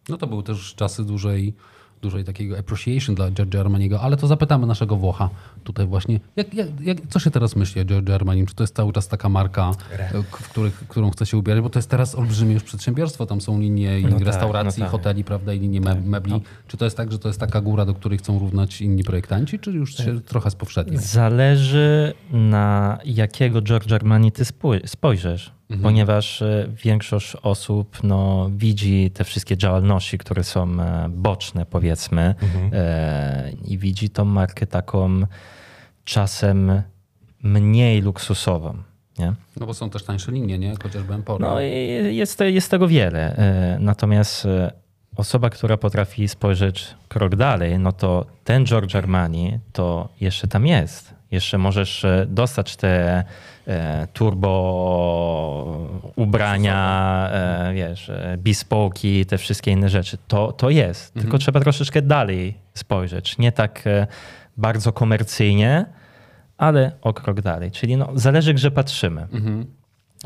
no 0.09 0.17
to 0.17 0.27
były 0.27 0.43
też 0.43 0.75
czasy 0.75 1.03
dużej, 1.05 1.55
dużej 2.01 2.23
takiego 2.23 2.57
appreciation 2.59 3.15
dla 3.15 3.31
Giorgio 3.31 3.59
Armaniego, 3.59 4.01
ale 4.01 4.17
to 4.17 4.27
zapytamy 4.27 4.67
naszego 4.67 4.95
Włocha 4.95 5.29
tutaj 5.63 5.85
właśnie. 5.87 6.19
Jak, 6.35 6.53
jak, 6.53 6.67
jak, 6.81 6.97
co 7.09 7.19
się 7.19 7.31
teraz 7.31 7.55
myśli 7.55 7.81
o 7.81 7.85
Giorgio 7.85 8.15
Armanim? 8.15 8.45
Czy 8.45 8.55
to 8.55 8.63
jest 8.63 8.75
cały 8.75 8.93
czas 8.93 9.07
taka 9.07 9.29
marka, 9.29 9.71
e, 9.91 10.23
w 10.23 10.49
których, 10.49 10.73
którą 10.87 11.09
chce 11.11 11.25
się 11.25 11.37
ubierać? 11.37 11.63
Bo 11.63 11.69
to 11.69 11.79
jest 11.79 11.89
teraz 11.89 12.15
olbrzymie 12.15 12.53
już 12.53 12.63
przedsiębiorstwo. 12.63 13.25
Tam 13.25 13.41
są 13.41 13.59
linie 13.59 13.99
i 13.99 14.03
No 14.03 14.17
tak, 14.17 14.27
restauracji, 14.27 14.79
no 14.79 14.85
tak. 14.85 14.91
hoteli, 14.91 15.23
prawda, 15.23 15.53
i 15.53 15.59
linie 15.59 15.81
me- 15.81 16.01
mebli. 16.01 16.41
Czy 16.67 16.77
to 16.77 16.85
jest 16.85 16.97
tak, 16.97 17.11
że 17.11 17.19
to 17.19 17.27
jest 17.27 17.39
taka 17.39 17.61
góra, 17.61 17.85
do 17.85 17.93
której 17.93 18.17
chcą 18.17 18.39
równać 18.39 18.81
inni 18.81 19.03
projektanci, 19.03 19.59
czy 19.59 19.71
już 19.71 19.95
się 19.97 20.21
trochę 20.21 20.51
spowszednią? 20.51 20.99
Zależy 21.01 22.13
na 22.31 22.97
jakiego 23.05 23.61
George 23.61 23.91
Armani 23.91 24.31
ty 24.31 24.43
spój- 24.43 24.87
spojrzysz, 25.67 25.83
ponieważ 25.83 26.41
e, 26.41 26.67
większość 26.83 27.35
osób 27.35 27.97
no, 28.03 28.49
widzi 28.57 29.11
te 29.11 29.23
wszystkie 29.23 29.57
działalności, 29.57 30.17
które 30.17 30.43
są 30.43 30.81
e, 30.81 31.09
boczne 31.09 31.65
powiedzmy 31.65 32.35
e, 32.73 33.51
i 33.65 33.77
widzi 33.77 34.09
tą 34.09 34.25
markę 34.25 34.67
taką 34.67 35.21
czasem 36.03 36.81
mniej 37.43 38.01
luksusową. 38.01 38.77
Nie? 39.19 39.33
No 39.59 39.65
bo 39.65 39.73
są 39.73 39.89
też 39.89 40.03
tańsze 40.03 40.31
linie, 40.31 40.59
nie? 40.59 40.75
Chociażby 40.83 41.13
Emporio. 41.13 41.47
No 41.49 41.61
i 41.61 41.71
jest, 42.15 42.39
jest 42.39 42.71
tego 42.71 42.87
wiele. 42.87 43.35
E, 43.37 43.77
Natomiast 43.79 44.47
osoba, 45.15 45.49
która 45.49 45.77
potrafi 45.77 46.27
spojrzeć 46.27 46.95
krok 47.07 47.35
dalej, 47.35 47.79
no 47.79 47.91
to 47.91 48.25
ten 48.43 48.65
George 48.65 48.95
Armani 48.95 49.59
to 49.73 50.09
jeszcze 50.21 50.47
tam 50.47 50.67
jest. 50.67 51.16
Jeszcze 51.31 51.57
możesz 51.57 52.05
e, 52.05 52.25
dostać 52.29 52.75
te 52.75 53.23
e, 53.67 54.07
turbo 54.13 54.51
ubrania, 56.15 57.29
e, 57.31 57.73
wiesz, 57.73 58.11
bespoki, 58.37 59.25
te 59.25 59.37
wszystkie 59.37 59.71
inne 59.71 59.89
rzeczy. 59.89 60.17
To, 60.27 60.51
to 60.51 60.69
jest. 60.69 61.13
Tylko 61.13 61.37
trzeba 61.37 61.59
troszeczkę 61.59 62.01
dalej 62.01 62.57
spojrzeć. 62.73 63.37
Nie 63.37 63.51
tak 63.51 63.83
bardzo 64.57 64.93
komercyjnie, 64.93 65.85
ale 66.57 66.91
o 67.01 67.13
krok 67.13 67.41
dalej. 67.41 67.71
Czyli 67.71 67.97
no, 67.97 68.09
zależy, 68.15 68.53
gdzie 68.53 68.71
patrzymy. 68.71 69.27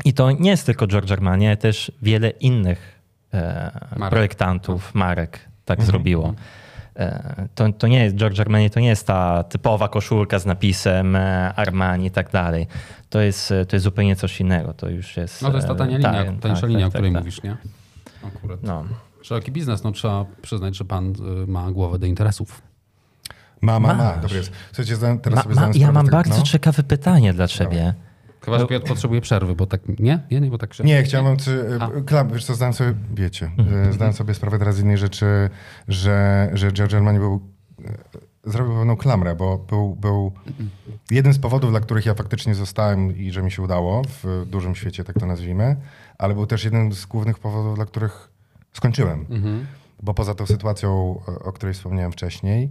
I 0.04 0.12
to 0.12 0.30
nie 0.30 0.50
jest 0.50 0.66
tylko 0.66 0.86
George 0.86 1.12
Armani, 1.12 1.46
ale 1.46 1.56
też 1.56 1.92
wiele 2.02 2.30
innych 2.30 3.02
Marek. 3.96 4.10
projektantów, 4.10 4.94
marek 4.94 5.40
tak 5.64 5.82
zrobiło. 5.82 6.34
E, 6.96 7.48
to, 7.54 7.72
to 7.72 7.86
nie 7.86 8.04
jest 8.04 8.16
George 8.16 8.40
Armani, 8.40 8.70
to 8.70 8.80
nie 8.80 8.88
jest 8.88 9.06
ta 9.06 9.44
typowa 9.44 9.88
koszulka 9.88 10.38
z 10.38 10.46
napisem 10.46 11.16
e, 11.16 11.54
Armani 11.54 12.06
i 12.06 12.10
tak 12.10 12.30
dalej. 12.30 12.66
To 13.10 13.20
jest, 13.20 13.52
e, 13.52 13.66
to 13.66 13.76
jest 13.76 13.84
zupełnie 13.84 14.16
coś 14.16 14.40
innego. 14.40 14.74
To 14.74 14.88
już 14.88 15.16
jest. 15.16 15.42
No 15.42 15.50
to 15.50 15.56
jest 15.56 15.68
ta 15.68 15.74
tania 15.74 15.96
linia, 15.96 16.12
tak, 16.12 16.40
tańsza 16.40 16.60
tak, 16.60 16.70
linia, 16.70 16.80
tak, 16.80 16.88
o 16.88 16.90
której 16.90 17.12
tak, 17.12 17.22
mówisz, 17.22 17.42
nie? 17.42 17.56
Akurat. 18.26 18.62
No. 18.62 18.84
Szeroki 19.22 19.52
biznes, 19.52 19.84
no 19.84 19.92
trzeba 19.92 20.24
przyznać, 20.42 20.76
że 20.76 20.84
pan 20.84 21.12
y, 21.42 21.46
ma 21.46 21.70
głowę 21.70 21.98
do 21.98 22.06
interesów. 22.06 22.62
Ma, 23.60 23.80
ma, 23.80 23.94
ma. 23.94 24.04
Masz. 24.04 24.20
Dobrze 24.20 24.36
jest. 24.36 24.52
Słuchajcie, 24.72 25.18
teraz 25.22 25.36
Ma, 25.36 25.42
sobie 25.42 25.54
ma, 25.54 25.70
ja 25.74 25.92
mam 25.92 26.06
bardzo 26.06 26.36
no. 26.36 26.42
ciekawe 26.42 26.82
pytanie 26.82 27.34
dla 27.34 27.48
ciebie. 27.48 27.94
Chyba, 28.44 28.58
że 28.58 28.66
Piotr 28.66 28.88
potrzebuje 28.88 29.20
przerwy, 29.20 29.54
bo 29.54 29.66
tak... 29.66 29.80
Nie? 29.98 30.20
Nie, 30.30 30.40
nie, 30.40 30.50
bo 30.50 30.58
tak 30.58 30.74
się... 30.74 30.84
Nie, 30.84 31.02
chciałem 31.02 31.36
czy. 31.36 31.66
Mhm, 31.66 32.04
Klam, 32.04 32.28
wiesz 32.32 32.44
co, 32.44 32.54
zdałem 32.54 32.72
sobie, 32.74 32.94
wiecie, 33.14 33.50
e, 33.88 33.92
zdałem 33.92 34.14
sobie 34.14 34.34
sprawę 34.34 34.58
teraz 34.58 34.76
z 34.76 34.80
innej 34.80 34.98
rzeczy, 34.98 35.50
że, 35.88 36.50
że 36.52 36.72
George 36.72 36.94
Armani 36.94 37.18
był, 37.18 37.40
zrobił 38.44 38.74
pewną 38.74 38.96
klamrę, 38.96 39.34
bo 39.34 39.58
był, 39.58 39.96
był 39.96 40.32
jeden 41.10 41.32
z 41.32 41.38
powodów, 41.38 41.70
dla 41.70 41.80
których 41.80 42.06
ja 42.06 42.14
faktycznie 42.14 42.54
zostałem 42.54 43.16
i 43.16 43.30
że 43.30 43.42
mi 43.42 43.50
się 43.50 43.62
udało 43.62 44.02
w 44.08 44.44
dużym 44.46 44.74
świecie, 44.74 45.04
tak 45.04 45.18
to 45.20 45.26
nazwijmy, 45.26 45.76
ale 46.18 46.34
był 46.34 46.46
też 46.46 46.64
jeden 46.64 46.92
z 46.92 47.06
głównych 47.06 47.38
powodów, 47.38 47.74
dla 47.76 47.86
których 47.86 48.28
skończyłem. 48.72 49.26
Mhm. 49.30 49.66
Bo 50.02 50.14
poza 50.14 50.34
tą 50.34 50.46
sytuacją, 50.46 51.20
o- 51.44 51.52
której 51.52 51.74
wspomniałem 51.74 52.12
wcześniej, 52.12 52.70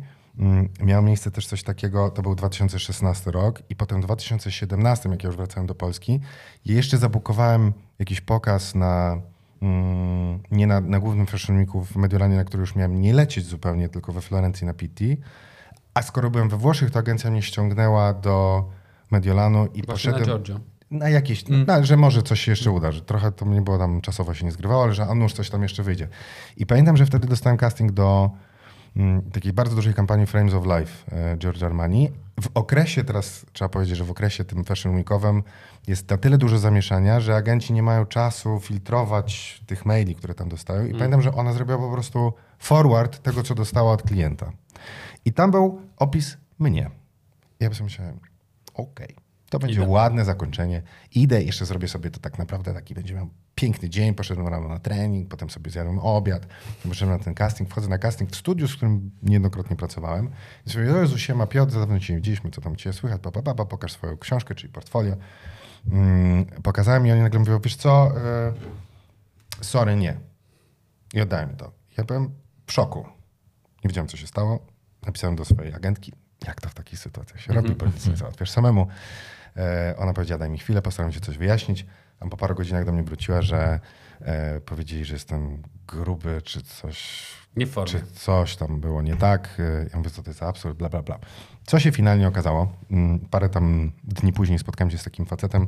miało 0.80 1.02
miejsce 1.02 1.32
też 1.32 1.48
coś 1.48 1.64
takiego, 1.64 2.10
to 2.10 2.22
był 2.22 2.36
2016 2.36 3.32
rok 3.32 3.62
i 3.70 3.76
potem 3.76 4.02
w 4.02 4.06
2017, 4.06 5.10
jak 5.10 5.24
ja 5.24 5.28
już 5.28 5.38
wracałem 5.38 5.68
do 5.68 5.76
Polski, 5.76 6.20
jeszcze 6.66 6.98
zabukowałem 6.98 7.74
jakiś 8.00 8.22
pokaz 8.22 8.76
na, 8.76 9.22
mm, 9.62 10.40
nie 10.52 10.68
na, 10.68 10.82
na 10.82 11.00
głównym 11.00 11.28
Fashion 11.28 11.58
Weeku 11.58 11.86
w 11.86 11.96
Mediolanie, 11.96 12.36
na 12.36 12.44
który 12.44 12.62
już 12.62 12.76
miałem 12.76 13.02
nie 13.02 13.14
lecieć 13.14 13.46
zupełnie, 13.46 13.90
tylko 13.90 14.12
we 14.14 14.22
Florencji 14.22 14.68
na 14.68 14.74
Pitti. 14.74 15.18
A 15.94 16.02
skoro 16.02 16.30
byłem 16.30 16.50
we 16.50 16.58
Włoszech, 16.58 16.92
to 16.92 17.00
agencja 17.00 17.32
mnie 17.32 17.42
ściągnęła 17.42 18.14
do 18.14 18.66
Mediolanu 19.12 19.66
i 19.66 19.82
Właśnie 19.82 20.12
na 20.12 20.18
poszedłem... 20.18 20.26
Giorgio. 20.26 20.60
Na 20.92 21.10
jakieś, 21.10 21.44
na, 21.48 21.84
że 21.84 21.98
może 21.98 22.24
coś 22.24 22.42
się 22.42 22.52
jeszcze 22.52 22.72
uda, 22.72 22.92
że 22.92 23.02
trochę 23.02 23.32
to 23.32 23.46
mnie 23.46 23.62
było 23.62 23.78
tam 23.78 24.02
czasowo 24.02 24.34
się 24.34 24.46
nie 24.46 24.52
zgrywało, 24.52 24.84
ale 24.84 24.94
że 24.94 25.04
a 25.04 25.16
nuż 25.16 25.34
coś 25.34 25.50
tam 25.50 25.64
jeszcze 25.64 25.84
wyjdzie. 25.84 26.08
I 26.58 26.66
pamiętam, 26.66 26.98
że 26.98 27.06
wtedy 27.06 27.28
dostałem 27.28 27.58
casting 27.58 27.92
do 27.92 28.30
mm, 28.30 28.51
takiej 29.34 29.54
bardzo 29.54 29.76
dużej 29.76 29.94
kampanii 29.94 30.26
Frames 30.26 30.54
of 30.54 30.66
Life 30.66 31.12
e, 31.12 31.38
George 31.38 31.64
Armani. 31.64 32.12
W 32.42 32.50
okresie, 32.54 33.04
teraz 33.04 33.46
trzeba 33.54 33.70
powiedzieć, 33.70 33.98
że 33.98 34.04
w 34.04 34.12
okresie 34.12 34.46
tym 34.46 34.64
Fashion 34.64 34.96
Weekowym 34.96 35.44
jest 35.88 36.10
na 36.10 36.18
tyle 36.18 36.38
dużo 36.38 36.60
zamieszania, 36.60 37.20
że 37.20 37.36
agenci 37.36 37.74
nie 37.74 37.84
mają 37.84 38.06
czasu 38.06 38.60
filtrować 38.60 39.62
tych 39.66 39.86
maili, 39.86 40.16
które 40.16 40.34
tam 40.34 40.50
dostają. 40.50 40.86
I 40.86 40.92
pamiętam, 40.92 41.22
że 41.22 41.34
ona 41.34 41.54
zrobiła 41.54 41.78
po 41.78 41.92
prostu 41.92 42.34
forward 42.60 43.20
tego, 43.20 43.44
co 43.44 43.56
dostała 43.56 43.92
od 43.92 44.02
klienta. 44.02 44.52
I 45.26 45.34
tam 45.34 45.52
był 45.52 45.82
opis 45.98 46.38
mnie. 46.60 46.92
Ja 47.60 47.74
sobie 47.74 47.84
myślałem, 47.84 48.20
okej, 48.74 49.16
to 49.52 49.60
będzie 49.60 49.82
ładne 49.82 50.26
zakończenie. 50.26 50.82
Idę, 51.12 51.44
jeszcze 51.44 51.66
zrobię 51.66 51.88
sobie 51.88 52.12
to 52.12 52.20
tak 52.20 52.40
naprawdę 52.40 52.74
taki 52.74 52.94
będzie 52.94 53.14
miał 53.14 53.30
piękny 53.56 53.90
dzień. 53.90 54.14
Poszedłem 54.14 54.48
rano 54.48 54.68
na 54.68 54.80
trening, 54.80 55.30
potem 55.30 55.50
sobie 55.50 55.72
zjadłem 55.72 56.00
obiad, 56.00 56.48
poszedłem 56.90 57.18
na 57.18 57.24
ten 57.24 57.34
casting, 57.34 57.70
wchodzę 57.70 57.88
na 57.88 57.98
casting 57.98 58.32
w 58.32 58.36
studiu, 58.36 58.68
z 58.68 58.76
którym 58.76 59.12
niejednokrotnie 59.24 59.76
pracowałem. 59.76 60.30
I 60.68 60.70
sobie, 60.70 60.94
o 60.94 60.98
Jezu, 60.98 61.18
siema 61.18 61.48
Piotr, 61.48 61.74
za 61.74 61.80
dawno 61.80 62.00
cię 62.00 62.14
nie 62.14 62.18
widzieliśmy, 62.18 62.52
co 62.52 62.62
tam 62.62 62.76
cię 62.76 62.94
słychać, 62.94 63.22
pa, 63.22 63.32
pa, 63.32 63.42
pa, 63.42 63.54
pa, 63.54 63.66
pokaż 63.66 63.92
swoją 63.92 64.18
książkę, 64.18 64.56
czyli 64.56 64.74
portfolio. 64.74 65.16
Mm, 65.92 66.46
pokazałem 66.46 67.08
i 67.08 67.12
oni 67.12 67.22
nagle 67.22 67.40
mówią, 67.40 67.60
wiesz 67.60 67.76
co, 67.76 68.12
e, 68.18 68.54
sorry, 69.62 69.96
nie. 69.96 70.18
I 71.14 71.22
oddałem 71.22 71.56
to. 71.56 71.72
Ja 71.98 72.04
byłem 72.04 72.32
w 72.68 72.72
szoku. 72.72 73.06
Nie 73.84 73.88
wiedziałem, 73.88 74.08
co 74.08 74.18
się 74.18 74.28
stało. 74.28 74.66
Napisałem 75.06 75.36
do 75.36 75.46
swojej 75.46 75.74
agentki, 75.74 76.14
jak 76.48 76.62
to 76.62 76.70
w 76.70 76.74
takich 76.74 77.00
sytuacjach 77.00 77.42
się 77.42 77.54
robi, 77.54 77.76
bo 77.76 77.86
nic 77.86 78.08
nie 78.08 78.16
załatwiasz 78.16 78.50
samemu. 78.50 78.88
E, 79.58 79.96
ona 79.98 80.14
powiedziała, 80.14 80.40
daj 80.40 80.50
mi 80.50 80.58
chwilę, 80.58 80.82
postaram 80.82 81.12
się 81.12 81.20
coś 81.20 81.38
wyjaśnić. 81.38 81.86
A 82.20 82.28
po 82.28 82.38
paru 82.38 82.56
godzinach 82.56 82.86
do 82.86 82.92
mnie 82.92 83.04
wróciła, 83.04 83.42
że 83.42 83.80
e, 84.22 84.60
powiedzieli, 84.62 85.06
że 85.06 85.14
jestem 85.14 85.62
gruby, 85.88 86.42
czy 86.44 86.62
coś, 86.64 87.24
Nie 87.56 87.66
w 87.66 87.72
formie. 87.72 87.92
czy 87.92 88.02
coś 88.14 88.56
tam 88.56 88.80
było 88.80 89.02
nie 89.02 89.16
tak. 89.16 89.50
E, 89.60 89.86
Ja 89.92 89.98
mówię, 89.98 90.10
co 90.10 90.24
to 90.24 90.30
jest 90.30 90.40
za 90.40 90.48
absurd, 90.48 90.78
bla, 90.78 90.90
bla, 90.90 91.02
bla. 91.02 91.20
Co 91.66 91.80
się 91.80 91.92
finalnie 91.92 92.28
okazało? 92.28 92.72
Mm, 92.92 93.20
Parę 93.20 93.50
tam 93.50 93.92
dni 94.04 94.34
później 94.34 94.60
spotkałem 94.60 94.92
się 94.92 94.98
z 94.98 95.04
takim 95.04 95.26
facetem, 95.26 95.68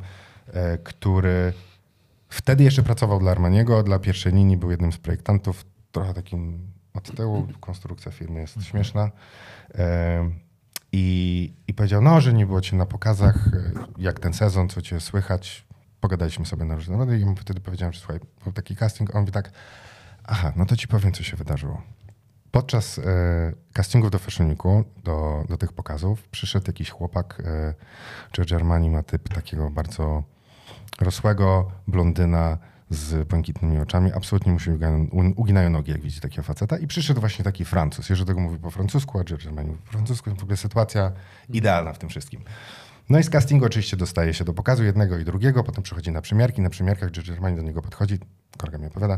który 0.84 1.54
wtedy 2.30 2.64
jeszcze 2.64 2.84
pracował 2.84 3.20
dla 3.20 3.32
Armaniego, 3.32 3.84
dla 3.84 4.00
pierwszej 4.00 4.34
linii, 4.34 4.58
był 4.58 4.72
jednym 4.72 4.92
z 4.94 4.98
projektantów, 4.98 5.66
trochę 5.92 6.14
takim 6.14 6.60
od 6.94 7.16
tyłu, 7.16 7.48
konstrukcja 7.60 8.12
firmy 8.12 8.40
jest 8.40 8.64
śmieszna. 8.64 9.12
I, 10.94 11.54
I 11.68 11.74
powiedział, 11.74 12.02
no, 12.02 12.22
że 12.22 12.34
nie 12.34 12.46
było 12.46 12.62
cię 12.62 12.76
na 12.76 12.86
pokazach, 12.86 13.48
e, 13.54 13.72
jak 13.98 14.20
ten 14.20 14.34
sezon, 14.34 14.70
co 14.70 14.82
cię 14.82 15.00
słychać. 15.00 15.66
Pogadaliśmy 16.00 16.46
sobie 16.46 16.66
na 16.66 16.76
różne 16.76 16.98
rady 16.98 17.20
i 17.20 17.26
mu 17.26 17.36
wtedy 17.36 17.60
powiedziałem, 17.60 17.94
że 17.94 18.00
słuchaj, 18.00 18.20
był 18.44 18.54
taki 18.54 18.76
casting, 18.76 19.16
on 19.16 19.22
mówi 19.22 19.32
tak, 19.32 19.52
aha, 20.24 20.54
no 20.56 20.66
to 20.66 20.76
ci 20.76 20.88
powiem, 20.88 21.12
co 21.14 21.24
się 21.24 21.38
wydarzyło. 21.38 21.82
Podczas 22.52 23.00
e, 23.00 23.04
castingów 23.74 24.12
do 24.12 24.20
Fashion 24.20 24.50
Weeku, 24.50 24.84
do, 25.04 25.44
do 25.50 25.58
tych 25.58 25.74
pokazów, 25.74 26.28
przyszedł 26.28 26.68
jakiś 26.68 26.90
chłopak, 26.90 27.42
e, 27.46 27.74
George 28.34 28.54
Armani 28.54 28.90
ma 28.90 29.04
typ 29.04 29.30
takiego 29.30 29.70
bardzo 29.70 30.24
rosłego 31.02 31.72
blondyna 31.88 32.58
z 32.94 33.28
błękitnymi 33.28 33.80
oczami. 33.80 34.12
Absolutnie 34.14 34.52
mu 34.52 34.60
się 34.60 34.78
uginają, 35.36 35.70
nogi, 35.70 35.92
jak 35.92 36.02
widzi 36.02 36.22
takiego 36.22 36.44
faceta. 36.44 36.78
I 36.78 36.88
przyszedł 36.88 37.20
właśnie 37.20 37.46
taki 37.46 37.66
Francuz. 37.66 38.10
Jeszcze 38.10 38.26
tego 38.26 38.40
mówi 38.40 38.58
po 38.58 38.72
francusku, 38.72 39.20
a 39.20 39.24
Armani 39.48 39.70
mówi 39.70 39.82
po 39.86 39.92
francusku. 39.92 40.36
W 40.36 40.44
ogóle 40.44 40.58
sytuacja 40.58 41.12
idealna 41.50 41.94
w 41.94 42.00
tym 42.00 42.10
wszystkim. 42.10 42.42
No 43.10 43.20
i 43.20 43.24
z 43.24 43.30
castingu 43.30 43.66
oczywiście 43.66 43.98
dostaje 43.98 44.34
się 44.34 44.46
do 44.46 44.54
pokazu 44.54 44.84
jednego 44.84 45.18
i 45.18 45.26
drugiego, 45.26 45.64
potem 45.64 45.84
przychodzi 45.84 46.12
na 46.12 46.22
przymiarki. 46.22 46.62
Na 46.62 46.70
przymiarkach 46.70 47.10
Armani 47.34 47.56
do 47.56 47.62
niego 47.62 47.82
podchodzi, 47.82 48.20
kolega 48.58 48.78
mi 48.78 48.86
opowiada, 48.86 49.18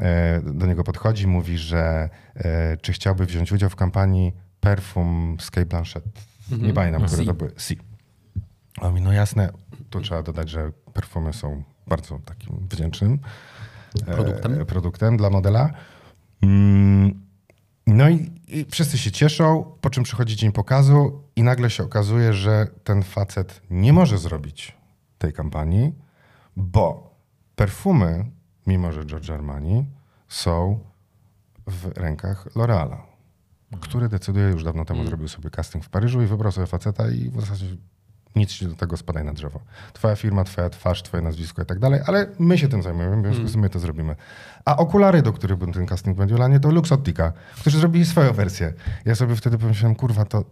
e, 0.00 0.40
do 0.40 0.66
niego 0.66 0.84
podchodzi, 0.84 1.26
mówi, 1.26 1.58
że 1.58 2.08
e, 2.34 2.76
czy 2.76 2.92
chciałby 2.92 3.26
wziąć 3.26 3.52
udział 3.52 3.70
w 3.70 3.76
kampanii 3.76 4.32
Perfum 4.60 5.36
z 5.40 5.50
Kate 5.50 5.66
Blanchett. 5.66 6.04
Nie 6.50 6.72
pamiętam, 6.72 7.06
które 7.06 7.22
Si. 7.22 7.26
to 7.26 7.34
były. 7.34 7.52
Si. 7.58 7.78
A 8.80 8.90
mi, 8.90 9.00
no 9.00 9.12
jasne, 9.12 9.50
tu 9.90 10.00
trzeba 10.00 10.22
dodać, 10.22 10.50
że 10.50 10.72
perfumy 10.92 11.32
są 11.32 11.62
bardzo 11.86 12.18
takim 12.24 12.66
wdzięcznym 12.70 13.18
e, 14.06 14.14
Produktem. 14.14 14.66
produktem 14.66 15.16
dla 15.16 15.30
modela. 15.30 15.70
Mm, 16.42 17.24
No 17.86 18.08
i, 18.08 18.30
i 18.48 18.64
wszyscy 18.70 18.98
się 18.98 19.10
cieszą, 19.10 19.76
po 19.80 19.90
czym 19.90 20.04
przychodzi 20.04 20.36
dzień 20.36 20.52
pokazu 20.52 21.22
i 21.36 21.42
nagle 21.42 21.70
się 21.70 21.84
okazuje, 21.84 22.32
że 22.32 22.66
ten 22.84 23.02
facet 23.02 23.62
nie 23.70 23.92
może 23.92 24.18
zrobić 24.18 24.76
tej 25.18 25.32
kampanii, 25.32 25.92
bo 26.56 27.14
perfumy, 27.56 28.30
mimo 28.66 28.92
że 28.92 29.04
Giorgio 29.06 29.34
Armani, 29.34 29.84
są 30.28 30.78
w 31.66 31.86
rękach 31.98 32.46
L'Oreala, 32.54 32.96
który 33.80 34.08
decyduje, 34.08 34.46
już 34.48 34.64
dawno 34.64 34.84
temu 34.84 35.06
zrobił 35.06 35.28
sobie 35.28 35.50
casting 35.50 35.84
w 35.84 35.88
Paryżu 35.88 36.22
i 36.22 36.26
wybrał 36.26 36.52
sobie 36.52 36.66
faceta 36.66 37.10
i 37.10 37.30
w 37.30 37.40
zasadzie 37.40 37.66
nic 38.36 38.50
się 38.50 38.68
do 38.68 38.74
tego 38.74 38.96
spadaj 38.96 39.24
na 39.24 39.32
drzewo. 39.32 39.60
Twoja 39.92 40.16
firma, 40.16 40.44
twoja 40.44 40.70
twarz, 40.70 41.02
twoje 41.02 41.22
nazwisko 41.22 41.62
i 41.62 41.66
tak 41.66 41.78
dalej, 41.78 42.00
ale 42.06 42.26
my 42.38 42.58
się 42.58 42.68
tym 42.68 42.82
zajmujemy, 42.82 43.16
w 43.16 43.24
związku 43.24 43.48
z 43.48 43.52
tym 43.52 43.60
my 43.60 43.70
to 43.70 43.78
zrobimy. 43.78 44.16
A 44.64 44.76
okulary, 44.76 45.22
do 45.22 45.32
których 45.32 45.58
był 45.58 45.72
ten 45.72 45.86
casting 45.86 46.16
w 46.16 46.20
Mediolanie, 46.20 46.60
to 46.60 46.70
Luxottica, 46.70 47.32
którzy 47.60 47.78
zrobili 47.78 48.04
swoją 48.04 48.32
wersję. 48.32 48.72
Ja 49.04 49.14
sobie 49.14 49.36
wtedy 49.36 49.58
pomyślałem, 49.58 49.94
kurwa, 49.94 50.24
to 50.24 50.44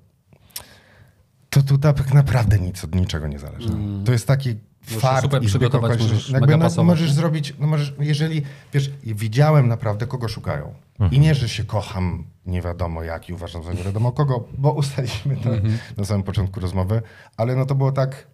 to 1.51 1.63
tu 1.63 1.79
tak 1.79 2.15
naprawdę 2.15 2.59
nic 2.59 2.85
od 2.85 2.95
niczego 2.95 3.29
nie 3.29 3.39
zależy. 3.39 3.69
To 4.05 4.13
jest 4.13 4.27
taki 4.27 4.57
fart 4.83 5.23
super 5.23 5.43
i 5.43 5.47
przygotować, 5.47 5.93
zwykła 5.93 6.09
możesz 6.09 6.31
jakby 6.31 6.57
no, 6.57 6.85
możesz 6.85 7.13
zrobić, 7.13 7.55
no 7.59 7.67
możesz, 7.67 7.95
jeżeli, 7.99 8.43
wiesz, 8.73 8.91
widziałem 9.05 9.69
naprawdę, 9.69 10.07
kogo 10.07 10.29
szukają. 10.29 10.75
I 11.11 11.21
nie, 11.21 11.35
że 11.35 11.49
się 11.49 11.65
kocham 11.65 12.25
nie 12.47 12.63
wiadomo 12.63 13.03
jak 13.03 13.29
i 13.29 13.33
uważam 13.33 13.63
za 13.63 13.73
nie 13.73 13.83
wiadomo 13.85 14.13
kogo, 14.13 14.45
bo 14.59 14.73
ustaliliśmy 14.73 15.37
to 15.37 15.51
na 15.97 16.05
samym 16.05 16.23
początku 16.23 16.61
rozmowy, 16.61 17.03
ale 17.37 17.57
no 17.57 17.67
to 17.67 17.75
było 17.75 17.93
tak, 17.93 18.27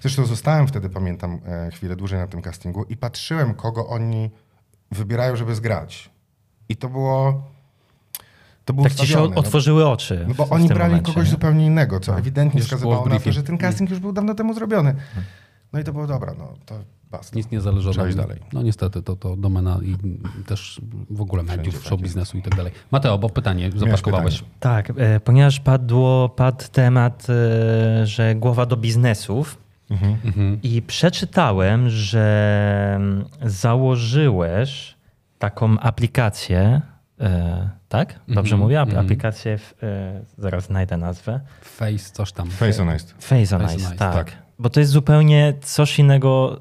zresztą 0.00 0.26
zostałem 0.26 0.66
wtedy, 0.66 0.88
pamiętam, 0.88 1.40
e, 1.46 1.70
chwilę 1.70 1.96
dłużej 1.96 2.18
na 2.18 2.26
tym 2.26 2.42
castingu 2.42 2.84
i 2.84 2.96
patrzyłem, 2.96 3.54
kogo 3.54 3.86
oni 3.86 4.30
wybierają, 4.90 5.36
żeby 5.36 5.54
zgrać. 5.54 6.10
I 6.68 6.76
to 6.76 6.88
było... 6.88 7.42
To 8.64 8.72
było 8.72 8.88
Tak 8.88 8.94
ci 8.94 9.06
się 9.06 9.16
no. 9.16 9.34
otworzyły 9.34 9.88
oczy. 9.88 10.24
No 10.28 10.34
bo 10.34 10.48
oni 10.48 10.68
brali 10.68 10.90
momencie, 10.90 11.12
kogoś 11.12 11.24
nie? 11.26 11.30
zupełnie 11.30 11.66
innego, 11.66 12.00
co 12.00 12.18
ewidentnie 12.18 12.60
Już 12.60 12.68
było 12.68 12.78
wskazywało 12.78 13.08
na 13.08 13.20
to, 13.20 13.32
że 13.32 13.42
ten 13.42 13.58
casting 13.58 13.90
już 13.90 13.98
był 13.98 14.12
dawno 14.12 14.34
temu 14.34 14.54
zrobiony. 14.54 14.94
No 15.72 15.80
i 15.80 15.84
to 15.84 15.92
było 15.92 16.06
dobra, 16.06 16.34
no 16.38 16.54
to 16.66 16.74
basta. 17.12 17.36
Nic 17.36 17.50
nie 17.50 17.60
zależy 17.60 17.90
iść 17.90 17.98
mnie. 17.98 18.14
dalej. 18.14 18.38
No 18.52 18.62
niestety, 18.62 19.02
to, 19.02 19.16
to 19.16 19.36
domena 19.36 19.78
i 19.82 19.96
też 20.46 20.80
w 21.10 21.20
ogóle 21.20 21.42
mediów, 21.42 21.84
show 21.84 22.00
biznesu 22.00 22.38
i 22.38 22.42
tak 22.42 22.54
dalej. 22.56 22.72
Mateo, 22.90 23.18
bo 23.18 23.30
pytanie 23.30 23.70
zapaskowałeś. 23.76 24.34
pytanie. 24.38 24.52
Tak, 24.60 24.92
e, 24.96 25.20
ponieważ 25.20 25.60
padło, 25.60 26.28
padł 26.28 26.64
temat, 26.72 27.26
e, 27.30 28.06
że 28.06 28.34
głowa 28.34 28.66
do 28.66 28.76
biznesów 28.76 29.58
Mhm. 29.90 30.58
i 30.62 30.82
przeczytałem, 30.82 31.90
że 31.90 32.92
mm, 32.96 33.24
założyłeś 33.42 34.96
taką 35.38 35.78
aplikację, 35.78 36.80
e, 37.20 37.70
tak? 37.88 38.08
Dobrze 38.28 38.40
Mhm, 38.54 38.60
mówię? 38.60 38.80
Mhm. 38.80 39.04
Aplikację, 39.04 39.58
w, 39.58 39.74
e, 39.82 40.20
zaraz 40.38 40.64
znajdę 40.64 40.96
nazwę. 40.96 41.40
Face, 41.62 41.98
coś 42.12 42.32
tam. 42.32 42.50
Faceonized. 42.50 43.10
Faceonize, 43.18 43.58
Faceonize, 43.58 43.96
tak. 43.96 44.14
tak. 44.14 44.32
Bo 44.58 44.70
to 44.70 44.80
jest 44.80 44.92
zupełnie 44.92 45.54
coś 45.62 45.98
innego 45.98 46.60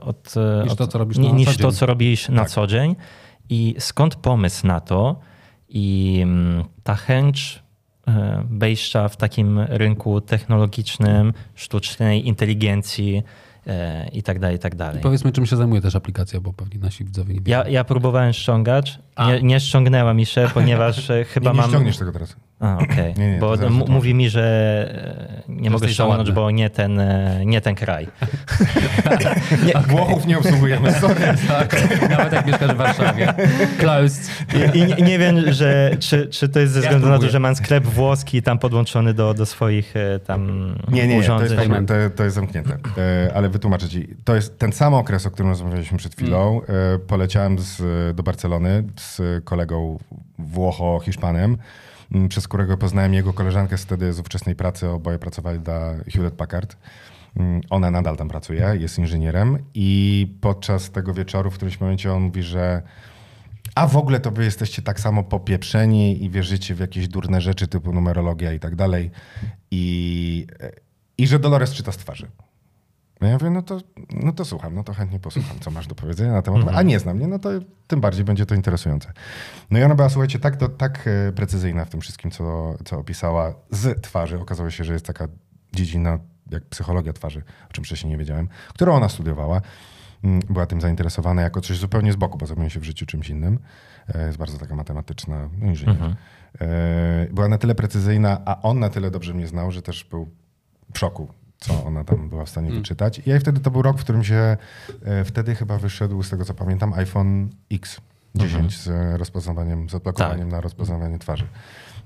od, 0.00 0.34
e, 0.36 0.62
Niż 0.62 0.72
od, 0.72 0.78
to, 0.78 0.86
co 0.86 0.98
robisz 0.98 1.18
na 1.18 1.30
niż 1.30 1.48
co 1.48 1.54
to, 1.56 1.62
dzień. 1.70 1.72
co 1.78 1.86
robisz 1.86 2.28
na 2.28 2.42
Tak. 2.42 2.50
co 2.50 2.66
dzień. 2.66 2.96
I 3.48 3.74
skąd 3.78 4.14
pomysł 4.16 4.66
na 4.66 4.80
to 4.80 5.20
i 5.68 6.18
mm, 6.22 6.64
ta 6.82 6.94
chęć 6.94 7.62
e, 8.08 8.44
wejścia 8.50 9.08
w 9.08 9.16
takim 9.16 9.58
rynku 9.58 10.20
technologicznym, 10.20 11.32
sztucznej 11.54 12.28
inteligencji 12.28 13.22
e, 13.66 14.08
i 14.08 14.22
tak 14.22 14.38
dalej, 14.38 14.56
i 14.56 14.58
tak 14.58 14.74
dalej. 14.74 15.00
Powiedzmy, 15.02 15.32
czym 15.32 15.46
się 15.46 15.56
zajmuje 15.56 15.80
też 15.80 15.96
aplikacja, 15.96 16.40
bo 16.40 16.52
pewnie 16.52 16.80
nasi 16.80 17.04
widzowie 17.04 17.34
nie 17.34 17.40
Ja, 17.46 17.58
wiedzą. 17.58 17.70
ja 17.70 17.84
próbowałem 17.84 18.32
ściągać, 18.32 18.98
nie, 19.28 19.42
nie 19.42 19.60
ściągnęła 19.60 20.14
mi 20.14 20.26
się, 20.26 20.48
ponieważ 20.54 21.10
e, 21.10 21.24
chyba 21.24 21.50
Nie, 21.50 21.54
nie 21.56 21.60
mam... 21.60 21.70
ściągniesz 21.70 21.98
tego 21.98 22.12
teraz. 22.12 22.36
A, 22.60 22.78
okej. 22.84 23.14
Nie, 23.16 23.30
nie, 23.30 23.38
to 23.38 23.46
Bo 23.46 23.56
wytłumaczę. 23.56 23.92
mówi 23.92 24.14
mi, 24.14 24.30
że 24.30 24.44
nie 25.48 25.70
mogę 25.70 25.86
jesteś 25.86 25.96
za 25.96 26.04
ściągnąć, 26.04 26.32
bo 26.32 26.50
nie 26.50 26.70
ten, 26.70 27.00
e, 27.00 27.40
nie 27.46 27.60
ten 27.60 27.74
kraj. 27.74 28.06
Włochów 29.88 30.26
nie 30.26 30.38
obsługujemy, 30.38 30.92
sorry. 31.00 31.20
Tak, 31.48 31.76
nawet 32.10 32.32
jak 32.32 32.46
mieszkasz 32.46 32.70
w 32.74 32.76
Warszawie. 32.76 33.34
Closed. 33.78 34.30
I, 34.74 34.78
i 34.78 34.86
nie, 34.86 34.94
nie 34.94 35.18
wiem, 35.18 35.52
że, 35.52 35.90
czy, 35.98 36.26
czy 36.26 36.48
to 36.48 36.60
jest 36.60 36.72
ze 36.72 36.78
Ja 36.80 36.82
względu 36.82 37.08
na 37.08 37.18
to, 37.18 37.28
że 37.28 37.40
mam 37.40 37.56
sklep 37.56 37.84
włoski 37.84 38.42
tam 38.42 38.58
podłączony 38.58 39.14
do, 39.14 39.34
do 39.34 39.46
swoich 39.46 39.96
e, 39.96 40.18
tam 40.18 40.74
Nie, 40.88 41.02
nie, 41.02 41.08
nie 41.08 41.14
to, 41.14 41.20
urządzeń. 41.20 41.58
jest, 41.72 41.88
to, 41.88 41.94
to 42.16 42.24
jest 42.24 42.34
zamknięte. 42.36 42.76
E, 42.98 43.30
ale 43.34 43.48
wytłumaczę 43.48 43.88
ci. 43.88 44.08
To 44.24 44.34
jest 44.34 44.58
ten 44.58 44.72
sam 44.72 44.94
okres, 44.94 45.26
o 45.26 45.30
którym 45.30 45.50
rozmawialiśmy 45.50 45.98
przed 45.98 46.14
chwilą. 46.14 46.60
E, 46.94 46.98
poleciałem 46.98 47.58
z, 47.58 47.82
do 48.16 48.22
Barcelony 48.22 48.84
z 49.00 49.44
kolegą 49.44 49.98
Włocho-Hiszpanem, 50.38 51.56
przez 52.28 52.48
którego 52.48 52.76
poznałem 52.76 53.14
jego 53.14 53.32
koleżankę 53.32 53.78
z 53.78 53.82
wtedy 53.82 54.12
z 54.12 54.20
ówczesnej 54.20 54.54
pracy. 54.54 54.88
Oboje 54.88 55.18
pracowali 55.18 55.60
dla 55.60 55.94
Hewlett 56.12 56.34
Packard. 56.34 56.76
Mm, 57.36 57.60
Ona 57.70 57.90
nadal 57.90 58.16
tam 58.16 58.28
pracuje, 58.28 58.76
jest 58.78 58.98
inżynierem 58.98 59.58
i 59.74 60.26
podczas 60.40 60.90
tego 60.90 61.14
wieczoru 61.14 61.50
w 61.50 61.54
którymś 61.54 61.80
momencie 61.80 62.12
on 62.12 62.22
mówi, 62.22 62.42
że 62.42 62.82
a 63.74 63.86
w 63.86 63.96
ogóle 63.96 64.20
to 64.20 64.30
wy 64.30 64.44
jesteście 64.44 64.82
tak 64.82 65.00
samo 65.00 65.22
popieprzeni 65.22 66.24
i 66.24 66.30
wierzycie 66.30 66.74
w 66.74 66.80
jakieś 66.80 67.08
durne 67.08 67.40
rzeczy 67.40 67.68
typu 67.68 67.92
numerologia 67.92 68.52
i 68.52 68.60
tak 68.60 68.76
dalej. 68.76 69.10
I, 69.70 70.46
i 71.18 71.26
że 71.26 71.38
Dolores 71.38 71.72
czyta 71.72 71.92
z 71.92 71.96
twarzy. 71.96 72.26
No 73.20 73.26
ja 73.28 73.32
mówię, 73.34 73.50
no 73.50 73.62
to, 73.62 73.80
no 74.12 74.32
to 74.32 74.44
słucham, 74.44 74.74
no 74.74 74.84
to 74.84 74.94
chętnie 74.94 75.18
posłucham, 75.20 75.58
co 75.60 75.70
masz 75.70 75.86
do 75.86 75.94
powiedzenia 75.94 76.32
na 76.32 76.42
temat. 76.42 76.60
A 76.78 76.82
nie 76.82 76.98
znam 76.98 77.16
mnie, 77.16 77.26
no 77.26 77.38
to 77.38 77.50
tym 77.86 78.00
bardziej 78.00 78.24
będzie 78.24 78.46
to 78.46 78.54
interesujące. 78.54 79.12
No 79.70 79.78
i 79.78 79.82
ona 79.82 79.94
była, 79.94 80.08
słuchajcie, 80.08 80.38
tak, 80.38 80.56
to, 80.56 80.68
tak 80.68 81.08
e, 81.28 81.32
precyzyjna 81.32 81.84
w 81.84 81.90
tym 81.90 82.00
wszystkim, 82.00 82.30
co, 82.30 82.74
co 82.84 82.98
opisała 82.98 83.54
z 83.70 84.02
twarzy. 84.02 84.40
Okazało 84.40 84.70
się, 84.70 84.84
że 84.84 84.92
jest 84.92 85.06
taka 85.06 85.28
dziedzina 85.72 86.18
jak 86.50 86.64
psychologia 86.64 87.12
twarzy, 87.12 87.42
o 87.70 87.72
czym 87.72 87.84
wcześniej 87.84 88.10
nie 88.10 88.18
wiedziałem, 88.18 88.48
którą 88.68 88.94
ona 88.94 89.08
studiowała. 89.08 89.60
Mm, 90.24 90.40
Była 90.50 90.66
tym 90.66 90.80
zainteresowana 90.80 91.42
jako 91.42 91.60
coś 91.60 91.78
zupełnie 91.78 92.12
z 92.12 92.16
boku, 92.16 92.38
bo 92.38 92.46
zajmuje 92.46 92.70
się 92.70 92.80
w 92.80 92.84
życiu 92.84 93.06
czymś 93.06 93.28
innym. 93.28 93.58
E, 94.14 94.26
Jest 94.26 94.38
bardzo 94.38 94.58
taka 94.58 94.74
matematyczna, 94.76 95.48
no 95.58 95.66
inżynier. 95.66 95.96
E, 96.60 97.26
Była 97.32 97.48
na 97.48 97.58
tyle 97.58 97.74
precyzyjna, 97.74 98.40
a 98.44 98.62
on 98.62 98.78
na 98.78 98.88
tyle 98.88 99.10
dobrze 99.10 99.34
mnie 99.34 99.46
znał, 99.46 99.70
że 99.72 99.82
też 99.82 100.04
był 100.04 100.30
w 100.94 100.98
szoku, 100.98 101.28
co 101.60 101.84
ona 101.84 102.04
tam 102.04 102.28
była 102.28 102.44
w 102.44 102.48
stanie 102.48 102.70
wyczytać. 102.70 103.18
I 103.18 103.38
wtedy 103.40 103.60
to 103.60 103.70
był 103.70 103.82
rok, 103.82 103.98
w 103.98 104.00
którym 104.00 104.24
się 104.24 104.56
e, 105.04 105.24
wtedy 105.24 105.54
chyba 105.54 105.78
wyszedł, 105.78 106.22
z 106.22 106.30
tego 106.30 106.44
co 106.44 106.54
pamiętam, 106.54 106.92
iPhone 106.92 107.48
X 107.72 108.00
10 108.34 108.78
z 108.78 108.88
e, 108.88 109.16
rozpoznawaniem, 109.16 109.90
z 109.90 109.94
odblokowaniem 109.94 110.48
na 110.48 110.60
rozpoznawanie 110.60 111.18
twarzy. 111.18 111.46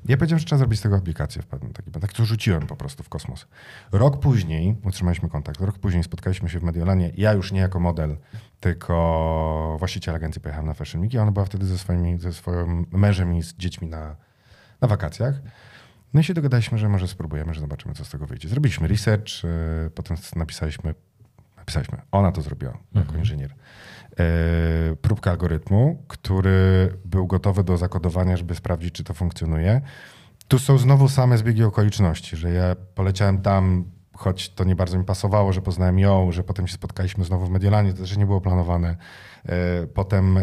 Ja 0.08 0.16
powiedziałem, 0.16 0.38
że 0.38 0.46
trzeba 0.46 0.58
zrobić 0.58 0.78
z 0.78 0.82
tego 0.82 0.96
aplikację 0.96 1.42
w 1.42 1.46
pewnym 1.46 1.72
takim. 1.72 1.92
Tak 1.92 2.12
to 2.12 2.24
rzuciłem 2.24 2.66
po 2.66 2.76
prostu 2.76 3.02
w 3.02 3.08
kosmos. 3.08 3.46
Rok 3.92 4.20
później 4.20 4.76
utrzymaliśmy 4.84 5.28
kontakt. 5.28 5.60
Rok 5.60 5.78
później 5.78 6.04
spotkaliśmy 6.04 6.48
się 6.48 6.58
w 6.58 6.62
Mediolanie. 6.62 7.10
Ja 7.16 7.32
już 7.32 7.52
nie 7.52 7.60
jako 7.60 7.80
model, 7.80 8.16
tylko 8.60 9.76
właściciel 9.78 10.14
agencji 10.14 10.40
pojechałem 10.40 10.66
na 10.66 10.74
Fashion 10.74 11.02
Week 11.02 11.14
i 11.14 11.18
ona 11.18 11.32
była 11.32 11.46
wtedy 11.46 11.66
ze, 11.66 11.78
swoimi, 11.78 12.18
ze 12.18 12.32
swoim 12.32 12.86
mężem 12.92 13.36
i 13.36 13.42
z 13.42 13.54
dziećmi 13.54 13.88
na, 13.88 14.16
na 14.80 14.88
wakacjach. 14.88 15.34
No 16.14 16.20
i 16.20 16.24
się 16.24 16.34
dogadaliśmy, 16.34 16.78
że 16.78 16.88
może 16.88 17.08
spróbujemy, 17.08 17.54
że 17.54 17.60
zobaczymy, 17.60 17.94
co 17.94 18.04
z 18.04 18.10
tego 18.10 18.26
wyjdzie. 18.26 18.48
Zrobiliśmy 18.48 18.88
research, 18.88 19.28
e, 19.44 19.90
potem 19.90 20.16
napisaliśmy, 20.36 20.94
napisaliśmy, 21.56 22.00
ona 22.12 22.32
to 22.32 22.42
zrobiła 22.42 22.78
jako 22.94 23.16
inżynier, 23.16 23.50
e, 23.50 23.56
próbkę 24.96 25.30
algorytmu, 25.30 26.04
który 26.08 26.92
był 27.04 27.26
gotowy 27.26 27.64
do 27.64 27.76
zakodowania, 27.76 28.36
żeby 28.36 28.54
sprawdzić, 28.54 28.94
czy 28.94 29.04
to 29.04 29.14
funkcjonuje. 29.14 29.80
Tu 30.48 30.58
są 30.58 30.78
znowu 30.78 31.08
same 31.08 31.38
zbiegi 31.38 31.64
okoliczności, 31.64 32.36
że 32.36 32.50
ja 32.50 32.76
poleciałem 32.94 33.42
tam, 33.42 33.84
choć 34.16 34.54
to 34.54 34.64
nie 34.64 34.76
bardzo 34.76 34.98
mi 34.98 35.04
pasowało, 35.04 35.52
że 35.52 35.62
poznałem 35.62 35.98
ją, 35.98 36.32
że 36.32 36.44
potem 36.44 36.66
się 36.66 36.74
spotkaliśmy 36.74 37.24
znowu 37.24 37.46
w 37.46 37.50
Mediolanie, 37.50 37.92
to 37.92 37.98
też 37.98 38.16
nie 38.16 38.26
było 38.26 38.40
planowane. 38.40 38.96
E, 39.46 39.86
Potem, 39.86 40.38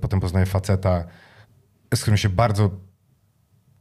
potem 0.00 0.20
poznaję 0.20 0.46
faceta, 0.46 1.04
z 1.94 2.00
którym 2.00 2.16
się 2.16 2.28
bardzo 2.28 2.70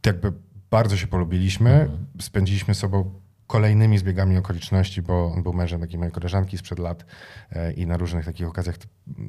jakby 0.05 0.33
bardzo 0.71 0.97
się 0.97 1.07
polubiliśmy. 1.07 1.89
Spędziliśmy 2.21 2.75
sobą 2.75 3.21
kolejnymi 3.47 3.97
zbiegami 3.97 4.37
okoliczności, 4.37 5.01
bo 5.01 5.33
on 5.35 5.43
był 5.43 5.53
mężem 5.53 5.81
takiej 5.81 5.99
mojej 5.99 6.11
koleżanki 6.11 6.57
sprzed 6.57 6.79
lat 6.79 7.05
e, 7.51 7.73
i 7.73 7.87
na 7.87 7.97
różnych 7.97 8.25
takich 8.25 8.47
okazjach 8.47 8.75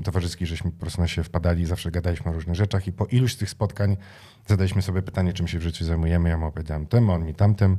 towarzyskich, 0.05 0.49
żeśmy 0.49 0.71
po 0.71 0.81
prostu 0.81 1.01
na 1.01 1.09
się 1.09 1.25
wpadali, 1.25 1.67
zawsze 1.67 1.91
gadaliśmy 1.91 2.31
o 2.31 2.35
różnych 2.35 2.57
rzeczach 2.57 2.87
i 2.87 2.93
po 2.93 3.07
iluś 3.07 3.35
z 3.35 3.37
tych 3.37 3.51
spotkań 3.51 3.97
zadaliśmy 4.47 4.83
sobie 4.83 5.03
pytanie, 5.03 5.33
czym 5.33 5.49
się 5.49 5.59
w 5.59 5.63
życiu 5.63 5.85
zajmujemy. 5.85 6.29
Ja 6.29 6.39
mu 6.39 6.47
opowiedziałem 6.47 6.87
tym, 6.87 7.11
on 7.11 7.25
mi 7.25 7.35
tamtym. 7.35 7.79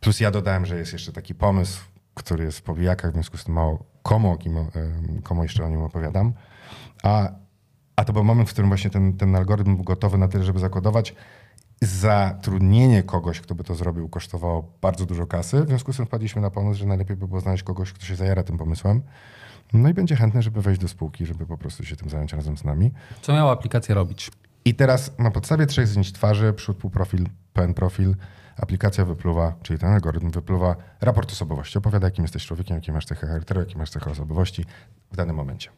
Plus 0.00 0.20
ja 0.20 0.30
dodałem, 0.30 0.66
że 0.66 0.78
jest 0.78 0.92
jeszcze 0.92 1.12
taki 1.12 1.34
pomysł, 1.34 1.84
który 2.14 2.44
jest 2.44 2.58
w 2.58 2.62
powijakach, 2.62 3.10
w 3.10 3.14
związku 3.14 3.36
z 3.36 3.44
tym 3.44 3.54
mało 3.54 3.84
komu, 4.02 4.36
kim, 4.36 4.58
e, 4.58 4.64
komu 5.22 5.42
jeszcze 5.42 5.64
o 5.64 5.68
nim 5.68 5.82
opowiadam. 5.82 6.32
A, 7.02 7.28
a 7.96 8.04
to 8.04 8.12
był 8.12 8.24
moment, 8.24 8.48
w 8.48 8.52
którym 8.52 8.70
właśnie 8.70 8.90
ten, 8.90 9.16
ten 9.16 9.36
algorytm 9.36 9.76
był 9.76 9.84
gotowy 9.84 10.18
na 10.18 10.28
tyle, 10.28 10.44
żeby 10.44 10.58
zakodować. 10.58 11.14
Zatrudnienie 11.82 13.02
kogoś, 13.02 13.40
kto 13.40 13.54
by 13.54 13.64
to 13.64 13.74
zrobił, 13.74 14.08
kosztowało 14.08 14.72
bardzo 14.82 15.06
dużo 15.06 15.26
kasy. 15.26 15.64
W 15.64 15.68
związku 15.68 15.92
z 15.92 15.96
tym 15.96 16.06
wpadliśmy 16.06 16.42
na 16.42 16.50
pomysł, 16.50 16.80
że 16.80 16.86
najlepiej 16.86 17.16
by 17.16 17.28
było 17.28 17.40
znaleźć 17.40 17.62
kogoś, 17.62 17.92
kto 17.92 18.06
się 18.06 18.16
zajara 18.16 18.42
tym 18.42 18.58
pomysłem. 18.58 19.02
No 19.72 19.88
i 19.88 19.94
będzie 19.94 20.16
chętny, 20.16 20.42
żeby 20.42 20.62
wejść 20.62 20.80
do 20.80 20.88
spółki, 20.88 21.26
żeby 21.26 21.46
po 21.46 21.58
prostu 21.58 21.84
się 21.84 21.96
tym 21.96 22.10
zająć 22.10 22.32
razem 22.32 22.56
z 22.56 22.64
nami. 22.64 22.92
Co 23.22 23.32
miała 23.32 23.52
aplikacja 23.52 23.94
robić? 23.94 24.30
I 24.64 24.74
teraz 24.74 25.18
na 25.18 25.30
podstawie 25.30 25.66
trzech 25.66 25.88
zdjęć 25.88 26.12
twarzy, 26.12 26.52
przód, 26.52 26.76
półprofil, 26.76 27.26
pełen 27.52 27.74
profil, 27.74 28.16
aplikacja 28.56 29.04
wypluwa, 29.04 29.52
czyli 29.62 29.78
ten 29.78 29.88
algorytm 29.88 30.30
wypluwa 30.30 30.76
raport 31.00 31.32
osobowości. 31.32 31.78
Opowiada, 31.78 32.06
jakim 32.06 32.24
jesteś 32.24 32.46
człowiekiem, 32.46 32.76
jakie 32.76 32.92
masz 32.92 33.04
cechy 33.04 33.26
charakteru, 33.26 33.60
jakie 33.60 33.78
masz 33.78 33.90
cechy 33.90 34.10
osobowości 34.10 34.64
w 35.12 35.16
danym 35.16 35.36
momencie. 35.36 35.70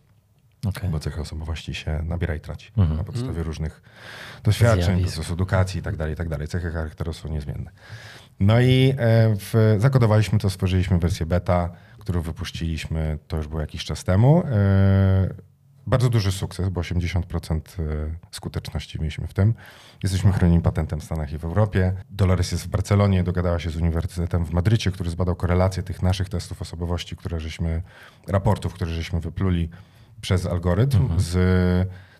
Okay. 0.68 0.90
Bo 0.90 1.00
cechy 1.00 1.20
osobowości 1.20 1.74
się 1.74 2.02
nabiera 2.02 2.34
i 2.34 2.40
traci 2.40 2.72
mhm. 2.76 2.96
na 2.96 3.04
podstawie 3.04 3.42
różnych 3.42 3.82
doświadczeń, 4.44 5.02
procesu 5.02 5.32
edukacji 5.32 5.78
itd., 5.78 5.98
tak 5.98 6.08
itd. 6.08 6.38
Tak 6.38 6.48
cechy 6.48 6.70
charakteru 6.70 7.12
są 7.12 7.28
niezmienne. 7.28 7.70
No 8.40 8.61
i 8.61 8.94
e, 8.98 9.34
w, 9.36 9.76
zakodowaliśmy 9.78 10.38
to, 10.38 10.50
stworzyliśmy 10.50 10.98
wersję 10.98 11.26
beta, 11.26 11.70
którą 11.98 12.20
wypuściliśmy, 12.20 13.18
to 13.28 13.36
już 13.36 13.48
było 13.48 13.61
jakiś 13.61 13.84
czas 13.84 14.04
temu. 14.04 14.42
E, 14.46 15.50
bardzo 15.86 16.08
duży 16.08 16.32
sukces, 16.32 16.68
bo 16.68 16.80
80% 16.80 17.56
e, 17.56 17.61
skuteczności 18.30 18.98
mieliśmy 18.98 19.26
w 19.26 19.34
tym. 19.34 19.54
Jesteśmy 20.02 20.32
chronionym 20.32 20.62
patentem 20.62 21.00
w 21.00 21.04
Stanach 21.04 21.32
i 21.32 21.38
w 21.38 21.44
Europie. 21.44 21.92
Dolores 22.11 22.52
jest 22.52 22.64
w 22.64 22.68
Barcelonie, 22.68 23.24
dogadała 23.24 23.58
się 23.58 23.70
z 23.70 23.76
Uniwersytetem 23.76 24.44
w 24.44 24.50
Madrycie, 24.50 24.90
który 24.90 25.11
zbadał 25.11 25.36
korelację 25.36 25.82
tych 25.82 26.02
naszych 26.02 26.28
testów 26.28 26.62
osobowości, 26.62 27.16
które 27.16 27.40
żeśmy, 27.40 27.82
raportów, 28.28 28.74
które 28.74 28.90
żeśmy 28.90 29.20
wypluli 29.20 29.70
przez 30.20 30.46
algorytm 30.46 31.02
mhm. 31.02 31.20
z 31.20 31.38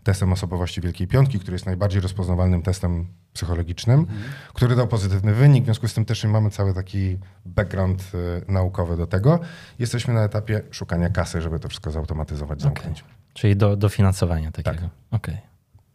testem 0.03 0.32
osobowości 0.32 0.80
Wielkiej 0.80 1.07
Piątki, 1.07 1.38
który 1.38 1.55
jest 1.55 1.66
najbardziej 1.66 2.01
rozpoznawalnym 2.01 2.62
testem 2.62 3.07
psychologicznym, 3.32 4.01
mhm. 4.01 4.18
który 4.55 4.76
dał 4.76 4.88
pozytywny 4.88 5.34
wynik. 5.34 5.62
W 5.62 5.66
związku 5.66 5.88
z 5.88 5.94
tym 5.94 6.05
też 6.05 6.24
mamy 6.24 6.51
cały 6.51 6.74
taki 6.74 7.18
background 7.46 8.12
y, 8.48 8.53
naukowy 8.53 8.96
do 8.96 9.07
tego. 9.07 9.40
Jesteśmy 9.78 10.14
na 10.14 10.24
etapie 10.24 10.62
szukania 10.70 11.11
kasy, 11.11 11.42
żeby 11.42 11.61
to 11.61 11.68
wszystko 11.68 11.90
zautomatyzować, 11.90 12.62
zamknąć. 12.62 13.03
Okay. 13.03 13.14
Czyli 13.34 13.57
do 13.57 13.76
dofinansowania 13.76 14.53
takiego. 14.53 14.88
Tak. 15.11 15.20
Okay. 15.20 15.38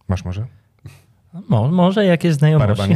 Masz 0.08 0.26
może? 0.26 0.48
Mo, 1.50 1.68
może 1.68 2.06
jakieś 2.06 2.34
znajomości. 2.34 2.96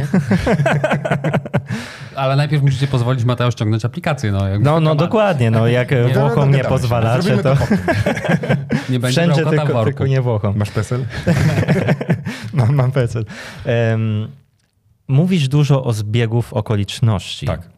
Ale 2.16 2.36
najpierw 2.36 2.62
musicie 2.62 2.86
pozwolić 2.86 3.24
Mateo 3.24 3.50
ściągnąć 3.50 3.84
aplikację. 3.84 4.32
No, 4.32 4.40
no, 4.60 4.80
no 4.80 4.94
dokładnie. 4.94 5.50
No, 5.50 5.66
jak 5.66 5.90
nie, 5.90 6.14
Włochom 6.14 6.50
nie 6.50 6.64
pozwalacie, 6.64 7.36
to... 7.36 7.42
to 7.42 7.56
nie 8.90 9.00
będzie 9.00 9.20
Wszędzie 9.20 9.46
tylko, 9.46 9.84
tylko 9.84 10.06
nie 10.06 10.20
Włochom. 10.20 10.58
Masz 10.58 10.70
PESEL? 10.70 11.04
mam, 12.52 12.74
mam 12.74 12.92
PESEL. 12.92 13.24
Um, 13.90 14.28
mówisz 15.08 15.48
dużo 15.48 15.84
o 15.84 15.92
zbiegów 15.92 16.52
okoliczności. 16.52 17.46
Tak. 17.46 17.68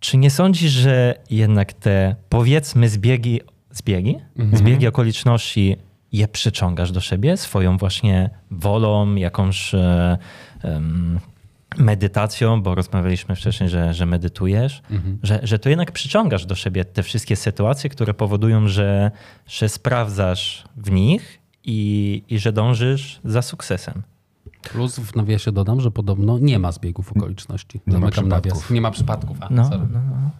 Czy 0.00 0.16
nie 0.16 0.30
sądzisz, 0.30 0.72
że 0.72 1.14
jednak 1.30 1.72
te 1.72 2.16
powiedzmy 2.28 2.88
zbiegi, 2.88 3.40
zbiegi, 3.70 4.18
mhm. 4.38 4.58
zbiegi 4.58 4.86
okoliczności 4.86 5.76
je 6.12 6.28
przyciągasz 6.28 6.92
do 6.92 7.00
siebie 7.00 7.36
swoją 7.36 7.76
właśnie 7.78 8.30
wolą, 8.50 9.14
jakąś 9.14 9.74
um, 9.74 11.20
medytacją, 11.78 12.62
bo 12.62 12.74
rozmawialiśmy 12.74 13.36
wcześniej, 13.36 13.68
że, 13.68 13.94
że 13.94 14.06
medytujesz, 14.06 14.82
mhm. 14.90 15.18
że, 15.22 15.40
że 15.42 15.58
to 15.58 15.68
jednak 15.68 15.92
przyciągasz 15.92 16.46
do 16.46 16.54
siebie 16.54 16.84
te 16.84 17.02
wszystkie 17.02 17.36
sytuacje, 17.36 17.90
które 17.90 18.14
powodują, 18.14 18.68
że, 18.68 19.10
że 19.46 19.68
sprawdzasz 19.68 20.64
w 20.76 20.90
nich 20.90 21.38
i, 21.64 22.22
i 22.28 22.38
że 22.38 22.52
dążysz 22.52 23.20
za 23.24 23.42
sukcesem. 23.42 24.02
Plus 24.62 24.98
w 24.98 25.16
nawiasie 25.16 25.52
dodam, 25.52 25.80
że 25.80 25.90
podobno 25.90 26.38
nie 26.38 26.58
ma 26.58 26.72
zbiegów 26.72 27.12
okoliczności. 27.12 27.80
Nie 27.86 27.98
ma 27.98 28.10
przypadków. 28.10 28.52
Nawias. 28.52 28.70
Nie 28.70 28.80
ma 28.80 28.90
przypadków. 28.90 29.36
A, 29.40 29.48
no, 29.50 29.70
no, 29.70 29.78
no. 29.92 30.30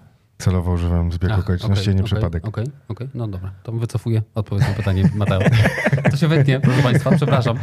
Celowo 0.43 0.73
używam 0.73 1.13
zbiegu 1.13 1.35
okoliczności, 1.35 1.83
okay, 1.83 1.95
nie 1.95 2.01
okay, 2.01 2.17
przypadek. 2.17 2.49
Okej, 2.49 2.65
okay, 2.65 2.75
okej, 2.89 3.09
no 3.15 3.29
dobra. 3.29 3.53
To 3.63 3.73
wycofuję 3.73 4.23
odpowiedź 4.35 4.69
na 4.69 4.75
pytanie 4.75 5.11
Mateo. 5.15 5.41
to 6.11 6.17
się 6.17 6.29
wytnie, 6.29 6.61
proszę 6.61 6.83
Państwa, 6.83 7.17
przepraszam. 7.17 7.59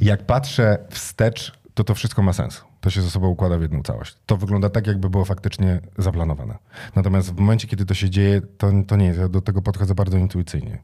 Jak 0.00 0.26
patrzę 0.26 0.78
wstecz, 0.90 1.52
to 1.74 1.84
to 1.84 1.94
wszystko 1.94 2.22
ma 2.22 2.32
sens. 2.32 2.64
To 2.80 2.90
się 2.90 3.02
ze 3.02 3.10
sobą 3.10 3.28
układa 3.28 3.58
w 3.58 3.62
jedną 3.62 3.82
całość. 3.82 4.16
To 4.26 4.36
wygląda 4.36 4.70
tak, 4.70 4.86
jakby 4.86 5.10
było 5.10 5.24
faktycznie 5.24 5.80
zaplanowane. 5.98 6.58
Natomiast 6.94 7.34
w 7.34 7.40
momencie, 7.40 7.68
kiedy 7.68 7.86
to 7.86 7.94
się 7.94 8.10
dzieje, 8.10 8.40
to, 8.40 8.70
to 8.86 8.96
nie 8.96 9.06
jest. 9.06 9.18
Ja 9.18 9.28
do 9.28 9.40
tego 9.40 9.62
podchodzę 9.62 9.94
bardzo 9.94 10.18
intuicyjnie. 10.18 10.82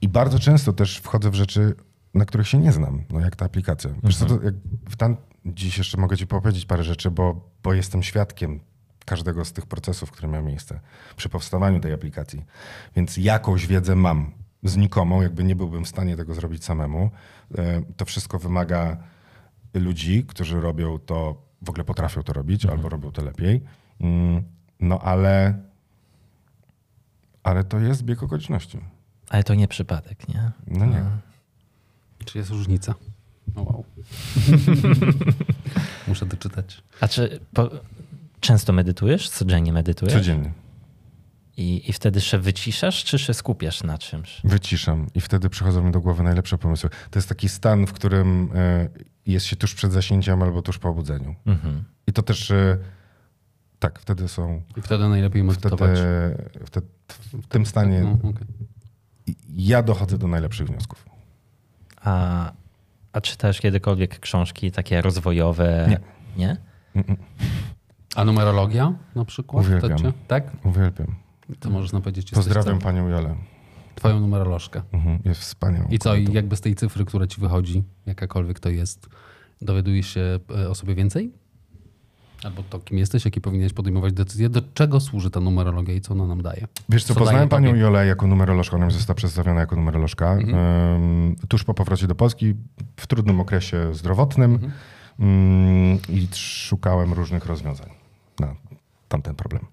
I 0.00 0.08
bardzo 0.08 0.38
często 0.38 0.72
też 0.72 0.98
wchodzę 0.98 1.30
w 1.30 1.34
rzeczy, 1.34 1.74
na 2.14 2.24
których 2.24 2.48
się 2.48 2.58
nie 2.58 2.72
znam, 2.72 3.04
no 3.10 3.20
jak 3.20 3.36
ta 3.36 3.44
aplikacja. 3.44 3.90
Wiesz 4.02 4.16
co, 4.16 4.26
to 4.26 4.42
jak 4.42 4.54
w 4.90 4.96
tam, 4.96 5.16
dziś 5.46 5.78
jeszcze 5.78 6.00
mogę 6.00 6.16
ci 6.16 6.26
powiedzieć 6.26 6.66
parę 6.66 6.84
rzeczy, 6.84 7.10
bo, 7.10 7.50
bo 7.62 7.74
jestem 7.74 8.02
świadkiem 8.02 8.60
każdego 9.04 9.44
z 9.44 9.52
tych 9.52 9.66
procesów, 9.66 10.10
które 10.10 10.28
miały 10.28 10.44
miejsce 10.44 10.80
przy 11.16 11.28
powstawaniu 11.28 11.80
tej 11.80 11.92
aplikacji. 11.92 12.44
Więc 12.96 13.16
jakąś 13.16 13.66
wiedzę 13.66 13.96
mam 13.96 14.32
znikomą, 14.62 15.22
jakby 15.22 15.44
nie 15.44 15.56
byłbym 15.56 15.84
w 15.84 15.88
stanie 15.88 16.16
tego 16.16 16.34
zrobić 16.34 16.64
samemu. 16.64 17.10
E, 17.58 17.82
to 17.96 18.04
wszystko 18.04 18.38
wymaga 18.38 18.96
ludzi, 19.74 20.24
którzy 20.24 20.60
robią 20.60 20.98
to, 20.98 21.42
w 21.62 21.70
ogóle 21.70 21.84
potrafią 21.84 22.22
to 22.22 22.32
robić, 22.32 22.64
mhm. 22.64 22.78
albo 22.78 22.88
robią 22.88 23.12
to 23.12 23.24
lepiej. 23.24 23.64
Mm, 24.00 24.42
no 24.80 24.98
ale, 24.98 25.58
ale 27.42 27.64
to 27.64 27.78
jest 27.78 28.02
bieg 28.02 28.22
okoliczności. 28.22 28.78
Ale 29.28 29.44
to 29.44 29.54
nie 29.54 29.68
przypadek, 29.68 30.28
nie? 30.28 30.50
No 30.66 30.86
nie. 30.86 30.98
A. 31.00 32.24
Czy 32.24 32.38
jest 32.38 32.50
różnica? 32.50 32.94
No 33.56 33.62
wow. 33.62 33.84
Muszę 36.08 36.26
doczytać. 36.26 36.82
A 37.00 37.08
czy 37.08 37.40
po, 37.54 37.70
Często 38.44 38.72
medytujesz? 38.72 39.28
Codziennie 39.28 39.72
medytujesz? 39.72 40.14
Codziennie. 40.14 40.52
I, 41.56 41.90
I 41.90 41.92
wtedy 41.92 42.20
się 42.20 42.38
wyciszasz, 42.38 43.04
czy 43.04 43.18
się 43.18 43.34
skupiasz 43.34 43.82
na 43.82 43.98
czymś? 43.98 44.40
Wyciszam 44.44 45.06
i 45.14 45.20
wtedy 45.20 45.48
przychodzą 45.48 45.82
mi 45.82 45.92
do 45.92 46.00
głowy 46.00 46.22
najlepsze 46.22 46.58
pomysły. 46.58 46.90
To 47.10 47.18
jest 47.18 47.28
taki 47.28 47.48
stan, 47.48 47.86
w 47.86 47.92
którym 47.92 48.50
e, 48.54 48.88
jest 49.26 49.46
się 49.46 49.56
tuż 49.56 49.74
przed 49.74 49.92
zaśnięciem 49.92 50.42
albo 50.42 50.62
tuż 50.62 50.78
po 50.78 50.88
obudzeniu. 50.88 51.34
Mhm. 51.46 51.84
I 52.06 52.12
to 52.12 52.22
też 52.22 52.50
e, 52.50 52.78
tak, 53.78 53.98
wtedy 53.98 54.28
są. 54.28 54.62
I 54.76 54.82
wtedy 54.82 55.08
najlepiej 55.08 55.44
medytować. 55.44 55.90
Wtedy, 55.90 56.66
wtedy 56.66 56.86
w 57.32 57.46
tym 57.46 57.66
stanie 57.66 58.00
no, 58.00 58.12
okay. 58.12 58.46
ja 59.48 59.82
dochodzę 59.82 60.18
do 60.18 60.28
najlepszych 60.28 60.66
wniosków. 60.66 61.06
A, 62.00 62.52
a 63.12 63.20
czytałeś 63.20 63.60
kiedykolwiek 63.60 64.20
książki 64.20 64.70
takie 64.70 65.02
rozwojowe? 65.02 65.86
Nie. 65.90 66.00
Nie? 66.36 66.56
Mm 66.94 67.06
-mm. 67.06 67.16
A 68.14 68.24
numerologia 68.24 68.92
na 69.14 69.24
przykład? 69.24 69.66
Uwielbiam. 69.66 70.12
Tak? 70.28 70.52
Uwielbiam. 70.64 71.14
To 71.60 71.70
można 71.70 72.00
powiedzieć. 72.00 72.30
Pozdrawiam 72.30 72.78
panią 72.78 73.08
Jolę. 73.08 73.34
Twoją 73.94 74.20
numerolożkę. 74.20 74.82
Mhm, 74.92 75.18
jest 75.24 75.40
wspaniałą. 75.40 75.88
I 75.88 75.98
co, 75.98 76.16
i 76.16 76.32
jakby 76.32 76.56
z 76.56 76.60
tej 76.60 76.74
cyfry, 76.74 77.04
która 77.04 77.26
ci 77.26 77.40
wychodzi, 77.40 77.82
jakakolwiek 78.06 78.60
to 78.60 78.68
jest, 78.68 79.08
dowiadujesz 79.62 80.14
się 80.14 80.38
e, 80.56 80.68
o 80.68 80.74
sobie 80.74 80.94
więcej? 80.94 81.32
Albo 82.44 82.62
to, 82.62 82.78
kim 82.78 82.98
jesteś, 82.98 83.24
jakie 83.24 83.40
powinieneś 83.40 83.72
podejmować 83.72 84.12
decyzje, 84.12 84.48
do 84.48 84.62
czego 84.74 85.00
służy 85.00 85.30
ta 85.30 85.40
numerologia 85.40 85.94
i 85.94 86.00
co 86.00 86.12
ona 86.12 86.26
nam 86.26 86.42
daje? 86.42 86.66
Wiesz 86.88 87.04
co, 87.04 87.14
co 87.14 87.20
poznałem 87.20 87.48
panią 87.48 87.68
tobie? 87.68 87.80
Jolę 87.80 88.06
jako 88.06 88.26
numerolożkę, 88.26 88.76
ona 88.76 88.86
mi 88.86 88.92
została 88.92 89.14
przedstawiona 89.14 89.60
jako 89.60 89.76
numerolożka. 89.76 90.32
Mhm. 90.32 90.54
Um, 90.54 91.36
tuż 91.48 91.64
po 91.64 91.74
powrocie 91.74 92.06
do 92.06 92.14
Polski, 92.14 92.54
w 92.96 93.06
trudnym 93.06 93.40
okresie 93.40 93.94
zdrowotnym 93.94 94.54
mhm. 94.54 94.72
um, 95.18 95.98
i 96.08 96.28
szukałem 96.34 97.12
różnych 97.12 97.46
rozwiązań 97.46 98.03
tamten 99.14 99.34
problem. 99.34 99.66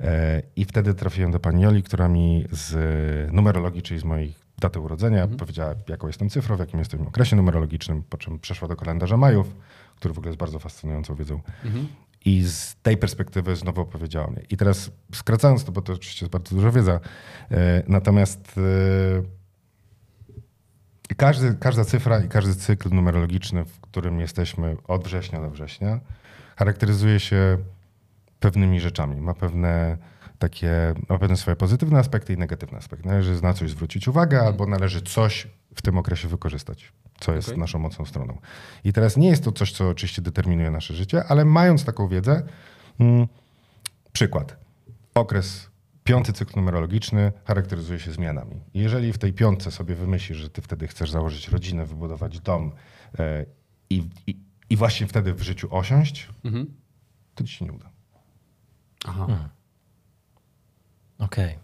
E, 0.00 0.42
I 0.56 0.64
wtedy 0.64 0.94
trafiłem 0.94 1.30
do 1.30 1.40
pani 1.40 1.62
Joli, 1.62 1.82
która 1.82 2.08
mi 2.08 2.44
z 2.50 3.32
numerologii, 3.32 3.82
czyli 3.82 4.00
z 4.00 4.04
moich 4.04 4.48
daty 4.58 4.80
urodzenia, 4.80 5.22
mhm. 5.22 5.38
powiedziała, 5.38 5.74
jaką 5.88 6.06
jestem 6.06 6.30
cyfrą, 6.30 6.56
w 6.56 6.60
jakim 6.60 6.78
jestem 6.78 7.06
okresie 7.06 7.36
numerologicznym, 7.36 8.02
po 8.02 8.16
czym 8.16 8.38
przeszła 8.38 8.68
do 8.68 8.76
kalendarza 8.76 9.16
Majów, 9.16 9.56
który 9.96 10.14
w 10.14 10.18
ogóle 10.18 10.28
jest 10.28 10.38
bardzo 10.38 10.58
fascynującą 10.58 11.14
wiedzą. 11.14 11.40
Mhm. 11.64 11.88
I 12.24 12.44
z 12.44 12.76
tej 12.82 12.96
perspektywy 12.96 13.56
znowu 13.56 13.80
opowiedziała 13.80 14.30
mnie. 14.30 14.42
I 14.50 14.56
teraz 14.56 14.90
skracając 15.14 15.64
to, 15.64 15.72
bo 15.72 15.82
to 15.82 15.92
oczywiście 15.92 16.24
jest 16.24 16.32
bardzo 16.32 16.56
duża 16.56 16.70
wiedza, 16.70 17.00
e, 17.50 17.82
natomiast 17.88 18.54
e, 18.58 18.62
każdy, 21.16 21.54
każda 21.54 21.84
cyfra 21.84 22.20
i 22.20 22.28
każdy 22.28 22.54
cykl 22.54 22.90
numerologiczny, 22.90 23.64
w 23.64 23.80
którym 23.80 24.20
jesteśmy 24.20 24.76
od 24.88 25.04
września 25.04 25.40
do 25.40 25.50
września, 25.50 26.00
charakteryzuje 26.56 27.20
się 27.20 27.58
pewnymi 28.40 28.80
rzeczami. 28.80 29.20
Ma 29.20 29.34
pewne 29.34 29.98
takie, 30.38 30.94
ma 31.08 31.18
pewne 31.18 31.36
swoje 31.36 31.56
pozytywne 31.56 31.98
aspekty 31.98 32.32
i 32.32 32.36
negatywne 32.36 32.78
aspekty. 32.78 33.08
Należy 33.08 33.42
na 33.42 33.54
coś 33.54 33.70
zwrócić 33.70 34.08
uwagę, 34.08 34.36
mhm. 34.36 34.52
albo 34.52 34.66
należy 34.66 35.02
coś 35.02 35.48
w 35.74 35.82
tym 35.82 35.98
okresie 35.98 36.28
wykorzystać, 36.28 36.92
co 37.20 37.34
jest 37.34 37.48
okay. 37.48 37.60
naszą 37.60 37.78
mocną 37.78 38.04
stroną. 38.04 38.38
I 38.84 38.92
teraz 38.92 39.16
nie 39.16 39.28
jest 39.28 39.44
to 39.44 39.52
coś, 39.52 39.72
co 39.72 39.88
oczywiście 39.88 40.22
determinuje 40.22 40.70
nasze 40.70 40.94
życie, 40.94 41.24
ale 41.24 41.44
mając 41.44 41.84
taką 41.84 42.08
wiedzę, 42.08 42.42
hmm, 42.98 43.26
przykład. 44.12 44.56
Okres 45.14 45.70
piąty 46.04 46.32
cykl 46.32 46.52
numerologiczny 46.56 47.32
charakteryzuje 47.44 48.00
się 48.00 48.12
zmianami. 48.12 48.60
Jeżeli 48.74 49.12
w 49.12 49.18
tej 49.18 49.32
piątce 49.32 49.70
sobie 49.70 49.94
wymyślisz, 49.94 50.38
że 50.38 50.50
ty 50.50 50.62
wtedy 50.62 50.88
chcesz 50.88 51.10
założyć 51.10 51.48
rodzinę, 51.48 51.86
wybudować 51.86 52.40
dom 52.40 52.72
yy, 53.18 53.46
i, 53.90 54.08
i 54.70 54.76
właśnie 54.76 55.06
wtedy 55.06 55.34
w 55.34 55.42
życiu 55.42 55.68
osiąść, 55.70 56.28
Mhm. 56.44 56.66
to 57.34 57.44
ci 57.44 57.54
się 57.54 57.64
nie 57.64 57.72
uda. 57.72 57.90
Aha, 59.06 59.26
Okej. 61.18 61.58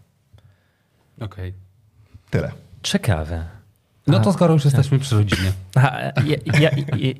okej. 1.21 1.53
Tyle. 2.29 2.51
Ciekawe. 2.83 3.47
No 4.07 4.19
to 4.19 4.33
skoro 4.33 4.53
już 4.53 4.65
jesteśmy 4.65 4.99
przy 4.99 5.15
rodzinie. 5.15 5.51
A, 5.75 5.81
ja, 6.21 6.37
ja, 6.59 6.69
ja, 6.97 7.13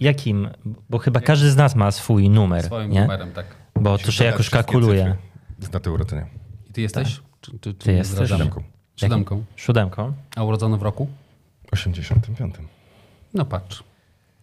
jakim? 0.00 0.48
Bo 0.90 0.98
chyba 0.98 1.20
każdy 1.20 1.50
z 1.50 1.56
nas 1.56 1.74
ma 1.74 1.90
swój 1.90 2.30
numer, 2.30 2.64
Swoim 2.64 2.90
nie? 2.90 3.00
numerem, 3.00 3.32
tak. 3.32 3.46
Bo 3.80 3.98
to 3.98 4.12
się 4.12 4.24
jakoś 4.24 4.50
kalkuluje. 4.50 5.16
Z 5.60 5.68
daty 5.70 5.90
urodzenia. 5.90 6.26
I 6.70 6.72
ty 6.72 6.80
jesteś? 6.80 7.20
Czy, 7.40 7.50
czy, 7.50 7.74
czy 7.74 7.74
Ty 7.74 7.92
jesteś? 7.92 8.30
Siódemką. 8.30 8.62
Siódemką. 8.96 9.44
Siódemką? 9.56 10.12
A 10.36 10.44
urodzony 10.44 10.76
w 10.78 10.82
roku? 10.82 11.08
85. 11.72 12.54
No 13.34 13.44
patrz. 13.44 13.84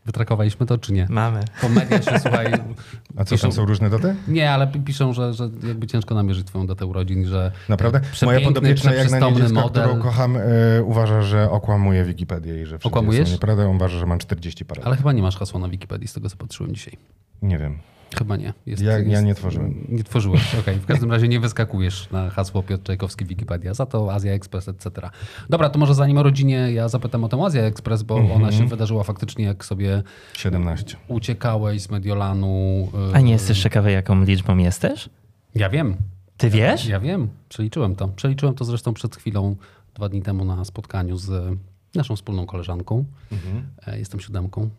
Wytrakowaliśmy 0.06 0.66
to, 0.66 0.78
czy 0.78 0.94
nie? 0.94 1.08
Mamy. 1.10 1.44
Po 1.62 1.70
media 1.70 2.02
się, 2.02 2.20
słuchaj... 2.20 2.54
A 3.18 3.26
co, 3.26 3.36
piszą- 3.36 3.42
tam 3.42 3.52
są 3.52 3.66
różne 3.66 3.90
daty? 3.90 4.16
Nie, 4.28 4.52
ale 4.52 4.68
pi- 4.68 4.80
piszą, 4.80 5.14
że, 5.14 5.34
że 5.34 5.50
jakby 5.68 5.88
ciężko 5.88 6.16
namierzyć 6.16 6.48
twoją 6.48 6.68
datę 6.68 6.86
urodzin, 6.86 7.26
że... 7.28 7.52
Naprawdę? 7.70 8.00
Moja 8.00 8.12
Przepiękny, 8.12 8.46
podopieczna, 8.46 8.94
jak 8.94 9.12
na 9.12 9.20
niedziecka, 9.20 9.62
model. 9.62 9.84
którą 9.84 10.02
kocham, 10.02 10.38
e, 10.38 10.42
uważa, 10.84 11.22
że 11.22 11.52
okłamuje 11.52 12.04
Wikipedię 12.04 12.62
i 12.62 12.66
że 12.66 12.78
Okłamujesz? 12.84 13.28
są 13.28 13.34
nieprawda. 13.34 13.66
On 13.68 13.76
uważa, 13.76 14.00
że 14.00 14.06
mam 14.06 14.20
40 14.20 14.66
parę. 14.66 14.82
Ale 14.86 14.96
chyba 14.98 15.12
nie 15.12 15.22
masz 15.22 15.38
hasła 15.38 15.60
na 15.60 15.70
Wikipedii, 15.70 16.08
z 16.08 16.14
tego 16.14 16.30
co 16.30 16.38
patrzyłem 16.38 16.76
dzisiaj. 16.76 16.98
Nie 17.42 17.58
wiem. 17.58 17.78
Chyba 18.18 18.36
nie. 18.38 18.54
Jest, 18.66 18.84
Ja- 18.84 18.92
ja 18.92 18.98
jest, 19.00 19.24
nie 19.24 19.36
tworzyłem. 19.36 19.86
Nie 19.90 20.04
tworzyłeś, 20.04 20.56
okej. 20.56 20.76
W 20.80 20.86
każdym 20.86 21.12
razie 21.12 21.28
nie 21.28 21.40
wyskakujesz 21.40 22.10
na 22.12 22.30
hasło 22.30 22.64
Piotr 22.64 22.84
Czajkowski 22.84 23.26
Wikipedia, 23.26 23.74
za 23.74 23.86
to 23.86 24.14
Azja 24.14 24.34
Express, 24.34 24.68
etc. 24.68 25.10
Dobra, 25.50 25.70
to 25.70 25.80
może 25.80 25.96
zanim 25.96 26.18
o 26.18 26.24
rodzinie, 26.24 26.72
ja 26.72 26.90
zapytam 26.90 27.24
o 27.24 27.30
tę 27.30 27.44
Azję 27.46 27.64
Express, 27.64 28.04
bo 28.04 28.18
Mhm. 28.20 28.42
ona 28.44 28.52
się 28.52 28.68
wydarzyła 28.68 29.04
faktycznie 29.04 29.46
jak 29.46 29.66
sobie 29.66 30.04
17. 30.34 30.98
uciekałeś 31.08 31.82
z 31.82 31.90
Mediolanu. 31.90 32.88
y, 33.12 33.16
A 33.16 33.20
nie 33.20 33.32
jesteś 33.32 33.64
ciekawy, 33.64 33.92
jaką 33.92 34.24
liczbą 34.24 34.58
jesteś? 34.58 35.10
Ja 35.56 35.70
wiem. 35.70 35.96
Ty 36.38 36.50
wiesz? 36.50 36.86
Ja 36.88 37.00
wiem. 37.00 37.28
Przeliczyłem 37.50 37.96
to. 37.96 38.08
Przeliczyłem 38.08 38.56
to 38.56 38.66
zresztą 38.66 38.94
przed 38.94 39.16
chwilą, 39.16 39.56
dwa 39.96 40.10
dni 40.10 40.22
temu 40.22 40.46
na 40.46 40.66
spotkaniu 40.66 41.18
z 41.18 41.58
naszą 41.96 42.16
wspólną 42.16 42.46
koleżanką. 42.46 43.06
Mhm. 43.32 43.64
E, 43.88 44.00
Jestem 44.00 44.20
siódemką. 44.20 44.70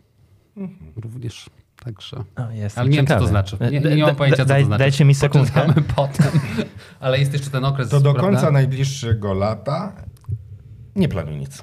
Również. 0.96 1.50
Także. 1.84 2.16
O, 2.16 2.24
Ale 2.76 2.88
nie 2.88 2.96
wiem, 2.96 3.06
co 3.06 3.18
to 3.18 3.26
znaczy. 3.26 3.56
Nie, 3.70 3.80
nie 3.80 4.02
mam 4.06 4.16
pojęcia, 4.16 4.44
co 4.44 4.54
to 4.54 4.64
znaczy. 4.64 4.78
Dajcie 4.78 5.04
mi 5.04 5.14
sekundkę. 5.14 5.60
Poczytamy 5.60 5.88
potem. 5.96 6.40
Ale 7.00 7.18
jest 7.18 7.32
jeszcze 7.32 7.50
ten 7.50 7.64
okres. 7.64 7.88
To 7.88 8.00
do 8.00 8.12
prawda? 8.14 8.30
końca 8.30 8.50
najbliższego 8.50 9.34
lata 9.34 9.92
nie 10.96 11.08
planuj 11.08 11.36
nic. 11.36 11.62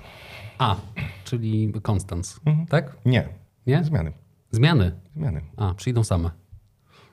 A, 0.58 0.76
czyli 1.24 1.74
Konstans. 1.82 2.40
Mhm. 2.46 2.68
Tak? 2.68 2.96
Nie. 3.06 3.30
Nie? 3.68 3.84
Zmiany. 3.84 4.14
Zmiany. 4.52 4.92
Zmiany. 5.16 5.42
A, 5.58 5.74
przyjdą 5.74 6.04
same. 6.04 6.30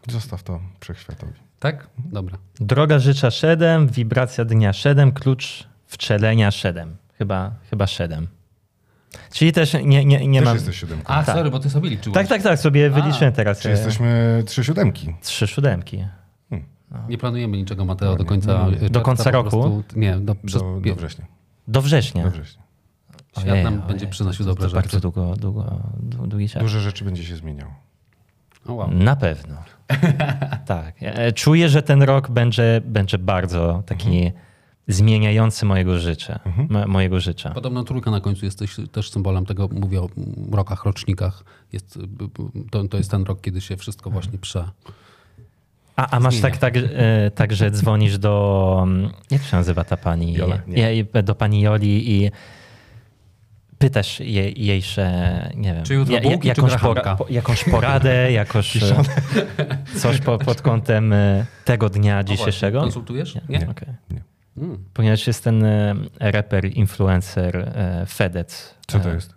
Zostaw 0.09 0.43
to 0.43 0.61
wszechświatowi. 0.81 1.33
Tak? 1.59 1.89
Dobra. 1.99 2.39
Droga 2.61 2.99
życia 2.99 3.31
7, 3.31 3.89
wibracja 3.89 4.45
dnia 4.45 4.73
7, 4.73 5.13
klucz 5.13 5.69
wczelenia 5.87 6.51
7. 6.51 6.97
Chyba, 7.19 7.55
chyba 7.71 7.87
7. 7.87 8.27
Czyli 9.33 9.53
też 9.53 9.75
nie, 9.85 10.05
nie, 10.05 10.27
nie 10.29 10.39
Też 10.39 10.45
mam... 10.47 10.55
jesteś 10.57 10.77
siódemką. 10.81 11.13
A, 11.15 11.23
Tak. 11.25 11.37
sorry, 11.37 11.51
bo 11.51 11.59
ty 11.59 11.71
sobie 11.71 11.91
liczyłeś. 11.91 12.15
Tak, 12.15 12.29
tak, 12.29 12.43
tak, 12.43 12.59
sobie 12.59 12.91
wyliczyłem 12.91 13.33
teraz. 13.33 13.61
Czy 13.61 13.69
e, 13.69 13.71
jesteśmy 13.71 14.43
trzy 14.47 14.65
siódemki? 14.65 15.15
Trzy 15.23 15.47
siódemki. 15.47 16.05
Nie 17.09 17.19
planujemy 17.19 17.57
niczego, 17.57 17.85
Mateo, 17.85 18.11
do 18.11 18.17
No, 18.17 18.23
nie, 18.23 18.29
końca 18.29 18.65
nie, 18.65 18.71
nie. 18.71 18.79
czerwca 18.81 19.01
końca 19.01 19.31
roku? 19.31 19.51
prostu- 19.51 19.85
Nie, 19.97 20.17
do, 20.17 20.35
przez, 20.35 20.63
Do, 20.63 20.81
do 20.81 20.95
września. 20.95 21.25
Do 21.69 21.83
września. 21.83 22.25
Do 22.25 22.31
września. 22.31 22.63
Świat 23.41 23.53
Ojej, 23.53 23.65
nam 23.65 23.75
ojej, 23.75 23.87
będzie 23.87 24.07
przynosił 24.07 24.45
to- 24.47 24.51
to 24.51 24.55
dobre 24.55 24.69
rzeczy. 24.69 24.75
Bardzo 24.83 25.01
długo, 25.01 25.35
długo, 25.37 25.81
dłu- 26.09 26.29
długi 26.29 26.49
czas. 26.49 26.63
Dużo 26.63 26.81
rzeczy 26.81 27.05
będzie 27.05 27.25
się 27.25 27.37
zmieniało. 27.37 27.73
Wow. 28.67 28.91
Na 28.95 29.17
pewno. 29.17 29.55
tak. 30.67 30.95
E, 31.01 31.33
Czuję, 31.33 31.69
że 31.69 31.83
ten 31.83 32.03
rok 32.03 32.31
będzie, 32.31 32.81
będzie 32.85 33.19
bardzo 33.19 33.83
taki 33.87 34.17
Mhm. 34.17 34.46
Zmieniający 34.89 35.67
mojego 35.67 35.99
życia. 35.99 36.41
mo- 36.69 36.87
Mojego 36.87 37.21
życia. 37.21 37.51
Podobno 37.51 37.85
trójka 37.85 38.11
na 38.11 38.21
końcu 38.21 38.45
jest 38.45 38.59
też, 38.59 38.81
też 38.93 39.11
symbolem 39.11 39.47
tego, 39.47 39.69
mówię 39.73 40.01
o 40.03 40.09
rokach, 40.53 40.85
rocznikach. 40.85 41.45
Jest, 41.73 41.99
to, 42.71 42.85
to 42.85 42.97
jest 42.97 43.11
ten 43.11 43.23
rok, 43.23 43.41
kiedy 43.41 43.61
się 43.61 43.77
wszystko 43.77 44.11
właśnie 44.11 44.39
prze... 44.39 44.65
A, 45.97 46.11
a 46.11 46.21
masz 46.21 46.41
tak, 46.41 46.57
tak, 46.57 46.75
e, 46.77 47.31
tak, 47.35 47.53
że 47.55 47.71
dzwonisz 47.71 48.19
do. 48.19 48.81
mm, 48.83 49.11
Jak 49.31 49.43
się 49.43 49.57
nazywa 49.57 49.85
ta 49.85 49.97
pani? 49.97 50.33
Jola? 50.33 50.59
Nie. 50.67 50.95
I- 50.97 51.07
Do 51.25 51.35
pani 51.35 51.61
Joli 51.61 52.11
i 52.25 52.31
pytasz 53.79 54.21
jej, 54.21 54.65
jej 54.67 54.83
że, 54.83 55.51
nie 55.57 55.75
wiem, 55.75 55.85
Czy 55.85 55.95
jutro 55.95 56.21
bułki, 56.21 56.41
czy 56.41 56.49
jakąś, 56.49 56.71
grachanka? 56.71 57.17
po, 57.17 57.27
jakąś 57.31 57.65
poradę, 57.65 58.33
jakoś 58.33 58.77
e, 58.77 59.05
coś 59.97 60.19
po, 60.19 60.39
pod 60.39 60.63
kątem 60.63 61.13
e, 61.13 61.47
tego 61.65 61.89
dnia 61.91 62.25
dzisiejszego. 62.25 62.81
Konsultujesz? 62.81 63.35
Nie? 63.35 63.43
Nie. 63.49 63.69
Okej. 63.71 63.89
Nie. 64.11 64.23
Mm. 64.59 64.85
Ponieważ 64.95 65.27
jest 65.27 65.45
ten 65.45 65.65
e, 65.65 65.95
raper, 66.21 66.65
influencer 66.77 67.57
e, 67.57 68.07
Fedec. 68.07 68.75
Co 68.87 69.01
to 69.01 69.11
E, 69.11 69.15
jest? 69.15 69.35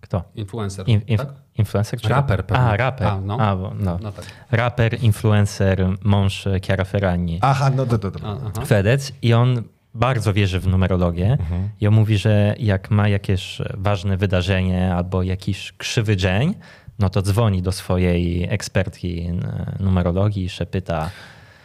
Kto? 0.00 0.22
Influencer, 0.34 0.88
In, 0.88 1.00
inf, 1.06 1.20
tak? 1.20 1.28
Influencer? 1.58 2.00
Czy 2.00 2.08
Raper 2.08 2.46
pewnie. 2.46 2.64
A, 2.64 2.76
raper. 2.76 3.06
A, 3.06 3.20
no. 3.20 3.36
A, 3.40 3.56
no. 3.74 3.98
No 4.02 4.12
tak. 4.12 4.24
Raper, 4.50 5.02
influencer, 5.02 5.86
mąż 6.04 6.48
Chiara 6.66 6.84
Ferragni. 6.84 7.38
Aha, 7.42 7.70
no 7.70 7.86
to, 7.86 7.98
to, 7.98 8.10
to. 8.10 8.26
A, 8.28 8.36
aha. 8.46 8.64
Fedec 8.66 9.12
i 9.22 9.34
on 9.34 9.62
bardzo 9.94 10.32
wierzy 10.32 10.60
w 10.60 10.66
numerologię 10.66 11.32
Mhm. 11.32 11.68
i 11.80 11.86
on 11.86 11.94
mówi, 11.94 12.18
że 12.18 12.54
jak 12.58 12.90
ma 12.90 13.08
jakieś 13.08 13.58
ważne 13.74 14.16
wydarzenie 14.16 14.94
albo 14.94 15.22
jakiś 15.22 15.72
krzywy 15.72 16.16
dzień, 16.16 16.54
no 16.98 17.10
to 17.10 17.22
dzwoni 17.22 17.62
do 17.62 17.72
swojej 17.72 18.48
ekspertki 18.50 19.30
numerologii 19.80 20.44
i 20.44 20.48
się 20.48 20.66
pyta, 20.66 21.10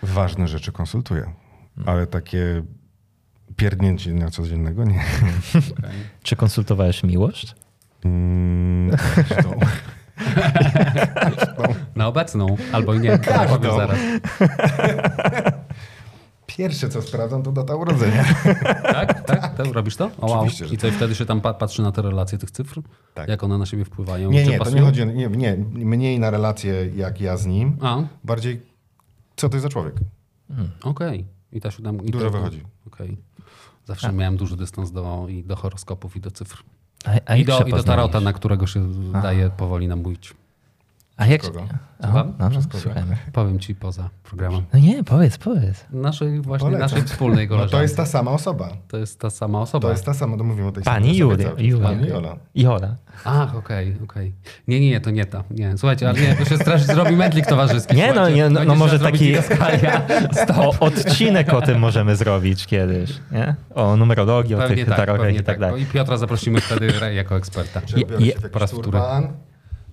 Ważne 0.04 0.48
rzeczy 0.48 0.72
konsultuję, 0.72 1.34
ale 1.86 2.08
takie 2.08 2.64
pierdnięcie 3.56 4.12
dnia 4.12 4.30
codziennego 4.30 4.84
nie. 4.84 5.04
Czy 6.24 6.36
konsultowałeś 6.36 7.04
miłość? 7.04 7.56
Mm, 8.06 8.98
zresztą. 9.16 9.56
Na 11.96 12.08
obecną, 12.08 12.48
albo 12.72 12.96
nie, 12.96 13.18
to 13.20 13.32
Każdą. 13.32 13.58
powiem 13.58 13.72
zaraz. 13.78 13.98
Pierwsze 16.46 16.90
co 16.90 17.02
sprawdzam 17.02 17.44
to 17.44 17.52
data 17.52 17.76
urodzenia. 17.76 18.24
Tak? 18.84 19.24
Tak? 19.26 19.56
tak? 19.56 19.68
Robisz 19.74 19.96
to? 19.96 20.12
O, 20.22 20.28
wow. 20.28 20.46
I 20.72 20.78
co, 20.78 20.88
i 20.88 20.92
wtedy 20.92 21.16
się 21.16 21.26
tam 21.26 21.42
pa- 21.42 21.54
patrzy 21.54 21.82
na 21.82 21.92
te 21.92 22.02
relacje 22.02 22.38
tych 22.38 22.52
cyfr? 22.52 22.82
Tak. 23.14 23.30
Jak 23.30 23.44
one 23.44 23.58
na 23.58 23.66
siebie 23.66 23.86
wpływają? 23.86 24.32
Nie, 24.32 24.44
nie, 24.46 24.60
to 24.60 24.70
nie 24.70 24.82
chodzi 24.82 25.02
o, 25.02 25.06
nie, 25.06 25.28
nie, 25.30 25.58
mniej 25.74 26.20
na 26.20 26.30
relacje 26.32 26.90
jak 26.96 27.22
ja 27.22 27.38
z 27.38 27.46
nim, 27.46 27.78
A, 27.82 27.98
bardziej 28.24 28.62
co 29.36 29.50
to 29.50 29.56
jest 29.56 29.64
za 29.64 29.70
człowiek. 29.70 29.96
okej. 30.84 31.26
I 31.54 31.62
ta 31.62 31.72
siódemka... 31.72 32.06
Dużo 32.06 32.26
to- 32.26 32.32
wychodzi. 32.32 32.64
Okej. 32.88 33.18
Zawsze 33.86 34.14
miałem 34.14 34.38
duży 34.38 34.58
dystans 34.58 34.92
do, 34.92 35.26
i 35.30 35.44
do 35.44 35.56
horoskopów, 35.56 36.16
i 36.16 36.20
do 36.20 36.32
cyfr. 36.32 36.64
A, 37.06 37.32
a 37.32 37.36
I 37.36 37.46
do, 37.46 37.60
I 37.60 37.72
do 37.72 37.84
tarota, 37.84 38.20
na 38.22 38.34
którego 38.34 38.68
się 38.68 38.90
daje 39.22 39.50
powoli 39.50 39.88
namówić. 39.88 40.34
A 41.18 41.26
jak... 41.26 41.42
Kogo? 41.42 41.68
Aha, 42.02 42.26
no, 42.40 42.50
no. 42.50 42.60
Powiem 43.34 43.60
ci 43.60 43.76
poza 43.76 44.10
programem. 44.24 44.64
No 44.74 44.80
nie, 44.80 45.04
powiedz, 45.04 45.38
powiedz. 45.38 45.86
Naszej 45.92 46.42
właśnie, 46.42 46.66
Polecam. 46.68 46.90
naszej 46.90 47.02
wspólnej 47.08 47.46
No 47.46 47.50
koleżance. 47.50 47.76
to 47.78 47.82
jest 47.82 47.98
ta 47.98 48.06
sama 48.06 48.32
osoba. 48.32 48.70
to 48.88 48.98
jest 48.98 49.20
ta 49.20 49.30
sama 49.30 49.62
osoba. 49.62 49.88
To 49.88 49.92
jest 49.92 50.06
ta 50.06 50.14
sama, 50.14 50.38
to 50.38 50.44
mówimy 50.44 50.68
o 50.68 50.72
tej 50.72 50.84
Pani 50.84 51.06
samej 51.06 51.24
osobie 51.24 51.44
Julia, 51.44 51.50
czas. 51.56 51.60
Julia. 51.62 51.88
Pani 51.90 52.08
Jola. 52.08 52.36
Jola. 52.56 52.96
Ach, 53.26 53.56
okej, 53.56 53.96
okej. 54.04 54.34
Nie, 54.68 54.80
nie, 54.80 54.90
nie, 54.90 55.02
to 55.02 55.10
nie 55.10 55.26
ta. 55.26 55.44
Nie, 55.52 55.78
słuchajcie, 55.78 56.10
ale 56.10 56.22
nie, 56.22 56.36
to 56.36 56.46
się 56.46 56.58
straszy 56.58 56.86
zrobi 56.86 57.16
mędlik 57.16 57.46
towarzyski. 57.46 57.96
Nie, 57.96 58.14
no, 58.14 58.30
nie, 58.30 58.50
no, 58.50 58.64
no 58.64 58.76
może 58.76 59.00
taki 59.00 59.34
o, 60.58 60.80
odcinek 60.80 61.54
o 61.54 61.62
tym 61.62 61.80
możemy 61.80 62.16
zrobić 62.16 62.66
kiedyś, 62.66 63.12
nie? 63.32 63.56
O 63.76 63.96
numerologii, 63.98 64.56
o 64.56 64.58
Pewnie 64.58 64.76
tych 64.76 64.96
tak, 64.96 65.10
i 65.40 65.44
tak 65.44 65.60
dalej. 65.60 65.82
I 65.82 65.86
Piotra 65.86 66.18
zaprosimy 66.18 66.62
wtedy 66.62 66.94
jako 67.16 67.36
eksperta. 67.38 67.82
Czy 67.82 68.00
Je- 68.00 68.06
biorę 68.06 68.26
je- 68.26 68.32
się 68.34 68.40
w 68.40 68.50
po 68.50 68.60
raz 68.60 68.72
wtóry. 68.72 69.00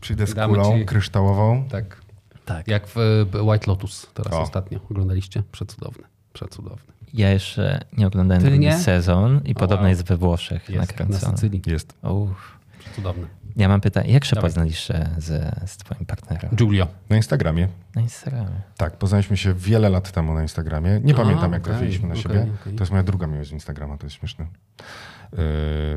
Przyjdę 0.00 0.26
z 0.26 0.34
Damy 0.34 0.54
kulą 0.54 0.78
ci- 0.78 0.84
kryształową. 0.86 1.64
Tak. 1.68 2.00
Tak. 2.44 2.68
Jak 2.68 2.86
w 2.86 2.96
White 3.42 3.70
Lotus 3.70 4.06
teraz 4.14 4.32
O. 4.32 4.40
ostatnio. 4.40 4.80
Oglądaliście? 4.90 5.42
Przecudowne. 5.52 6.04
Przecudowne. 6.32 6.92
Ja 7.14 7.30
jeszcze 7.30 7.84
nie 7.98 8.06
oglądałem 8.06 8.42
Ty 8.42 8.48
drugi 8.50 8.64
nie? 8.66 8.78
sezon 8.78 9.40
i 9.44 9.54
O, 9.54 9.58
podobno 9.58 9.82
wow. 9.82 9.88
jest 9.90 10.02
we 10.02 10.16
Włoszech 10.16 10.68
Jest 10.68 10.74
na 10.74 10.80
nakręcony. 10.80 11.36
Sycylii. 11.36 11.62
Jest. 11.66 11.94
Uff. 12.02 12.58
Przecudowne. 12.78 13.26
Ja 13.56 13.68
mam 13.68 13.80
pytanie, 13.80 14.12
jak 14.12 14.24
się 14.24 14.34
Dawaj. 14.36 14.50
poznaliście 14.50 15.08
z, 15.18 15.54
z 15.70 15.76
twoim 15.76 16.06
partnerem? 16.06 16.50
Giulio. 16.56 16.86
Na 17.08 17.16
Instagramie. 17.16 17.68
Na 17.94 18.02
Instagramie. 18.02 18.60
Tak, 18.76 18.96
poznaliśmy 18.96 19.36
się 19.36 19.54
wiele 19.54 19.88
lat 19.88 20.12
temu 20.12 20.34
na 20.34 20.42
Instagramie. 20.42 21.00
Nie 21.04 21.14
A, 21.14 21.16
pamiętam, 21.16 21.52
jak 21.52 21.62
okej, 21.62 21.72
trafiliśmy 21.74 22.08
na 22.08 22.14
okej, 22.14 22.22
siebie. 22.22 22.46
okej. 22.62 22.74
To 22.74 22.82
jest 22.82 22.90
moja 22.90 23.02
druga 23.02 23.26
miłość 23.26 23.50
z 23.50 23.52
Instagrama, 23.52 23.98
to 23.98 24.06
jest 24.06 24.16
śmieszne. 24.16 24.46
Yy, 25.32 25.38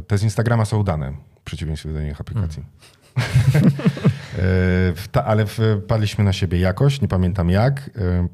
te 0.07 0.17
z 0.17 0.23
Instagrama 0.23 0.65
są 0.65 0.77
udane, 0.79 1.11
w 1.39 1.43
przeciwieństwie 1.43 1.93
do 1.93 1.99
innych 2.01 2.21
aplikacji. 2.21 2.63
W 3.01 3.02
ta, 5.11 5.25
ale 5.25 5.45
wpadliśmy 5.45 6.23
na 6.23 6.33
siebie 6.33 6.59
jakoś, 6.59 7.01
nie 7.01 7.07
pamiętam 7.07 7.49
jak. 7.49 7.89
Yy, 7.95 8.29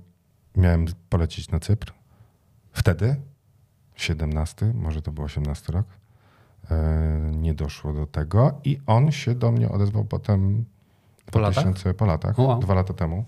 miałem 0.55 0.85
polecieć 1.09 1.51
na 1.51 1.59
Cypr. 1.59 1.93
Wtedy, 2.71 3.15
17, 3.95 4.71
może 4.73 5.01
to 5.01 5.11
był 5.11 5.23
18 5.23 5.73
rok. 5.73 5.85
Yy, 6.69 6.77
nie 7.31 7.53
doszło 7.53 7.93
do 7.93 8.07
tego 8.07 8.59
i 8.63 8.79
on 8.85 9.11
się 9.11 9.35
do 9.35 9.51
mnie 9.51 9.69
odezwał 9.69 10.05
potem 10.05 10.65
Po 11.31 11.39
latach? 11.39 11.63
2000 11.63 11.93
po 11.93 12.05
latach, 12.05 12.39
wow. 12.39 12.59
dwa 12.59 12.73
lata 12.73 12.93
temu. 12.93 13.25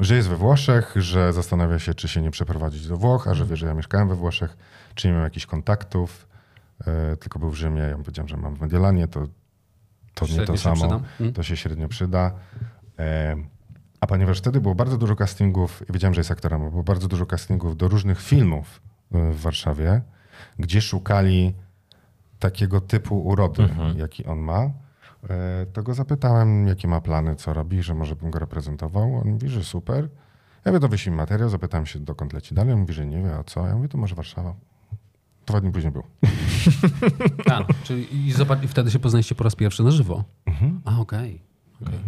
Że 0.00 0.16
jest 0.16 0.28
we 0.28 0.36
Włoszech, 0.36 0.92
że 0.96 1.32
zastanawia 1.32 1.78
się, 1.78 1.94
czy 1.94 2.08
się 2.08 2.22
nie 2.22 2.30
przeprowadzić 2.30 2.88
do 2.88 2.96
Włoch, 2.96 3.28
a 3.28 3.34
że 3.34 3.46
wie, 3.46 3.56
że 3.56 3.66
ja 3.66 3.74
mieszkałem 3.74 4.08
we 4.08 4.14
Włoszech, 4.14 4.56
czy 4.94 5.08
nie 5.08 5.14
mam 5.14 5.22
jakichś 5.22 5.46
kontaktów, 5.46 6.28
e, 6.30 6.33
tylko 7.20 7.38
był 7.38 7.50
w 7.50 7.54
Rzymie, 7.54 7.80
ja 7.80 7.96
powiedziałem, 7.96 8.28
że 8.28 8.36
mam 8.36 8.54
w 8.56 8.60
Mediolanie, 8.60 9.08
to, 9.08 9.26
to 10.14 10.26
nie 10.26 10.46
to 10.46 10.56
samo. 10.56 11.00
Mm. 11.20 11.32
to 11.32 11.42
się 11.42 11.56
średnio 11.56 11.88
przyda. 11.88 12.32
E, 12.98 13.36
A 14.00 14.06
ponieważ 14.06 14.38
wtedy 14.38 14.60
było 14.60 14.74
bardzo 14.74 14.98
dużo 14.98 15.16
castingów, 15.16 15.82
i 15.88 15.92
wiedziałem, 15.92 16.14
że 16.14 16.20
jest 16.20 16.30
aktorem, 16.30 16.60
bo 16.60 16.70
było 16.70 16.82
bardzo 16.82 17.08
dużo 17.08 17.26
castingów 17.26 17.76
do 17.76 17.88
różnych 17.88 18.20
filmów 18.20 18.82
e, 19.12 19.30
w 19.30 19.40
Warszawie, 19.40 20.02
gdzie 20.58 20.80
szukali 20.80 21.54
takiego 22.38 22.80
typu 22.80 23.20
urody, 23.20 23.68
jaki 23.96 24.24
on 24.24 24.38
ma, 24.38 24.60
e, 24.62 25.66
to 25.72 25.82
go 25.82 25.94
zapytałem, 25.94 26.66
jakie 26.66 26.88
ma 26.88 27.00
plany, 27.00 27.36
co 27.36 27.54
robi, 27.54 27.82
że 27.82 27.94
może 27.94 28.16
bym 28.16 28.30
go 28.30 28.38
reprezentował. 28.38 29.14
On 29.14 29.28
mówi, 29.28 29.48
że 29.48 29.64
super. 29.64 30.08
Ja 30.64 30.72
mówię, 30.72 30.80
to 30.80 30.88
wyślij 30.88 31.16
materiał, 31.16 31.48
zapytałem 31.48 31.86
się, 31.86 32.00
dokąd 32.00 32.32
leci 32.32 32.54
dalej. 32.54 32.74
On 32.74 32.80
mówi, 32.80 32.94
że 32.94 33.06
nie 33.06 33.22
wie, 33.22 33.36
a 33.36 33.44
co? 33.44 33.66
Ja 33.66 33.76
mówię, 33.76 33.88
to 33.88 33.98
może 33.98 34.14
Warszawa. 34.14 34.54
Dwa 35.46 35.60
dni 35.60 35.72
później 35.72 35.92
był. 35.92 36.02
A, 37.52 37.64
czyli 37.84 38.26
i, 38.26 38.32
zobacz, 38.32 38.62
i 38.62 38.68
wtedy 38.68 38.90
się 38.90 38.98
poznaliście 38.98 39.34
po 39.34 39.44
raz 39.44 39.54
pierwszy 39.56 39.82
na 39.82 39.90
żywo. 39.90 40.24
Mhm. 40.46 40.80
A, 40.84 41.00
okej. 41.00 41.40
okej. 41.82 41.98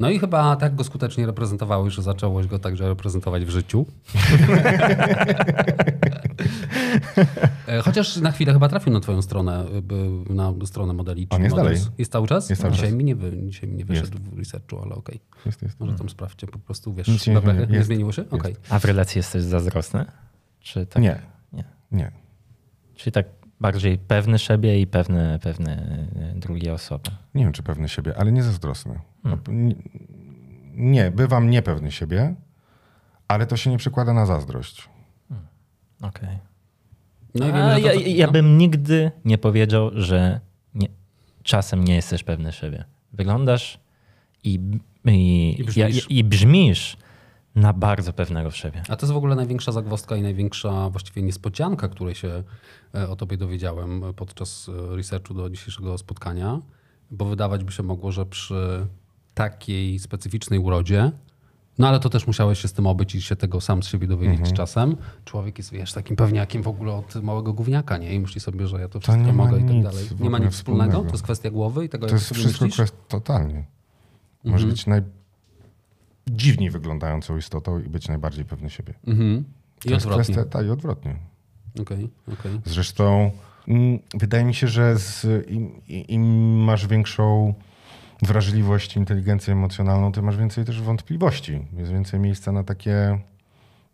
No 0.00 0.10
i 0.10 0.18
chyba 0.18 0.56
tak 0.56 0.74
go 0.74 0.84
skutecznie 0.84 1.26
reprezentowałeś, 1.26 1.94
że 1.94 2.02
zacząłeś 2.02 2.46
go 2.46 2.58
także 2.58 2.88
reprezentować 2.88 3.44
w 3.44 3.50
życiu. 3.50 3.86
E, 7.66 7.82
Chociaż 7.82 8.16
na 8.16 8.30
chwilę 8.32 8.52
chyba 8.52 8.68
trafił 8.68 8.92
na 8.92 9.00
twoją 9.00 9.22
stronę, 9.22 9.64
y, 10.30 10.34
na 10.34 10.52
stronę 10.64 10.92
modeli. 10.92 11.26
On 11.30 11.42
jest 11.42 11.56
Models. 11.56 11.80
dalej. 11.80 11.94
Jest 11.98 12.12
cały 12.12 12.26
czas? 12.26 12.50
Jest 12.50 12.62
cały 12.62 12.74
dzisiaj, 12.74 12.88
czas. 12.88 12.98
Mi 12.98 13.04
nie 13.04 13.16
wy, 13.16 13.32
dzisiaj 13.46 13.68
mi 13.70 13.76
nie 13.76 13.84
wyszedł 13.84 14.18
w 14.18 14.38
researchu, 14.38 14.78
ale 14.82 14.94
okej. 14.94 15.20
Jest, 15.46 15.62
jest. 15.62 15.80
Może 15.80 15.94
tam 15.94 16.08
sprawdźcie, 16.08 16.46
po 16.46 16.58
prostu 16.58 16.94
wiesz, 16.94 17.08
Nic 17.08 17.26
nie 17.26 17.34
nie 17.68 17.74
jest. 17.76 17.86
zmieniło 17.86 18.12
się? 18.12 18.24
Okej. 18.30 18.56
A 18.70 18.78
w 18.78 18.84
relacji 18.84 19.18
jesteś 19.18 19.42
zazdrosny? 19.42 20.04
Czy 20.60 20.86
tak? 20.86 21.02
Nie, 21.02 21.18
nie. 21.52 21.64
nie. 21.92 22.21
Czyli 23.02 23.12
tak 23.12 23.26
bardziej 23.60 23.98
pewny 23.98 24.38
siebie 24.38 24.80
i 24.80 24.86
pewny, 24.86 25.38
pewny 25.42 25.72
e, 26.36 26.38
drugiej 26.40 26.70
osoby. 26.70 27.10
Nie 27.34 27.44
wiem, 27.44 27.52
czy 27.52 27.62
pewny 27.62 27.88
siebie, 27.88 28.14
ale 28.16 28.32
nie 28.32 28.42
zazdrosny. 28.42 28.98
No, 29.24 29.38
Nie, 29.48 29.74
nie, 30.74 31.10
bywam 31.10 31.50
niepewny 31.50 31.92
siebie, 31.92 32.34
ale 33.28 33.46
to 33.46 33.56
się 33.56 33.70
nie 33.70 33.78
przekłada 33.78 34.12
na 34.12 34.26
zazdrość. 34.26 34.88
Okej. 36.02 36.38
No 37.34 37.46
A 37.46 37.52
wiemy, 37.52 37.74
że 37.74 37.80
to, 37.80 37.86
ja, 37.86 37.94
co- 37.94 38.00
ja 38.08 38.26
no. 38.26 38.32
bym 38.32 38.58
nigdy 38.58 39.10
nie 39.24 39.38
powiedział, 39.38 39.90
że 39.94 40.40
nie, 40.74 40.88
czasem 41.42 41.84
nie 41.84 41.94
jesteś 41.94 42.24
pewny 42.24 42.52
siebie. 42.52 42.84
Wyglądasz 43.12 43.80
i, 44.44 44.60
i, 45.04 45.56
I 45.60 45.64
brzmisz. 45.64 45.76
ja- 45.76 46.16
i 46.16 46.24
brzmisz 46.24 46.96
na 47.54 47.72
bardzo 47.72 48.12
pewnego 48.12 48.50
w 48.50 48.56
siebie. 48.56 48.82
A 48.88 48.96
to 48.96 49.06
jest 49.06 49.12
w 49.12 49.16
ogóle 49.16 49.34
największa 49.34 49.72
zagwozdka 49.72 50.16
i 50.16 50.22
największa 50.22 50.90
właściwie 50.90 51.22
niespodzianka, 51.22 51.88
której 51.88 52.14
się 52.14 52.42
e, 52.94 53.08
o 53.08 53.16
tobie 53.16 53.36
dowiedziałem 53.36 54.04
e, 54.04 54.12
podczas 54.12 54.68
e, 54.92 54.96
researchu 54.96 55.34
do 55.34 55.50
dzisiejszego 55.50 55.98
spotkania, 55.98 56.60
bo 57.10 57.24
wydawać 57.24 57.64
by 57.64 57.72
się 57.72 57.82
mogło, 57.82 58.12
że 58.12 58.26
przy 58.26 58.86
takiej 59.34 59.98
specyficznej 59.98 60.58
urodzie, 60.58 61.12
no 61.78 61.88
ale 61.88 62.00
to 62.00 62.08
też 62.08 62.26
musiałeś 62.26 62.58
się 62.58 62.68
z 62.68 62.72
tym 62.72 62.86
obyć 62.86 63.14
i 63.14 63.22
się 63.22 63.36
tego 63.36 63.60
sam 63.60 63.82
z 63.82 63.86
siebie 63.86 64.06
dowiedzieć 64.06 64.38
Mhm. 64.38 64.56
czasem. 64.56 64.96
Człowiek 65.24 65.58
jest, 65.58 65.72
wiesz, 65.72 65.92
takim 65.92 66.16
pewniakiem 66.16 66.62
w 66.62 66.68
ogóle 66.68 66.92
od 66.92 67.14
małego 67.22 67.52
gówniaka, 67.52 67.98
nie? 67.98 68.14
I 68.14 68.20
myśli 68.20 68.40
sobie, 68.40 68.66
że 68.66 68.80
ja 68.80 68.88
to 68.88 69.00
wszystko 69.00 69.24
ma 69.24 69.32
mogę 69.32 69.58
i 69.60 69.64
tak 69.64 69.82
dalej. 69.82 70.04
Nie 70.20 70.30
ma 70.30 70.38
nic 70.38 70.52
wspólnego? 70.52 70.90
wspólnego. 70.90 71.00
To 71.00 71.10
jest 71.14 71.24
kwestia 71.24 71.50
głowy 71.50 71.84
i 71.84 71.88
tego, 71.88 72.06
To 72.06 72.12
jak 72.14 72.20
jest 72.22 72.34
wszystko 72.34 72.64
myślisz? 72.64 72.86
kwest- 72.86 72.94
totalnie. 73.08 73.64
Może 74.44 74.66
być 74.66 74.86
najdziwniej 76.26 76.70
wyglądającą 76.70 77.36
istotą 77.36 77.78
i 77.78 77.88
być 77.88 78.08
najbardziej 78.08 78.44
pewny 78.44 78.70
siebie. 78.70 78.94
Mhm. 79.06 79.44
To 79.80 79.88
I 79.88 79.92
jest 79.92 80.06
odwrotnie. 80.06 80.34
kwestia, 80.34 80.50
tak, 80.50 80.66
i 80.66 80.70
odwrotnie. 80.70 81.16
Okej, 81.80 82.10
okej. 82.32 82.60
Zresztą 82.64 83.30
mm, 83.68 83.98
wydaje 84.14 84.44
mi 84.44 84.54
się, 84.54 84.68
że 84.68 84.98
z, 84.98 85.26
im, 85.50 85.80
im 85.88 86.24
masz 86.64 86.86
większą 86.86 87.54
wrażliwość, 88.22 88.96
inteligencję 88.96 89.52
emocjonalną, 89.52 90.12
tym 90.12 90.24
masz 90.24 90.36
więcej 90.36 90.64
też 90.64 90.80
wątpliwości. 90.82 91.60
Jest 91.76 91.92
więcej 91.92 92.20
miejsca 92.20 92.52
na 92.52 92.64
takie 92.64 93.18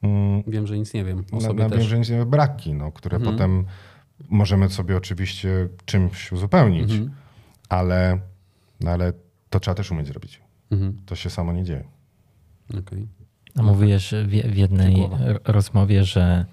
mm, 0.03 0.43
Wiem, 0.47 0.67
że 0.67 0.79
nic 0.79 0.95
nie 0.95 1.05
wiem. 1.05 1.25
O 1.33 1.37
na, 1.37 1.49
na 1.49 1.55
też. 1.55 1.73
Mhm. 1.73 1.91
więzienie 1.91 2.27
braki, 2.27 2.75
no, 2.75 2.93
które 2.93 3.21
potem 3.21 3.65
możemy 4.29 4.69
sobie 4.69 4.97
oczywiście 4.97 5.69
czymś 5.85 6.33
uzupełnić, 6.33 6.91
Mhm. 6.93 7.11
ale, 7.69 8.21
no, 8.81 8.91
ale 8.91 9.13
to 9.51 9.61
trzeba 9.61 9.75
też 9.75 9.91
umieć 9.91 10.07
zrobić. 10.07 10.41
Mhm. 10.71 10.97
To 11.07 11.15
się 11.17 11.31
samo 11.31 11.53
nie 11.53 11.65
dzieje. 11.65 11.85
Okej. 12.71 13.07
A 13.59 13.63
mówiłeś 13.63 14.11
w, 14.11 14.29
w 14.53 14.57
jednej 14.57 15.09
rozmowie, 15.45 16.05
że 16.05 16.45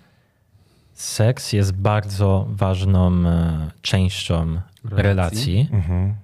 seks 0.93 1.53
jest 1.53 1.73
bardzo 1.73 2.45
ważną 2.49 3.11
e, 3.27 3.71
częścią 3.81 4.61
Relacji. 4.83 5.03
relacji, 5.03 5.69
Mhm. 5.71 6.15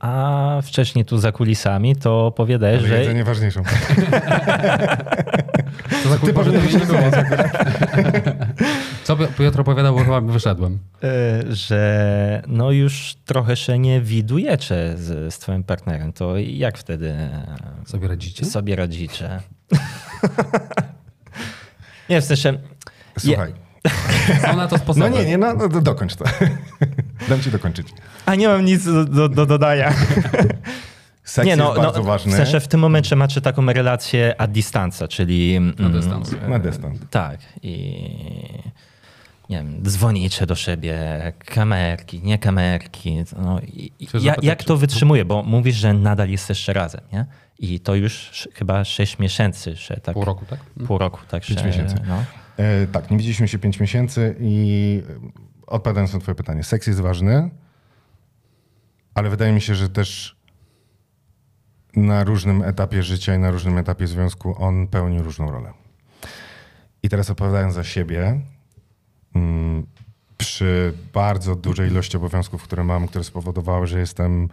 a 0.00 0.60
wcześniej 0.62 1.04
tu 1.04 1.18
za 1.18 1.32
kulisami 1.32 1.96
to 1.96 2.26
opowiadałeś, 2.26 2.82
że 2.82 2.98
jedzenie 2.98 3.24
ważniejszą. 3.24 3.62
To 6.02 6.08
za 6.08 6.18
Ty 6.18 6.32
powinieneś 6.32 6.72
nie 6.74 6.80
było. 6.86 6.98
Co 9.10 9.16
Pi- 9.16 9.26
Piotr 9.38 9.60
opowiadał, 9.60 9.94
bo 9.94 10.04
chyba 10.04 10.20
wyszedłem. 10.20 10.78
E, 11.02 11.42
że 11.54 12.42
no 12.46 12.70
już 12.70 13.14
trochę 13.24 13.56
się 13.56 13.78
nie 13.78 14.00
widujecie 14.00 14.94
z, 14.96 15.34
z 15.34 15.38
twoim 15.38 15.64
partnerem, 15.64 16.12
to 16.12 16.38
jak 16.38 16.78
wtedy 16.78 17.10
e, 17.10 17.46
Sobie 17.86 18.08
radzicie? 18.08 18.44
sobie 18.44 18.76
radzicie? 18.76 19.40
nie, 22.10 22.20
w 22.20 22.24
sensie, 22.24 22.58
Słuchaj. 23.18 23.52
Są 24.46 24.56
na 24.56 24.68
to 24.68 24.78
sposoby. 24.78 25.10
No 25.10 25.16
nie, 25.18 25.24
nie, 25.24 25.38
no, 25.38 25.54
no 25.54 25.68
do- 25.68 25.80
dokończ 25.80 26.16
to. 26.16 26.24
Dam 27.28 27.40
ci 27.40 27.50
dokończyć. 27.50 27.88
a 28.26 28.34
nie 28.34 28.48
mam 28.48 28.64
nic 28.64 28.84
do, 28.84 29.04
do, 29.04 29.28
do 29.28 29.46
dodania. 29.46 29.92
Seks 31.24 31.46
nie, 31.46 31.56
no, 31.56 31.68
jest 31.68 31.80
bardzo 31.82 31.98
no, 31.98 32.04
ważny. 32.04 32.32
w 32.32 32.36
sensie 32.36 32.60
w 32.60 32.68
tym 32.68 32.80
momencie 32.80 33.16
macie 33.16 33.40
taką 33.40 33.66
relację 33.66 34.34
a 34.38 34.46
distancja, 34.46 35.08
czyli... 35.08 35.56
mm, 35.56 35.74
Na 35.78 35.88
dystans. 35.88 36.34
Na 36.48 36.58
dystans. 36.58 36.98
Tak 37.10 37.40
i 37.62 38.08
nie 39.50 39.56
wiem, 39.56 39.82
dzwonicie 39.82 40.46
do 40.46 40.54
siebie, 40.54 40.98
kamerki, 41.38 42.22
nie 42.22 42.38
kamerki. 42.38 43.24
No, 43.42 43.60
i, 43.60 43.92
ja, 44.00 44.20
zapytać, 44.20 44.44
jak 44.44 44.64
to 44.64 44.76
wytrzymuje? 44.76 45.24
Bo 45.24 45.42
mówisz, 45.42 45.76
że 45.76 45.94
nadal 45.94 46.28
jesteście 46.28 46.72
razem, 46.72 47.00
nie? 47.12 47.26
I 47.58 47.80
to 47.80 47.94
już 47.94 48.48
chyba 48.54 48.84
6 48.84 49.18
miesięcy 49.18 49.76
się 49.76 49.96
tak... 49.96 50.14
Pół 50.14 50.24
roku, 50.24 50.44
tak? 50.46 50.60
Pół 50.86 50.98
roku, 50.98 51.20
tak 51.28 51.46
Pięć 51.46 51.60
się... 51.60 51.66
miesięcy. 51.66 51.94
No. 52.08 52.24
E, 52.56 52.86
tak, 52.86 53.10
nie 53.10 53.16
widzieliśmy 53.16 53.48
się 53.48 53.58
5 53.58 53.80
miesięcy 53.80 54.36
i 54.40 55.02
e, 55.08 55.30
odpowiadając 55.66 56.14
na 56.14 56.20
twoje 56.20 56.34
pytanie, 56.34 56.64
seks 56.64 56.86
jest 56.86 57.00
ważny, 57.00 57.50
ale 59.14 59.30
wydaje 59.30 59.52
mi 59.52 59.60
się, 59.60 59.74
że 59.74 59.88
też 59.88 60.36
na 61.96 62.24
różnym 62.24 62.62
etapie 62.62 63.02
życia 63.02 63.34
i 63.34 63.38
na 63.38 63.50
różnym 63.50 63.78
etapie 63.78 64.06
związku 64.06 64.64
on 64.64 64.88
pełni 64.88 65.22
różną 65.22 65.50
rolę. 65.50 65.72
I 67.02 67.08
teraz 67.08 67.30
odpowiadając 67.30 67.74
za 67.74 67.84
siebie, 67.84 68.40
przy 70.36 70.92
bardzo 71.12 71.56
dużej 71.56 71.90
ilości 71.90 72.16
obowiązków, 72.16 72.62
które 72.62 72.84
mam, 72.84 73.08
które 73.08 73.24
spowodowały, 73.24 73.86
że 73.86 73.98
jestem 73.98 74.48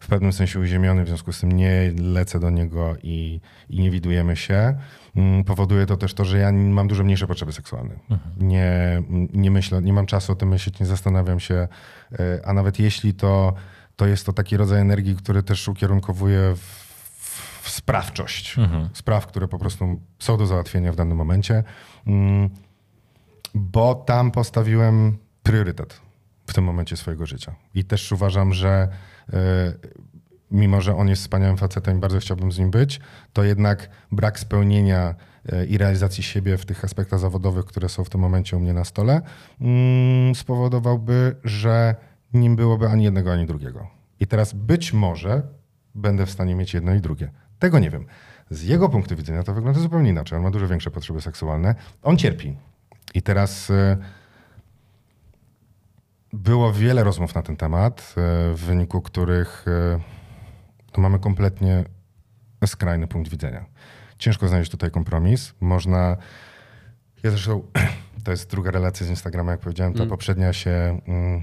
w 0.00 0.06
pewnym 0.06 0.32
sensie 0.32 0.60
uziemiony, 0.60 1.04
w 1.04 1.08
związku 1.08 1.32
z 1.32 1.40
tym 1.40 1.52
nie 1.52 1.92
lecę 1.98 2.40
do 2.40 2.50
niego 2.50 2.96
i, 3.02 3.40
i 3.68 3.80
nie 3.80 3.90
widujemy 3.90 4.36
się, 4.36 4.74
mm, 5.16 5.44
powoduje 5.44 5.86
to 5.86 5.96
też 5.96 6.14
to, 6.14 6.24
że 6.24 6.38
ja 6.38 6.52
mam 6.52 6.88
dużo 6.88 7.04
mniejsze 7.04 7.26
potrzeby 7.26 7.52
seksualne. 7.52 7.94
Nie, 8.36 9.02
nie 9.32 9.50
myślę, 9.50 9.82
nie 9.82 9.92
mam 9.92 10.06
czasu 10.06 10.32
o 10.32 10.34
tym 10.34 10.48
myśleć, 10.48 10.80
nie 10.80 10.86
zastanawiam 10.86 11.40
się, 11.40 11.54
e, 11.54 11.68
a 12.44 12.52
nawet 12.52 12.78
jeśli 12.78 13.14
to, 13.14 13.54
to 13.96 14.06
jest 14.06 14.26
to 14.26 14.32
taki 14.32 14.56
rodzaj 14.56 14.80
energii, 14.80 15.16
który 15.16 15.42
też 15.42 15.68
ukierunkowuje 15.68 16.54
w, 16.56 17.62
w 17.62 17.70
sprawczość. 17.70 18.56
Spraw, 18.92 19.26
które 19.26 19.48
po 19.48 19.58
prostu 19.58 20.00
są 20.18 20.36
do 20.36 20.46
załatwienia 20.46 20.92
w 20.92 20.96
danym 20.96 21.16
momencie. 21.16 21.64
Bo 23.54 23.94
tam 23.94 24.30
postawiłem 24.30 25.18
priorytet 25.42 26.00
w 26.46 26.54
tym 26.54 26.64
momencie 26.64 26.96
swojego 26.96 27.26
życia. 27.26 27.54
I 27.74 27.84
też 27.84 28.12
uważam, 28.12 28.52
że 28.52 28.88
e, 29.32 29.72
mimo, 30.50 30.80
że 30.80 30.96
on 30.96 31.08
jest 31.08 31.22
wspaniałym 31.22 31.56
facetem 31.56 31.96
i 31.96 32.00
bardzo 32.00 32.18
chciałbym 32.18 32.52
z 32.52 32.58
nim 32.58 32.70
być, 32.70 33.00
to 33.32 33.44
jednak 33.44 33.90
brak 34.12 34.38
spełnienia 34.38 35.14
e, 35.52 35.66
i 35.66 35.78
realizacji 35.78 36.22
siebie 36.22 36.56
w 36.58 36.66
tych 36.66 36.84
aspektach 36.84 37.18
zawodowych, 37.18 37.64
które 37.64 37.88
są 37.88 38.04
w 38.04 38.10
tym 38.10 38.20
momencie 38.20 38.56
u 38.56 38.60
mnie 38.60 38.72
na 38.72 38.84
stole, 38.84 39.22
mm, 39.60 40.34
spowodowałby, 40.34 41.36
że 41.44 41.94
nim 42.34 42.56
byłoby 42.56 42.88
ani 42.88 43.04
jednego, 43.04 43.32
ani 43.32 43.46
drugiego. 43.46 43.86
I 44.20 44.26
teraz 44.26 44.52
być 44.52 44.92
może 44.92 45.42
będę 45.94 46.26
w 46.26 46.30
stanie 46.30 46.54
mieć 46.54 46.74
jedno 46.74 46.94
i 46.94 47.00
drugie. 47.00 47.30
Tego 47.58 47.78
nie 47.78 47.90
wiem. 47.90 48.06
Z 48.50 48.62
jego 48.62 48.88
punktu 48.88 49.16
widzenia 49.16 49.42
to 49.42 49.54
wygląda 49.54 49.80
zupełnie 49.80 50.10
inaczej. 50.10 50.38
On 50.38 50.44
ma 50.44 50.50
dużo 50.50 50.68
większe 50.68 50.90
potrzeby 50.90 51.20
seksualne. 51.20 51.74
On 52.02 52.16
cierpi. 52.16 52.56
I 53.14 53.22
teraz 53.22 53.70
e, 53.70 53.96
było 56.32 56.72
wiele 56.72 57.04
rozmów 57.04 57.34
na 57.34 57.42
ten 57.42 57.56
temat, 57.56 58.00
e, 58.00 58.54
w 58.54 58.60
wyniku 58.60 59.02
których 59.02 59.64
e, 60.96 61.00
mamy 61.00 61.18
kompletnie 61.18 61.84
skrajny 62.66 63.06
punkt 63.06 63.30
widzenia. 63.30 63.64
Ciężko 64.18 64.48
znaleźć 64.48 64.70
tutaj 64.70 64.90
kompromis. 64.90 65.54
Można. 65.60 66.16
Ja 67.22 67.30
zresztą, 67.30 67.62
to 68.24 68.30
jest 68.30 68.50
druga 68.50 68.70
relacja 68.70 69.06
z 69.06 69.10
Instagrama, 69.10 69.50
jak 69.50 69.60
powiedziałem, 69.60 69.94
ta 69.94 70.06
poprzednia 70.06 70.52
się 70.52 71.00
mm, 71.06 71.42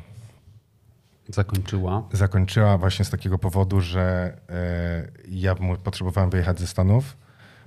Zakończyła. 1.30 2.04
zakończyła 2.12 2.78
właśnie 2.78 3.06
z 3.06 3.10
takiego 3.10 3.38
powodu, 3.38 3.82
że 3.82 4.38
e, 4.50 5.12
ja 5.28 5.56
potrzebowałem 5.84 6.30
wyjechać 6.30 6.60
ze 6.60 6.68
Stanów, 6.68 7.18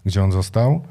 gdzie 0.05 0.25
on 0.25 0.33
został. 0.33 0.87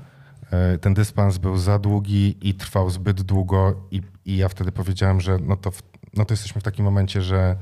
E, 0.52 0.78
ten 0.78 0.93
dystans 0.93 1.38
był 1.38 1.58
za 1.58 1.80
długi 1.80 2.38
i 2.49 2.54
trwał 2.54 2.89
zbyt 2.89 3.22
długo 3.22 3.88
i, 3.91 4.02
i 4.26 4.38
ja 4.38 4.49
wtedy 4.49 4.72
powiedziałem, 4.72 5.22
że 5.22 5.38
no 5.38 5.56
to, 5.58 5.72
w, 5.72 5.84
no 6.14 6.26
to 6.26 6.34
jesteśmy 6.34 6.62
w 6.62 6.64
takim 6.64 6.86
momencie, 6.86 7.22
że 7.22 7.56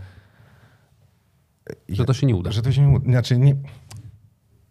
Że 1.90 2.06
to 2.06 2.14
się 2.14 2.28
nie 2.28 2.36
uda. 2.36 2.52
że 2.52 2.62
to 2.62 2.72
się 2.72 2.82
nie 2.82 2.96
uda. 2.96 3.12
Znaczy 3.12 3.38
nie, 3.38 3.56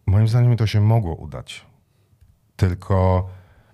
moim 0.05 0.27
zdaniem 0.27 0.57
to 0.57 0.67
się 0.67 0.81
mogło 0.81 1.15
udać. 1.15 1.65
Tylko 2.55 3.29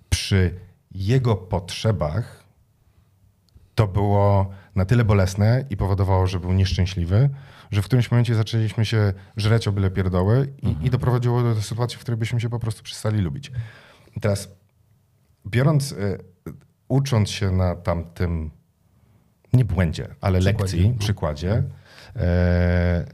przy 0.10 0.60
jego 0.92 1.36
potrzebach 1.36 2.44
to 3.76 3.88
było 3.88 4.50
na 4.76 4.86
tyle 4.86 5.04
bolesne 5.06 5.66
i 5.70 5.78
powodowało, 5.78 6.28
że 6.28 6.40
był 6.40 6.54
nieszczęśliwy, 6.54 7.30
że 7.72 7.82
w 7.82 7.86
którymś 7.86 8.12
momencie 8.12 8.36
zaczęliśmy 8.36 8.86
się 8.86 9.14
żreć 9.38 9.68
o 9.68 9.72
byle 9.72 9.92
pierdoły 9.92 10.54
i, 10.62 10.76
i 10.86 10.90
doprowadziło 10.90 11.44
do 11.44 11.62
sytuacji, 11.62 11.98
w 11.98 12.02
której 12.02 12.18
byśmy 12.18 12.42
się 12.42 12.50
po 12.50 12.60
prostu 12.60 12.84
przestali 12.84 13.22
lubić. 13.22 13.52
I 14.16 14.20
teraz 14.20 14.50
biorąc, 15.48 15.92
y, 15.92 16.18
ucząc 16.88 17.30
się 17.30 17.52
na 17.52 17.76
tamtym, 17.76 18.52
nie 19.54 19.66
błędzie, 19.66 20.16
ale 20.22 20.40
Przykładzie, 20.40 20.64
lekcji, 20.78 20.90
no. 20.90 21.00
przykładzie, 21.00 21.64
e, 22.16 23.06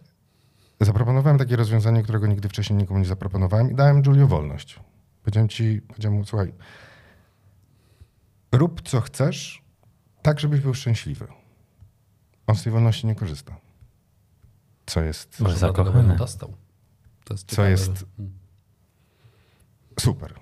zaproponowałem 0.81 1.37
takie 1.37 1.55
rozwiązanie, 1.55 2.03
którego 2.03 2.27
nigdy 2.27 2.49
wcześniej 2.49 2.77
nikomu 2.79 2.99
nie 2.99 3.05
zaproponowałem 3.05 3.71
i 3.71 3.75
dałem 3.75 4.03
Julio 4.05 4.27
wolność. 4.27 4.79
Powiedziałem 5.23 5.49
ci, 5.49 5.81
powiedziałem 5.87 6.17
mu, 6.17 6.25
słuchaj, 6.25 6.53
rób 8.51 8.81
co 8.81 9.01
chcesz, 9.01 9.63
tak 10.21 10.39
żebyś 10.39 10.59
był 10.61 10.73
szczęśliwy. 10.73 11.27
On 12.47 12.55
z 12.55 12.63
tej 12.63 12.71
wolności 12.73 13.07
nie 13.07 13.15
korzysta. 13.15 13.57
Co 14.85 15.01
jest, 15.01 15.39
Może 15.39 15.57
zakochany. 15.57 16.15
dostał. 16.15 16.53
To 17.23 17.33
jest 17.33 17.55
co 17.55 17.65
jest 17.65 17.97
że- 17.99 18.05
super. 19.99 20.33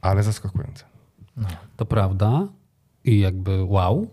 Ale 0.00 0.22
zaskakujące. 0.22 0.84
To 1.76 1.86
prawda 1.86 2.48
i 3.04 3.18
jakby 3.18 3.64
wow. 3.64 4.10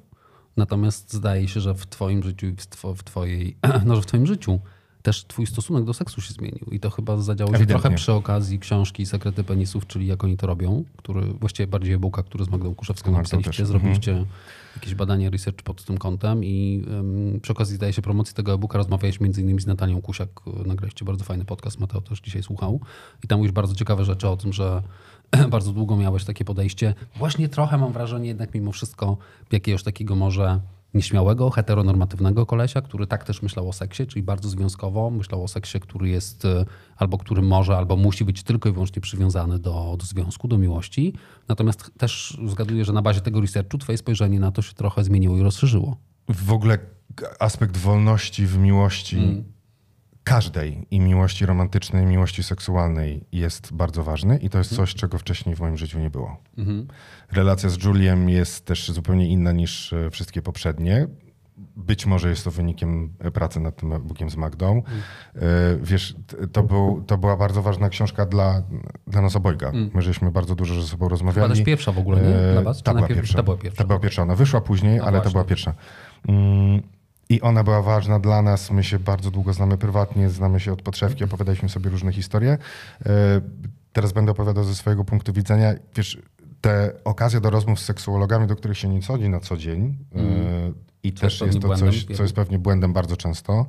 Natomiast 0.58 1.14
zdaje 1.14 1.48
się, 1.48 1.62
że 1.62 1.74
w 1.74 1.88
twoim 1.88 2.24
życiu 2.24 2.48
i 2.48 2.52
w, 2.52 2.68
two, 2.68 2.96
w 2.96 3.04
twojej, 3.04 3.58
no, 3.86 3.96
że 3.96 4.02
w 4.02 4.06
twoim 4.06 4.26
życiu 4.26 4.60
też 5.06 5.26
twój 5.26 5.48
stosunek 5.48 5.84
do 5.84 5.94
seksu 5.94 6.22
się 6.22 6.34
zmienił. 6.34 6.66
I 6.72 6.80
to 6.80 6.90
chyba 6.90 7.18
zadziało 7.18 7.52
się 7.52 7.56
Ewidentnie. 7.56 7.82
trochę 7.82 7.96
przy 7.96 8.14
okazji 8.14 8.60
książki 8.60 9.06
Sekrety 9.06 9.44
penisów, 9.44 9.88
czyli 9.88 10.08
jak 10.08 10.24
oni 10.24 10.38
to 10.38 10.48
robią, 10.48 10.84
który 10.98 11.22
właściwie 11.22 11.68
bardziej 11.68 11.94
e-booka, 11.94 12.24
który 12.24 12.46
z 12.46 12.50
Magdą 12.50 12.76
Kuszewską 12.76 13.12
Magdą 13.12 13.22
napisaliście, 13.22 13.64
też, 13.64 13.68
zrobiliście 13.68 14.26
jakieś 14.76 14.96
badanie, 14.96 15.30
research 15.30 15.64
pod 15.64 15.84
tym 15.84 15.98
kątem 15.98 16.44
i 16.44 16.86
ym, 16.88 17.40
przy 17.42 17.52
okazji 17.52 17.76
zdaje 17.76 17.94
się 17.94 18.02
promocji 18.02 18.36
tego 18.36 18.54
e-booka 18.54 18.78
rozmawiałeś 18.78 19.20
między 19.20 19.42
innymi 19.42 19.62
z 19.62 19.66
Natalią 19.66 20.02
Kusiak, 20.02 20.30
nagraliście 20.66 21.06
bardzo 21.06 21.24
fajny 21.24 21.46
podcast, 21.46 21.80
Mateo 21.80 22.02
też 22.02 22.22
dzisiaj 22.22 22.44
słuchał 22.44 22.80
i 23.24 23.28
tam 23.28 23.38
mówisz 23.40 23.52
bardzo 23.54 23.76
ciekawe 23.76 24.06
rzeczy 24.06 24.30
o 24.30 24.38
tym, 24.38 24.54
że 24.54 24.82
bardzo 25.50 25.72
długo 25.72 25.98
miałeś 25.98 26.26
takie 26.26 26.46
podejście. 26.46 26.94
Właśnie 27.16 27.50
trochę 27.50 27.78
mam 27.78 27.94
wrażenie 27.94 28.28
jednak 28.28 28.54
mimo 28.54 28.72
wszystko 28.72 29.18
jakiegoś 29.52 29.84
takiego 29.84 30.16
może 30.16 30.60
nieśmiałego, 30.96 31.50
heteronormatywnego 31.50 32.46
kolesia, 32.46 32.82
który 32.82 33.08
tak 33.08 33.24
też 33.24 33.42
myślał 33.42 33.70
o 33.70 33.74
seksie, 33.74 34.08
czyli 34.08 34.24
bardzo 34.24 34.50
związkowo, 34.50 35.10
myślał 35.10 35.44
o 35.44 35.48
seksie, 35.48 35.80
który 35.80 36.10
jest 36.10 36.46
y, 36.46 36.66
albo 36.98 37.18
który 37.18 37.42
może, 37.42 37.78
albo 37.78 37.96
musi 37.96 38.26
być 38.26 38.44
tylko 38.44 38.70
i 38.70 38.72
wyłącznie 38.72 39.02
przywiązany 39.02 39.60
do, 39.60 39.96
do 40.00 40.06
związku, 40.06 40.48
do 40.48 40.58
miłości. 40.58 41.14
Natomiast 41.48 41.92
też 41.98 42.38
zgaduję, 42.46 42.86
że 42.86 42.94
na 42.94 43.02
bazie 43.02 43.22
tego 43.22 43.42
researchu 43.42 43.78
twoje 43.78 43.98
spojrzenie 43.98 44.40
na 44.40 44.52
to 44.52 44.62
się 44.62 44.74
trochę 44.74 45.04
zmieniło 45.04 45.38
i 45.38 45.42
rozszerzyło. 45.42 45.98
W 46.30 46.54
ogóle 46.54 46.78
aspekt 47.40 47.78
wolności 47.78 48.46
w 48.48 48.58
miłości 48.58 49.44
każdej 50.26 50.88
i 50.92 51.00
miłości 51.00 51.46
romantycznej, 51.46 52.04
i 52.04 52.08
miłości 52.08 52.44
seksualnej 52.44 53.26
jest 53.32 53.74
bardzo 53.74 54.04
ważny 54.04 54.38
i 54.38 54.50
to 54.50 54.58
jest 54.58 54.76
coś, 54.76 54.96
czego 54.96 55.18
wcześniej 55.18 55.56
w 55.56 55.60
moim 55.60 55.78
życiu 55.78 56.00
nie 56.00 56.10
było. 56.10 56.38
Relacja 57.32 57.70
z 57.70 57.84
Juliem 57.84 58.30
jest 58.30 58.66
też 58.66 58.92
zupełnie 58.92 59.28
inna 59.28 59.52
niż 59.52 59.94
e, 59.94 60.10
wszystkie 60.12 60.42
poprzednie. 60.42 61.08
Być 61.76 62.06
może 62.06 62.30
jest 62.30 62.44
to 62.44 62.52
wynikiem 62.52 63.14
e, 63.20 63.32
pracy 63.32 63.60
nad 63.60 63.76
tym 63.76 63.94
e-bookiem 63.94 64.30
z 64.30 64.36
Magdą. 64.36 64.84
E, 65.36 65.42
Wiesz, 65.82 66.16
to, 66.52 66.64
był, 66.64 67.04
to 67.08 67.18
była 67.18 67.38
bardzo 67.38 67.62
ważna 67.62 67.90
książka 67.90 68.26
dla, 68.26 68.64
dla 69.08 69.22
nas 69.22 69.36
obojga. 69.36 69.72
My 69.94 70.02
żeśmy 70.02 70.32
bardzo 70.32 70.56
dużo 70.56 70.82
ze 70.82 70.88
sobą 70.88 71.10
rozmawiali. 71.10 71.44
Chyba 71.48 71.56
też 71.56 71.66
pierwsza 71.66 71.92
w 71.92 71.98
ogóle, 72.00 72.22
nie? 72.22 72.52
Dla 72.54 72.62
was? 72.62 72.84
Ta 72.84 72.94
była 72.94 73.08
pierwsza. 73.08 73.38
ta 73.38 73.44
była 73.44 73.58
pierwsza. 73.58 73.78
Ta 73.78 73.88
była 73.88 74.00
pierwsza. 74.00 74.22
Ona 74.22 74.36
wyszła 74.36 74.62
później, 74.62 75.00
ale 75.00 75.06
to 75.06 75.12
właśnie. 75.12 75.32
była 75.32 75.44
pierwsza. 75.44 75.74
Mm, 77.30 77.40
I 77.40 77.42
ona 77.42 77.64
była 77.64 77.82
ważna 77.82 78.20
dla 78.20 78.42
nas. 78.42 78.72
My 78.72 78.84
się 78.84 79.00
bardzo 79.00 79.32
długo 79.32 79.54
znamy 79.54 79.78
prywatnie, 79.78 80.30
znamy 80.30 80.60
się 80.60 80.74
od 80.74 80.82
podszewki, 80.82 81.24
opowiadaliśmy 81.24 81.70
sobie 81.70 81.90
różne 81.90 82.12
historie. 82.14 82.58
E, 83.06 83.42
Teraz 83.94 84.12
będę 84.12 84.32
opowiadał 84.32 84.64
ze 84.64 84.76
swojego 84.76 85.06
punktu 85.06 85.34
widzenia. 85.34 85.74
Wiesz, 85.96 86.22
te 86.62 86.92
okazje 87.04 87.42
do 87.42 87.50
rozmów 87.50 87.80
z 87.80 87.86
seksuologami, 87.86 88.48
do 88.48 88.56
których 88.56 88.78
się 88.78 88.90
nie 88.90 89.02
chodzi 89.02 89.30
na 89.30 89.40
co 89.40 89.58
dzień, 89.58 89.98
e, 90.16 90.20
i 91.04 91.14
Co 91.14 91.22
też 91.22 91.42
jest 91.42 91.60
to 91.60 91.68
pewnie 91.70 91.76
coś, 91.92 91.96
błędem. 91.98 92.18
co 92.18 92.24
jest 92.24 92.36
pewnie 92.36 92.60
błędem 92.60 92.94
bardzo 92.94 93.18
często. 93.18 93.66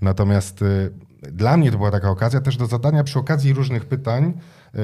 Natomiast 0.00 0.62
y, 0.62 0.92
dla 1.32 1.56
mnie 1.56 1.70
to 1.72 1.76
była 1.76 1.90
taka 1.90 2.10
okazja 2.10 2.40
też 2.40 2.56
do 2.56 2.66
zadania 2.66 3.04
przy 3.04 3.18
okazji 3.18 3.52
różnych 3.52 3.84
pytań, 3.84 4.32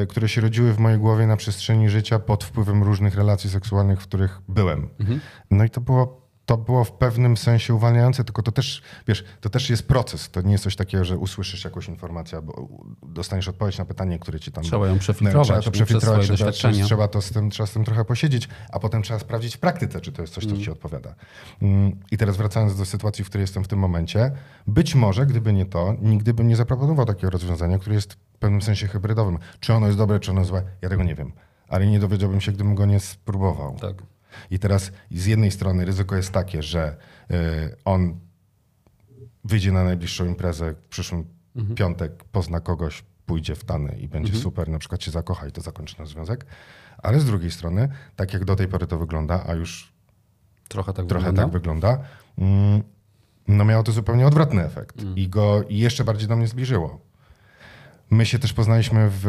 które 0.09 0.29
się 0.29 0.41
rodziły 0.41 0.73
w 0.73 0.79
mojej 0.79 0.99
głowie 0.99 1.27
na 1.27 1.37
przestrzeni 1.37 1.89
życia 1.89 2.19
pod 2.19 2.45
wpływem 2.45 2.83
różnych 2.83 3.15
relacji 3.15 3.51
seksualnych, 3.51 4.01
w 4.01 4.03
których 4.03 4.41
byłem. 4.49 4.89
No 5.51 5.65
i 5.65 5.71
to 5.71 5.81
było, 5.81 6.20
to 6.51 6.57
było 6.57 6.85
w 6.85 6.93
pewnym 6.93 7.37
sensie 7.37 7.75
uwalniające, 7.75 8.25
tylko 8.25 8.43
to 8.43 8.53
też, 8.53 8.83
wiesz, 9.09 9.25
to 9.41 9.51
też 9.51 9.71
jest 9.71 9.89
proces. 9.89 10.31
To 10.31 10.41
nie 10.43 10.53
jest 10.53 10.65
coś 10.65 10.77
takiego, 10.77 11.05
że 11.05 11.19
usłyszysz 11.19 11.65
jakąś 11.65 11.89
informację 11.89 12.39
albo 12.39 12.69
dostaniesz 13.03 13.49
odpowiedź 13.49 13.79
na 13.79 13.85
pytanie, 13.85 14.19
które 14.19 14.41
ci 14.41 14.53
tam... 14.53 14.65
Trzeba 14.65 14.87
ją 14.89 14.99
przefiltrować 14.99 15.47
Trzeba 15.47 15.63
to 15.63 15.71
przefiltrować, 15.71 16.31
trzeba, 16.31 16.53
trzeba, 16.85 17.09
to 17.09 17.23
z 17.23 17.31
tym, 17.31 17.51
trzeba 17.51 17.67
z 17.67 17.73
tym 17.73 17.85
trochę 17.85 18.05
posiedzieć, 18.05 18.49
a 18.73 18.79
potem 18.79 19.03
trzeba 19.03 19.19
sprawdzić 19.19 19.57
w 19.57 19.59
praktyce, 19.59 20.01
czy 20.01 20.13
to 20.13 20.23
jest 20.23 20.35
coś, 20.35 20.47
co 20.47 20.57
ci 20.57 20.71
odpowiada. 20.71 21.15
Mm, 21.63 21.97
I 22.11 22.17
teraz 22.17 22.37
wracając 22.37 22.77
do 22.77 22.85
sytuacji, 22.85 23.25
w 23.25 23.29
której 23.29 23.43
jestem 23.43 23.65
w 23.65 23.69
tym 23.69 23.79
momencie, 23.79 24.33
być 24.67 24.95
może, 24.95 25.27
gdyby 25.27 25.53
nie 25.53 25.67
to, 25.67 25.95
nigdy 26.03 26.35
bym 26.35 26.49
nie 26.49 26.57
zaproponował 26.57 27.07
takiego 27.07 27.31
rozwiązania, 27.31 27.79
które 27.79 27.95
jest 27.95 28.13
w 28.13 28.39
pewnym 28.39 28.63
sensie 28.63 28.89
hybrydowym. 28.89 29.39
Czy 29.61 29.75
ono 29.75 29.87
jest 29.87 29.99
dobre, 29.99 30.21
czy 30.21 30.31
ono 30.31 30.45
złe, 30.45 30.63
ja 30.83 30.89
tego 30.89 31.03
nie 31.03 31.15
wiem. 31.15 31.33
Ale 31.69 31.87
nie 31.87 32.01
dowiedziałbym 32.01 32.41
się, 32.41 32.53
gdybym 32.53 32.75
go 32.75 32.87
nie 32.87 33.01
spróbował. 33.01 33.77
Tak. 33.81 33.95
I 34.51 34.59
teraz 34.59 34.93
z 35.11 35.27
jednej 35.27 35.51
strony 35.51 35.85
ryzyko 35.85 36.17
jest 36.17 36.33
takie, 36.33 36.63
że 36.63 36.97
y, 37.31 37.35
on 37.85 38.21
wyjdzie 39.45 39.73
na 39.73 39.85
najbliższą 39.85 40.27
imprezę 40.27 40.75
w 40.75 40.89
przyszłym 40.89 41.25
piątek, 41.75 42.25
pozna 42.25 42.61
kogoś, 42.61 43.05
pójdzie 43.27 43.55
w 43.55 43.65
tany 43.65 43.99
i 43.99 44.09
będzie 44.09 44.37
super, 44.37 44.69
na 44.69 44.79
przykład 44.79 45.03
się 45.03 45.11
zakocha 45.11 45.47
i 45.47 45.53
to 45.53 45.61
zakończy 45.61 45.99
nasz 45.99 46.09
związek. 46.09 46.47
Ale 46.99 47.21
z 47.21 47.25
drugiej 47.25 47.51
strony, 47.51 47.89
tak 48.17 48.33
jak 48.33 48.45
do 48.45 48.57
tej 48.57 48.69
pory 48.69 48.87
to 48.87 48.99
wygląda, 48.99 49.45
a 49.47 49.55
już 49.55 49.93
Trochę 50.69 50.93
tak 50.93 51.07
trochę 51.07 51.27
wygląda. 51.27 51.43
tak 51.43 51.53
wygląda, 51.53 51.99
mm, 52.39 52.83
no 53.49 53.65
miało 53.65 53.83
to 53.83 53.93
zupełnie 53.93 54.27
odwrotny 54.27 54.65
efekt 54.65 54.97
i 55.17 55.29
go 55.29 55.63
jeszcze 55.69 56.05
bardziej 56.05 56.29
do 56.29 56.37
mnie 56.37 56.47
zbliżyło. 56.47 57.01
My 58.11 58.27
się 58.27 58.39
też 58.39 58.53
poznaliśmy 58.53 59.11
w 59.11 59.27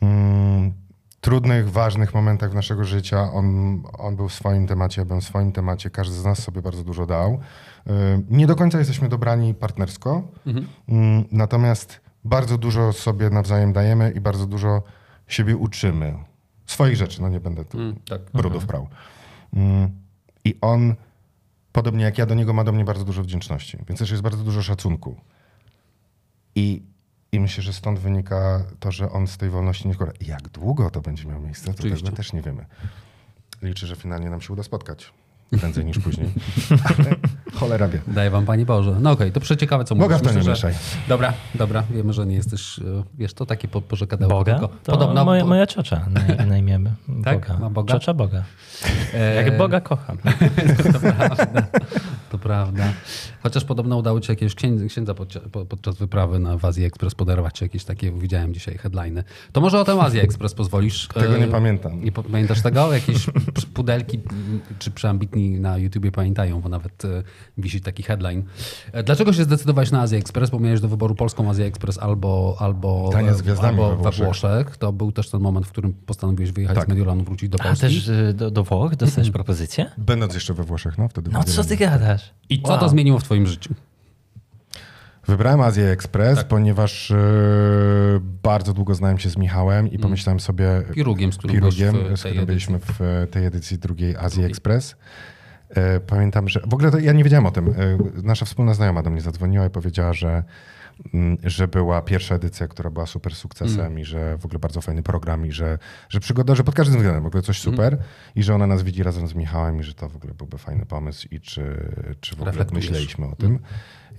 mm, 0.00 0.72
trudnych, 1.20 1.70
ważnych 1.70 2.14
momentach 2.14 2.54
naszego 2.54 2.84
życia. 2.84 3.32
On, 3.32 3.82
on 3.98 4.16
był 4.16 4.28
w 4.28 4.32
swoim 4.32 4.66
temacie, 4.66 5.00
ja 5.00 5.04
byłem 5.04 5.20
w 5.20 5.24
swoim 5.24 5.52
temacie. 5.52 5.90
Każdy 5.90 6.14
z 6.14 6.24
nas 6.24 6.38
sobie 6.42 6.62
bardzo 6.62 6.84
dużo 6.84 7.06
dał. 7.06 7.32
Y, 7.86 7.90
Nie 8.30 8.46
do 8.46 8.56
końca 8.56 8.78
jesteśmy 8.78 9.08
dobrani 9.08 9.54
partnersko, 9.54 10.22
mm, 10.88 11.24
natomiast 11.32 12.00
bardzo 12.24 12.58
dużo 12.58 12.92
sobie 12.92 13.30
nawzajem 13.30 13.72
dajemy 13.72 14.10
i 14.16 14.20
bardzo 14.20 14.46
dużo 14.46 14.82
siebie 15.28 15.56
uczymy. 15.56 16.14
Swoich 16.66 16.96
rzeczy, 16.96 17.22
no 17.22 17.28
nie 17.28 17.40
będę 17.40 17.64
tu 17.64 17.78
Mm, 17.78 17.96
tak. 18.08 18.20
brudów 18.34 18.66
prał. 18.66 18.88
Mm, 19.54 19.90
I 20.44 20.54
on, 20.60 20.94
podobnie 21.72 22.04
jak 22.04 22.18
ja, 22.18 22.26
do 22.26 22.34
niego 22.34 22.52
ma 22.52 22.64
do 22.64 22.72
mnie 22.72 22.84
bardzo 22.84 23.04
dużo 23.04 23.22
wdzięczności, 23.22 23.78
więc 23.88 23.98
też 24.00 24.10
jest 24.10 24.22
bardzo 24.22 24.44
dużo 24.44 24.62
szacunku. 24.62 25.16
I, 26.54 26.82
I 27.32 27.40
myślę, 27.40 27.62
że 27.62 27.72
stąd 27.72 27.98
wynika 27.98 28.64
to, 28.80 28.92
że 28.92 29.12
on 29.12 29.26
z 29.26 29.36
tej 29.36 29.50
wolności 29.50 29.88
nie 29.88 29.94
korzysta. 29.94 30.24
Jak 30.26 30.48
długo 30.48 30.90
to 30.90 31.00
będzie 31.00 31.24
miało 31.24 31.40
miejsce, 31.40 31.64
to 31.64 31.70
Oczywiście. 31.70 32.12
też 32.12 32.32
nie 32.32 32.42
wiemy. 32.42 32.66
Liczę, 33.62 33.86
że 33.86 33.96
finalnie 33.96 34.30
nam 34.30 34.40
się 34.40 34.52
uda 34.52 34.62
spotkać. 34.62 35.12
Prędzej 35.58 35.84
niż 35.84 35.98
później. 35.98 36.28
Ale 36.84 37.16
Cholera 37.60 37.88
wie. 37.88 38.00
Daję 38.06 38.30
wam 38.30 38.44
Panie 38.46 38.66
Boże. 38.66 38.96
No 39.00 39.10
okej, 39.10 39.32
to 39.32 39.40
przeciekawe 39.40 39.84
co 39.84 39.94
Boga 39.94 40.14
mówisz. 40.18 40.28
w 40.30 40.32
to 40.34 40.40
nie 40.40 40.48
Myślę, 40.50 40.56
że-. 40.72 40.78
Dobra, 41.08 41.32
dobra. 41.54 41.82
Wiemy, 41.90 42.12
że 42.12 42.26
nie 42.26 42.34
jesteś, 42.34 42.78
e, 42.78 42.82
wiesz, 43.18 43.34
to 43.34 43.46
takie 43.46 43.68
po- 43.68 43.80
pożekadełko. 43.82 44.34
Boga? 44.36 44.52
tylko 44.58 44.68
To 44.84 44.92
Podobno, 44.92 45.24
moja, 45.24 45.44
moja 45.44 45.66
ciocia 45.66 46.06
na, 46.38 46.44
na 46.46 46.58
imię 46.58 46.80
Tak? 47.24 47.40
Boga. 47.40 47.58
Ma 47.58 47.70
Boga? 47.70 47.94
Ciocia 47.94 48.14
Boga. 48.14 48.44
e, 49.14 49.34
Jak 49.34 49.56
Boga 49.58 49.80
kocham. 49.80 50.16
To 50.92 51.00
prawda. 51.00 51.66
To 52.30 52.38
prawda. 52.38 52.84
Chociaż 53.42 53.64
podobno 53.64 53.96
udało 53.96 54.20
ci 54.20 54.26
się 54.26 54.32
jakiegoś 54.32 54.54
księdza, 54.88 55.14
podczas 55.68 55.96
wyprawy 55.96 56.38
na 56.38 56.56
w 56.58 56.64
Azji 56.64 56.84
Express 56.84 57.14
podarować, 57.14 57.54
czy 57.54 57.64
jakieś 57.64 57.84
takie, 57.84 58.12
widziałem 58.12 58.54
dzisiaj 58.54 58.78
headliny. 58.78 59.24
To 59.52 59.60
może 59.60 59.80
o 59.80 59.84
tym 59.84 60.00
Azji 60.00 60.20
Express 60.20 60.54
pozwolisz? 60.54 61.08
Tego 61.08 61.36
nie 61.38 61.44
E, 61.44 61.48
pamiętam. 61.48 62.04
Nie 62.04 62.12
pamiętasz 62.12 62.62
tego? 62.62 62.92
Jakieś 62.92 63.26
pudelki 63.74 64.20
czy 64.78 64.90
przeambitni 64.90 65.39
na 65.48 65.78
YouTubie 65.78 66.12
pamiętają, 66.12 66.60
bo 66.60 66.68
nawet 66.68 67.04
e, 67.04 67.22
wisi 67.58 67.80
taki 67.80 68.02
headline. 68.02 68.42
E, 68.92 69.02
Dlaczego 69.02 69.32
się 69.32 69.44
zdecydowałeś 69.44 69.90
na 69.90 70.00
Azję 70.00 70.18
Express? 70.18 70.50
Bo 70.50 70.58
miałeś 70.58 70.80
do 70.80 70.88
wyboru 70.88 71.14
polską 71.14 71.50
Azję 71.50 71.66
Express 71.66 71.98
albo, 71.98 72.56
albo, 72.58 73.10
gwiazdami 73.42 73.80
albo 73.82 73.96
we 73.96 74.10
we 74.10 74.24
Włoszech. 74.24 74.76
To 74.76 74.92
był 74.92 75.12
też 75.12 75.30
ten 75.30 75.40
moment, 75.40 75.66
w 75.66 75.70
którym 75.70 75.92
postanowiłeś 75.92 76.52
wyjechać 76.52 76.76
Tak. 76.76 76.86
z 76.86 76.88
Mediolanu, 76.88 77.24
wrócić 77.24 77.48
do 77.48 77.60
A 77.60 77.64
Polski. 77.64 77.86
też 77.86 78.08
y, 78.08 78.34
do, 78.34 78.50
do 78.50 78.64
Włoch 78.64 78.96
dostajesz 78.96 79.30
propozycję? 79.30 79.90
Będąc 79.98 80.34
jeszcze 80.34 80.54
we 80.54 80.64
Włoszech, 80.64 80.98
no 80.98 81.08
wtedy. 81.08 81.30
No 81.32 81.44
co 81.44 81.64
ty 81.64 81.76
gadasz? 81.76 82.30
I 82.48 82.62
co 82.62 82.68
Wow. 82.68 82.80
to 82.80 82.88
zmieniło 82.88 83.18
w 83.18 83.24
twoim 83.24 83.46
życiu? 83.46 83.74
Wybrałem 85.28 85.60
Azję 85.60 85.90
Express, 85.90 86.38
Tak. 86.38 86.48
ponieważ 86.48 87.10
e, 87.10 87.16
bardzo 88.42 88.72
długo 88.72 88.94
znałem 88.94 89.18
się 89.18 89.30
z 89.30 89.36
Michałem 89.36 89.78
Mm. 89.78 89.92
i 89.92 89.98
pomyślałem 89.98 90.40
sobie... 90.40 90.82
Pirugiem, 90.94 91.32
z 91.32 91.36
którym 91.38 91.56
Pirugiem, 91.56 91.96
w 92.14 92.16
z 92.18 92.20
którym 92.20 92.46
byliśmy 92.46 92.78
w 92.78 93.00
e, 93.00 93.26
tej 93.26 93.46
edycji 93.46 93.78
drugiej 93.78 94.16
Azji 94.16 94.44
Express. 94.44 94.96
E, 95.70 96.00
Pamiętam, 96.00 96.48
że 96.48 96.60
w 96.66 96.74
ogóle 96.74 96.90
to 96.90 96.98
ja 96.98 97.12
nie 97.12 97.24
wiedziałem 97.24 97.46
o 97.46 97.50
tym. 97.50 97.74
Nasza 98.22 98.44
wspólna 98.44 98.74
znajoma 98.74 99.02
do 99.02 99.10
mnie 99.10 99.20
zadzwoniła 99.20 99.66
i 99.66 99.70
powiedziała, 99.70 100.12
że, 100.12 100.42
mm, 101.14 101.36
że 101.44 101.68
była 101.68 102.02
pierwsza 102.02 102.34
edycja, 102.34 102.68
która 102.68 102.90
była 102.90 103.06
super 103.06 103.34
sukcesem 103.34 103.80
Mm. 103.86 103.98
i 103.98 104.04
że 104.04 104.38
w 104.38 104.44
ogóle 104.44 104.58
bardzo 104.58 104.80
fajny 104.80 105.02
program 105.02 105.46
i 105.46 105.52
że, 105.52 105.78
że 106.08 106.20
przygoda, 106.20 106.54
że 106.54 106.64
pod 106.64 106.74
każdym 106.74 106.96
względem 106.96 107.22
w 107.22 107.26
ogóle 107.26 107.42
coś 107.42 107.66
Mm. 107.66 107.74
super 107.74 107.98
i 108.34 108.42
że 108.42 108.54
ona 108.54 108.66
nas 108.66 108.82
widzi 108.82 109.02
razem 109.02 109.28
z 109.28 109.34
Michałem 109.34 109.80
i 109.80 109.82
że 109.82 109.94
to 109.94 110.08
w 110.08 110.16
ogóle 110.16 110.34
byłby 110.34 110.58
fajny 110.58 110.86
pomysł 110.86 111.28
i 111.30 111.40
czy, 111.40 111.76
czy 112.20 112.36
w 112.36 112.42
ogóle 112.42 112.66
myśleliśmy 112.72 113.26
o 113.26 113.36
tym. 113.36 113.54
I 113.54 113.58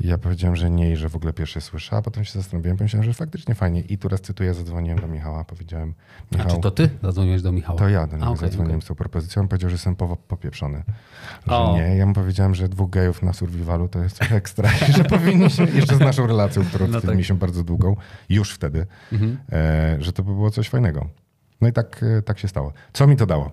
ja 0.03 0.17
powiedziałem, 0.17 0.55
że 0.55 0.69
nie 0.69 0.91
i 0.91 0.95
że 0.95 1.09
w 1.09 1.15
ogóle 1.15 1.33
pierwsze 1.33 1.61
słyszę, 1.61 1.95
a 1.95 2.01
potem 2.01 2.25
się 2.25 2.31
zastanowiłem, 2.39 2.77
pomyślałem, 2.77 3.03
że 3.05 3.13
faktycznie 3.13 3.55
fajnie. 3.55 3.81
I 3.81 3.97
tu 3.97 4.07
raz 4.09 4.21
cytuję, 4.21 4.53
zadzwoniłem 4.53 4.99
do 4.99 5.07
Michała, 5.07 5.43
powiedziałem, 5.43 5.93
A 6.33 6.37
Michał, 6.37 6.55
czy 6.55 6.61
to 6.61 6.71
ty 6.71 6.89
zadzwoniłeś 7.03 7.41
do 7.41 7.51
Michała? 7.51 7.79
to 7.79 7.89
ja 7.89 8.07
do 8.07 8.13
niego 8.15 8.25
A, 8.27 8.29
okej, 8.29 8.41
zadzwoniłem 8.47 8.77
okej. 8.77 8.85
z 8.85 8.87
tą 8.87 8.95
propozycją. 8.95 9.47
Powiedział, 9.47 9.69
że 9.69 9.73
jestem 9.73 9.95
po, 9.95 10.17
popieprzony. 10.17 10.83
Że 11.47 11.55
O. 11.55 11.73
nie. 11.77 11.95
Ja 11.95 12.05
mu 12.05 12.13
powiedziałem, 12.13 12.55
że 12.55 12.67
dwóch 12.69 12.89
gejów 12.89 13.23
na 13.23 13.33
survivalu 13.33 13.87
to 13.87 13.99
jest 13.99 14.21
ekstra. 14.31 14.69
I 14.89 14.93
że 14.93 15.03
powinniśmy, 15.03 15.67
jeszcze 15.71 15.95
z 15.95 15.99
naszą 15.99 16.27
relacją, 16.27 16.65
którą 16.65 16.87
No 16.91 17.01
tak. 17.01 17.09
mieliśmy 17.11 17.35
bardzo 17.35 17.63
długą, 17.63 17.95
już 18.29 18.53
wtedy, 18.53 18.85
Mhm. 19.11 19.37
e, 19.51 19.97
że 19.99 20.13
to 20.13 20.23
by 20.23 20.31
było 20.33 20.51
coś 20.51 20.69
fajnego. 20.69 21.07
No 21.61 21.67
i 21.67 21.73
tak, 21.73 22.03
e, 22.17 22.21
tak 22.21 22.39
się 22.39 22.47
stało. 22.47 22.73
Co 22.93 23.07
mi 23.07 23.15
to 23.17 23.25
dało? 23.25 23.51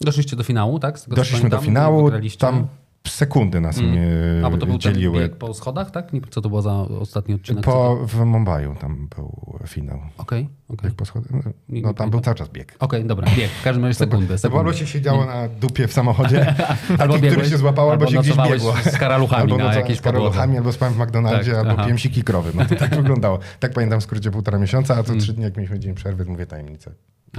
Doszliście 0.00 0.36
do 0.36 0.42
finału, 0.42 0.78
tak? 0.78 0.98
Doszliśmy 1.08 1.48
do 1.50 1.58
finału, 1.58 2.10
tam 2.38 2.66
sekundy 3.08 3.60
nas 3.60 3.78
Mm. 3.78 3.90
mnie 3.90 4.06
A, 4.46 4.50
bo 4.50 4.58
to 4.58 4.66
był 4.66 4.78
ten 4.78 4.94
dzieliły. 4.94 5.20
bieg 5.20 5.36
po 5.36 5.54
schodach, 5.54 5.90
tak? 5.90 6.12
Nie, 6.12 6.20
co 6.30 6.40
to 6.40 6.48
było 6.48 6.62
za 6.62 6.72
ostatni 6.74 7.34
odcinek? 7.34 7.64
Po, 7.64 7.96
w 8.06 8.24
Mumbaiu 8.24 8.74
tam 8.74 9.08
był 9.16 9.58
finał. 9.66 10.00
Okej, 10.18 10.48
okej. 10.68 10.88
Bieg 10.90 10.94
po 10.96 11.04
schodach. 11.04 11.30
No, 11.30 11.38
Nie- 11.68 11.80
nie 11.80 11.82
no 11.86 11.94
tam 11.94 12.10
był 12.10 12.20
cały 12.20 12.34
czas 12.34 12.48
bieg. 12.48 12.76
Okej, 12.78 13.04
dobra, 13.04 13.26
bieg. 13.36 13.50
W 13.50 13.62
każdym 13.64 13.84
razie 13.84 13.94
sekundę, 14.04 14.38
sekundę. 14.38 14.58
albo 14.60 14.72
się 14.72 14.86
siedziało 14.86 15.26
na 15.26 15.48
dupie 15.48 15.88
w 15.88 15.92
samochodzie, 15.92 16.46
albo 16.88 17.02
Albo 17.02 17.14
który 17.14 17.30
biegłeś, 17.30 17.50
się 17.50 17.56
złapał, 17.58 17.90
albo, 17.90 18.04
albo 18.06 18.12
się 18.12 18.20
gdzieś 18.32 18.50
biegło. 18.50 18.74
z 18.92 18.98
karaluchami 18.98 19.42
albo 19.52 19.56
na 19.64 19.74
jakiejś 19.74 19.98
z 19.98 20.02
karaluchami, 20.02 20.56
albo 20.56 20.72
spałem 20.72 20.94
w 20.94 20.98
McDonaldzie, 20.98 21.52
Tak, 21.52 21.66
albo 21.66 21.82
piłem 21.82 21.98
siki 21.98 22.22
krowy. 22.24 22.50
No 22.54 22.64
to 22.64 22.74
tak 22.76 22.96
wyglądało. 23.02 23.38
Tak 23.60 23.72
pamiętam 23.72 24.00
w 24.00 24.02
skrócie 24.02 24.30
półtora 24.30 24.58
miesiąca, 24.58 24.94
a 24.96 25.02
co 25.02 25.08
Mm. 25.12 25.20
trzy 25.20 25.32
dni, 25.32 25.44
jak 25.44 25.56
mieliśmy 25.56 25.78
dzień 25.78 25.94
przerwy, 25.94 26.24
mówię 26.24 26.46
tajemnicę. 26.46 26.92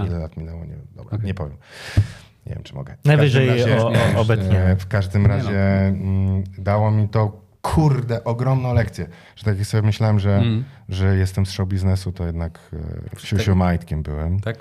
Ile 0.08 0.20
lat 0.20 0.38
minęło? 0.38 0.66
Nie. 0.66 0.76
Dobra, 0.96 1.18
nie 1.24 1.34
powiem. 1.34 1.58
Nie 2.46 2.54
wiem, 2.54 2.64
czy 2.64 2.76
mogę. 2.76 2.96
Najwyżej 3.06 3.48
razie, 3.48 3.78
o- 3.78 3.88
o- 3.88 3.96
e, 3.96 4.18
obetniemy. 4.18 4.76
W 4.76 4.88
każdym 4.88 5.26
razie 5.26 5.60
mm, 5.88 6.44
dało 6.58 6.92
mi 6.92 7.10
to 7.10 7.42
kurde, 7.62 8.24
ogromną 8.24 8.74
lekcję. 8.74 9.08
Że 9.36 9.44
tak 9.44 9.58
jak 9.58 9.68
sobie 9.68 9.84
myślałem, 9.84 10.20
że, 10.20 10.36
Mm. 10.38 10.64
że 10.90 11.18
jestem 11.18 11.46
z 11.46 11.52
show 11.52 11.68
biznesu, 11.68 12.12
to 12.12 12.26
jednak 12.26 12.60
e, 13.16 13.20
siusiu 13.20 13.56
majtkiem 13.56 14.04
byłem. 14.04 14.40
Tak? 14.40 14.58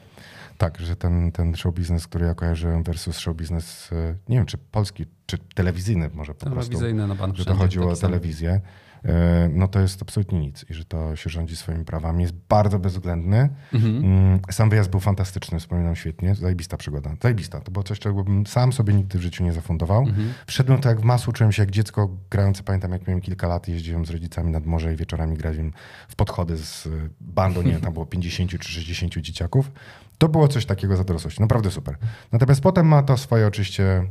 Tak, 0.58 0.80
że 0.80 0.96
ten, 0.96 1.32
ten 1.32 1.56
show 1.56 1.74
biznes, 1.74 2.06
który 2.06 2.26
ja 2.26 2.34
kojarzyłem 2.34 2.82
versus 2.82 3.18
show 3.18 3.36
biznes, 3.36 3.90
e, 3.92 4.14
nie 4.28 4.36
wiem, 4.36 4.46
czy 4.46 4.58
polski, 4.58 5.06
czy 5.26 5.38
telewizyjny 5.54 6.10
może 6.14 6.34
po 6.34 6.50
prostu, 6.50 6.72
Telewizyjny 6.72 7.06
na 7.06 7.14
bank 7.14 7.36
że 7.36 7.44
to 7.44 7.54
chodziło 7.54 7.90
o 7.90 7.96
telewizję, 7.96 8.60
no 9.50 9.68
to 9.68 9.80
jest 9.80 10.02
absolutnie 10.02 10.40
nic 10.40 10.64
i 10.70 10.74
że 10.74 10.84
to 10.84 11.16
się 11.16 11.30
rządzi 11.30 11.56
swoimi 11.56 11.84
prawami. 11.84 12.22
Jest 12.22 12.34
bardzo 12.48 12.78
bezwzględny. 12.78 13.48
Mhm. 13.74 13.96
Mm, 13.96 14.40
Sam 14.50 14.70
wyjazd 14.70 14.90
był 14.90 15.00
fantastyczny, 15.00 15.60
wspominam 15.60 15.96
świetnie. 15.96 16.34
Zajebista 16.34 16.76
przygoda. 16.76 17.14
Zajebista. 17.22 17.60
To 17.60 17.70
było 17.70 17.82
coś, 17.82 17.98
czego 17.98 18.24
bym 18.24 18.46
sam 18.46 18.72
sobie 18.72 18.94
nigdy 18.94 19.18
w 19.18 19.22
życiu 19.22 19.44
nie 19.44 19.52
zafundował. 19.52 20.02
Mhm. 20.02 20.32
Wszedłem 20.46 20.80
to 20.80 20.88
jak 20.88 21.00
w 21.00 21.04
masło, 21.04 21.32
czułem 21.32 21.52
się 21.52 21.62
jak 21.62 21.70
dziecko 21.70 22.16
grające. 22.30 22.62
Pamiętam, 22.62 22.92
jak 22.92 23.06
miałem 23.06 23.20
kilka 23.20 23.48
lat, 23.48 23.68
jeździłem 23.68 24.06
z 24.06 24.10
rodzicami 24.10 24.52
nad 24.52 24.66
morze 24.66 24.92
i 24.92 24.96
wieczorami 24.96 25.36
grałem 25.36 25.72
w 26.08 26.16
podchody 26.16 26.56
z 26.56 26.86
y, 26.86 27.10
bandą, 27.20 27.62
nie 27.62 27.72
wiem, 27.72 27.80
tam 27.80 27.92
było 27.92 28.06
50 28.06 28.50
czy 28.50 28.72
60 28.72 29.14
dzieciaków. 29.14 29.72
To 30.18 30.28
było 30.28 30.48
coś 30.48 30.66
takiego 30.66 30.96
za 30.96 31.04
dorosłość. 31.04 31.40
Naprawdę 31.40 31.70
super. 31.70 31.96
Natomiast 32.32 32.60
potem 32.60 32.86
ma 32.86 33.02
to 33.02 33.16
swoje 33.16 33.46
oczywiście 33.46 34.04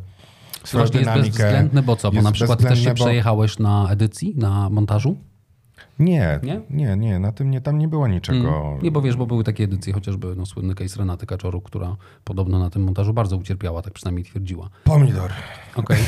Strasznie 0.64 1.00
jest 1.00 1.12
dynamikę. 1.12 1.28
bezwzględny, 1.28 1.82
bo 1.82 1.96
co? 1.96 2.12
Bo 2.12 2.22
na 2.22 2.32
przykład 2.32 2.60
też 2.60 2.66
się 2.66 2.70
bezwzględne, 2.70 3.00
bo- 3.00 3.06
przejechałeś 3.06 3.60
na 3.60 3.90
edycji, 3.90 4.34
na 4.38 4.70
montażu? 4.70 5.18
Nie, 6.00 6.40
Nie? 6.44 6.62
nie, 6.70 6.96
nie, 6.98 7.20
na 7.20 7.32
tym 7.32 7.52
nie, 7.52 7.62
tam 7.62 7.78
nie 7.78 7.88
było 7.88 8.08
niczego. 8.08 8.68
Mm. 8.70 8.84
Nie, 8.84 8.92
bo 8.92 9.02
wiesz, 9.02 9.16
bo 9.16 9.26
były 9.26 9.44
takie 9.44 9.64
edycje, 9.64 9.94
chociażby 9.94 10.36
no, 10.38 10.46
słynny 10.46 10.76
case 10.76 11.00
Renaty 11.00 11.26
Kaczoru, 11.26 11.62
która 11.62 11.96
podobno 12.24 12.60
na 12.60 12.70
tym 12.70 12.84
montażu 12.84 13.14
bardzo 13.14 13.38
ucierpiała, 13.38 13.82
tak 13.82 13.94
przynajmniej 13.94 14.26
twierdziła. 14.26 14.70
Pomidor. 14.84 15.32
Okej. 15.76 15.98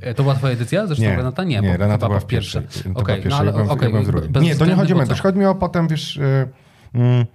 E, 0.00 0.14
to 0.14 0.22
była 0.22 0.34
twoja 0.34 0.52
edycja? 0.52 0.86
Zresztą 0.86 1.04
Nie, 1.04 1.16
Renata? 1.16 1.44
Nie, 1.44 1.60
nie 1.60 1.76
Renata 1.76 2.06
była 2.06 2.20
w 2.20 2.26
pierwszej. 2.26 2.62
pierwsze. 2.62 2.82
To 2.82 2.88
była 2.88 3.02
Okej, 3.02 3.22
pierwszej, 3.22 3.30
no 3.46 3.52
ale 3.52 3.52
ja 3.52 4.00
ja 4.34 4.40
Nie, 4.40 4.56
to 4.56 4.66
nie 4.66 4.74
chodzi 4.74 4.94
o 4.94 5.06
co? 5.06 5.14
Chodzi 5.14 5.38
mi 5.38 5.44
o 5.46 5.54
potem, 5.54 5.88
wiesz, 5.88 6.16
y, 6.16 6.48
mm, 6.94 7.26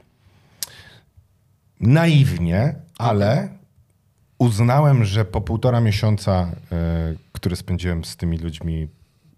naiwnie, 1.80 2.76
ale 2.98 3.50
uznałem, 4.40 5.04
że 5.06 5.26
po 5.26 5.42
półtora 5.42 5.82
miesiąca, 5.82 6.52
y, 7.14 7.18
które 7.32 7.56
spędziłem 7.56 8.06
z 8.06 8.18
tymi 8.18 8.38
ludźmi 8.38 8.88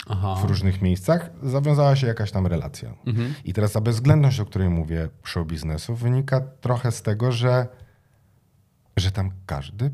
Aha. 0.07 0.35
w 0.35 0.43
różnych 0.43 0.81
miejscach, 0.81 1.29
zawiązała 1.43 1.95
się 1.95 2.07
jakaś 2.07 2.31
tam 2.31 2.47
relacja. 2.47 2.93
Mhm. 3.05 3.33
I 3.45 3.53
teraz 3.53 3.71
ta 3.71 3.81
bezwzględność, 3.81 4.39
o 4.39 4.45
której 4.45 4.69
mówię, 4.69 5.09
show 5.23 5.47
biznesu, 5.47 5.95
wynika 5.95 6.41
trochę 6.61 6.91
z 6.91 7.01
tego, 7.01 7.31
że, 7.31 7.67
że 8.97 9.11
tam 9.11 9.31
każdy 9.45 9.91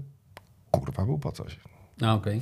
kurwa 0.71 1.05
był 1.05 1.19
po 1.19 1.31
coś. 1.31 1.59
A, 2.01 2.13
okej. 2.13 2.41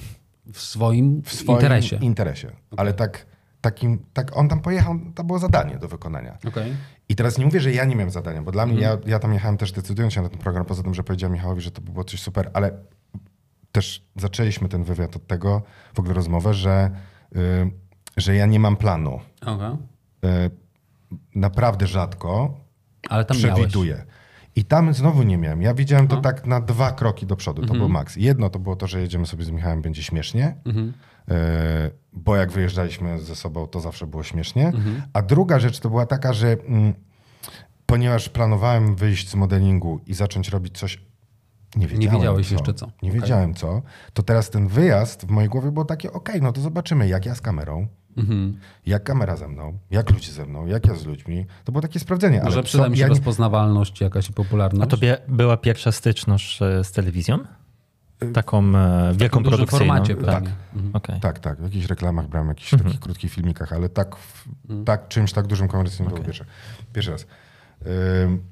W 0.53 0.59
swoim, 0.61 1.21
W 1.21 1.33
swoim 1.33 1.57
interesie. 1.57 1.95
interesie. 1.95 2.51
Ale 2.77 2.93
tak, 2.93 3.25
takim, 3.65 4.05
tak 4.13 4.37
on 4.37 4.47
tam 4.49 4.59
pojechał, 4.61 4.99
to 5.15 5.23
było 5.23 5.39
zadanie 5.39 5.77
do 5.77 5.87
wykonania. 5.87 6.37
Okej. 6.47 6.75
I 7.09 7.15
teraz 7.15 7.37
nie 7.37 7.45
mówię, 7.45 7.59
że 7.59 7.71
ja 7.71 7.85
nie 7.85 7.95
miałem 7.95 8.09
zadania, 8.11 8.41
bo 8.41 8.51
dla 8.51 8.65
mnie, 8.65 8.75
Mhm. 8.77 8.99
ja, 9.05 9.09
ja 9.11 9.19
tam 9.19 9.33
jechałem 9.33 9.57
też 9.57 9.71
decydując 9.71 10.13
się 10.13 10.21
na 10.21 10.29
ten 10.29 10.39
program, 10.39 10.65
poza 10.65 10.83
tym, 10.83 10.93
że 10.93 11.03
powiedziałem 11.03 11.33
Michałowi, 11.33 11.61
że 11.61 11.71
to 11.71 11.81
by 11.81 11.91
było 11.91 12.03
coś 12.03 12.21
super, 12.21 12.51
ale 12.53 12.71
też 13.71 14.05
zaczęliśmy 14.15 14.69
ten 14.69 14.83
wywiad 14.83 15.15
od 15.15 15.27
tego, 15.27 15.61
w 15.93 15.99
ogóle 15.99 16.13
rozmowę, 16.13 16.53
że, 16.53 16.91
y, 17.35 17.39
że 18.17 18.35
ja 18.35 18.45
nie 18.45 18.59
mam 18.59 18.77
planu. 18.77 19.19
Okej. 19.41 19.71
Y, 20.25 20.51
naprawdę 21.35 21.87
rzadko 21.87 22.53
Ale 23.09 23.25
tam 23.25 23.37
miałeś. 23.37 23.53
przewiduję. 23.55 24.05
I 24.55 24.65
tam 24.65 24.93
znowu 24.93 25.23
nie 25.23 25.37
miałem. 25.37 25.61
Ja 25.61 25.73
widziałem 25.73 26.07
to 26.07 26.15
No. 26.15 26.21
tak 26.21 26.45
na 26.47 26.61
dwa 26.61 26.91
kroki 26.91 27.25
do 27.25 27.35
przodu. 27.35 27.61
To 27.61 27.63
Mhm. 27.73 27.79
był 27.79 27.89
maks. 27.89 28.15
Jedno 28.15 28.49
to 28.49 28.59
było 28.59 28.75
to, 28.75 28.87
że 28.87 29.01
jedziemy 29.01 29.25
sobie 29.25 29.43
z 29.43 29.49
Michałem, 29.51 29.81
będzie 29.81 30.03
śmiesznie. 30.03 30.55
Mhm. 30.65 30.87
E, 30.89 31.14
bo 32.13 32.35
jak 32.35 32.51
wyjeżdżaliśmy 32.51 33.19
ze 33.19 33.35
sobą, 33.35 33.67
to 33.67 33.79
zawsze 33.79 34.07
było 34.07 34.23
śmiesznie. 34.23 34.67
Mhm. 34.67 35.01
A 35.13 35.21
druga 35.21 35.59
rzecz 35.59 35.79
to 35.79 35.89
była 35.89 36.05
taka, 36.05 36.33
że 36.33 36.47
mm, 36.67 36.93
ponieważ 37.85 38.29
planowałem 38.29 38.95
wyjść 38.95 39.29
z 39.29 39.35
modelingu 39.35 39.99
i 40.07 40.13
zacząć 40.13 40.49
robić 40.49 40.77
coś, 40.77 41.01
nie 41.75 41.87
wiedziałem 41.87 42.17
wiedziałeś 42.17 42.47
co, 42.47 42.53
jeszcze 42.53 42.73
co. 42.73 42.85
Nie 42.85 43.09
Okej. 43.09 43.21
wiedziałem 43.21 43.53
co. 43.53 43.81
To 44.13 44.23
teraz 44.23 44.49
ten 44.49 44.67
wyjazd 44.67 45.27
w 45.27 45.29
mojej 45.29 45.49
głowie 45.49 45.71
był 45.71 45.85
takie, 45.85 46.13
okej, 46.13 46.41
no 46.41 46.51
to 46.51 46.61
zobaczymy, 46.61 47.07
jak 47.07 47.25
ja 47.25 47.35
z 47.35 47.41
kamerą, 47.41 47.87
Mhm. 48.17 48.57
jak 48.85 49.03
kamera 49.03 49.35
ze 49.35 49.47
mną, 49.47 49.77
jak 49.91 50.11
ludzie 50.11 50.31
ze 50.31 50.45
mną, 50.45 50.65
jak 50.65 50.87
ja 50.87 50.95
z 50.95 51.05
ludźmi. 51.05 51.45
To 51.63 51.71
było 51.71 51.81
takie 51.81 51.99
sprawdzenie. 51.99 52.41
Może 52.43 52.57
ale 52.57 52.63
przyda 52.63 52.83
co, 52.83 52.89
mi 52.89 52.95
się 52.97 53.01
ja 53.01 53.07
nie, 53.07 53.09
rozpoznawalność 53.09 54.01
jakaś 54.01 54.29
i 54.29 54.33
popularność. 54.33 54.83
A 54.83 54.87
tobie 54.87 55.17
była 55.27 55.57
pierwsza 55.57 55.91
styczność 55.91 56.61
e, 56.61 56.83
z 56.83 56.91
telewizją? 56.91 57.39
Taką 58.33 58.63
e, 58.75 59.13
wielką 59.15 59.39
w 59.39 59.43
dużym 59.43 59.57
produkcyjną? 59.57 59.93
formacie 59.93 60.15
tak. 60.15 60.43
Mhm. 60.75 60.95
Okej. 60.95 61.19
Tak, 61.19 61.39
tak. 61.39 61.59
W 61.59 61.63
jakichś 61.63 61.85
reklamach 61.85 62.27
brałem, 62.27 62.47
w 62.47 62.49
jakichś 62.49 62.73
Mhm. 62.73 62.89
takich 62.89 63.01
krótkich 63.01 63.31
filmikach, 63.31 63.73
ale 63.73 63.89
tak, 63.89 64.15
w, 64.15 64.47
Mhm. 64.69 64.85
tak 64.85 65.07
czymś 65.07 65.33
tak 65.33 65.47
dużym 65.47 65.67
komercyjnym 65.67 66.09
to 66.09 66.15
Okej. 66.15 66.23
był 66.23 66.25
pierwszy, 66.33 66.45
pierwszy 66.93 67.11
raz. 67.11 67.25
Ym, 68.23 68.43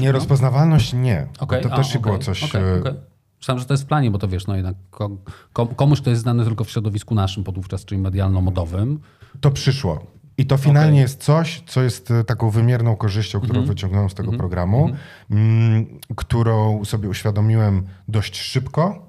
Nierozpoznawalność 0.00 0.92
nie. 0.92 1.26
Bo 1.40 1.46
to 1.46 1.72
a, 1.72 1.76
też 1.76 1.88
okej, 1.90 2.00
było 2.02 2.18
coś. 2.18 2.44
okej, 2.44 2.62
e, 2.62 2.80
okej. 2.80 2.92
Myślałem, 3.38 3.58
że 3.60 3.66
to 3.66 3.74
jest 3.74 3.82
w 3.84 3.86
planie, 3.86 4.10
bo 4.10 4.18
to 4.18 4.28
wiesz, 4.28 4.46
no 4.46 4.56
jednak 4.56 4.74
ko- 4.90 5.10
kom- 5.52 5.74
komuś, 5.74 6.00
kto 6.00 6.10
jest 6.10 6.22
znany 6.22 6.44
tylko 6.44 6.64
w 6.64 6.70
środowisku 6.70 7.14
naszym 7.14 7.44
podówczas, 7.44 7.84
czyli 7.84 8.00
medialno-modowym. 8.00 8.98
To 9.40 9.50
przyszło. 9.50 10.06
I 10.40 10.46
to 10.46 10.56
finalnie 10.56 11.00
jest 11.00 11.22
coś, 11.22 11.62
co 11.66 11.82
jest 11.82 12.10
e, 12.10 12.24
taką 12.24 12.50
wymierną 12.50 12.96
korzyścią, 12.96 13.40
którą 13.40 13.64
wyciągnąłem 13.64 14.10
z 14.10 14.14
tego 14.14 14.32
programu, 14.32 14.90
mm, 15.30 15.86
którą 16.16 16.84
sobie 16.84 17.08
uświadomiłem 17.08 17.82
dość 18.08 18.36
szybko. 18.36 19.08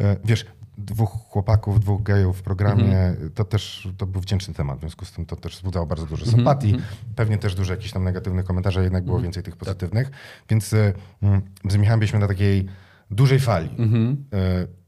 E, 0.00 0.16
Wiesz, 0.24 0.46
dwóch 0.78 1.10
chłopaków, 1.10 1.80
dwóch 1.80 2.02
gejów 2.02 2.38
w 2.38 2.42
programie, 2.42 3.14
to 3.34 3.44
też 3.44 3.88
to 3.96 4.06
był 4.06 4.20
wdzięczny 4.20 4.54
temat, 4.54 4.76
w 4.78 4.80
związku 4.80 5.04
z 5.04 5.12
tym 5.12 5.26
to 5.26 5.36
też 5.36 5.56
wzbudzało 5.56 5.86
bardzo 5.86 6.06
dużo 6.06 6.26
sympatii. 6.26 6.76
Pewnie 7.16 7.38
też 7.38 7.54
dużo 7.54 7.72
jakichś 7.72 7.92
tam 7.92 8.04
negatywnych 8.04 8.44
komentarzy, 8.44 8.82
jednak 8.82 9.04
było 9.04 9.20
więcej 9.20 9.42
tych 9.42 9.56
pozytywnych. 9.56 10.10
Więc 10.48 10.72
e, 10.72 10.92
mm, 11.22 11.40
z 11.68 11.76
Michałem 11.76 12.00
byliśmy 12.00 12.18
na 12.18 12.28
takiej 12.28 12.66
dużej 13.10 13.40
fali. 13.40 13.70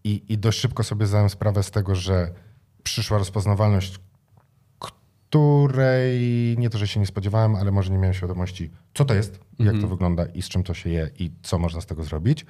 I, 0.05 0.23
I 0.29 0.39
dość 0.39 0.61
szybko 0.61 0.85
sobie 0.85 1.07
zdałem 1.07 1.31
sprawę 1.31 1.63
z 1.63 1.71
tego, 1.71 1.95
że 1.95 2.31
przyszła 2.83 3.19
rozpoznawalność, 3.19 4.01
której 5.37 6.55
nie 6.59 6.71
to, 6.71 6.79
że 6.79 6.89
się 6.89 7.01
nie 7.01 7.07
spodziewałem, 7.07 7.57
ale 7.57 7.71
może 7.71 7.93
nie 7.93 7.99
miałem 7.99 8.15
świadomości, 8.15 8.71
co 8.95 9.05
to 9.05 9.15
jest, 9.15 9.41
jak 9.59 9.81
to 9.81 9.89
wygląda 9.89 10.27
i 10.27 10.43
z 10.43 10.49
czym 10.49 10.63
to 10.63 10.75
się 10.75 10.91
je 10.91 11.11
i 11.19 11.31
co 11.43 11.59
można 11.59 11.81
z 11.81 11.87
tego 11.87 12.05
zrobić. 12.05 12.47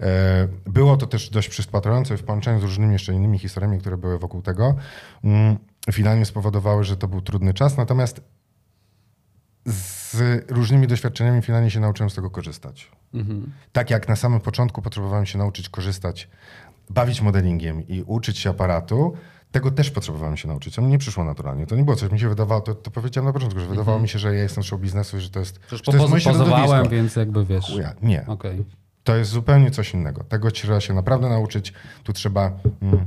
E, 0.00 0.48
Było 0.66 0.96
to 0.96 1.06
też 1.06 1.30
dość 1.30 1.48
przyspatrujące 1.48 2.16
w 2.16 2.22
połączeniu 2.22 2.60
z 2.60 2.62
różnymi 2.62 2.92
jeszcze 2.92 3.12
innymi 3.14 3.38
historiami, 3.38 3.78
które 3.78 3.96
były 3.96 4.18
wokół 4.18 4.42
tego. 4.42 4.74
Mm, 5.24 5.56
Finalnie 5.92 6.24
spowodowały, 6.24 6.84
że 6.84 6.96
to 6.96 7.08
był 7.08 7.20
trudny 7.20 7.54
czas, 7.54 7.76
natomiast 7.76 8.20
z 9.66 10.16
różnymi 10.50 10.86
doświadczeniami 10.86 11.42
finalnie 11.42 11.70
się 11.70 11.80
nauczyłem 11.80 12.10
z 12.10 12.14
tego 12.14 12.30
korzystać. 12.30 12.90
Tak 13.72 13.90
jak 13.90 14.08
na 14.08 14.16
samym 14.16 14.40
początku 14.40 14.82
potrzebowałem 14.82 15.26
się 15.26 15.38
nauczyć 15.38 15.68
korzystać, 15.68 16.28
bawić 16.90 17.20
modelingiem 17.20 17.88
i 17.88 18.02
uczyć 18.02 18.38
się 18.38 18.50
aparatu, 18.50 19.16
tego 19.54 19.70
też 19.70 19.90
potrzebowałem 19.90 20.36
się 20.36 20.48
nauczyć. 20.48 20.74
To 20.74 20.82
mi 20.82 20.88
nie 20.88 20.98
przyszło 20.98 21.24
naturalnie. 21.24 21.66
To 21.66 21.76
nie 21.76 21.84
było 21.84 21.96
coś, 21.96 22.10
mi 22.10 22.20
się 22.20 22.28
wydawało, 22.28 22.60
to, 22.60 22.74
to 22.74 22.90
powiedziałem 22.90 23.26
na 23.26 23.32
początku, 23.32 23.60
że 23.60 23.66
wydawało 23.66 23.98
mi 23.98 24.08
się, 24.08 24.18
że 24.18 24.34
ja 24.34 24.42
jestem 24.42 24.64
show 24.64 24.80
biznesu 24.80 25.16
i 25.16 25.20
że 25.20 25.30
to 25.30 25.40
jest, 25.40 25.58
Przecież 25.58 25.78
że 25.78 25.92
to 25.92 25.98
jest 25.98 26.10
moje 26.10 26.20
środowisko. 26.20 26.88
więc 26.88 27.16
jakby 27.16 27.44
wiesz. 27.44 27.64
Chuja, 27.66 27.94
nie. 28.02 28.26
Okej. 28.26 28.64
To 29.04 29.16
jest 29.16 29.30
zupełnie 29.30 29.70
coś 29.70 29.94
innego. 29.94 30.24
Tego 30.24 30.50
trzeba 30.50 30.80
się 30.80 30.94
naprawdę 30.94 31.28
nauczyć. 31.28 31.72
Tu 32.04 32.12
trzeba. 32.12 32.52
Mm, 32.82 33.06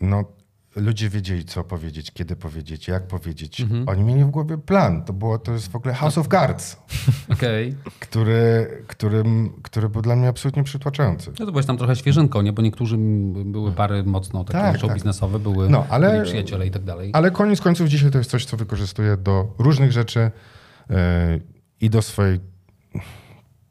no, 0.00 0.24
ludzie 0.76 1.08
wiedzieli, 1.08 1.44
co 1.44 1.64
powiedzieć, 1.64 2.10
kiedy 2.12 2.36
powiedzieć, 2.36 2.88
jak 2.88 3.06
powiedzieć. 3.06 3.66
Oni 3.86 4.04
mieli 4.04 4.24
w 4.24 4.30
głowie 4.30 4.58
plan. 4.58 5.04
To, 5.04 5.12
było, 5.12 5.38
to 5.38 5.52
jest 5.52 5.68
w 5.72 5.76
ogóle 5.76 5.94
House 5.94 6.18
of 6.18 6.28
Cards, 6.28 6.76
Okej. 7.32 7.74
który, 8.00 8.68
którym, 8.86 9.52
który 9.62 9.88
był 9.88 10.02
dla 10.02 10.16
mnie 10.16 10.28
absolutnie 10.28 10.64
przytłaczający. 10.64 11.30
No 11.40 11.46
to 11.46 11.52
byłeś 11.52 11.66
tam 11.66 11.76
trochę 11.78 11.96
świeżynką, 11.96 12.42
nie? 12.42 12.52
Bo 12.52 12.62
niektórzy 12.62 12.96
były 13.44 13.72
pary 13.72 14.04
mocno 14.04 14.44
takie 14.44 14.58
Tak, 14.58 14.78
show 14.78 14.88
tak. 14.88 14.94
biznesowe, 14.96 15.38
były, 15.38 15.68
No, 15.70 15.86
ale- 15.90 16.10
byli 16.12 16.24
przyjaciele 16.24 16.66
i 16.66 16.70
tak 16.70 16.84
dalej. 16.84 17.10
Ale 17.12 17.30
koniec 17.30 17.60
końców 17.60 17.88
dzisiaj 17.88 18.10
to 18.10 18.18
jest 18.18 18.30
coś, 18.30 18.44
co 18.44 18.56
wykorzystuję 18.56 19.16
do 19.16 19.54
różnych 19.58 19.92
rzeczy 19.92 20.30
yy, 20.90 20.96
i 21.80 21.90
do 21.90 22.02
swojej 22.02 22.40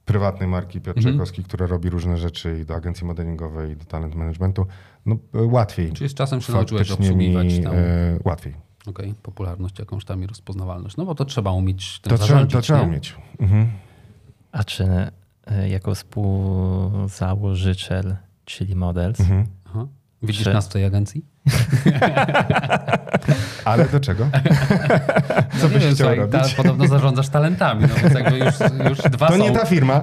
prywatnej 0.05 0.49
marki 0.49 0.81
Piotr 0.81 0.97
Mhm. 0.99 1.13
Czajkowski, 1.13 1.43
która 1.43 1.67
robi 1.67 1.89
różne 1.89 2.17
rzeczy 2.17 2.59
i 2.61 2.65
do 2.65 2.75
agencji 2.75 3.07
modelingowej, 3.07 3.71
i 3.71 3.75
do 3.75 3.85
talent 3.85 4.15
managementu. 4.15 4.65
No, 5.05 5.15
yy, 5.33 5.45
łatwiej. 5.45 5.91
Czyli 5.93 6.09
z 6.09 6.13
czasem 6.13 6.41
się 6.41 6.53
nauczyłeś 6.53 6.91
obsługiwać 6.91 7.47
mi, 7.57 7.63
tam 7.63 7.73
yy, 7.75 8.19
łatwiej. 8.25 8.53
okej, 8.87 9.13
popularność 9.23 9.79
jakąś 9.79 10.05
tam 10.05 10.23
i 10.23 10.27
rozpoznawalność. 10.27 10.97
No 10.97 11.05
bo 11.05 11.15
to 11.15 11.25
trzeba 11.25 11.51
umieć 11.51 11.99
tym 11.99 12.09
To 12.09 12.17
trzeba, 12.17 12.27
zarządzić, 12.27 12.53
to 12.53 12.61
trzeba 12.61 12.81
umieć. 12.81 13.15
Mhm. 13.39 13.67
A 14.51 14.63
czy 14.63 14.85
e, 15.47 15.69
jako 15.69 15.95
współzałożyciel, 15.95 18.15
czyli 18.45 18.75
Models, 18.75 19.19
Mhm. 19.19 19.45
Aha. 19.65 19.87
Widzisz 20.21 20.43
Czy- 20.43 20.53
nas 20.53 20.67
w 20.67 20.71
tej 20.73 20.85
agencji? 20.85 21.25
Ale 23.65 23.85
do 23.85 23.99
czego? 23.99 24.27
Co 25.61 25.69
byś 25.69 25.85
chciał 25.85 26.15
robić? 26.15 26.41
Ta, 26.41 26.49
podobno 26.57 26.87
zarządzasz 26.87 27.29
talentami, 27.29 27.81
no 27.81 27.87
więc 28.01 28.13
jakby 28.13 28.37
już, 28.37 28.55
już 28.89 28.97
dwa 29.17 29.27
To 29.27 29.33
są. 29.37 29.43
nie 29.43 29.51
ta 29.51 29.65
firma. 29.65 30.01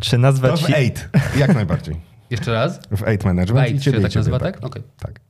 czy 0.00 0.10
To 0.10 0.18
nazwać 0.18 0.62
w 0.62 0.66
ci, 0.66 0.74
Eight. 0.74 1.08
Jak 1.36 1.54
najbardziej. 1.54 1.96
Jeszcze 2.30 2.52
raz? 2.52 2.80
W 2.90 3.02
Eight 3.08 3.24
Management. 3.24 3.68
i 3.68 3.72
Wait, 3.72 3.82
ciebie, 3.82 3.96
się 3.96 4.02
tak 4.02 4.10
ciebie, 4.12 4.20
nazywa, 4.20 4.38
tak? 4.38 4.64
Okej. 4.64 4.82
tak. 4.98 5.20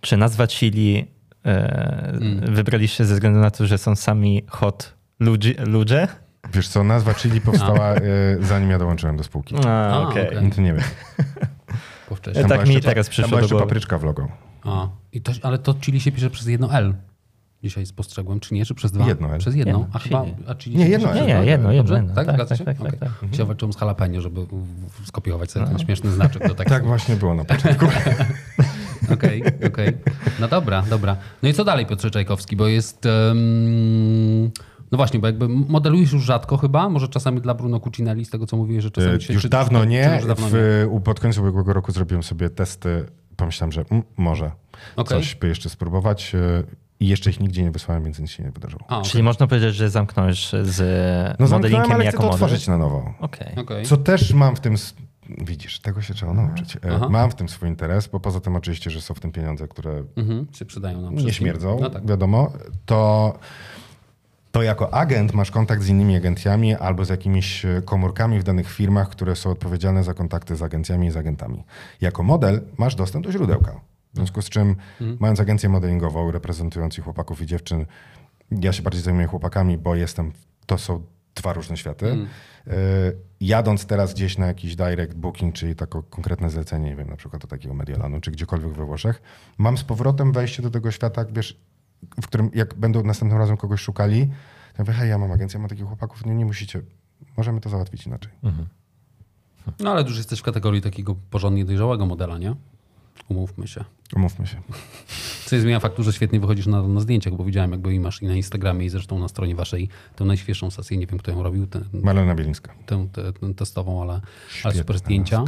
czy 0.00 0.16
nazwa 0.16 0.46
Chili 0.46 1.06
e, 1.46 2.12
wybraliście 2.42 3.04
ze 3.04 3.14
względu 3.14 3.38
na 3.40 3.50
to, 3.50 3.66
że 3.66 3.78
są 3.78 3.96
sami 3.96 4.44
hot 4.48 4.94
ludzie? 5.20 5.54
ludzie? 5.58 6.08
Wiesz 6.52 6.68
co, 6.68 6.84
nazwa 6.84 7.14
Chili 7.14 7.40
powstała 7.40 7.94
y, 7.96 8.00
zanim 8.40 8.70
ja 8.70 8.78
dołączyłem 8.78 9.16
do 9.16 9.24
spółki. 9.24 9.54
A, 9.66 9.90
A, 9.90 9.98
okej. 10.08 10.28
okej. 10.28 10.44
Nic 10.44 10.58
nie 10.58 10.74
wiem. 10.74 10.84
Wcześniej. 12.16 12.44
E, 12.44 12.48
tak 12.48 12.68
mi 12.68 12.74
jeszcze- 12.74 12.88
teraz 12.90 13.06
Tam 13.06 13.10
przyszło 13.10 13.28
była 13.28 13.40
do 13.40 13.44
jeszcze 13.44 13.54
głowy. 13.54 13.66
papryczka 13.66 13.98
w 13.98 14.04
logo. 14.04 14.28
A, 14.64 14.88
i 15.12 15.20
to, 15.20 15.32
ale 15.42 15.58
to 15.58 15.74
chili 15.74 16.00
się 16.00 16.12
pisze 16.12 16.30
przez 16.30 16.46
jedno 16.46 16.72
L. 16.74 16.94
Dzisiaj 17.62 17.86
spostrzegłem, 17.86 18.40
czy 18.40 18.54
nie? 18.54 18.64
Czy 18.66 18.74
przez 18.74 18.92
dwa? 18.92 19.06
Jedno 19.06 19.34
L. 19.34 19.38
Przez 19.38 19.54
jedno. 19.54 19.78
Jedno, 19.78 19.86
a 19.92 19.98
chyba, 19.98 20.24
chili. 20.24 20.36
a 20.48 20.54
chili 20.54 20.76
Nie, 20.76 20.84
się 20.84 20.90
jedno 20.90 21.14
Nie, 21.14 21.20
nie, 21.26 21.44
jedno, 21.46 21.72
Dobrze? 21.72 21.94
jedno. 21.94 22.14
Tak, 22.14 22.26
Tak, 22.26 22.34
zgadza 22.36 22.48
tak, 22.48 22.58
się? 22.58 22.64
tak, 22.64 22.78
tak, 22.78 22.96
tak. 23.20 23.30
Dzisiaj 23.30 23.46
walczyłem 23.46 23.72
z 23.72 23.80
jalapeno, 23.80 24.20
żeby 24.20 24.40
skopiować 25.04 25.50
sobie 25.50 25.66
ten 25.66 25.78
śmieszny 25.78 26.10
znaczek 26.10 26.48
do 26.48 26.54
tekstu. 26.54 26.74
Tak 26.74 26.86
właśnie 26.86 27.16
było 27.16 27.34
na 27.34 27.44
początku. 27.44 27.86
Okej, 29.14 29.42
okej. 29.66 29.92
No 30.40 30.48
dobra, 30.48 30.82
dobra. 30.90 31.16
No 31.42 31.48
i 31.48 31.54
co 31.54 31.64
dalej, 31.64 31.86
Piotrze 31.86 32.10
Czajkowski? 32.10 32.56
Bo 32.56 32.66
jest... 32.68 33.06
em, 33.06 34.50
no 34.92 34.96
właśnie, 34.96 35.20
bo 35.20 35.26
jakby 35.26 35.48
modelujesz 35.48 36.12
już 36.12 36.22
rzadko 36.24 36.56
chyba, 36.56 36.88
może 36.88 37.08
czasami 37.08 37.40
dla 37.40 37.54
Bruno 37.54 37.80
Cucinelli, 37.80 38.24
z 38.24 38.30
tego 38.30 38.46
co 38.46 38.56
mówiłeś, 38.56 38.84
że 38.84 38.90
czasami 38.90 39.22
się... 39.22 39.32
Już 39.34 39.42
czy- 39.42 39.48
dawno 39.48 39.80
czy- 39.80 39.86
nie. 39.86 40.04
czy 40.08 40.14
już 40.16 40.26
dawno 40.26 40.46
nie? 40.46 40.52
W, 40.52 40.86
u- 40.90 41.00
pod 41.00 41.20
koniec 41.20 41.38
ubiegłego 41.38 41.72
roku 41.72 41.92
zrobiłem 41.92 42.22
sobie 42.22 42.50
testy. 42.50 43.06
Pomyślałem, 43.36 43.72
że 43.72 43.84
mm, 43.90 44.02
może 44.16 44.50
Okej. 44.96 45.18
coś 45.18 45.34
by 45.34 45.48
jeszcze 45.48 45.68
spróbować. 45.68 46.34
y, 46.34 46.64
I 47.00 47.08
jeszcze 47.08 47.30
ich 47.30 47.40
nigdzie 47.40 47.62
nie 47.62 47.70
wysłałem, 47.70 48.04
więc 48.04 48.18
nic 48.18 48.30
się 48.30 48.42
nie 48.42 48.50
wydarzyło. 48.50 48.82
A, 48.88 48.98
okej. 48.98 49.10
Czyli 49.10 49.22
można 49.24 49.46
powiedzieć, 49.46 49.74
że 49.74 49.90
zamknąłeś 49.90 50.50
z 50.62 50.80
No 51.40 51.48
modelingiem 51.48 51.92
ale 51.92 51.94
chcę 51.94 52.04
jako 52.04 52.18
to 52.18 52.22
model? 52.22 52.34
otworzyć 52.44 52.66
na 52.68 52.78
nowo. 52.78 53.14
Okej. 53.20 53.54
Okej. 53.56 53.84
Co 53.86 53.96
też 53.96 54.32
mam 54.34 54.56
w 54.56 54.60
tym... 54.60 54.74
Widzisz, 55.38 55.80
tego 55.80 56.02
się 56.02 56.14
trzeba 56.14 56.32
nauczyć. 56.34 56.76
E, 56.76 56.78
Aha. 56.96 57.08
Mam 57.10 57.30
w 57.30 57.34
tym 57.34 57.48
swój 57.48 57.68
interes, 57.68 58.06
bo 58.08 58.20
poza 58.20 58.40
tym 58.40 58.56
oczywiście, 58.56 58.90
że 58.90 59.00
są 59.00 59.14
w 59.14 59.20
tym 59.20 59.32
pieniądze, 59.32 59.68
które 59.68 60.04
Mhm, 60.16 60.46
się 60.52 60.64
przydają 60.64 61.00
nam 61.02 61.14
nie 61.14 61.20
wszystkim. 61.20 61.44
śmierdzą, 61.46 61.78
No 61.80 61.90
tak. 61.90 62.06
wiadomo, 62.06 62.52
to, 62.86 63.38
to 64.52 64.62
jako 64.62 64.94
agent 64.94 65.34
masz 65.34 65.50
kontakt 65.50 65.82
z 65.82 65.88
innymi 65.88 66.16
agencjami 66.16 66.74
albo 66.74 67.04
z 67.04 67.08
jakimiś 67.08 67.64
e, 67.64 67.82
komórkami 67.84 68.38
w 68.38 68.42
danych 68.42 68.70
firmach, 68.70 69.08
które 69.08 69.36
są 69.36 69.50
odpowiedzialne 69.50 70.04
za 70.04 70.14
kontakty 70.14 70.56
z 70.56 70.62
agencjami 70.62 71.06
i 71.06 71.10
z 71.10 71.16
agentami. 71.16 71.64
Jako 72.00 72.22
model 72.22 72.60
masz 72.78 72.94
dostęp 72.94 73.24
do 73.26 73.32
źródełka. 73.32 73.80
W 74.12 74.16
związku 74.16 74.42
z 74.42 74.48
czym, 74.48 74.76
mając 75.18 75.40
agencję 75.40 75.68
modelingową, 75.68 76.30
reprezentując 76.30 76.98
i 76.98 77.00
chłopaków 77.00 77.42
i 77.42 77.46
dziewczyn, 77.46 77.86
ja 78.50 78.72
się 78.72 78.82
bardziej 78.82 79.02
zajmuję 79.02 79.26
chłopakami, 79.26 79.78
bo 79.78 79.94
jestem, 79.94 80.32
to 80.66 80.78
są 80.78 81.02
dwa 81.34 81.52
różne 81.52 81.76
światy. 81.76 82.06
E, 82.66 82.72
Jadąc 83.40 83.86
teraz 83.86 84.14
gdzieś 84.14 84.38
na 84.38 84.46
jakiś 84.46 84.76
direct 84.76 85.14
booking, 85.14 85.54
czyli 85.54 85.76
takie 85.76 86.02
konkretne 86.10 86.50
zlecenie, 86.50 86.90
nie 86.90 86.96
wiem, 86.96 87.10
na 87.10 87.16
przykład 87.16 87.42
do 87.42 87.48
takiego 87.48 87.74
Mediolanu, 87.74 88.20
czy 88.20 88.30
gdziekolwiek 88.30 88.72
we 88.72 88.84
Włoszech, 88.84 89.22
mam 89.58 89.78
z 89.78 89.84
powrotem 89.84 90.32
wejście 90.32 90.62
do 90.62 90.70
tego 90.70 90.90
świata, 90.90 91.20
jak 91.20 91.32
wiesz, 91.32 91.56
w 92.22 92.26
którym 92.26 92.50
jak 92.54 92.74
będą 92.74 93.02
następnym 93.02 93.38
razem 93.38 93.56
kogoś 93.56 93.80
szukali, 93.80 94.26
to 94.26 94.32
ja 94.78 94.84
mówię, 94.84 94.92
hej, 94.92 95.08
ja 95.10 95.18
mam 95.18 95.32
agencję, 95.32 95.58
mam 95.60 95.68
takich 95.68 95.86
chłopaków, 95.86 96.26
nie, 96.26 96.34
nie 96.34 96.46
musicie, 96.46 96.82
możemy 97.36 97.60
to 97.60 97.68
załatwić 97.68 98.06
inaczej. 98.06 98.32
No 99.80 99.90
ale 99.92 100.02
już 100.02 100.16
jesteś 100.16 100.40
w 100.40 100.42
kategorii 100.42 100.82
takiego 100.82 101.14
porządnie 101.30 101.64
dojrzałego 101.64 102.06
modela, 102.06 102.38
nie? 102.38 102.54
Umówmy 103.28 103.68
się. 103.68 103.84
Umówmy 104.16 104.46
się. 104.46 104.56
Co 105.46 105.56
nie 105.56 105.62
zmienia 105.62 105.80
faktu, 105.80 106.02
że 106.02 106.12
świetnie 106.12 106.40
wychodzisz 106.40 106.66
na, 106.66 106.82
na 106.82 107.00
zdjęciach, 107.00 107.34
bo 107.34 107.44
widziałem 107.44 107.70
jakby 107.72 107.94
i 107.94 108.00
masz 108.00 108.22
i 108.22 108.26
na 108.26 108.34
Instagramie 108.34 108.86
i 108.86 108.88
zresztą 108.88 109.18
na 109.18 109.28
stronie 109.28 109.54
waszej 109.54 109.88
tę 110.16 110.24
najświeższą 110.24 110.70
sesję, 110.70 110.96
nie 110.96 111.06
wiem 111.06 111.18
kto 111.18 111.30
ją 111.30 111.42
robił, 111.42 111.66
tę, 111.66 111.80
Marlena 111.92 112.34
Bielińska. 112.34 112.72
tę, 112.86 113.08
tę, 113.12 113.32
tę 113.32 113.54
testową, 113.54 114.02
ale, 114.02 114.20
ale 114.64 114.74
super 114.74 114.98
zdjęcia. 114.98 115.44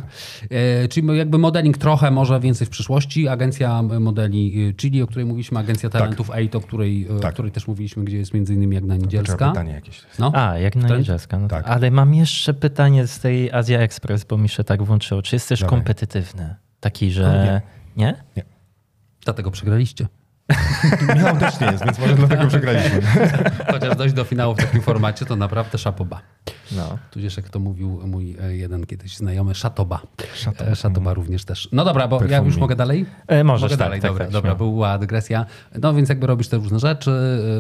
E, 0.51 0.89
czyli 0.89 1.17
jakby 1.19 1.39
modeling 1.39 1.79
trochę, 1.79 2.11
może 2.11 2.41
więcej 2.41 2.67
w 2.67 2.71
przyszłości. 2.71 3.29
Agencja 3.29 3.83
modeli 3.83 4.69
e, 4.69 4.75
Chili, 4.75 5.03
o 5.03 5.07
której 5.07 5.27
mówiliśmy, 5.27 5.59
agencja 5.59 5.91
talentów 5.91 6.31
Eight, 6.35 6.55
o 6.57 6.61
której, 6.61 7.07
e, 7.11 7.17
o 7.17 7.19
Tak. 7.21 7.33
której 7.33 7.53
też 7.53 7.67
mówiliśmy, 7.69 8.05
gdzie 8.05 8.19
jest 8.19 8.35
między 8.35 8.55
innymi 8.55 8.75
Jagna 8.75 8.97
Niedzielska. 8.97 9.49
pytanie 9.51 9.73
jakieś. 9.73 10.01
No. 10.19 10.33
A, 10.35 10.59
jak 10.59 10.77
na 10.77 10.89
Ten- 10.89 10.99
niedzielska. 10.99 11.39
No 11.39 11.49
Tak. 11.49 11.65
tak. 11.65 11.73
Ale 11.77 11.91
mam 11.91 12.15
jeszcze 12.15 12.55
pytanie 12.55 13.07
z 13.07 13.19
tej 13.21 13.53
Azja 13.53 13.79
Express, 13.81 14.25
bo 14.25 14.39
mi 14.39 14.49
się 14.49 14.65
tak 14.65 14.83
włączyło. 14.83 15.23
Czy 15.23 15.37
jesteś 15.37 15.61
Dawaj. 15.61 15.71
kompetywny? 15.77 16.55
Taki, 16.83 17.13
że... 17.13 17.61
Nie? 17.97 18.15
Dlatego 19.25 19.51
przegraliście. 19.51 20.07
Michał 21.15 21.37
też 21.47 21.61
nie 21.61 21.67
jest, 21.67 21.85
więc 21.85 21.99
może 21.99 22.15
dlatego 22.15 22.47
przegraliśmy. 22.47 23.01
Chociaż 23.73 23.97
dojść 23.97 24.15
do 24.15 24.25
finału 24.25 24.55
w 24.55 24.59
takim 24.59 24.81
formacie, 24.81 25.27
to 25.27 25.37
naprawdę 25.37 25.79
szapoba. 25.79 26.21
No. 26.77 26.99
Tudzież 27.11 27.37
jak 27.37 27.49
to 27.49 27.59
mówił 27.59 28.01
mój 28.07 28.37
e, 28.41 28.57
jeden 28.57 28.87
kiedyś 28.87 29.17
znajomy, 29.17 29.55
szatoba. 29.55 30.01
Szatoba, 30.35 30.75
szatoba 30.75 31.15
również 31.15 31.45
też. 31.45 31.69
No 31.73 31.85
dobra, 31.85 32.09
bo 32.09 32.25
ja 32.25 32.39
już 32.39 32.57
mogę 32.57 32.77
dalej? 32.77 33.07
E, 33.27 33.45
możesz, 33.45 33.63
mogę 33.63 33.77
tak, 33.77 33.87
dalej, 33.87 34.01
tak, 34.01 34.11
dobra, 34.11 34.25
tak, 34.25 34.33
dobra 34.33 34.51
śmiało. 34.51 34.71
była 34.73 34.99
dygresja. 34.99 35.47
No 35.83 35.95
więc 35.95 36.09
jakby 36.09 36.27
robisz 36.27 36.49
te 36.49 36.57
różne 36.57 36.79
rzeczy, 36.79 37.11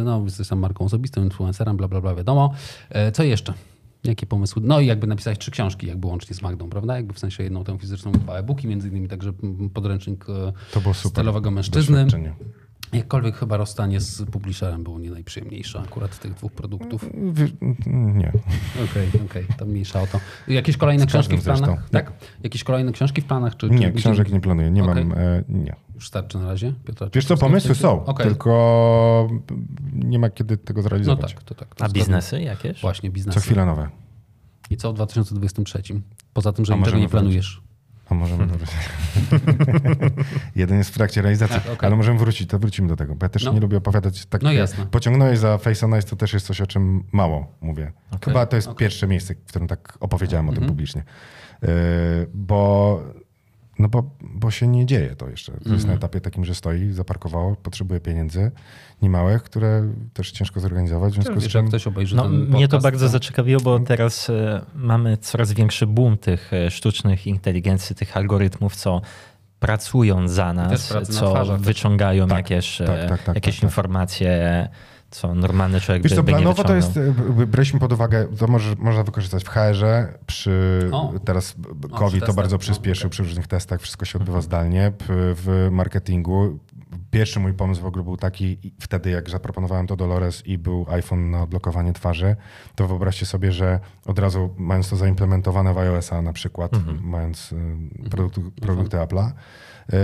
e, 0.00 0.04
no 0.04 0.22
jesteś 0.24 0.48
tam 0.48 0.58
marką 0.58 0.84
osobistą, 0.84 1.22
influencerem, 1.22 1.76
bla, 1.76 1.88
bla, 1.88 2.00
bla, 2.00 2.14
wiadomo. 2.14 2.54
E, 2.90 3.12
Co 3.12 3.22
jeszcze? 3.22 3.52
Jakie 4.04 4.26
pomysły? 4.26 4.62
No 4.64 4.80
i 4.80 4.86
jakby 4.86 5.06
napisałeś 5.06 5.38
trzy 5.38 5.50
książki, 5.50 5.86
jakby 5.86 6.06
łącznie 6.06 6.36
z 6.36 6.42
Magdą, 6.42 6.70
prawda? 6.70 6.96
Jakby 6.96 7.14
w 7.14 7.18
sensie 7.18 7.42
jedną 7.42 7.64
tą 7.64 7.78
fizyczną, 7.78 8.12
dwa 8.12 8.38
e-booki, 8.38 8.68
między 8.68 8.88
innymi 8.88 9.08
także 9.08 9.32
podręcznik 9.74 10.24
e, 10.28 10.52
To 10.72 10.80
było 10.80 10.94
super. 10.94 11.10
stylowego 11.10 11.50
mężczyzny. 11.50 12.06
Jakkolwiek 12.92 13.36
chyba 13.36 13.56
rozstanie 13.56 14.00
z 14.00 14.22
publisherem 14.30 14.84
było 14.84 14.98
nie 14.98 15.10
najprzyjemniejsze 15.10 15.80
akurat 15.80 16.18
tych 16.18 16.34
dwóch 16.34 16.52
produktów. 16.52 17.06
Nie. 17.86 18.32
Okej, 18.90 19.08
okej, 19.26 19.46
to 19.58 19.66
mniejsza 19.66 20.02
o 20.02 20.06
to. 20.06 20.20
Jakieś 20.48 20.76
kolejne 20.76 21.06
książki 21.06 21.36
w 21.36 21.42
planach? 21.44 21.66
zresztą. 21.68 21.88
Tak? 21.90 22.12
Jakieś 22.42 22.64
kolejne 22.64 22.92
książki 22.92 23.22
w 23.22 23.24
planach? 23.24 23.56
Czy, 23.56 23.70
Nie, 23.70 23.86
czy 23.92 23.98
książek 23.98 24.32
nie 24.32 24.40
planuję. 24.40 24.70
Nie 24.70 24.84
Okej. 24.84 25.04
mam. 25.04 25.18
E, 25.18 25.44
nie. 25.48 25.74
Już 25.94 26.08
starczy 26.08 26.38
na 26.38 26.46
razie? 26.46 26.74
Piotra 26.86 27.08
Wiesz 27.14 27.24
co, 27.26 27.36
pomysły 27.36 27.74
są, 27.74 28.04
Okej. 28.04 28.26
tylko 28.26 29.28
nie 29.92 30.18
ma 30.18 30.30
kiedy 30.30 30.56
tego 30.56 30.80
No 30.82 30.88
zrealizować. 30.88 31.34
tak, 31.34 31.42
to 31.42 31.54
tak. 31.54 31.74
To 31.74 31.84
A 31.84 31.88
biznesy 31.88 32.40
jakieś? 32.42 32.80
Właśnie, 32.80 33.10
biznesy. 33.10 33.40
Co 33.40 33.44
chwila 33.46 33.66
nowe. 33.66 33.88
I 34.70 34.76
co 34.76 34.92
w 34.92 34.94
2023? 34.94 35.82
Poza 36.32 36.52
tym, 36.52 36.64
że 36.64 36.78
niczego 36.78 36.98
nie 36.98 37.08
planujesz. 37.08 37.62
A 38.12 38.14
możemy 38.14 38.46
wrócić. 38.52 38.76
Jeden 40.56 40.78
jest 40.78 40.90
w 40.90 40.94
trakcie 40.94 41.22
realizacji, 41.22 41.56
Tak, 41.56 41.72
okej. 41.72 41.86
ale 41.86 41.96
możemy 41.96 42.18
wrócić, 42.18 42.48
to 42.50 42.58
wrócimy 42.58 42.88
do 42.88 42.96
tego, 42.96 43.14
bo 43.14 43.24
ja 43.24 43.28
też 43.28 43.44
No. 43.44 43.52
nie 43.52 43.60
lubię 43.60 43.76
opowiadać 43.76 44.26
tak. 44.26 44.42
No 44.42 44.52
jasne. 44.52 44.86
Pociągnąłeś 44.86 45.38
za 45.38 45.58
Face 45.58 45.86
on 45.86 45.98
Ice, 45.98 46.08
to 46.08 46.16
też 46.16 46.32
jest 46.32 46.46
coś, 46.46 46.60
o 46.60 46.66
czym 46.66 47.04
mało 47.12 47.52
mówię. 47.60 47.92
Chyba 48.24 48.46
to 48.46 48.56
jest 48.56 48.68
okej. 48.68 48.78
pierwsze 48.78 49.06
miejsce, 49.06 49.34
w 49.34 49.44
którym 49.48 49.68
tak 49.68 49.96
opowiedziałem 50.00 50.48
o 50.48 50.52
tym 50.52 50.62
Mhm. 50.62 50.68
publicznie. 50.72 51.02
Yy, 51.62 51.68
bo, 52.34 53.00
no 53.78 53.88
bo, 53.88 54.10
bo 54.20 54.50
się 54.50 54.66
nie 54.68 54.86
dzieje 54.86 55.16
to 55.16 55.28
jeszcze. 55.30 55.52
To 55.52 55.58
Mhm. 55.58 55.74
jest 55.74 55.86
na 55.86 55.92
etapie 55.92 56.20
takim, 56.20 56.44
że 56.44 56.54
stoi, 56.54 56.92
zaparkowało, 56.92 57.56
potrzebuje 57.56 58.00
pieniędzy 58.00 58.50
niemałych, 59.02 59.42
które 59.42 59.88
też 60.12 60.30
ciężko 60.32 60.60
zorganizować. 60.60 61.12
W 61.12 61.14
związku 61.14 61.40
z 61.40 61.42
Wiesz, 61.42 61.52
czym 61.52 61.68
ktoś 61.68 61.86
obejrzy 61.86 62.16
No, 62.16 62.28
mnie 62.28 62.68
to 62.68 62.78
bardzo 62.78 63.08
zaciekawiło, 63.08 63.60
bo 63.60 63.80
teraz 63.80 64.30
e, 64.30 64.60
mamy 64.74 65.16
coraz 65.16 65.52
większy 65.52 65.86
boom 65.86 66.18
tych 66.18 66.52
e, 66.52 66.70
sztucznych 66.70 67.26
inteligencji, 67.26 67.96
tych 67.96 68.16
algorytmów, 68.16 68.76
co 68.76 69.00
pracują 69.60 70.28
za 70.28 70.52
nas, 70.52 70.94
na 70.94 71.02
co 71.02 71.30
twarzach 71.30 71.60
wyciągają 71.60 72.28
Tak, 72.28 72.38
jakieś, 72.50 72.80
e, 72.80 72.84
tak, 72.84 73.08
tak, 73.08 73.22
tak, 73.22 73.34
jakieś 73.34 73.54
tak, 73.54 73.60
tak. 73.60 73.70
informacje, 73.70 74.68
co 75.10 75.34
normalny 75.34 75.80
człowiek 75.80 76.02
Wiesz 76.02 76.12
by, 76.12 76.16
co, 76.16 76.22
nie 76.22 76.28
planowo 76.28 76.64
to 76.64 76.74
jest, 76.74 76.98
braliśmy 77.46 77.80
pod 77.80 77.92
uwagę, 77.92 78.26
to 78.38 78.46
może, 78.46 78.74
można 78.78 79.02
wykorzystać 79.02 79.44
w 79.44 79.48
HR-ze, 79.48 80.14
przy 80.26 80.88
O. 80.92 81.12
teraz 81.24 81.54
COVID 81.80 82.20
to 82.20 82.26
testach, 82.26 82.34
bardzo 82.34 82.54
no, 82.54 82.58
przyspieszył 82.58 83.06
okej. 83.06 83.10
przy 83.10 83.22
różnych 83.22 83.46
testach, 83.46 83.80
wszystko 83.80 84.04
się 84.04 84.18
odbywa 84.18 84.40
zdalnie, 84.40 84.92
P- 84.98 85.04
w 85.08 85.68
marketingu. 85.70 86.58
Pierwszy 87.12 87.40
mój 87.40 87.52
pomysł 87.54 87.82
w 87.82 87.86
ogóle 87.86 88.04
był 88.04 88.16
taki, 88.16 88.58
wtedy 88.80 89.10
jak 89.10 89.30
zaproponowałem 89.30 89.86
to 89.86 89.96
Dolores 89.96 90.46
i 90.46 90.58
był 90.58 90.86
iPhone 90.88 91.30
na 91.30 91.42
odblokowanie 91.42 91.92
twarzy, 91.92 92.36
to 92.74 92.88
wyobraźcie 92.88 93.26
sobie, 93.26 93.52
że 93.52 93.80
od 94.06 94.18
razu 94.18 94.54
mając 94.58 94.88
to 94.90 94.96
zaimplementowane 94.96 95.74
w 95.74 95.78
iOS-a 95.78 96.22
na 96.22 96.32
przykład, 96.32 96.72
mając 97.02 97.52
y, 97.52 98.10
produkty, 98.10 98.40
produkty 98.60 98.96
Apple'a, 98.96 99.30
y, 99.30 99.94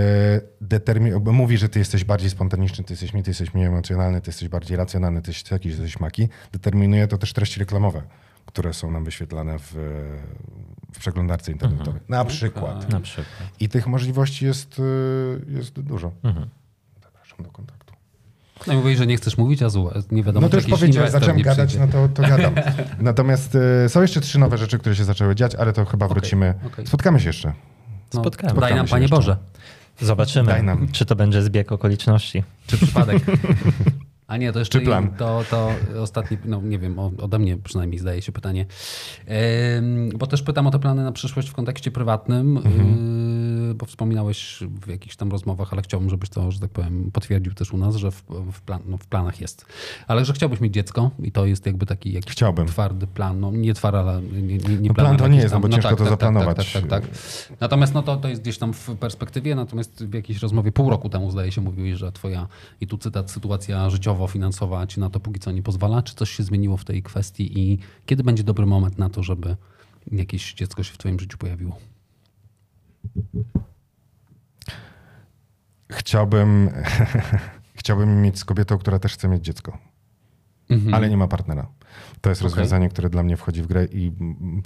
determi- 0.62 1.32
mówi, 1.32 1.58
że 1.58 1.68
ty 1.68 1.78
jesteś 1.78 2.04
bardziej 2.04 2.30
spontaniczny, 2.30 2.84
ty 2.84 2.92
jesteś 2.92 3.12
mniej, 3.12 3.24
ty 3.24 3.30
jesteś 3.30 3.54
mniej 3.54 3.66
emocjonalny, 3.66 4.20
ty 4.20 4.28
jesteś 4.28 4.48
bardziej 4.48 4.76
racjonalny, 4.76 5.22
ty 5.22 5.30
jesteś 5.30 5.50
taki, 5.50 5.62
ty 5.68 5.74
jesteś 5.74 6.00
maki. 6.00 6.28
Determinuje 6.52 7.06
to 7.08 7.18
też 7.18 7.32
treści 7.32 7.60
reklamowe, 7.60 8.02
które 8.46 8.72
są 8.74 8.90
nam 8.90 9.04
wyświetlane 9.04 9.58
w, 9.58 9.72
w 10.92 10.98
przeglądarce 10.98 11.52
internetowej. 11.52 12.00
Na 12.08 12.24
przykład. 12.24 12.92
Na 12.92 13.00
przykład. 13.00 13.50
I 13.60 13.68
tych 13.68 13.86
możliwości 13.86 14.44
jest, 14.44 14.78
y, 14.78 14.82
jest 15.48 15.80
dużo. 15.80 16.12
Zapraszam 16.24 16.48
do 17.38 17.50
kontaktu. 17.50 17.94
No 18.66 18.72
i 18.72 18.76
mówisz, 18.76 18.98
że 18.98 19.06
nie 19.06 19.16
chcesz 19.16 19.38
mówić, 19.38 19.62
a 19.62 19.68
złe. 19.68 20.02
Nie 20.10 20.22
wiadomo, 20.22 20.46
No 20.46 20.50
to 20.50 20.56
już 20.56 20.66
powiedziałem, 20.66 21.10
zacząłem 21.10 21.42
gadać, 21.42 21.68
przyjdzie. 21.68 21.86
no 21.86 22.08
to, 22.08 22.22
to 22.22 22.28
gadam. 22.28 22.54
Natomiast 23.00 23.54
y, 23.84 23.88
są 23.88 24.02
jeszcze 24.02 24.20
trzy 24.20 24.38
nowe 24.38 24.58
rzeczy, 24.58 24.78
które 24.78 24.96
się 24.96 25.04
zaczęły 25.04 25.34
dziać, 25.34 25.54
ale 25.54 25.72
to 25.72 25.84
chyba 25.84 26.08
wrócimy. 26.08 26.54
okej. 26.66 26.86
Spotkamy 26.86 27.20
się 27.20 27.26
jeszcze. 27.26 27.52
No, 28.14 28.20
Spotkamy. 28.20 28.60
Daj 28.60 28.74
nam, 28.74 28.86
się 28.86 28.90
Panie 28.90 29.02
jeszcze. 29.02 29.16
Boże. 29.16 29.36
Zobaczymy, 30.00 30.48
Daj 30.48 30.62
nam. 30.62 30.88
czy 30.92 31.06
to 31.06 31.16
będzie 31.16 31.42
zbieg 31.42 31.72
okoliczności. 31.72 32.44
Czy 32.66 32.76
przypadek? 32.78 33.22
A 34.26 34.36
nie, 34.36 34.52
to 34.52 34.58
jeszcze 34.58 34.78
Czy 34.78 34.84
plan? 34.84 35.10
To, 35.18 35.44
to 35.50 35.70
ostatnie, 36.02 36.38
no 36.44 36.60
nie 36.62 36.78
wiem, 36.78 36.98
ode 36.98 37.38
mnie 37.38 37.56
przynajmniej 37.56 37.98
zdaje 37.98 38.22
się 38.22 38.32
pytanie. 38.32 38.66
Bo 40.14 40.26
też 40.26 40.42
pytam 40.42 40.66
o 40.66 40.70
te 40.70 40.78
plany 40.78 41.04
na 41.04 41.12
przyszłość 41.12 41.48
w 41.50 41.52
kontekście 41.52 41.90
prywatnym, 41.90 42.54
yy, 42.54 42.62
bo 43.74 43.86
wspominałeś 43.86 44.58
w 44.82 44.88
jakichś 44.88 45.16
tam 45.16 45.30
rozmowach, 45.30 45.72
ale 45.72 45.82
chciałbym, 45.82 46.10
żebyś 46.10 46.30
to, 46.30 46.50
że 46.50 46.60
tak 46.60 46.70
powiem, 46.70 47.10
potwierdził 47.12 47.54
też 47.54 47.72
u 47.72 47.76
nas, 47.76 47.96
że 47.96 48.10
w, 48.10 48.22
w, 48.52 48.60
plan, 48.60 48.80
no, 48.86 48.96
w 48.96 49.06
planach 49.06 49.40
jest. 49.40 49.66
Ale 50.06 50.24
że 50.24 50.32
chciałbyś 50.32 50.60
mieć 50.60 50.74
dziecko 50.74 51.10
i 51.22 51.32
to 51.32 51.46
jest 51.46 51.66
jakby 51.66 51.86
taki 51.86 52.12
jakiś 52.12 52.32
Chciałbym. 52.32 52.66
twardy 52.66 53.06
plan, 53.06 53.40
no 53.40 53.50
nie 53.50 53.74
twardy, 53.74 53.98
ale 53.98 54.22
nie, 54.22 54.42
nie, 54.42 54.76
nie 54.76 54.88
No 54.88 54.94
plan, 54.94 55.16
to 55.16 55.28
nie 55.28 55.38
jest, 55.38 55.54
no 55.54 55.60
bo 55.60 55.68
ciężko 55.68 55.96
to 55.96 56.04
zaplanować. 56.04 56.56
Tak, 56.56 56.66
tak, 56.82 56.90
tak, 56.90 57.06
tak. 57.06 57.18
Natomiast 57.60 57.94
no 57.94 58.02
to, 58.02 58.16
to 58.16 58.28
jest 58.28 58.42
gdzieś 58.42 58.58
tam 58.58 58.72
w 58.72 58.96
perspektywie, 58.96 59.54
natomiast 59.54 60.04
w 60.04 60.14
jakiejś 60.14 60.38
rozmowie 60.42 60.72
pół 60.72 60.90
roku 60.90 61.08
temu 61.08 61.30
zdaje 61.30 61.52
się 61.52 61.60
mówiłeś, 61.60 61.98
że 61.98 62.12
twoja, 62.12 62.46
i 62.80 62.86
tu 62.86 62.98
cytat, 62.98 63.30
sytuacja 63.30 63.90
życiowo-finansowa 63.90 64.86
ci 64.86 65.00
na 65.00 65.10
to 65.10 65.20
póki 65.20 65.40
co 65.40 65.52
nie 65.52 65.62
pozwala. 65.62 66.02
Czy 66.02 66.14
coś 66.14 66.30
się 66.30 66.42
zmieniło 66.42 66.76
w 66.76 66.84
tej 66.84 67.02
kwestii 67.02 67.58
i 67.58 67.78
kiedy 68.06 68.24
będzie 68.24 68.44
dobry 68.44 68.66
moment 68.66 68.98
na 68.98 69.10
to, 69.10 69.22
żeby 69.22 69.56
jakieś 70.12 70.54
dziecko 70.54 70.82
się 70.82 70.92
w 70.92 70.98
twoim 70.98 71.20
życiu 71.20 71.38
pojawiło? 71.38 71.78
Chciałbym, 75.92 76.70
chciałbym 77.80 78.22
mieć 78.22 78.38
z 78.38 78.44
kobietą, 78.44 78.78
która 78.78 78.98
też 78.98 79.14
chce 79.14 79.28
mieć 79.28 79.44
dziecko, 79.44 79.78
Mhm. 80.70 80.94
ale 80.94 81.08
nie 81.10 81.16
ma 81.16 81.28
partnera. 81.28 81.66
To 82.20 82.30
jest 82.30 82.42
Okej. 82.42 82.50
rozwiązanie, 82.50 82.88
które 82.88 83.10
dla 83.10 83.22
mnie 83.22 83.36
wchodzi 83.36 83.62
w 83.62 83.66
grę 83.66 83.84
i 83.84 84.12
mm, 84.20 84.62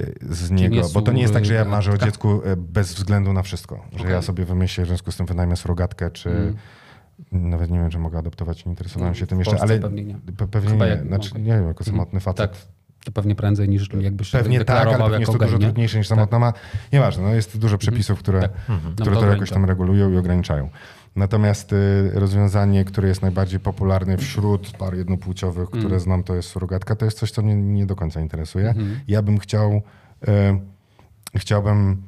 y, 0.00 0.14
z 0.34 0.50
niego, 0.50 0.88
bo 0.94 1.02
to 1.02 1.12
nie 1.12 1.22
jest 1.22 1.34
tak, 1.34 1.44
że 1.44 1.54
ja 1.54 1.64
marzę 1.64 1.90
o 1.90 1.94
surrogatka? 1.94 2.06
dziecku 2.06 2.48
y, 2.48 2.56
bez 2.56 2.94
względu 2.94 3.32
na 3.32 3.42
wszystko. 3.42 3.84
Że 3.92 3.98
Okej. 4.00 4.12
ja 4.12 4.22
sobie 4.22 4.44
wymyślę, 4.44 4.84
w 4.84 4.86
związku 4.88 5.12
z 5.12 5.16
tym 5.16 5.26
wynajmę 5.26 5.56
surrogatkę, 5.56 6.10
czy 6.10 6.30
Mm. 6.30 7.50
nawet 7.50 7.70
nie 7.70 7.78
wiem, 7.78 7.90
czy 7.90 7.98
mogę 7.98 8.18
adoptować, 8.18 8.64
nie 8.66 8.72
interesowałem 8.72 9.12
No, 9.14 9.18
się 9.18 9.26
tym 9.26 9.38
jeszcze, 9.38 9.60
ale 9.60 9.78
pewnie 9.80 10.04
nie. 10.04 10.14
pe- 10.14 10.48
pewnie 10.48 10.72
nie. 10.76 11.02
Znaczy, 11.06 11.30
okej. 11.30 11.42
nie 11.42 11.52
wiem, 11.52 11.66
jako 11.68 11.84
samotny 11.84 12.20
facet. 12.20 12.50
Tak, 12.52 12.60
to 13.04 13.12
pewnie 13.12 13.34
prędzej 13.34 13.68
niż 13.68 13.88
jakbyś 14.00 14.28
się 14.28 14.38
Pewnie 14.38 14.64
tak, 14.64 14.86
ale 14.86 14.98
pewnie 14.98 15.18
jest 15.18 15.32
to 15.32 15.38
dużo 15.38 15.58
nie? 15.58 15.64
trudniejsze 15.64 15.98
niż 15.98 16.08
samotna 16.08 16.38
ma. 16.38 16.52
Nieważne, 16.92 17.22
no 17.22 17.34
jest 17.34 17.58
dużo 17.58 17.78
przepisów, 17.78 18.18
które, 18.18 18.40
Tak. 18.40 18.50
które 18.94 19.10
No, 19.10 19.20
to 19.20 19.26
to 19.26 19.32
jakoś 19.32 19.50
tam 19.50 19.64
regulują 19.64 20.12
i 20.12 20.16
ograniczają. 20.16 20.68
Natomiast 21.16 21.72
y, 21.72 22.10
rozwiązanie, 22.14 22.84
które 22.84 23.08
jest 23.08 23.22
najbardziej 23.22 23.60
popularne 23.60 24.16
wśród 24.16 24.70
par 24.76 24.94
jednopłciowych, 24.94 25.68
które 25.68 25.86
Mm. 25.86 26.00
znam, 26.00 26.22
to 26.22 26.34
jest 26.34 26.48
surogatka, 26.48 26.96
to 26.96 27.04
jest 27.04 27.18
coś, 27.18 27.30
co 27.30 27.42
mnie 27.42 27.56
nie 27.56 27.86
do 27.86 27.96
końca 27.96 28.20
interesuje. 28.20 28.68
Mhm. 28.68 29.00
Ja 29.08 29.22
bym 29.22 29.38
chciał, 29.38 29.82
y, 30.28 31.38
chciałbym, 31.38 32.02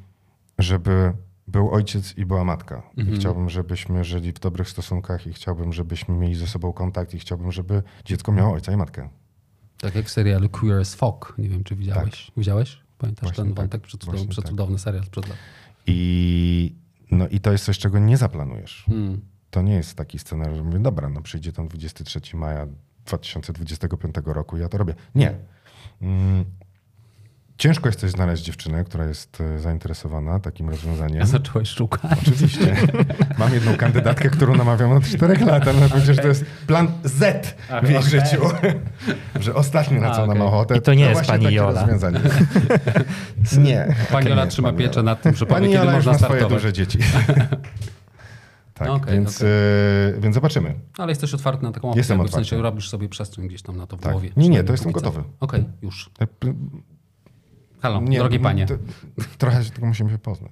żeby 0.59 1.11
był 1.47 1.71
ojciec 1.71 2.17
i 2.17 2.25
była 2.25 2.43
matka. 2.43 2.75
Mhm. 2.97 3.15
I 3.15 3.19
chciałbym, 3.19 3.49
żebyśmy 3.49 4.03
żyli 4.03 4.31
w 4.33 4.39
dobrych 4.39 4.69
stosunkach 4.69 5.27
i 5.27 5.33
chciałbym, 5.33 5.73
żebyśmy 5.73 6.15
mieli 6.15 6.35
ze 6.35 6.47
sobą 6.47 6.73
kontakt 6.73 7.13
i 7.13 7.19
chciałbym, 7.19 7.51
żeby 7.51 7.83
dziecko 8.05 8.31
miało 8.31 8.53
ojca 8.53 8.71
i 8.71 8.77
matkę. 8.77 9.09
Tak 9.81 9.95
jak 9.95 10.05
w 10.05 10.09
serialu 10.09 10.49
Queer 10.49 10.79
as 10.79 10.95
Folk. 10.95 11.33
Nie 11.37 11.49
wiem, 11.49 11.63
czy 11.63 11.75
widziałeś. 11.75 12.31
Widziałeś? 12.37 12.79
Pamiętasz 12.97 13.21
Właśnie 13.23 13.43
ten 13.43 13.53
tak. 13.53 13.63
wątek? 13.63 13.81
Przecudowny, 13.81 14.17
Właśnie 14.17 14.35
tak. 14.35 14.43
przecudowny 14.43 14.79
serial 14.79 15.03
sprzed 15.05 15.27
lat. 15.27 15.37
I, 15.87 16.75
no, 17.11 17.27
I 17.27 17.39
to 17.39 17.51
jest 17.51 17.65
coś, 17.65 17.77
czego 17.77 17.99
nie 17.99 18.17
zaplanujesz. 18.17 18.83
Hmm. 18.87 19.21
To 19.51 19.61
nie 19.61 19.73
jest 19.73 19.95
taki 19.95 20.19
scenariusz, 20.19 20.57
że 20.57 20.63
mówię, 20.63 20.79
dobra, 20.79 21.09
no 21.09 21.21
przyjdzie 21.21 21.53
tam 21.53 21.67
23 21.67 22.37
maja 22.37 22.67
2025 23.05 24.15
roku, 24.25 24.57
ja 24.57 24.69
to 24.69 24.77
robię. 24.77 24.95
Nie. 25.15 25.35
Ciężko 27.57 27.87
jest 27.89 27.99
coś 27.99 28.11
znaleźć 28.11 28.43
dziewczynę, 28.43 28.83
która 28.83 29.05
jest 29.05 29.41
e, 29.41 29.59
zainteresowana 29.59 30.39
takim 30.39 30.69
rozwiązaniem. 30.69 31.17
Ja 31.19 31.25
zacząłeś 31.25 31.69
szukać. 31.69 32.11
Oczywiście. 32.21 32.75
Mam 33.39 33.53
jedną 33.53 33.75
kandydatkę, 33.77 34.29
którą 34.29 34.55
namawiam 34.55 34.91
od 34.91 35.03
4 35.03 35.45
lat, 35.45 35.67
ale 35.67 35.89
przecież 35.89 36.17
to 36.17 36.27
jest 36.27 36.45
plan 36.67 36.87
Z 37.03 37.55
w 37.83 37.89
jej 37.89 38.03
życiu. 38.03 38.41
że 39.39 39.55
ostatnie, 39.55 39.99
na 39.99 40.11
co 40.11 40.21
A, 40.21 40.23
ona 40.23 40.35
ma 40.35 40.45
ochotę, 40.45 40.77
I 40.77 40.81
to 40.81 40.93
nie 40.93 41.01
jest 41.03 41.13
właśnie 41.13 41.31
pani 41.33 41.43
takie 41.43 41.55
Jola. 41.55 41.81
rozwiązanie. 41.81 42.19
nie. 43.57 43.95
Pani 44.11 44.23
to 44.23 44.29
Jola 44.29 44.41
jest 44.43 44.53
trzyma 44.53 44.67
pani 44.67 44.77
pieczę 44.77 45.03
nad 45.03 45.21
tym, 45.21 45.35
że 45.35 45.45
Pani 45.45 45.71
Jola 45.73 45.91
można 45.91 46.11
ma 46.11 46.17
swoje 46.17 46.29
startować. 46.39 46.61
duże 46.63 46.73
dzieci. 46.73 46.99
tak, 48.73 48.89
Okej, 48.89 49.13
więc, 49.13 49.37
okej. 49.37 49.49
e, 50.17 50.19
więc 50.21 50.35
zobaczymy. 50.35 50.75
Ale 50.97 51.11
jesteś 51.11 51.33
otwarty 51.33 51.63
na 51.63 51.71
taką 51.71 51.87
opcję, 51.87 51.99
Jestem 51.99 52.27
w 52.27 52.29
sensie 52.31 52.61
robisz 52.61 52.89
sobie 52.89 53.09
przestrzeń 53.09 53.47
gdzieś 53.47 53.61
tam 53.61 53.77
na 53.77 53.87
to 53.87 53.97
w 53.97 54.01
Tak. 54.01 54.11
głowie. 54.11 54.29
Nie, 54.37 54.49
nie, 54.49 54.63
to 54.63 54.71
jestem 54.73 54.91
gotowy. 54.91 55.23
Okej, 55.39 55.65
już. 55.81 56.09
Halo, 57.85 58.01
nie, 58.01 58.19
drogie 58.19 58.39
panie. 58.39 58.65
To, 58.65 58.73
trochę 59.37 59.63
się 59.63 59.69
tylko 59.71 59.85
musimy 59.85 60.09
się 60.11 60.17
poznać. 60.17 60.51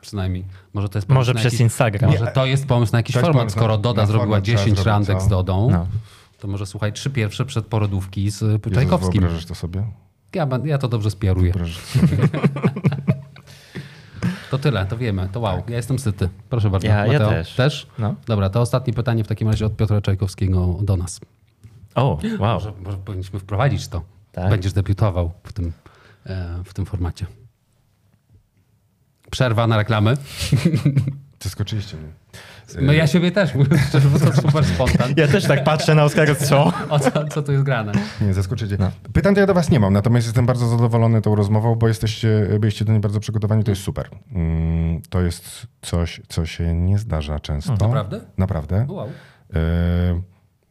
Przynajmniej. 0.00 0.44
Może 0.74 0.88
to 0.88 0.98
jest 0.98 1.08
Może 1.08 1.34
przez 1.34 1.44
jakiś, 1.44 1.60
Instagram. 1.60 2.10
Może 2.10 2.26
to 2.26 2.46
jest 2.46 2.66
pomysł 2.66 2.92
na 2.92 2.98
jakiś 2.98 3.16
format. 3.16 3.44
na- 3.44 3.50
Skoro 3.50 3.78
Doda 3.78 4.02
na 4.02 4.06
zrobiła 4.06 4.24
format 4.26 4.44
trzeba 4.44 4.58
10 4.58 4.76
zrobić, 4.76 4.86
randek 4.86 5.18
co? 5.18 5.24
z 5.24 5.28
Dodą, 5.28 5.70
No. 5.70 5.86
to 6.38 6.48
może 6.48 6.66
słuchaj, 6.66 6.92
trzy 6.92 7.10
pierwsze 7.10 7.44
przed 7.44 7.66
porodówki 7.66 8.30
z 8.30 8.42
y, 8.42 8.46
Jezus, 8.46 8.72
Czajkowskim. 8.74 9.20
Wyobrażasz 9.20 9.46
to 9.46 9.54
sobie? 9.54 9.82
Ja, 10.34 10.48
ja 10.64 10.78
to 10.78 10.88
dobrze 10.88 11.10
spiaruję. 11.10 11.52
Wyobrażasz 11.52 11.82
to 14.50 14.58
tyle, 14.58 14.86
to 14.86 14.96
wiemy. 14.98 15.28
To 15.32 15.40
wow, 15.40 15.62
ja 15.68 15.76
jestem 15.76 15.98
syty. 15.98 16.28
Proszę 16.50 16.70
bardzo. 16.70 16.86
Ja- 16.88 17.06
ja 17.06 17.12
Mateo, 17.12 17.30
też. 17.30 17.54
Też? 17.54 17.86
No. 17.98 18.14
Dobra, 18.26 18.50
to 18.50 18.60
ostatnie 18.60 18.92
pytanie 18.92 19.24
w 19.24 19.26
takim 19.28 19.48
razie 19.48 19.66
od 19.66 19.76
Piotra 19.76 20.00
Czajkowskiego 20.00 20.76
do 20.82 20.96
nas. 20.96 21.20
O, 21.94 22.18
wow. 22.38 22.54
Może, 22.54 22.72
może 22.84 22.96
powinniśmy 22.96 23.38
wprowadzić 23.38 23.88
to. 23.88 24.02
Tak. 24.32 24.50
będziesz 24.50 24.72
debiutował 24.72 25.30
w 25.44 25.52
tym, 25.52 25.72
w 26.64 26.74
tym 26.74 26.86
formacie. 26.86 27.26
Przerwa 29.30 29.66
na 29.66 29.76
reklamy. 29.76 30.14
Zaskoczyliście 31.42 31.96
mnie. 31.96 32.08
No 32.82 32.92
ja 32.92 33.06
siebie 33.06 33.30
też, 33.32 33.50
szczerze, 33.88 34.08
bo 34.08 34.18
to 34.18 34.32
super 34.42 34.64
spontan. 34.64 35.12
Ja 35.16 35.28
też 35.28 35.44
tak 35.44 35.64
patrzę 35.64 35.94
na 35.94 36.04
Oskara, 36.04 36.34
co? 36.34 36.72
O 36.90 36.98
co, 37.00 37.24
co 37.28 37.42
tu 37.42 37.52
jest 37.52 37.64
grane? 37.64 37.92
Nie, 38.20 38.34
zaskoczycie. 38.34 38.76
Pytań 39.12 39.34
to 39.34 39.40
ja 39.40 39.46
do 39.46 39.54
was 39.54 39.70
nie 39.70 39.80
mam, 39.80 39.92
natomiast 39.92 40.26
jestem 40.26 40.46
bardzo 40.46 40.68
zadowolony 40.68 41.22
tą 41.22 41.34
rozmową, 41.34 41.74
bo 41.74 41.88
jesteście, 41.88 42.46
byliście 42.60 42.84
do 42.84 42.92
niej 42.92 43.00
bardzo 43.00 43.20
przygotowani, 43.20 43.64
to 43.64 43.70
jest 43.70 43.82
super. 43.82 44.08
Mm, 44.32 45.02
To 45.10 45.20
jest 45.20 45.66
coś, 45.82 46.20
co 46.28 46.46
się 46.46 46.74
nie 46.74 46.98
zdarza 46.98 47.40
często. 47.40 47.72
Naprawdę? 47.72 48.20
Naprawdę. 48.38 48.86
Wow. 48.88 49.08
E, 49.54 49.58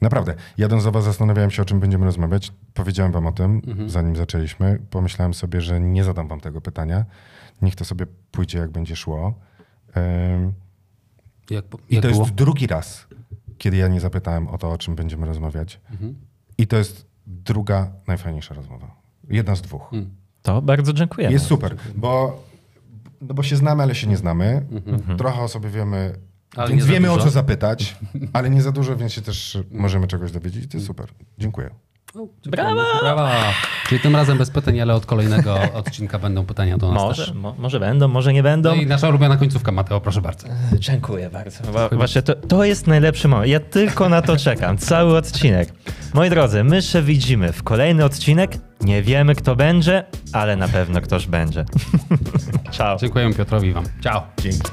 Naprawdę. 0.01 0.33
Jadąc 0.57 0.83
za 0.83 0.91
was 0.91 1.03
zastanawiałem 1.03 1.51
się, 1.51 1.61
o 1.61 1.65
czym 1.65 1.79
będziemy 1.79 2.05
rozmawiać. 2.05 2.51
Powiedziałem 2.73 3.11
wam 3.11 3.27
o 3.27 3.31
tym, 3.31 3.61
Mhm. 3.67 3.89
zanim 3.89 4.15
zaczęliśmy. 4.15 4.79
Pomyślałem 4.89 5.33
sobie, 5.33 5.61
że 5.61 5.79
nie 5.81 6.03
zadam 6.03 6.27
wam 6.27 6.39
tego 6.39 6.61
pytania. 6.61 7.05
Niech 7.61 7.75
to 7.75 7.85
sobie 7.85 8.05
pójdzie, 8.31 8.57
jak 8.59 8.71
będzie 8.71 8.95
szło. 8.95 9.33
E, 9.95 10.51
Jak, 11.49 11.65
I 11.89 11.95
jak 11.95 12.03
to 12.03 12.09
było? 12.09 12.21
jest 12.23 12.35
drugi 12.35 12.67
raz, 12.67 13.07
kiedy 13.57 13.77
ja 13.77 13.87
nie 13.87 13.99
zapytałem 13.99 14.47
o 14.47 14.57
to, 14.57 14.71
o 14.71 14.77
czym 14.77 14.95
będziemy 14.95 15.25
rozmawiać. 15.25 15.79
Mhm. 15.91 16.15
I 16.57 16.67
to 16.67 16.77
jest 16.77 17.05
druga 17.27 17.91
najfajniejsza 18.07 18.53
rozmowa. 18.55 18.95
Jedna 19.29 19.55
z 19.55 19.61
dwóch. 19.61 19.93
Mm. 19.93 20.09
To 20.41 20.61
bardzo 20.61 20.93
dziękujemy. 20.93 21.33
Jest 21.33 21.45
super, 21.45 21.75
bo, 21.95 22.43
no 23.21 23.33
bo 23.33 23.43
się 23.43 23.55
znamy, 23.55 23.83
ale 23.83 23.95
się 23.95 24.07
nie 24.07 24.17
znamy. 24.17 24.65
Trochę 25.17 25.41
o 25.41 25.47
sobie 25.47 25.69
wiemy, 25.69 25.97
Mhm. 25.97 26.27
Ale 26.55 26.69
więc 26.69 26.85
wiemy 26.85 27.11
o 27.11 27.17
co 27.17 27.29
zapytać, 27.29 27.95
ale 28.33 28.49
nie 28.49 28.61
za 28.61 28.71
dużo, 28.71 28.95
więc 28.95 29.13
się 29.13 29.21
też 29.21 29.57
możemy 29.71 30.07
czegoś 30.07 30.31
dowiedzieć. 30.31 30.71
To 30.71 30.77
jest 30.77 30.87
super. 30.87 31.07
Dziękuję. 31.37 31.69
Brawa! 32.45 32.83
Brawa! 33.01 33.31
Czyli 33.87 34.01
tym 34.01 34.15
razem 34.15 34.37
bez 34.37 34.49
pytań, 34.49 34.79
ale 34.79 34.95
od 34.95 35.05
kolejnego 35.05 35.59
odcinka 35.73 36.19
będą 36.19 36.45
pytania 36.45 36.77
do 36.77 36.91
nas 36.91 37.03
Może, 37.03 37.25
też. 37.25 37.33
mo, 37.35 37.55
może 37.57 37.79
będą, 37.79 38.07
może 38.07 38.33
nie 38.33 38.43
będą. 38.43 38.69
No 38.69 38.75
i 38.81 38.85
nasza 38.85 39.09
ulubiona 39.09 39.37
końcówka, 39.37 39.71
Mateo, 39.71 40.01
proszę 40.01 40.21
bardzo. 40.21 40.47
Dziękuję 40.73 41.29
bardzo. 41.29 41.59
Właśnie 41.91 42.21
to, 42.21 42.35
to 42.35 42.63
jest 42.63 42.87
najlepszy 42.87 43.27
moment. 43.27 43.49
Ja 43.49 43.59
tylko 43.59 44.09
na 44.09 44.21
to 44.21 44.37
czekam. 44.37 44.77
Cały 44.87 45.17
odcinek. 45.17 45.73
Moi 46.13 46.29
drodzy, 46.29 46.63
my 46.63 46.81
się 46.81 47.01
widzimy 47.01 47.51
w 47.53 47.63
kolejny 47.63 48.05
odcinek. 48.05 48.57
Nie 48.81 49.01
wiemy, 49.01 49.35
kto 49.35 49.55
będzie, 49.55 50.03
ale 50.33 50.55
na 50.55 50.67
pewno 50.67 51.01
ktoś 51.01 51.27
będzie. 51.27 51.65
Ciao. 52.71 52.97
Dziękujemy 52.97 53.33
Piotrowi 53.33 53.71
wam. 53.73 53.83
Ciao. 54.01 54.23
Dzięki. 54.41 54.71